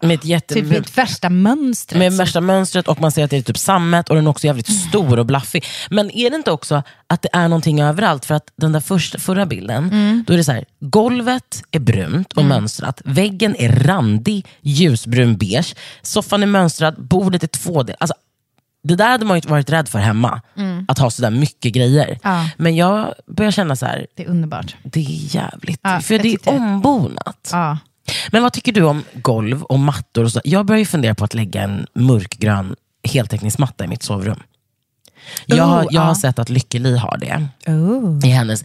Med 0.00 0.14
ett 0.14 0.24
jätte... 0.24 0.54
typ 0.54 0.72
ett 0.72 0.98
värsta 0.98 1.30
mönstret. 1.30 1.98
Med 1.98 2.12
värsta 2.12 2.40
mönstret 2.40 2.88
och 2.88 3.00
man 3.00 3.12
ser 3.12 3.24
att 3.24 3.30
det 3.30 3.36
är 3.36 3.42
typ 3.42 3.58
sammet 3.58 4.08
och 4.08 4.14
den 4.16 4.26
är 4.26 4.30
också 4.30 4.46
jävligt 4.46 4.68
Mm. 4.68 4.80
stor 4.80 5.18
och 5.18 5.26
blaffig. 5.26 5.64
Men 5.90 6.10
är 6.10 6.30
det 6.30 6.36
inte 6.36 6.50
också 6.50 6.82
att 7.06 7.22
det 7.22 7.28
är 7.32 7.48
någonting 7.48 7.80
överallt? 7.80 8.24
För 8.24 8.34
att 8.34 8.52
den 8.56 8.72
där 8.72 8.80
första, 8.80 9.18
förra 9.18 9.46
bilden, 9.46 9.84
Mm. 9.84 10.24
då 10.26 10.32
är 10.32 10.36
det 10.36 10.44
så 10.44 10.52
här, 10.52 10.64
golvet 10.80 11.62
är 11.70 11.78
brunt 11.80 12.32
och 12.32 12.44
mönstrat, 12.44 13.02
väggen 13.04 13.56
är 13.58 13.72
randig 13.72 14.46
ljusbrun 14.60 15.36
beige, 15.36 15.74
soffan 16.02 16.42
är 16.42 16.46
mönstrad, 16.46 16.94
bordet 16.98 17.42
är 17.42 17.46
tvådel. 17.46 17.96
Alltså, 18.00 18.14
det 18.82 18.94
där 18.96 19.08
hade 19.10 19.24
man 19.24 19.36
ju 19.40 19.48
varit 19.48 19.70
rädd 19.70 19.88
för 19.88 19.98
hemma, 19.98 20.40
att 20.88 20.98
ha 20.98 21.10
sådär 21.10 21.30
mycket 21.30 21.72
grejer. 21.72 22.06
Mm. 22.06 22.18
Ja. 22.22 22.48
Men 22.56 22.76
jag 22.76 23.14
börjar 23.26 23.50
känna 23.50 23.76
så 23.76 23.86
här, 23.86 24.06
Det 24.16 24.22
är 24.24 24.28
underbart. 24.28 24.76
det 24.82 25.00
är 25.00 25.34
jävligt. 25.34 25.80
Ja, 25.82 26.00
för 26.00 26.18
det 26.18 26.28
är 26.46 26.48
ombonat. 26.48 27.48
Ja. 27.52 27.78
Men 28.32 28.42
vad 28.42 28.52
tycker 28.52 28.72
du 28.72 28.82
om 28.82 29.04
golv 29.14 29.62
och 29.62 29.78
mattor? 29.78 30.24
Och 30.24 30.32
så? 30.32 30.40
Jag 30.44 30.66
börjar 30.66 30.78
ju 30.78 30.86
fundera 30.86 31.14
på 31.14 31.24
att 31.24 31.34
lägga 31.34 31.62
en 31.62 31.86
mörkgrön 31.94 32.76
heltäckningsmatta 33.08 33.84
i 33.84 33.88
mitt 33.88 34.02
sovrum. 34.02 34.42
Jag, 35.46 35.64
har- 35.64 35.82
Oh, 35.84 35.88
jag 35.90 36.00
har 36.02 36.14
sett 36.14 36.38
att 36.38 36.48
Lykke 36.48 36.78
Li 36.78 36.96
har 36.96 37.18
det 37.18 37.48
Oh. 37.72 38.26
i 38.26 38.30
hennes 38.30 38.64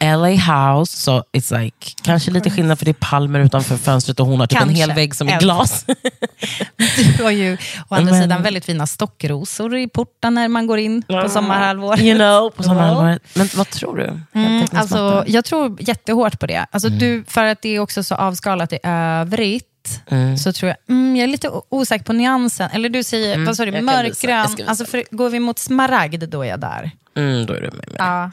LA 0.00 0.28
house. 0.28 0.96
Så 0.98 1.24
it's 1.32 1.58
like, 1.62 1.76
kanske 2.02 2.30
lite 2.30 2.50
skillnad 2.50 2.78
för 2.78 2.84
det 2.84 2.90
är 2.90 2.92
palmer 3.10 3.40
utanför 3.40 3.76
fönstret 3.76 4.20
och 4.20 4.26
hon 4.26 4.40
har 4.40 4.46
typ 4.46 4.60
en 4.60 4.66
Kanske. 4.66 4.80
hel 4.80 4.92
vägg 4.92 5.14
som 5.14 5.28
är 5.28 5.40
glas. 5.40 5.84
Du 7.16 7.22
har 7.22 7.30
ju 7.30 7.54
å 7.88 7.94
andra 7.94 8.12
Men- 8.12 8.22
sidan 8.22 8.42
väldigt 8.42 8.64
fina 8.64 8.86
stockrosor 8.86 9.76
i 9.76 9.88
porten 9.88 10.34
när 10.34 10.48
man 10.48 10.66
går 10.66 10.78
in 10.78 11.02
på 11.02 11.28
sommarhalvåret. 11.28 12.00
you 12.00 12.14
know, 12.18 12.50
på 12.50 12.62
sommarhalvåret. 12.62 13.22
Men 13.34 13.48
vad 13.56 13.70
tror 13.70 13.96
du? 13.96 14.20
Mm, 14.40 14.66
alltså, 14.74 15.24
jag 15.26 15.44
tror 15.44 15.76
jättehårt 15.80 16.40
på 16.40 16.46
det. 16.46 16.66
Alltså, 16.70 16.88
du, 16.88 17.24
för 17.28 17.44
att 17.44 17.62
det 17.62 17.68
är 17.76 17.80
också 17.80 18.02
så 18.02 18.14
avskalat 18.14 18.72
i 18.72 18.78
övrigt, 18.82 19.66
så 20.42 20.52
tror 20.52 20.68
jag, 20.68 20.76
mm, 20.96 21.16
jag 21.16 21.24
är 21.24 21.28
lite 21.28 21.50
osäker 21.68 22.04
på 22.04 22.12
nyansen. 22.12 22.70
Eller 22.72 22.88
du 22.88 23.02
säger, 23.02 23.46
vad 23.46 23.56
sa 23.56 23.64
du, 23.64 23.80
mörkgrön. 23.80 24.46
Alltså, 24.66 24.84
för, 24.84 25.04
går 25.10 25.30
vi 25.30 25.40
mot 25.40 25.58
smaragd, 25.58 26.28
då 26.28 26.42
är 26.42 26.48
jag 26.48 26.60
där. 26.60 26.90
mm, 27.16 27.46
då 27.46 27.52
är 27.54 27.60
du 27.60 27.66
med 27.70 27.76
mig. 27.88 27.96
Ja. 27.98 28.30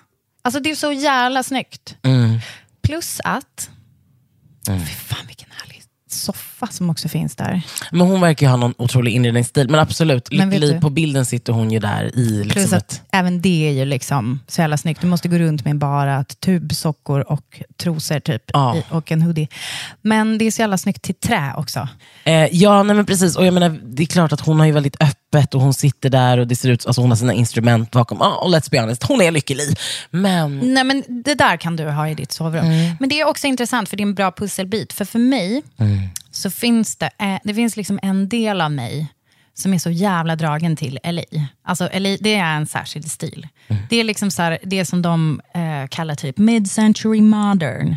Alltså 0.48 0.60
det 0.60 0.72
är 0.72 0.76
så 0.76 0.92
jävla 0.92 1.44
snyggt. 1.44 1.96
Mm. 2.04 2.40
Plus 2.84 3.22
att, 3.24 3.70
fy 4.68 4.86
fan 4.86 5.28
vilken 5.28 5.50
härlig 5.52 5.84
soffa 6.10 6.68
som 6.68 6.90
också 6.90 7.08
finns 7.10 7.36
där. 7.36 7.62
Men 7.92 8.02
hon 8.08 8.22
verkar 8.22 8.46
ju 8.46 8.50
ha 8.50 8.58
någon 8.58 8.74
otrolig 8.78 9.12
inredningsstil. 9.14 9.70
Men 9.70 9.80
absolut, 9.80 10.32
Men 10.32 10.50
vet 10.50 10.60
Lykke 10.60 10.68
Li, 10.68 10.74
du- 10.76 10.82
på 10.82 10.90
bilden 10.90 11.26
sitter 11.26 11.54
hon 11.54 11.72
ju 11.72 11.80
där 11.80 12.16
i 12.18 12.44
liksom 12.44 12.50
Plus 12.62 12.74
ett... 12.74 12.78
att 12.84 13.02
även 13.12 13.42
det 13.42 13.68
är 13.68 13.72
ju 13.72 13.86
liksom 13.86 14.40
så 14.48 14.62
jävla 14.62 14.78
snyggt. 14.78 15.02
Du 15.02 15.08
måste 15.08 15.28
gå 15.28 15.38
runt 15.38 15.66
med 15.66 15.78
bara 15.78 16.20
ett 16.20 16.40
tubsockor 16.40 17.20
och 17.32 17.62
trosor 17.78 18.20
typ, 18.20 18.44
Ja. 18.54 18.78
och 18.90 19.12
en 19.12 19.22
hoodie. 19.22 19.48
Men 20.02 20.38
det 20.38 20.46
är 20.46 20.52
så 20.52 20.62
jävla 20.62 20.78
snyggt 20.78 21.02
till 21.02 21.16
trä 21.16 21.54
också. 21.58 21.88
Eh, 22.24 22.34
ja, 22.52 22.84
nej 22.84 22.96
men 22.96 23.06
precis. 23.06 23.36
Och 23.36 23.46
jag 23.46 23.54
menar, 23.54 23.80
det 23.84 24.04
är 24.04 24.08
klart 24.08 24.32
att 24.34 24.42
hon 24.42 24.60
har 24.60 24.66
ju 24.66 24.72
väldigt 24.72 24.96
öppet 25.02 25.17
och 25.56 25.62
hon 25.62 25.74
sitter 25.74 26.10
där 26.10 26.38
och 26.38 26.48
det 26.48 26.56
ser 26.56 26.70
ut 26.70 26.86
alltså 26.86 27.02
hon 27.02 27.12
har 27.12 27.18
sina 27.18 27.34
instrument 27.34 27.92
bakom. 27.92 28.18
Ja, 28.22 28.36
och 28.36 28.50
let's 28.50 28.72
be 28.72 28.80
honest, 28.80 29.04
hon 29.04 29.22
är 29.22 29.32
Lykke 29.32 29.56
Li. 29.56 29.76
Men 30.10 30.60
Nej, 30.74 30.84
men 30.84 31.04
det 31.08 31.36
där 31.36 31.58
kan 31.58 31.76
du 31.76 31.90
ha 31.90 32.10
i 32.10 32.16
ditt 32.16 32.32
sovrum. 32.32 32.66
Mm. 32.66 32.96
Men 33.00 33.10
det 33.10 33.20
är 33.20 33.28
också 33.28 33.48
intressant 33.48 33.90
för 33.90 33.98
det 33.98 34.04
är 34.04 34.08
en 34.08 34.16
bra 34.16 34.32
pusselbit. 34.32 34.94
För 34.94 35.06
för 35.06 35.20
mig 35.20 35.64
så 36.32 36.50
finns 36.50 36.96
det, 36.96 37.10
eh, 37.20 37.40
det 37.44 37.54
finns 37.54 37.78
liksom 37.78 38.00
en 38.02 38.30
del 38.30 38.62
av 38.62 38.72
mig 38.72 39.08
som 39.54 39.74
är 39.74 39.78
så 39.78 39.90
jävla 39.90 40.36
dragen 40.36 40.76
till 40.76 41.00
LA. 41.04 41.48
Alltså 41.64 41.90
LA, 41.94 42.18
det 42.20 42.36
är 42.36 42.56
en 42.56 42.68
särskild 42.68 43.12
stil. 43.12 43.48
Det 43.90 43.96
är 43.96 44.04
liksom 44.04 44.32
så 44.32 44.42
här, 44.42 44.58
det 44.64 44.86
som 44.86 45.02
de 45.02 45.42
eh, 45.54 45.88
kallar 45.90 46.16
typ 46.16 46.38
mid-century 46.38 47.22
modern. 47.22 47.96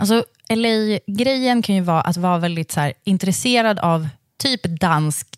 Alltså 0.00 0.24
LA-grejen 0.48 1.62
kan 1.62 1.74
ju 1.74 1.80
vara 1.80 2.00
att 2.00 2.16
vara 2.16 2.38
väldigt 2.38 2.72
så 2.72 2.80
här, 2.80 2.92
intresserad 3.04 3.78
av 3.78 4.08
typ 4.42 4.80
danskt 4.80 5.36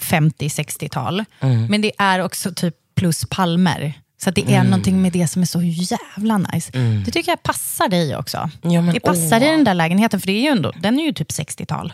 50-60-tal. 0.00 1.24
Men 1.68 1.80
det 1.80 1.92
är 1.98 2.18
också 2.18 2.54
typ 2.54 2.74
plus 2.96 3.24
palmer. 3.30 3.92
Så 4.20 4.30
det 4.30 4.54
är 4.54 4.64
någonting 4.64 5.02
med 5.02 5.12
det 5.12 5.28
som 5.28 5.42
är 5.42 5.46
så 5.46 5.62
jävla 5.62 6.38
nice. 6.38 6.70
Det 7.06 7.10
tycker 7.10 7.32
jag 7.32 7.42
passar 7.42 7.88
dig 7.88 8.16
också. 8.16 8.50
Ja, 8.62 8.80
men 8.82 8.94
det 8.94 9.00
passar 9.00 9.40
i 9.40 9.44
åh. 9.44 9.50
den 9.50 9.64
där 9.64 9.74
lägenheten, 9.74 10.20
för 10.20 10.26
det 10.26 10.32
är 10.32 10.40
ju 10.42 10.48
ändå, 10.48 10.72
den 10.80 11.00
är 11.00 11.04
ju 11.04 11.12
typ 11.12 11.30
60-tal. 11.30 11.92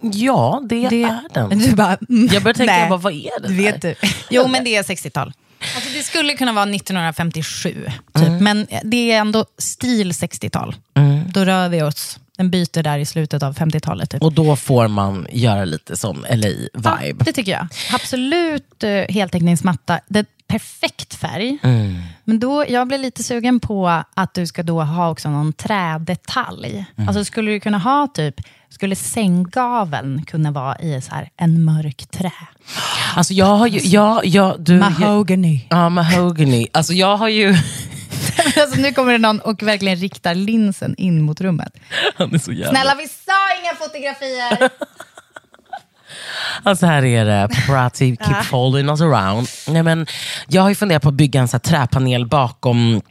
ja, 0.00 0.60
det, 0.68 0.88
Det- 0.88 1.02
är 1.02 1.20
den. 1.34 1.58
Du 1.58 1.74
bara, 1.74 1.96
mm, 2.08 2.28
Jag 2.32 2.42
börjar 2.42 2.54
tänka, 2.54 2.72
nej. 2.72 2.80
jag 2.80 2.88
bara, 2.90 2.98
vad 3.00 3.12
är 3.12 3.40
det 3.42 3.48
vet 3.54 3.82
du. 3.82 3.94
Jo, 4.30 4.48
men 4.48 4.64
det 4.64 4.76
är 4.76 4.82
60-tal. 4.82 5.32
Alltså, 5.76 5.90
det 5.94 6.02
skulle 6.02 6.32
kunna 6.32 6.52
vara 6.52 6.70
1957, 6.74 7.86
typ. 8.14 8.28
men 8.40 8.66
det 8.84 9.12
är 9.12 9.18
ändå 9.20 9.44
stil 9.58 10.12
60-tal. 10.12 10.76
Då 11.28 11.44
rör 11.44 11.68
vi 11.68 11.82
oss, 11.82 12.18
den 12.36 12.50
byter 12.50 12.82
där 12.82 12.98
i 12.98 13.04
slutet 13.04 13.42
av 13.42 13.56
50-talet. 13.56 14.10
Typ. 14.10 14.22
Och 14.22 14.32
då 14.32 14.56
får 14.56 14.88
man 14.88 15.26
göra 15.30 15.64
lite 15.64 15.96
som 15.96 16.26
LA-vibe. 16.30 17.16
Ja, 17.18 17.24
det 17.24 17.32
tycker 17.32 17.52
jag. 17.52 17.68
Absolut 17.92 18.84
uh, 18.84 18.90
heltäckningsmatta. 18.90 20.00
Det 20.08 20.26
perfekt 20.48 21.14
färg. 21.14 21.58
Mm. 21.62 22.02
Men 22.24 22.38
då, 22.38 22.64
jag 22.68 22.88
blir 22.88 22.98
lite 22.98 23.22
sugen 23.22 23.60
på 23.60 24.02
att 24.14 24.34
du 24.34 24.46
ska 24.46 24.62
då 24.62 24.82
ha 24.82 25.10
också 25.10 25.30
någon 25.30 25.52
trädetalj. 25.52 26.84
Mm. 26.96 27.08
Alltså 27.08 27.24
skulle 27.24 27.50
du 27.50 27.60
kunna 27.60 27.78
ha 27.78 28.08
typ, 28.14 28.40
skulle 28.68 28.96
sänggaveln 28.96 30.24
kunna 30.24 30.50
vara 30.50 30.78
i 30.78 31.00
så 31.00 31.14
här 31.14 31.30
en 31.36 31.64
mörk 31.64 32.06
trä? 32.10 32.32
Alltså 33.16 33.34
jag 33.34 33.56
har 33.56 33.66
ju... 33.66 33.78
Ja, 33.78 34.20
ja, 34.24 34.56
du, 34.58 34.78
Mahogany. 34.78 35.60
Ja, 35.70 35.88
mahogany. 35.88 36.66
Alltså 36.72 36.92
jag 36.92 37.16
har 37.16 37.28
ju... 37.28 37.56
alltså, 38.62 38.80
nu 38.80 38.92
kommer 38.92 39.12
det 39.12 39.18
någon 39.18 39.40
och 39.40 39.62
verkligen 39.62 39.96
riktar 39.96 40.34
linsen 40.34 40.94
in 40.98 41.22
mot 41.22 41.40
rummet. 41.40 41.72
Han 42.16 42.34
är 42.34 42.38
så 42.38 42.52
jävla... 42.52 42.70
Snälla, 42.70 42.94
vi 42.94 43.08
sa 43.08 43.32
inga 43.62 43.74
fotografier! 43.74 44.70
Alltså 46.62 46.86
här 46.86 47.04
är 47.04 47.24
det, 47.24 47.48
paparazzi 47.54 48.16
keep 48.24 48.42
following 48.42 48.88
us 48.88 49.00
around. 49.00 49.48
Nej, 49.68 49.82
men 49.82 50.06
jag 50.48 50.62
har 50.62 50.68
ju 50.68 50.74
funderat 50.74 51.02
på 51.02 51.08
att 51.08 51.14
bygga 51.14 51.40
en 51.40 51.48
så 51.48 51.54
här 51.56 51.58
träpanel 51.60 52.26
bakom 52.26 53.02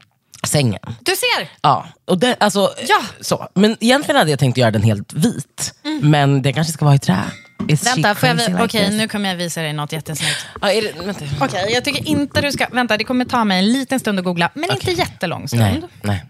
sängen. 0.47 0.79
Du 0.99 1.11
ser! 1.15 1.49
Ja, 1.61 1.87
och 2.05 2.17
det, 2.19 2.35
alltså, 2.39 2.73
Ja. 2.87 3.01
så. 3.21 3.47
Men 3.53 3.77
egentligen 3.79 4.17
hade 4.19 4.29
jag 4.31 4.39
tänkt 4.39 4.57
göra 4.57 4.71
den 4.71 4.83
helt 4.83 5.13
vit. 5.13 5.73
Men 6.01 6.41
det 6.41 6.53
kanske 6.53 6.73
ska 6.73 6.85
vara 6.85 6.95
i 6.95 6.99
trä. 6.99 7.21
Is 7.67 7.85
Mm. 7.85 7.95
Vänta, 8.01 8.15
får 8.15 8.29
jag, 8.29 8.35
vi- 8.35 8.41
like 8.47 8.63
okej 8.63 8.85
this? 8.85 8.97
nu 8.97 9.07
kommer 9.07 9.29
jag 9.29 9.35
visa 9.35 9.61
dig 9.61 9.73
något 9.73 9.91
jättesnyggt. 9.91 10.45
Ja, 10.61 10.71
är 10.71 10.81
det, 10.81 11.05
vänta. 11.05 11.25
Okej, 11.41 11.71
jag 11.73 11.83
tycker 11.85 12.07
inte 12.07 12.41
du 12.41 12.51
ska... 12.51 12.67
Vänta, 12.71 12.97
det 12.97 13.03
kommer 13.03 13.25
ta 13.25 13.43
mig 13.43 13.59
en 13.59 13.73
liten 13.73 13.99
stund 13.99 14.19
att 14.19 14.25
googla, 14.25 14.49
men 14.53 14.71
inte 14.73 14.91
jättelång 14.91 15.47
stund. 15.47 15.61
Nej, 15.61 15.81
nej. 16.01 16.25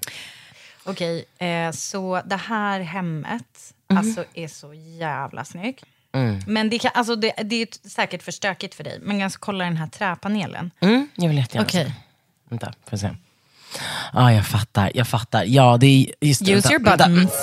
Okej, 0.83 1.25
eh, 1.37 1.71
så 1.71 2.21
det 2.25 2.35
här 2.47 2.79
hemmet 2.79 3.43
Mhm. 3.89 3.97
alltså, 3.97 4.23
är 4.33 4.47
så 4.47 4.73
jävla 4.73 5.45
snyggt. 5.45 5.83
Mm. 6.15 6.41
Men 6.47 6.69
det, 6.69 6.79
kan, 6.79 6.91
alltså, 6.93 7.15
det, 7.15 7.33
det 7.43 7.55
är 7.61 7.65
t- 7.65 7.89
säkert 7.89 8.23
för 8.23 8.31
stökigt 8.31 8.75
för 8.75 8.83
dig. 8.83 8.99
Men 9.01 9.19
jag 9.19 9.31
ska 9.31 9.39
kolla 9.45 9.63
den 9.65 9.77
här 9.77 9.87
träpanelen. 9.87 10.71
Mm, 10.81 11.07
jag 11.15 11.27
vill 11.27 11.37
jättegärna 11.37 11.69
se. 11.69 11.91
Vänta, 12.49 12.65
får 12.67 12.73
jag 12.91 12.99
se. 12.99 13.09
Ja, 14.13 14.33
jag 14.33 14.45
fattar. 14.47 14.91
Jag 14.95 15.07
fattar. 15.07 15.43
Ja, 15.47 15.77
det 15.77 15.87
är 15.87 16.11
just. 16.27 16.41
Use 16.41 16.53
Vänta, 16.53 16.71
your 16.71 16.83
vänta. 16.83 17.07
buttons. 17.09 17.33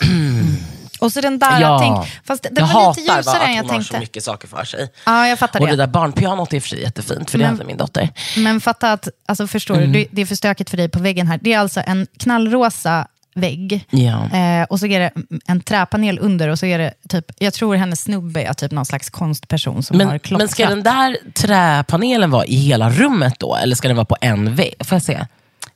Och 1.02 1.12
så 1.12 1.20
den 1.20 1.38
där, 1.38 1.60
Ja. 1.60 1.78
tänk, 1.80 2.20
fast 2.24 2.42
det 2.42 2.50
jag 2.54 2.66
var 2.66 2.72
hatar 2.72 3.00
lite 3.00 3.16
ljusare 3.16 3.38
bara 3.38 3.48
än 3.48 3.54
jag 3.56 3.62
hon 3.62 3.70
har 3.70 3.76
så 3.80 3.88
tänkte. 3.88 3.98
mycket 4.00 4.24
saker 4.24 4.48
för 4.48 4.64
sig. 4.64 4.92
Ja, 5.06 5.28
jag 5.28 5.38
fattar 5.38 5.60
Och 5.60 5.66
det 5.66 5.72
det. 5.72 5.76
där 5.76 5.86
barnpianot 5.86 6.52
är 6.52 6.56
i 6.56 6.58
och 6.58 6.62
för 6.62 6.68
sig 6.68 6.80
jättefint, 6.82 7.30
för 7.30 7.38
det 7.38 7.44
Men- 7.44 7.52
hade 7.54 7.64
min 7.64 7.76
dotter. 7.76 8.08
Men 8.36 8.60
fatta 8.60 8.92
att, 8.92 9.08
alltså 9.28 9.46
förstår 9.46 9.76
Mm. 9.76 9.92
du, 9.92 10.06
det, 10.10 10.22
är 10.22 10.26
för 10.26 10.34
stökigt 10.34 10.70
för 10.70 10.76
dig 10.76 10.88
på 10.88 10.98
väggen 10.98 11.26
här. 11.26 11.38
Det 11.42 11.52
är 11.52 11.58
alltså 11.58 11.82
en 11.86 12.06
knallrosa 12.18 13.06
vägg. 13.34 13.84
Ja. 13.90 14.30
Eh, 14.38 14.62
och 14.70 14.80
så 14.80 14.86
är 14.86 15.00
det 15.00 15.10
en 15.46 15.60
träpanel 15.60 16.18
under 16.18 16.48
och 16.48 16.58
så 16.58 16.66
är 16.66 16.78
det 16.78 16.92
typ, 17.08 17.24
jag 17.38 17.52
tror 17.54 17.74
hennes 17.76 18.00
snubbe 18.00 18.42
är 18.42 18.52
typ 18.52 18.70
någon 18.72 18.86
slags 18.86 19.10
konstperson 19.10 19.82
som 19.82 20.00
har 20.00 20.06
Men, 20.06 20.18
klottrat. 20.20 20.38
men 20.38 20.48
ska 20.48 20.68
den 20.68 20.82
där 20.82 21.16
träpanelen 21.34 22.30
vara 22.30 22.44
i 22.44 22.56
hela 22.56 22.90
rummet 22.90 23.34
då? 23.38 23.56
Eller 23.56 23.76
ska 23.76 23.88
den 23.88 23.96
vara 23.96 24.04
på 24.06 24.16
en 24.20 24.54
vägg? 24.54 24.74
Får 24.84 24.94
jag 24.96 25.02
se? 25.02 25.26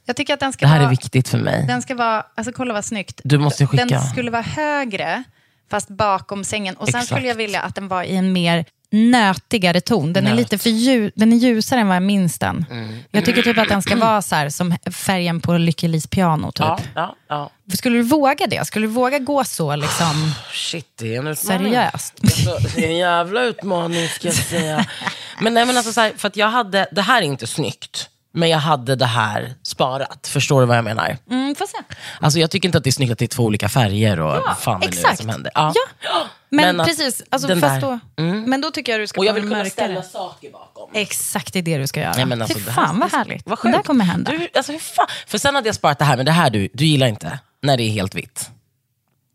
Jag 0.06 0.16
tycker 0.16 0.34
att 0.34 0.40
den 0.40 0.52
ska 0.52 0.64
Det 0.66 0.70
här 0.70 0.78
vara, 0.78 0.86
är 0.86 0.90
viktigt 0.90 1.28
för 1.28 1.38
mig. 1.38 1.64
Den 1.66 1.82
ska 1.82 1.94
vara, 1.94 2.24
alltså 2.34 2.52
kolla 2.52 2.74
vad 2.74 2.84
snyggt. 2.84 3.20
Du 3.24 3.38
måste 3.38 3.66
skicka. 3.66 3.84
Den 3.84 4.00
skulle 4.02 4.30
vara 4.30 4.42
högre, 4.42 5.24
fast 5.70 5.88
bakom 5.88 6.44
sängen. 6.44 6.76
Och 6.76 6.88
sen 6.88 7.00
Exakt. 7.00 7.06
skulle 7.06 7.28
jag 7.28 7.34
vilja 7.34 7.60
att 7.60 7.74
den 7.74 7.88
var 7.88 8.02
i 8.02 8.16
en 8.16 8.32
mer 8.32 8.64
nötigare 8.90 9.80
ton. 9.80 10.12
Den 10.12 10.26
är 10.26 10.30
Nöt. 10.30 10.38
lite 10.38 10.58
för 10.58 10.70
ljus, 10.70 11.12
den 11.16 11.32
är 11.32 11.36
ljusare 11.36 11.80
än 11.80 11.86
vad 11.86 11.96
jag 11.96 12.02
minns 12.02 12.38
den. 12.38 12.66
Mm. 12.70 12.98
Jag 13.10 13.24
tycker 13.24 13.42
typ 13.42 13.58
att 13.58 13.68
den 13.68 13.82
ska 13.82 13.96
vara 13.96 14.22
så 14.22 14.34
här, 14.34 14.50
som 14.50 14.76
färgen 14.92 15.40
på 15.40 15.58
Lykke 15.58 15.88
Lis 15.88 16.06
piano. 16.06 16.52
Typ. 16.52 16.66
Ja, 16.66 16.78
ja, 16.94 17.16
ja. 17.28 17.50
Skulle 17.76 17.96
du 17.96 18.02
våga 18.02 18.46
det? 18.46 18.66
Skulle 18.66 18.86
du 18.86 18.92
våga 18.92 19.18
gå 19.18 19.44
så 19.44 19.76
liksom, 19.76 20.32
Shit, 20.52 20.86
det 20.98 21.14
är 21.14 21.18
en 21.18 21.26
utmaning. 21.26 21.72
seriöst? 21.72 22.14
Alltså, 22.22 22.58
det 22.76 22.84
är 22.84 22.88
en 22.88 22.96
jävla 22.96 23.42
utmaning 23.42 24.08
ska 24.08 24.28
jag 24.28 24.34
säga. 24.36 24.86
Men 25.40 25.54
nej, 25.54 25.66
men 25.66 25.76
alltså, 25.76 25.92
så 25.92 26.00
här, 26.00 26.12
för 26.16 26.28
att 26.28 26.36
jag 26.36 26.48
hade, 26.50 26.86
det 26.92 27.02
här 27.02 27.22
är 27.22 27.26
inte 27.26 27.46
snyggt, 27.46 28.08
men 28.36 28.48
jag 28.48 28.58
hade 28.58 28.96
det 28.96 29.06
här 29.06 29.54
sparat. 29.62 30.26
Förstår 30.32 30.60
du 30.60 30.66
vad 30.66 30.76
jag 30.76 30.84
menar? 30.84 31.16
Mm, 31.30 31.54
får 31.54 31.66
se. 31.66 31.76
Alltså, 32.20 32.38
jag 32.38 32.50
tycker 32.50 32.68
inte 32.68 32.78
att 32.78 32.84
det 32.84 32.90
är 32.90 32.92
snyggt 32.92 33.12
att 33.12 33.18
det 33.18 33.24
är 33.24 33.28
två 33.28 33.44
olika 33.44 33.68
färger 33.68 34.20
och 34.20 34.42
vad 34.46 34.58
fan 34.58 34.80
det 34.80 34.86
exakt. 34.86 35.18
som 35.18 35.28
händer. 35.28 35.52
Ja. 35.54 35.72
Ja. 36.00 36.26
Men, 36.48 36.76
Men 36.76 36.86
precis, 36.86 37.22
alltså, 37.30 37.48
fast 37.48 37.60
där- 37.60 38.00
Mm. 38.16 38.42
då, 38.42 38.48
men 38.48 38.60
då 38.60 38.70
tycker 38.70 38.92
jag 38.92 39.00
du 39.00 39.06
ska 39.06 39.20
Och 39.20 39.24
jag 39.26 39.32
vill 39.34 39.42
kunna 39.42 39.64
ställa 39.64 40.02
saker 40.02 40.50
bakom. 40.52 40.90
Exakt, 40.94 41.52
det 41.52 41.58
är 41.58 41.62
det 41.62 41.78
du 41.78 41.86
ska 41.86 42.00
göra. 42.00 42.12
Nej, 42.16 42.26
men 42.26 42.42
alltså, 42.42 42.58
Fy 42.58 42.64
fan 42.64 42.98
vad 43.00 43.12
härligt. 43.12 43.42
Vad 43.46 43.58
det 43.62 43.70
där 43.70 43.82
kommer 43.82 44.04
hända. 44.04 44.30
Du, 44.30 44.48
alltså, 44.54 44.72
hur 44.72 44.78
fan? 44.78 45.06
För 45.26 45.38
sen 45.38 45.54
hade 45.54 45.68
jag 45.68 45.74
sparat 45.74 45.98
det 45.98 46.04
här, 46.04 46.16
men 46.16 46.26
det 46.26 46.32
här 46.32 46.50
du, 46.50 46.68
du 46.74 46.84
gillar 46.86 47.06
inte 47.06 47.38
när 47.62 47.76
det 47.76 47.82
är 47.82 47.90
helt 47.90 48.14
vitt. 48.14 48.50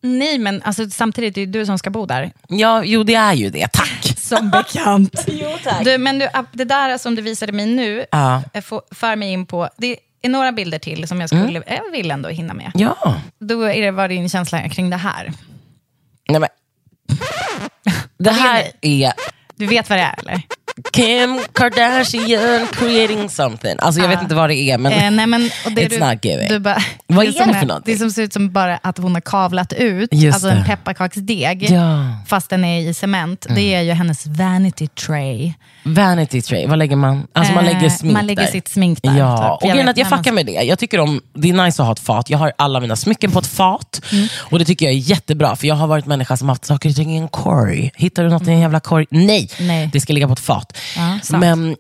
Nej, 0.04 0.38
men 0.38 0.62
alltså, 0.64 0.90
samtidigt 0.90 1.38
är 1.38 1.46
det 1.46 1.60
du 1.60 1.66
som 1.66 1.78
ska 1.78 1.90
bo 1.90 2.06
där. 2.06 2.32
Ja, 2.48 2.84
jo 2.84 3.04
det 3.04 3.16
är 3.16 3.34
ju 3.34 3.50
det. 3.50 3.68
Tack. 3.74 4.11
Som 4.38 4.50
bekant. 4.52 5.24
jo, 5.28 5.50
tack. 5.64 5.86
Du, 5.86 5.98
men 5.98 6.20
du, 6.20 6.28
det 6.52 6.64
där 6.66 6.98
som 6.98 7.16
du 7.16 7.22
visade 7.22 7.52
mig 7.52 7.66
nu, 7.66 8.06
Ja. 8.12 8.44
får, 8.64 8.82
för 8.92 9.16
mig 9.16 9.32
in 9.34 9.46
på, 9.46 9.70
det 9.78 9.98
är 10.22 10.30
några 10.30 10.52
bilder 10.52 10.80
till 10.80 11.08
som 11.08 11.22
jag 11.22 11.30
skulle, 11.30 11.64
jag 11.68 11.92
vill 11.92 12.12
ändå 12.12 12.30
hinna 12.30 12.54
med. 12.54 12.72
Ja. 12.76 13.22
Då 13.40 13.64
är 13.64 13.82
det, 13.82 13.92
vad 13.92 14.10
din 14.10 14.30
känsla 14.30 14.70
kring 14.70 14.90
det 14.90 14.98
här? 14.98 15.34
Nej, 16.30 16.40
men. 16.40 16.50
Det 18.18 18.32
här 18.32 18.64
är 18.82 19.14
Du 19.62 19.68
vet 19.68 19.90
vad 19.90 20.00
det 20.00 20.04
är 20.04 20.16
eller? 20.20 20.42
Kim 20.94 21.40
Kardashian 21.54 22.68
creating 22.72 23.30
something. 23.30 23.76
Alltså 23.80 24.02
jag 24.02 24.08
vet 24.10 24.22
inte 24.22 24.36
vad 24.36 24.50
det 24.50 24.56
är, 24.56 24.78
men 24.78 24.92
Eh, 24.92 25.12
nej, 25.12 25.28
men, 25.28 25.50
och 25.66 25.72
det 25.72 25.82
it's 25.82 25.90
du, 25.90 26.00
not 26.00 26.26
giving. 26.26 26.48
Du 26.48 26.60
bara, 26.60 26.84
Vad 27.08 27.26
det 27.26 27.30
är 27.30 27.32
som 27.32 27.48
det 27.48 27.60
för 27.60 27.66
någonting? 27.66 27.94
Det 27.94 28.00
som 28.00 28.12
ser 28.12 28.24
ut 28.24 28.34
som 28.34 28.52
bara 28.52 28.78
att 28.84 28.98
hon 28.98 29.14
har 29.14 29.22
kavlat 29.22 29.74
ut, 29.74 30.10
Just 30.14 30.34
alltså 30.36 30.48
det. 30.48 30.54
en 30.54 30.66
pepparkaksdeg, 30.66 31.64
Ja. 31.70 31.76
Mm. 31.94 32.14
fast 32.28 32.50
den 32.50 32.64
är 32.66 32.90
i 32.90 32.94
cement. 32.94 33.46
Det 33.56 33.74
är 33.74 33.82
ju 33.82 33.92
hennes 33.92 34.26
vanity 34.28 34.88
tray. 34.88 35.54
Vanity 35.84 36.42
tray, 36.42 36.68
vad 36.68 36.78
lägger 36.80 36.96
man? 36.96 37.28
Alltså 37.34 37.54
man 37.54 37.66
Eh, 37.68 37.74
lägger 37.74 37.90
smink 37.90 38.14
man 38.14 38.26
lägger 38.28 38.42
där. 38.42 38.52
sitt 38.52 38.68
smink 38.68 39.00
där, 39.04 39.18
Ja, 39.18 39.60
typ. 39.62 39.70
och 39.72 39.78
Jag 39.78 39.90
att 39.90 39.98
jag 39.98 40.10
fuckar 40.10 40.32
med 40.32 40.46
det. 40.46 40.52
Jag 40.52 40.80
tycker 40.80 41.00
om, 41.00 41.22
det 41.34 41.50
är 41.50 41.54
nice 41.66 41.82
att 41.82 41.86
ha 41.88 41.94
ett 41.94 42.00
fat. 42.00 42.30
Jag 42.30 42.38
har 42.38 42.52
alla 42.58 42.80
mina 42.80 42.96
smycken 42.96 43.32
på 43.32 43.40
ett 43.40 43.48
fat. 43.48 44.02
Mm. 44.12 44.28
Och 44.38 44.60
det 44.60 44.66
tycker 44.66 44.86
jag 44.86 44.94
är 44.94 44.98
jättebra, 44.98 45.56
för 45.56 45.68
jag 45.68 45.76
har 45.76 45.88
varit 45.88 46.06
människa 46.06 46.38
som 46.38 46.50
haft 46.50 46.66
saker 46.66 46.90
och 46.90 46.96
ting 46.96 47.14
i 47.16 47.18
en 47.18 47.28
korg. 47.28 47.92
Hittar 47.96 48.24
du 48.24 48.30
något 48.30 48.48
i 48.48 48.52
en 48.52 48.60
jävla 48.60 48.80
korg? 48.80 49.06
Nej, 49.10 49.50
Nej. 49.60 49.90
det 49.94 50.02
ska 50.02 50.14
ligga 50.14 50.28
på 50.28 50.34
ett 50.34 50.40
fat. 50.40 50.78
Ja. 50.98 51.38
Men 51.38 51.76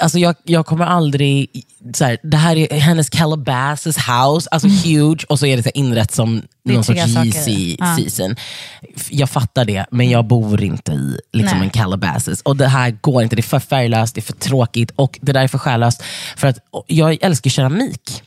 alltså, 0.00 0.18
jag, 0.18 0.34
jag 0.44 0.66
kommer 0.66 0.84
aldrig... 0.86 1.48
Så 1.94 2.04
här, 2.04 2.18
det 2.22 2.36
här 2.36 2.56
är 2.56 2.80
hennes 2.80 3.10
Calabasas 3.10 3.96
house, 3.96 4.48
alltså 4.50 4.68
huge, 4.68 5.24
och 5.28 5.38
så 5.38 5.46
är 5.46 5.56
det 5.56 5.62
så 5.62 5.66
här 5.74 5.76
inrett 5.80 6.12
som 6.12 6.42
någon 6.74 6.84
sorts. 6.84 6.98
Yeezy 7.16 7.76
Ja. 7.78 7.96
season. 7.96 8.36
Jag 9.10 9.30
fattar 9.30 9.64
det, 9.64 9.86
men 9.90 10.10
jag 10.10 10.24
bor 10.24 10.62
inte 10.62 10.92
i 10.92 11.18
liksom, 11.32 11.58
Nej. 11.58 11.66
en 11.66 11.70
Calabasas. 11.70 12.40
Och 12.40 12.56
det 12.56 12.68
här 12.68 12.90
går 12.90 13.22
inte, 13.22 13.36
det 13.36 13.40
är 13.40 13.42
för 13.42 13.58
färglöst, 13.60 14.14
det 14.14 14.18
är 14.18 14.22
för 14.22 14.32
tråkigt 14.32 14.90
och 14.96 15.18
det 15.22 15.32
där 15.32 15.42
är 15.44 15.48
för 15.48 15.58
själlöst. 15.58 16.02
För 16.36 16.48
att 16.48 16.58
jag 16.86 17.18
älskar 17.20 17.50
keramik. 17.50 18.22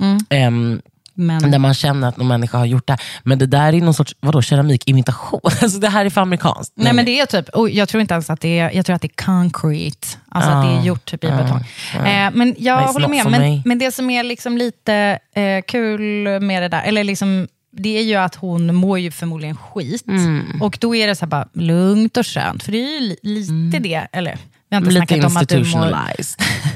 Mm. 0.00 0.18
Ehm, 0.30 0.80
Men, 1.14 1.50
Där 1.50 1.58
man 1.58 1.74
känner 1.74 2.08
att 2.08 2.16
någon 2.16 2.28
människa 2.28 2.58
har 2.58 2.64
gjort 2.66 2.86
det. 2.86 2.96
Men 3.22 3.38
det 3.38 3.46
där 3.46 3.72
är 3.72 3.80
någon 3.80 3.94
sorts 3.94 4.16
vadå, 4.20 4.42
keramikimitation. 4.42 5.40
Alltså 5.62 5.78
det 5.78 5.88
här 5.88 6.04
är 6.06 6.10
för 6.10 6.20
amerikanskt. 6.20 6.72
nej, 6.76 6.92
men 6.92 7.04
det 7.04 7.20
är 7.20 7.26
typ, 7.26 7.48
och 7.48 7.70
jag 7.70 7.88
tror 7.88 8.00
inte 8.00 8.14
ens 8.14 8.30
att 8.30 8.40
det 8.40 8.58
är, 8.58 8.70
jag 8.70 8.86
tror 8.86 8.96
att 8.96 9.02
det 9.02 9.08
är 9.18 9.24
concrete. 9.24 10.08
Alltså 10.28 10.50
att 10.50 10.64
det 10.64 10.70
är 10.80 10.82
gjort 10.84 11.04
typ 11.04 11.24
i 11.24 11.26
betong. 11.26 11.64
Eh, 11.94 12.30
men 12.32 12.54
jag 12.58 12.76
håller 12.92 13.08
med. 13.08 13.26
Men, 13.30 13.40
me. 13.40 13.62
men 13.64 13.78
det 13.78 13.92
som 13.92 14.10
är 14.10 14.22
liksom 14.24 14.58
lite 14.58 15.18
eh, 15.34 15.62
kul 15.66 16.00
med 16.40 16.62
det 16.62 16.68
där, 16.68 16.82
eller 16.82 17.04
liksom, 17.04 17.48
det 17.72 17.98
är 17.98 18.02
ju 18.02 18.14
att 18.14 18.34
hon 18.34 18.74
mår 18.74 18.98
ju 18.98 19.10
förmodligen 19.10 19.56
skit. 19.56 20.06
Mm. 20.08 20.62
Och 20.62 20.78
då 20.80 20.94
är 20.94 21.06
det 21.06 21.14
så 21.16 21.24
här 21.24 21.30
bara 21.30 21.48
lugnt 21.52 22.16
och 22.16 22.26
skönt. 22.26 22.62
För 22.62 22.72
det 22.72 22.78
är 22.78 23.00
ju 23.00 23.00
li- 23.00 23.16
lite 23.22 23.78
det, 23.78 24.06
eller 24.12 24.38
vi 24.68 24.76
har 24.76 24.80
inte 24.82 24.90
Lite 24.90 25.06
snackat 25.06 25.30
om 25.30 25.36
att 25.36 25.48
du 25.48 25.58
mår. 25.64 25.86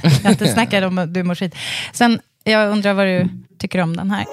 Jag 0.02 0.10
har 0.22 0.30
inte 0.30 0.48
snackat 0.48 0.84
om 0.84 0.98
att 0.98 1.14
du 1.14 1.22
mår 1.22 1.34
skit. 1.34 1.54
Sen, 1.92 2.20
jag 2.44 2.70
undrar 2.72 2.92
vad 2.92 3.06
du 3.06 3.28
tycker 3.58 3.78
om 3.80 3.96
den 3.96 4.10
här. 4.10 4.24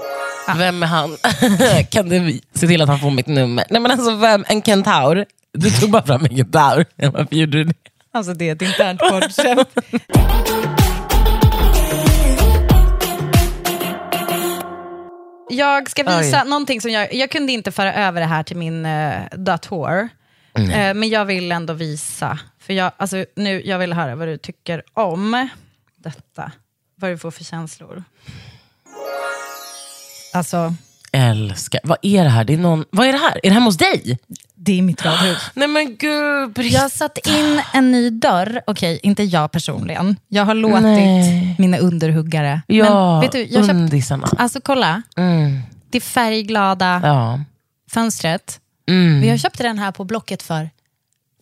Vem 0.57 0.83
är 0.83 0.87
han? 0.87 1.17
kan 1.89 2.09
du 2.09 2.39
se 2.53 2.67
till 2.67 2.81
att 2.81 2.89
han 2.89 2.99
får 2.99 3.11
mitt 3.11 3.27
nummer? 3.27 3.65
Nej 3.69 3.81
men 3.81 3.91
alltså 3.91 4.15
vem? 4.15 4.45
En 4.47 4.61
kentaur? 4.61 5.25
Du 5.53 5.69
tog 5.69 5.91
bara 5.91 6.03
fram 6.03 6.25
en 6.25 6.37
kentaur. 6.37 6.85
Varför 6.95 7.35
gjorde 7.35 7.57
du 7.57 7.63
det? 7.63 7.73
Alltså 8.13 8.33
det 8.33 8.49
är 8.49 8.55
ett 8.55 8.61
internt 8.61 8.99
poddkämt. 8.99 9.69
Jag 15.51 15.89
ska 15.89 16.03
visa 16.03 16.43
någonting 16.43 16.81
som 16.81 16.91
jag... 16.91 17.13
Jag 17.13 17.31
kunde 17.31 17.51
inte 17.51 17.71
föra 17.71 17.93
över 17.93 18.21
det 18.21 18.27
här 18.27 18.43
till 18.43 18.57
min 18.57 18.85
uh, 18.85 19.21
dator. 19.31 20.09
Eh, 20.53 20.93
men 20.93 21.09
jag 21.09 21.25
vill 21.25 21.51
ändå 21.51 21.73
visa. 21.73 22.39
För 22.59 22.73
jag, 22.73 22.91
alltså, 22.97 23.25
nu, 23.35 23.61
jag 23.65 23.79
vill 23.79 23.93
höra 23.93 24.15
vad 24.15 24.27
du 24.27 24.37
tycker 24.37 24.83
om 24.93 25.49
detta. 25.95 26.51
Vad 26.95 27.11
du 27.11 27.17
får 27.17 27.31
för 27.31 27.43
känslor. 27.43 28.03
Alltså, 30.33 30.73
Älskar. 31.11 31.79
Vad 31.83 31.97
är 32.01 32.23
det 32.23 32.29
här? 32.29 32.43
Det 32.43 32.53
är 32.53 32.57
någon... 32.57 32.85
Vad 32.89 33.07
är 33.07 33.11
det 33.13 33.19
här? 33.19 33.35
Är 33.43 33.49
det 33.49 33.53
hemma 33.53 33.65
hos 33.65 33.77
dig? 33.77 34.19
det 34.63 34.77
är 34.77 34.81
mitt 34.81 35.05
radhus. 35.05 35.37
Nej 35.53 35.67
men 35.67 35.95
gud, 35.95 36.53
Britt. 36.53 36.73
Jag 36.73 36.81
har 36.81 36.89
satt 36.89 37.17
in 37.27 37.61
en 37.73 37.91
ny 37.91 38.09
dörr. 38.09 38.61
Okej, 38.67 38.99
inte 39.03 39.23
jag 39.23 39.51
personligen. 39.51 40.15
Jag 40.27 40.45
har 40.45 40.53
låtit 40.55 40.81
Nej. 40.83 41.55
mina 41.59 41.77
underhuggare. 41.77 42.61
Ja, 42.67 43.11
Men 43.11 43.21
vet 43.21 43.31
du, 43.31 43.43
jag 43.43 43.65
köpt, 43.65 43.75
undisarna. 43.75 44.27
Alltså 44.37 44.61
kolla, 44.61 45.01
Mm. 45.17 45.59
det 45.89 45.99
färgglada 46.01 47.01
Ja. 47.03 47.39
fönstret. 47.91 48.59
Mm. 48.89 49.21
Vi 49.21 49.29
har 49.29 49.37
köpt 49.37 49.57
den 49.57 49.79
här 49.79 49.91
på 49.91 50.03
Blocket 50.03 50.43
för 50.43 50.69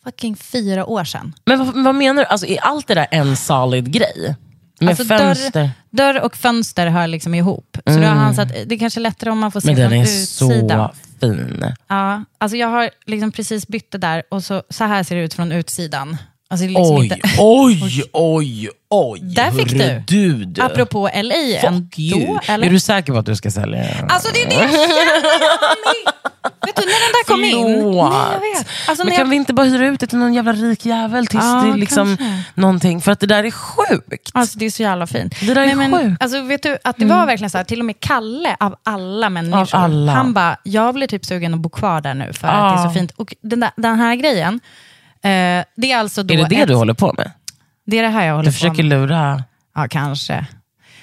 fucking 0.04 0.36
fyra 0.36 0.86
år 0.86 1.04
sedan. 1.04 1.34
Men 1.46 1.60
vad, 1.66 1.84
vad 1.84 1.96
menar 1.96 2.22
du? 2.24 2.28
Alltså, 2.28 2.48
är 2.48 2.60
allt 2.62 2.88
det 2.88 2.94
där 2.96 3.08
en 3.12 3.38
solid 3.38 3.92
grej? 3.94 4.36
Med 4.80 4.90
Alltså, 4.90 5.04
fönster? 5.06 5.70
Dörr, 5.90 6.14
dörr 6.14 6.22
och 6.26 6.36
fönster 6.36 6.88
hör 6.88 7.08
liksom 7.08 7.36
ihop. 7.36 7.78
Så 7.86 7.94
då 8.00 8.00
har 8.06 8.16
han 8.16 8.36
satt, 8.36 8.50
det 8.66 8.76
är 8.76 8.80
kanske 8.80 9.00
lättare 9.00 9.30
om 9.30 9.40
man 9.40 9.52
får 9.52 9.60
se 9.60 9.72
Mm. 9.72 9.82
Men 9.82 9.92
den 9.92 10.06
från 10.06 10.16
är 10.18 10.22
utsidan. 10.22 10.90
så 11.20 11.28
fin. 11.28 11.66
Ja, 11.88 12.24
alltså 12.38 12.58
jag 12.58 12.68
har 12.68 12.90
liksom 13.06 13.32
precis 13.32 13.68
bytt 13.68 13.92
det 13.92 13.98
där 13.98 14.24
och 14.32 14.44
så, 14.44 14.64
så 14.70 14.84
här 14.84 15.04
ser 15.04 15.16
det 15.16 15.22
ut 15.22 15.34
från 15.34 15.52
utsidan. 15.52 16.18
Alltså 16.52 16.66
är 16.66 16.70
liksom 16.70 16.96
Oj, 16.96 17.04
inte, 17.04 17.20
oj, 17.40 18.04
oj, 18.14 18.70
oj. 18.90 19.20
Där 19.24 19.52
fick 19.52 19.72
du. 19.72 20.04
du. 20.08 20.46
du. 20.46 20.62
apropå 20.62 21.10
LA 21.16 21.36
Fuck 21.62 22.00
you. 22.00 22.22
ändå. 22.22 22.40
Eller? 22.48 22.68
Är 22.68 22.72
du 22.72 22.80
säker 22.80 23.14
på 23.14 23.20
att 23.20 23.26
du 23.26 23.36
ska 23.36 23.52
sälja? 23.52 23.86
Alltså 24.10 24.30
det 24.34 24.42
är 24.44 24.50
det 24.50 24.56
jag! 24.64 26.24
Vet 26.66 26.76
du, 26.76 26.82
när 26.82 26.86
den 26.86 27.14
där 27.14 27.26
kom 27.28 27.44
in. 27.44 27.86
Nej, 27.96 28.32
jag 28.34 28.40
vet. 28.60 28.68
Alltså, 28.88 29.04
Men 29.06 29.14
kan 29.16 29.20
jag, 29.26 29.30
vi 29.30 29.36
inte 29.36 29.54
bara 29.54 29.66
hyra 29.66 29.88
ut 29.88 30.00
det 30.00 30.08
till 30.08 30.18
någon 30.18 30.34
jävla 30.34 30.54
rik 30.54 30.86
jävel 30.86 31.28
tills 31.28 31.44
Ja, 31.44 31.62
det 31.72 31.78
liksom 31.78 32.18
kanske. 32.18 32.44
någonting? 32.54 33.02
För 33.02 33.12
att 33.12 33.20
det 33.20 33.28
där 33.28 33.44
är 33.44 33.52
sjukt. 33.52 34.30
alltså, 34.34 34.60
det 34.60 34.66
är 34.66 34.70
så 34.70 34.82
jävla 34.84 35.08
fint. 35.08 35.36
Det 35.42 35.54
där 35.54 35.68
är 35.68 35.76
men, 35.76 35.92
sjukt. 35.92 36.24
Alltså, 36.24 36.42
vet 36.42 36.64
du, 36.64 36.78
att 36.84 36.98
det 36.98 37.06
var 37.06 37.26
verkligen 37.26 37.50
så 37.50 37.58
här, 37.58 37.66
till 37.66 37.80
och 37.80 37.86
med 37.86 38.00
Kalle 38.00 38.56
av 38.60 38.76
alla 38.84 39.30
människor, 39.30 39.60
Av 39.60 39.84
alla. 39.84 40.12
han 40.12 40.34
bara, 40.34 40.58
jag 40.64 40.94
blir 40.94 41.08
typ 41.08 41.26
sugen 41.26 41.54
att 41.54 41.60
bo 41.60 41.70
kvar 41.70 42.02
där 42.02 42.14
nu 42.14 42.34
för 42.34 42.48
att 42.48 42.76
det 42.78 42.82
är 42.82 42.88
så 42.88 42.94
fint. 42.94 43.12
Och 43.12 43.36
den, 43.42 43.60
där, 43.60 43.72
den 43.76 44.00
här 44.00 44.16
grejen, 44.16 44.54
eh, 45.22 45.30
det 45.76 45.92
är 45.92 45.98
alltså 45.98 46.24
då 46.24 46.34
är 46.34 46.38
det 46.38 46.46
det 46.50 46.56
ett, 46.62 46.68
du 46.68 46.76
håller 46.76 46.94
på 46.94 47.14
med? 47.18 47.32
Det 47.86 47.98
är 48.00 48.04
det 48.04 48.10
här 48.10 48.26
jag 48.26 48.34
håller 48.34 48.46
Du 48.46 48.50
på 48.52 48.54
försöker 48.54 48.84
med. 48.84 48.86
lura? 49.00 49.44
Ja, 49.76 49.88
kanske. 49.90 50.46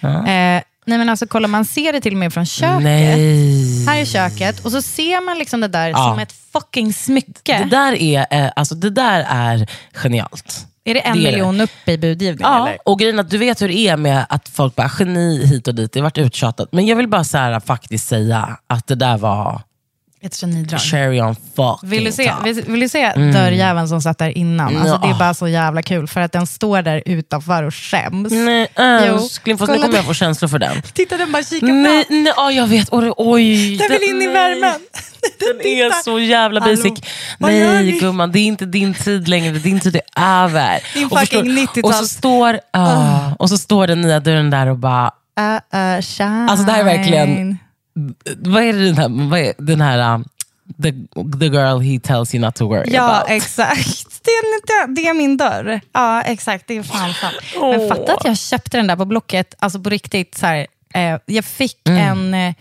Ja. 0.01 0.27
Eh, 0.27 0.63
nej 0.87 0.99
men 0.99 1.09
alltså 1.09 1.27
kolla, 1.27 1.49
man 1.49 1.65
ser 1.65 1.93
det 1.93 2.01
till 2.01 2.13
och 2.13 2.19
med 2.19 2.33
från 2.35 2.47
köket. 2.47 2.83
Nej. 2.83 3.85
Här 3.87 4.01
är 4.01 4.05
köket 4.05 4.65
och 4.65 4.73
så 4.73 4.83
ser 4.83 5.21
man 5.25 5.39
liksom 5.39 5.61
det 5.61 5.69
där 5.69 5.89
Ja. 5.89 5.97
som 6.11 6.19
ett 6.19 6.35
fucking 6.53 6.93
smycke. 6.93 7.59
Det 7.59 7.71
där 7.77 7.93
är, 8.03 8.27
eh, 8.31 8.51
alltså, 8.57 8.75
det 8.75 8.91
där 8.91 9.27
är 9.29 9.67
genialt. 9.95 10.67
är 10.85 10.95
det 10.95 11.01
en 11.01 11.17
det 11.17 11.21
är 11.21 11.25
det. 11.25 11.31
miljon 11.31 11.61
upp 11.61 11.71
i 11.89 11.99
budgivning? 11.99 12.41
Ja, 12.43 12.69
eller? 12.69 12.79
och 12.85 12.99
grejen 12.99 13.19
att 13.19 13.31
du 13.31 13.39
vet 13.39 13.63
hur 13.63 13.69
det 13.69 13.75
är 13.89 13.97
med 13.97 14.27
att 14.29 14.49
folk 14.49 14.75
bara 14.75 14.91
geni 14.99 15.47
hit 15.47 15.69
och 15.69 15.75
dit, 15.75 15.93
det 15.93 16.01
har 16.01 16.05
varit 16.05 16.19
uttjatat. 16.19 16.69
Men 16.73 16.87
jag 16.87 16.97
vill 16.97 17.09
bara 17.09 17.25
så 17.25 17.39
här, 17.39 17.61
faktiskt 17.61 18.09
säga 18.09 18.59
att 18.67 18.87
det 18.87 18.95
där 18.95 19.19
var 19.19 19.61
Ett 20.27 20.35
genidrag. 20.41 20.81
cherry 20.81 21.21
on 21.21 21.35
fucking 21.57 21.89
Vill 21.91 22.05
du 22.05 22.13
se, 22.13 22.31
top. 22.31 22.47
vill, 22.47 22.63
vill 22.67 22.81
du 22.81 22.89
se 22.89 23.13
dörrjäveln 23.13 23.89
som 23.89 24.01
satt 24.03 24.19
där 24.19 24.39
innan? 24.39 24.77
Alltså, 24.77 24.99
det 24.99 25.09
är 25.09 25.19
bara 25.19 25.35
så 25.35 25.49
jävla 25.49 25.83
kul 25.83 26.07
för 26.09 26.21
att 26.21 26.33
den 26.33 26.47
står 26.47 26.83
där 26.83 27.03
utanför 27.07 27.63
och 27.63 27.75
skäms. 27.75 28.33
Nej 28.33 28.69
älskling, 28.75 29.59
fast 29.59 29.73
nu 29.73 29.79
kommer 29.79 29.95
jag 29.97 30.05
få 30.05 30.15
känslor 30.15 30.49
för 30.49 30.59
den. 30.59 30.83
Titta 30.83 31.17
den 31.17 31.33
bara 31.33 31.43
kikar 31.43 31.67
Nej, 31.67 32.05
fram. 32.05 32.23
nej 32.25 32.33
ja, 32.37 32.51
jag 32.53 32.67
vet. 32.67 32.89
Oj, 32.93 33.13
oj, 33.17 33.77
Den 33.77 33.89
vill 33.91 34.03
in 34.11 34.23
i 34.23 34.27
nej. 34.27 34.35
värmen. 34.35 34.81
Den 35.39 35.67
är 35.67 36.03
så 36.03 36.19
jävla 36.21 36.61
Hallå, 36.61 36.73
basic. 36.77 36.93
gör 37.41 37.73
Nej 37.73 37.99
gumman, 38.01 38.33
det 38.33 38.39
är 38.39 38.45
inte 38.47 38.67
din 38.67 38.95
tid 38.95 39.29
längre. 39.29 39.53
Din 39.59 39.81
tid 39.81 39.97
är 40.15 40.43
över. 40.45 40.81
Din 40.95 41.07
Och 41.07 41.19
fucking 41.21 41.45
90-tals- 41.45 41.83
Och 41.83 41.95
så 41.95 42.07
står, 42.07 42.61
ah, 42.73 43.19
och 43.39 43.49
så 43.49 43.59
står 43.59 43.87
den 43.87 44.01
nya 44.01 44.21
dörren 44.21 44.51
där 44.51 44.67
och 44.67 44.79
bara, 44.79 45.11
Uh, 45.41 45.45
uh, 45.97 46.01
shine. 46.03 46.49
Alltså, 46.51 46.67
det 46.67 46.73
här 46.73 46.81
är 46.81 46.85
verkligen- 46.85 47.59
vad 48.37 48.63
är 48.63 48.73
det 48.73 48.85
den 48.85 48.97
här, 48.99 49.29
vad 49.31 49.41
är 49.41 49.53
den 49.59 49.81
här 49.81 50.15
um, 50.15 50.25
the, 50.83 50.93
the 51.41 51.47
girl 51.47 51.79
he 51.81 52.01
tells 52.01 52.35
you 52.35 52.45
not 52.45 52.55
to 52.55 52.69
worry 52.69 52.93
Ja, 52.93 53.17
about? 53.17 53.31
exakt. 53.31 54.21
Det 54.25 54.31
är, 54.31 54.95
det, 54.95 55.09
är 55.09 55.15
min 55.15 55.37
dörr. 55.37 55.81
Ja, 55.93 56.23
exakt. 56.23 56.65
Det 56.69 56.77
är 56.77 56.83
fan 56.83 57.15
sant. 57.15 57.35
Men 57.55 57.63
Åh. 57.81 57.89
fatta 57.89 58.13
att 58.15 58.25
jag 58.25 58.39
köpte 58.39 58.77
den 58.77 58.87
där 58.87 58.97
på 58.97 59.05
Blocket, 59.05 59.55
alltså 59.59 59.81
på 59.81 59.91
riktigt. 59.91 60.35
Så 60.39 60.47
här, 60.47 60.67
eh, 60.95 61.19
jag 61.27 61.45
fick 61.45 61.89
Mm. 61.89 62.35
en... 62.35 62.49
Eh, 62.49 62.55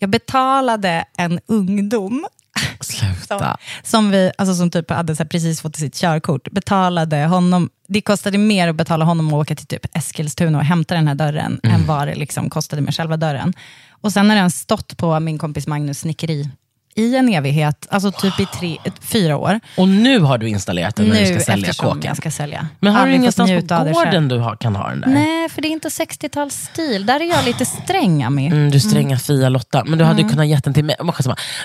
jag 0.00 0.10
betalade 0.10 1.04
en 1.16 1.40
ungdom 1.46 2.26
som, 2.80 3.14
Sluta. 3.14 3.56
som, 3.82 4.10
vi, 4.10 4.32
alltså 4.38 4.54
som 4.54 4.70
typ 4.70 4.90
hade 4.90 5.16
så 5.16 5.22
här, 5.22 5.28
precis 5.28 5.60
fått 5.60 5.76
sitt 5.76 5.94
körkort. 5.94 6.50
Betalade 6.50 7.26
honom, 7.26 7.70
det 7.88 8.00
kostade 8.00 8.38
mer 8.38 8.68
att 8.68 8.76
betala 8.76 9.04
honom 9.04 9.28
att 9.28 9.32
åka 9.34 9.54
till 9.54 9.66
typ 9.66 9.96
Eskilstuna 9.96 10.58
och 10.58 10.64
hämta 10.64 10.94
den 10.94 11.08
här 11.08 11.14
dörren 11.14 11.60
Mm. 11.62 11.74
än 11.80 11.86
vad 11.86 12.08
det 12.08 12.14
liksom 12.14 12.50
kostade 12.50 12.82
med 12.82 12.94
själva 12.94 13.16
dörren. 13.16 13.54
Och 14.00 14.12
sen 14.12 14.28
har 14.30 14.36
den 14.36 14.50
stått 14.50 14.96
på 14.96 15.20
min 15.20 15.38
kompis 15.38 15.66
Magnus 15.66 15.98
snickeri 16.00 16.48
i 16.94 17.16
en 17.16 17.28
evighet, 17.28 17.86
alltså 17.90 18.12
typ 18.12 18.40
i 18.40 18.46
tre, 18.46 18.76
fyra 19.00 19.36
år. 19.36 19.60
Och 19.76 19.88
nu 19.88 20.20
har 20.20 20.38
du 20.38 20.48
installerat 20.48 20.96
den 20.96 21.06
när 21.06 21.14
Nu 21.14 21.20
du 21.20 21.34
ska 21.40 21.40
sälja 21.52 21.72
kåken. 21.72 22.02
jag 22.04 22.16
ska 22.16 22.30
sälja. 22.30 22.68
Men 22.80 22.92
har 22.94 23.06
du 23.06 23.12
Aldrig 23.14 23.32
fått 23.34 23.38
ingenstans 23.48 23.94
på 23.94 24.00
gården 24.04 24.28
du 24.28 24.38
har, 24.38 24.56
kan 24.56 24.76
ha 24.76 24.88
den 24.88 25.00
där? 25.00 25.08
Nej, 25.08 25.48
för 25.48 25.62
det 25.62 25.68
är 25.68 25.70
inte 25.70 25.88
60-talsstil. 25.88 27.04
Där 27.04 27.20
är 27.20 27.24
jag 27.24 27.44
lite 27.44 27.64
sträng, 27.64 28.22
Ami. 28.22 28.46
Mm, 28.46 28.70
du 28.70 28.80
stränga 28.80 29.18
Fia 29.18 29.48
Lotta. 29.48 29.84
Men 29.84 29.98
du 29.98 30.04
hade 30.04 30.22
ju 30.22 30.28
kunnat 30.28 30.46
ge 30.46 30.60
den 30.64 30.74
till 30.74 30.84
mig. 30.84 30.96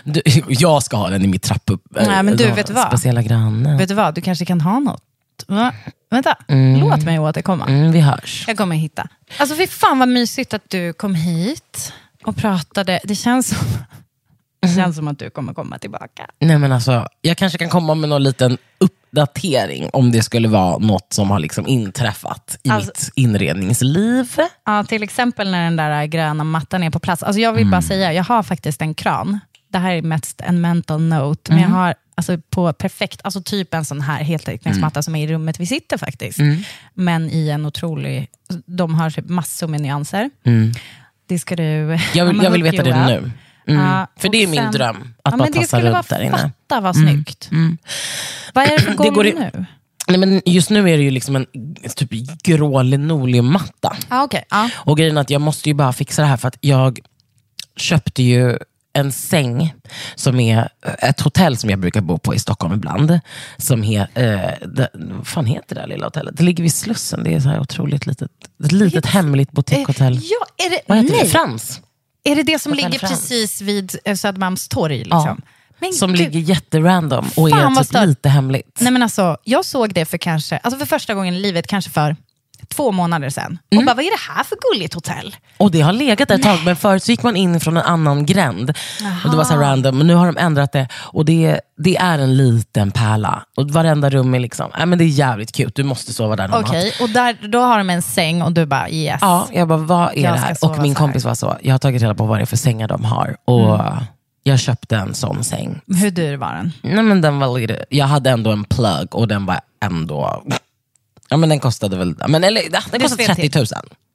Du, 0.04 0.22
jag 0.48 0.84
ska 0.84 0.98
ha 0.98 1.10
den 1.10 1.26
i 1.26 1.28
mitt 1.28 1.44
trappupp. 1.44 1.82
eh, 1.98 2.08
Nej, 2.08 2.24
men 2.24 2.38
du, 2.38 2.52
vet 2.52 2.68
du 2.68 2.74
vad? 2.74 2.88
Speciella 2.88 3.22
granne. 3.22 3.78
Vet 3.78 3.90
du 3.90 3.96
vad, 3.96 4.16
du 4.16 4.22
kanske 4.22 4.46
kan 4.46 4.62
ha 4.62 4.80
något. 4.80 5.02
Va? 5.48 5.72
Vänta, 6.12 6.36
låt 6.80 7.04
mig 7.04 7.20
återkomma. 7.20 7.66
Mm, 7.66 7.92
vi 7.92 8.00
hörs. 8.00 8.44
Jag 8.48 8.58
kommer 8.58 8.76
hitta. 8.76 9.08
Alltså 9.38 9.56
fy 9.56 9.68
fan 9.68 10.00
vad 10.00 10.08
mysigt 10.08 10.54
att 10.54 10.70
du 10.70 10.94
kom 10.94 11.16
hit 11.16 11.94
och 12.28 12.36
pratade. 12.36 13.00
Det 13.04 13.16
känns 13.16 13.48
som, 13.48 13.68
det 14.62 14.68
känns 14.76 14.96
som 14.96 15.08
att 15.08 15.20
du 15.20 15.30
kommer 15.30 15.54
komma 15.54 15.78
tillbaka. 15.78 16.28
Nej, 16.40 16.58
men 16.60 16.72
alltså, 16.72 17.08
jag 17.22 17.38
kanske 17.38 17.58
kan 17.58 17.70
komma 17.70 17.96
med 17.96 18.10
någon 18.10 18.24
liten 18.24 18.58
uppdatering 18.78 19.90
om 19.94 20.12
det 20.12 20.24
skulle 20.24 20.48
vara 20.48 20.78
något 20.78 21.14
som 21.14 21.32
har 21.32 21.40
liksom 21.40 21.68
inträffat 21.68 22.58
i 22.64 22.70
Alltså- 22.70 22.92
mitt 22.92 23.12
inredningsliv. 23.16 24.28
Ja, 24.66 24.84
till 24.84 25.04
exempel 25.04 25.52
när 25.52 25.64
den 25.64 25.76
där 25.76 26.06
gröna 26.06 26.44
mattan 26.44 26.84
är 26.84 26.90
på 26.90 27.00
plats. 27.00 27.24
Alltså 27.24 27.40
jag 27.42 27.54
vill 27.54 27.72
bara 27.72 27.82
säga, 27.82 28.14
jag 28.14 28.24
har 28.24 28.44
faktiskt 28.44 28.82
en 28.82 28.94
kran. 28.94 29.40
Det 29.72 29.78
här 29.80 29.92
är 29.94 30.02
mest 30.02 30.42
en 30.42 30.62
mental 30.62 31.02
note, 31.02 31.52
men 31.52 31.62
jag 31.62 31.70
har 31.70 31.96
alltså 32.16 32.38
på 32.50 32.74
perfekt, 32.74 33.22
alltså 33.24 33.42
typ 33.42 33.74
en 33.74 33.86
sån 33.86 34.02
här 34.02 34.24
heltäckningsmatta 34.24 35.02
som 35.04 35.16
är 35.16 35.28
i 35.30 35.34
rummet 35.34 35.60
vi 35.60 35.66
sitter 35.66 35.98
faktiskt. 35.98 36.40
Men 36.94 37.30
i 37.30 37.50
en 37.50 37.66
otrolig, 37.66 38.28
de 38.66 38.96
har 38.96 39.10
typ 39.10 39.30
massor 39.30 39.68
med 39.68 39.82
nyanser. 39.82 40.30
Det 41.34 41.40
ska 41.40 41.56
du... 41.56 41.98
Jag 42.14 42.26
vill, 42.26 42.40
jag 42.44 42.52
vill 42.52 42.64
veta 42.64 42.84
det 42.84 43.06
nu. 43.06 43.32
Mm. 43.68 43.86
Ja, 43.86 44.08
För 44.18 44.30
det 44.30 44.44
är 44.44 44.48
min 44.48 44.60
sen- 44.60 44.72
dröm, 44.72 45.14
att 45.24 45.32
ja, 45.34 45.38
bara 45.38 45.48
det 45.48 45.54
tassa 45.54 45.78
skulle 45.78 45.92
runt 45.92 46.10
där 46.10 46.22
inne. 46.22 46.38
Fatta 46.38 46.82
vad 46.82 46.96
snyggt. 46.96 47.50
Vad 48.54 48.64
är 48.64 48.70
det 48.70 48.82
för 48.82 49.04
Det 49.04 49.10
golv 49.10 49.36
nu? 49.36 49.66
Nej, 50.08 50.18
men 50.18 50.42
just 50.46 50.70
nu 50.70 50.80
är 50.90 50.98
det 50.98 51.04
ju 51.04 51.12
liksom 51.12 51.36
en 51.36 51.46
typ 51.96 52.10
grå 52.44 52.82
linoleummatta. 52.82 53.98
Ah, 54.10 54.24
okay. 54.24 54.42
ja. 54.50 54.70
Och 54.76 54.98
grejen 54.98 55.18
är 55.18 55.22
att 55.22 55.30
jag 55.30 55.42
måste 55.42 55.70
ju 55.70 55.74
bara 55.74 55.94
fixa 55.94 56.22
det 56.22 56.28
här 56.28 56.38
för 56.38 56.48
att 56.48 56.58
jag 56.62 57.00
köpte 57.78 58.24
ju 58.24 58.58
en 58.94 59.12
säng 59.12 59.74
som 60.16 60.40
är 60.40 60.70
ett 61.00 61.22
hotell 61.22 61.58
som 61.58 61.70
jag 61.70 61.80
brukar 61.80 62.02
bo 62.02 62.18
på 62.18 62.36
i 62.36 62.40
Stockholm 62.40 62.74
ibland. 62.74 63.20
Som 63.58 63.84
he, 63.84 64.08
eh, 64.14 64.68
det, 64.68 64.90
vad 64.94 65.28
fan 65.28 65.46
heter 65.46 65.76
det 65.76 65.82
här 65.82 65.88
lilla 65.88 66.06
hotellet? 66.06 66.38
Det 66.38 66.44
ligger 66.44 66.64
vid 66.64 66.74
Slussen. 66.74 67.24
Det 67.24 67.34
är 67.34 67.40
så 67.40 67.50
här 67.50 67.60
otroligt 67.60 68.06
litet, 68.06 68.32
ett 68.66 68.72
litet 68.72 69.06
hemligt 69.06 69.52
boutiquehotell. 69.52 70.20
Ja, 70.24 70.66
är 70.66 70.70
det... 70.70 70.80
Vad 70.88 70.98
heter 70.98 71.12
nej. 71.12 71.24
det? 71.24 71.30
Frans. 71.30 71.82
Är 72.24 72.36
det 72.36 72.44
det 72.44 72.60
som 72.60 72.72
Hotell 72.72 72.86
ligger 72.86 73.00
Frans. 73.00 73.20
precis 73.20 73.62
vid 73.62 73.96
eh, 74.06 74.16
Södermalmstorg? 74.16 74.98
Liksom? 74.98 75.42
Men 75.80 75.94
som 75.94 76.10
gud. 76.12 76.20
ligger 76.20 76.40
jätterandom 76.40 77.26
och 77.36 77.50
Fan, 77.50 77.78
är 77.78 77.84
typ 77.84 78.08
lite 78.08 78.30
hemligt. 78.30 78.78
Nej, 78.80 78.94
men 78.94 79.04
alltså, 79.04 79.38
jag 79.44 79.66
såg 79.66 79.94
det 79.94 80.06
för 80.06 80.18
kanske, 80.18 80.58
alltså 80.58 80.80
för 80.80 80.86
första 80.86 81.14
gången 81.14 81.34
i 81.34 81.40
livet, 81.40 81.68
kanske 81.68 81.92
för 81.92 82.16
två 82.68 82.92
månader 82.92 83.30
sedan. 83.30 83.58
Mm. 83.72 83.82
Och 83.82 83.86
bara, 83.86 83.96
vad 83.96 84.06
är 84.06 84.12
det 84.12 84.34
här 84.34 84.44
för 84.44 84.58
gulligt 84.72 84.94
hotell? 84.94 85.36
Och 85.58 85.72
det 85.72 85.82
har 85.82 85.94
legat 85.94 86.28
där 86.28 86.36
ett 86.36 86.44
tag, 86.44 86.60
men 86.66 86.76
förut 86.76 87.04
så 87.04 87.12
gick 87.12 87.24
man 87.24 87.36
in 87.36 87.60
från 87.60 87.78
en 87.78 87.84
annan 87.84 88.26
gränd. 88.26 88.74
Och 89.26 89.32
det 89.32 89.38
var 89.38 89.44
så 89.44 89.56
random, 89.56 89.98
men 89.98 90.08
nu 90.08 90.14
har 90.14 90.26
de 90.26 90.38
ändrat 90.38 90.72
det. 90.72 90.88
Och 90.96 91.26
det, 91.26 91.60
det 91.78 91.96
är 91.98 92.20
en 92.20 92.38
liten 92.38 92.92
pärla. 92.92 93.44
Och 93.58 93.72
varenda 93.72 94.10
rum 94.10 94.34
är 94.36 94.40
liksom, 94.40 94.72
nej 94.78 94.86
men 94.86 94.98
det 94.98 95.04
är 95.04 95.08
jävligt 95.08 95.52
cute, 95.52 95.72
du 95.76 95.84
måste 95.84 96.14
sova 96.14 96.36
där 96.36 96.48
någon 96.48 96.64
Okej, 96.64 96.86
natt. 96.86 97.02
och 97.02 97.10
där, 97.10 97.48
då 97.48 97.60
har 97.60 97.78
de 97.78 97.90
en 97.90 98.02
säng 98.02 98.42
och 98.42 98.52
du 98.52 98.66
bara 98.66 98.90
yes. 98.90 99.18
Ja, 99.22 99.48
jag 99.54 99.68
bara, 99.68 99.78
vad 99.78 100.18
är 100.18 100.24
Jag 100.24 100.34
det 100.34 100.40
här? 100.40 100.58
Och 100.62 100.80
min 100.80 100.96
kompis 100.96 101.26
var 101.26 101.36
så, 101.36 101.58
jag 101.62 101.74
har 101.74 101.80
tagit 101.80 102.02
reda 102.02 102.16
på 102.16 102.26
vad 102.26 102.38
det 102.40 102.42
är 102.42 102.46
för 102.46 102.58
sängar 102.58 102.88
de 102.88 103.06
har. 103.06 103.36
Och 103.46 103.80
jag 104.44 104.60
köpte 104.60 104.96
en 104.96 105.14
sån 105.14 105.44
säng. 105.44 105.82
Hur 105.88 106.12
dyr 106.12 106.38
var 106.38 106.54
den? 106.54 106.72
Nej, 106.82 107.04
men 107.04 107.22
den 107.22 107.40
var 107.40 107.60
lite, 107.60 107.86
jag 107.90 108.06
hade 108.06 108.30
ändå 108.30 108.52
en 108.52 108.64
plug 108.64 109.16
och 109.16 109.28
den 109.28 109.46
var 109.46 109.60
ändå... 109.86 110.44
Ja, 111.34 111.38
men 111.38 111.50
den 111.50 111.60
kostade 111.60 111.98
väl... 111.98 112.16
Men, 112.28 112.44
eller, 112.44 112.62
ja, 112.72 112.80
den 112.92 113.02
kostade 113.02 113.24
fel 113.24 113.36
30 113.36 113.58
000. 113.60 113.66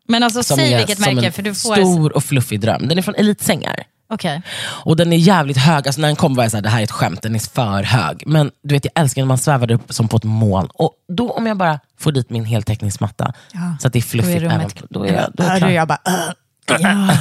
Men 0.08 0.22
alltså 0.22 0.42
Som 0.42 0.56
säg 0.56 0.72
är 0.72 0.78
vilket 0.78 1.02
som 1.02 1.14
märke, 1.14 1.26
en 1.26 1.32
för 1.32 1.42
du 1.42 1.54
får... 1.54 1.74
stor 1.74 2.16
och 2.16 2.24
fluffig 2.24 2.60
dröm. 2.60 2.88
Den 2.88 2.98
är 2.98 3.02
från 3.02 3.14
Elitsängar. 3.14 3.84
Okej. 4.10 4.42
Och 4.60 4.96
den 4.96 5.12
är 5.12 5.16
jävligt 5.16 5.56
hög. 5.56 5.86
Alltså 5.86 6.00
när 6.00 6.08
den 6.08 6.16
kom 6.16 6.34
var 6.34 6.44
jag 6.44 6.50
såhär, 6.50 6.62
det 6.62 6.68
här 6.68 6.78
är 6.80 6.84
ett 6.84 6.90
skämt, 6.90 7.22
den 7.22 7.34
är 7.34 7.38
för 7.54 7.82
hög. 7.82 8.22
Men 8.26 8.50
du 8.62 8.74
vet, 8.74 8.84
jag 8.84 9.02
älskar 9.02 9.22
när 9.22 9.26
man 9.26 9.38
svävar 9.38 9.70
upp 9.70 9.92
som 9.94 10.08
på 10.08 10.16
ett 10.16 10.24
moln. 10.24 10.68
Och 10.74 10.92
då 11.08 11.30
om 11.30 11.46
jag 11.46 11.56
bara 11.56 11.80
får 12.00 12.12
dit 12.12 12.30
min 12.30 12.44
heltäckningsmatta, 12.44 13.32
så 13.80 13.86
att 13.86 13.92
det 13.92 13.98
är 13.98 14.02
fluffigt. 14.02 14.40
Då 14.40 14.46
är 14.46 14.50
rummet- 14.50 14.76
även, 14.76 14.86
då 14.90 15.04
är 15.06 15.12
jag, 15.12 15.30
då 15.34 15.42
är 15.44 15.60
Ja, 15.60 15.70
jag 15.70 15.88
bara. 15.88 15.98
Ja. 16.04 16.74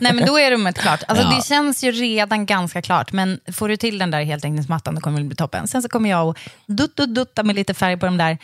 Nej 0.00 0.12
men 0.12 0.26
då 0.26 0.38
är 0.38 0.50
rummet 0.50 0.78
klart. 0.78 1.02
Alltså, 1.08 1.24
Ja. 1.24 1.36
Det 1.36 1.44
känns 1.44 1.84
ju 1.84 1.92
redan 1.92 2.46
ganska 2.46 2.82
klart, 2.82 3.12
men 3.12 3.40
får 3.52 3.68
du 3.68 3.76
till 3.76 3.98
den 3.98 4.10
där 4.10 4.22
heltäckningsmattan 4.22 4.94
då 4.94 5.00
kommer 5.00 5.20
det 5.20 5.26
bli 5.26 5.36
toppen. 5.36 5.68
Sen 5.68 5.82
så 5.82 5.88
kommer 5.88 6.10
jag 6.10 6.28
att 6.28 6.36
dutt, 6.66 6.96
dutt, 6.96 7.14
dutta 7.14 7.42
med 7.42 7.56
lite 7.56 7.74
färg 7.74 7.96
på 7.96 8.06
de 8.06 8.16
där 8.16 8.38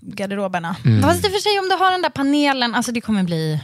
garderoberna. 0.00 0.76
Mm. 0.84 1.02
Fast 1.02 1.24
i 1.24 1.28
och 1.28 1.32
för 1.32 1.38
sig 1.38 1.58
om 1.58 1.68
du 1.68 1.74
har 1.84 1.90
den 1.90 2.02
där 2.02 2.10
panelen, 2.10 2.74
alltså 2.74 2.92
det 2.92 3.00
kommer 3.00 3.22
bli 3.22 3.60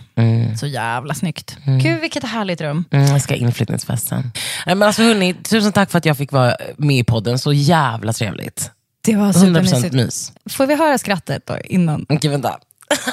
så 0.61 0.67
jävla 0.67 1.15
snyggt. 1.15 1.57
Gud 1.83 2.01
vilket 2.01 2.25
härligt 2.25 2.61
rum. 2.61 2.85
Mm, 2.91 3.07
jag 3.07 3.23
ska 3.23 3.35
ha 3.35 3.39
inflyttningsfest 3.39 4.09
sen. 4.09 4.33
Nej, 4.67 4.75
Men 4.75 4.83
alltså, 4.83 5.03
hörni, 5.03 5.35
tusen 5.35 5.73
tack 5.73 5.91
för 5.91 5.99
att 5.99 6.05
jag 6.05 6.17
fick 6.17 6.33
vara 6.33 6.57
med 6.77 6.97
i 6.97 7.05
podden. 7.05 7.39
Så 7.39 7.53
jävla 7.53 8.13
trevligt. 8.13 8.71
Det 9.05 9.17
var 9.17 9.27
100% 9.27 9.33
supermysigt. 9.33 9.95
mys. 9.95 10.33
Får 10.51 10.67
vi 10.67 10.75
höra 10.75 10.99
skrattet 10.99 11.47
då 11.47 11.59
innan? 11.65 12.07
Okej, 12.09 12.31
vänta. 12.31 12.59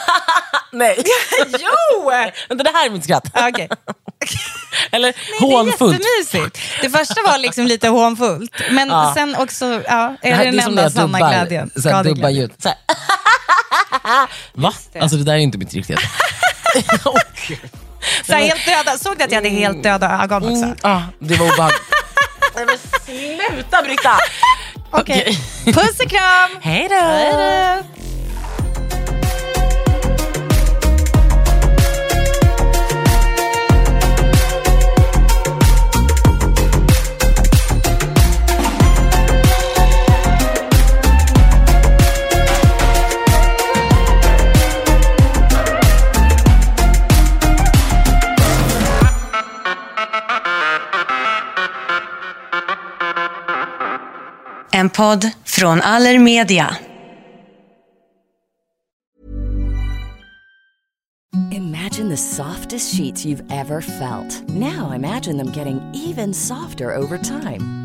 Nej. 0.73 0.95
jo! 1.47 2.11
Vänta, 2.49 2.63
det 2.63 2.69
här 2.73 2.85
är 2.85 2.89
mitt 2.91 3.03
skratt. 3.03 3.31
Okej. 3.33 3.69
Eller 4.91 5.07
Det 5.07 5.17
är 5.37 5.41
hånfullt. 5.41 6.01
jättemysigt. 6.21 6.59
Det 6.81 6.89
första 6.89 7.21
var 7.21 7.37
liksom 7.37 7.65
lite 7.67 7.87
hånfullt, 7.87 8.51
men 8.71 8.89
Ja. 8.89 9.11
sen 9.17 9.35
också, 9.35 9.65
ja, 9.65 9.71
är 9.71 10.17
Det, 10.21 10.31
här, 10.35 10.45
det 10.45 10.51
den 10.51 10.59
enda 10.59 10.89
sanna 10.89 11.05
dubbar, 11.07 11.29
glädjen? 11.29 11.71
så 11.75 11.89
här, 11.89 12.03
dubbar 12.03 12.03
Skadeglädjen. 12.03 12.41
ljud. 12.41 12.51
Så 12.59 12.69
här. 12.69 12.77
Va? 14.53 14.73
Alltså 14.99 15.17
det 15.17 15.23
där 15.23 15.33
är 15.33 15.37
inte 15.37 15.57
mitt 15.57 15.73
riktiga. 15.73 15.97
Gud. 17.47 17.57
Så 18.27 18.33
här, 18.33 18.39
helt 18.41 18.65
döda. 18.65 18.97
Såg 18.97 19.17
du 19.17 19.23
att 19.23 19.31
jag 19.31 19.37
hade 19.37 19.49
helt 19.49 19.83
döda 19.83 20.19
ögon 20.23 20.43
också? 20.43 20.63
Mm, 20.65 20.75
ah, 20.81 21.01
det 21.19 21.35
var 21.35 21.45
obehagligt. 21.53 21.81
Nej 22.55 22.65
men 22.65 22.77
sluta 23.55 23.81
Britta! 23.81 24.17
Okej. 24.91 25.39
Puss 25.65 25.99
och 25.99 26.09
kram! 26.09 26.49
Hej 26.61 26.87
då! 26.89 26.95
Hej 26.95 27.31
då! 27.31 28.04
En 54.75 54.89
podd 54.89 55.31
från 55.45 55.81
Allermedia. 55.81 56.75
Imagine 61.51 62.09
the 62.09 62.17
softest 62.17 62.95
sheets 62.95 63.25
you've 63.25 63.43
ever 63.51 63.81
felt. 63.81 64.49
Now 64.49 64.91
imagine 64.95 65.37
them 65.37 65.51
getting 65.51 65.79
even 65.93 66.33
softer 66.33 66.95
over 66.95 67.17
time. 67.17 67.84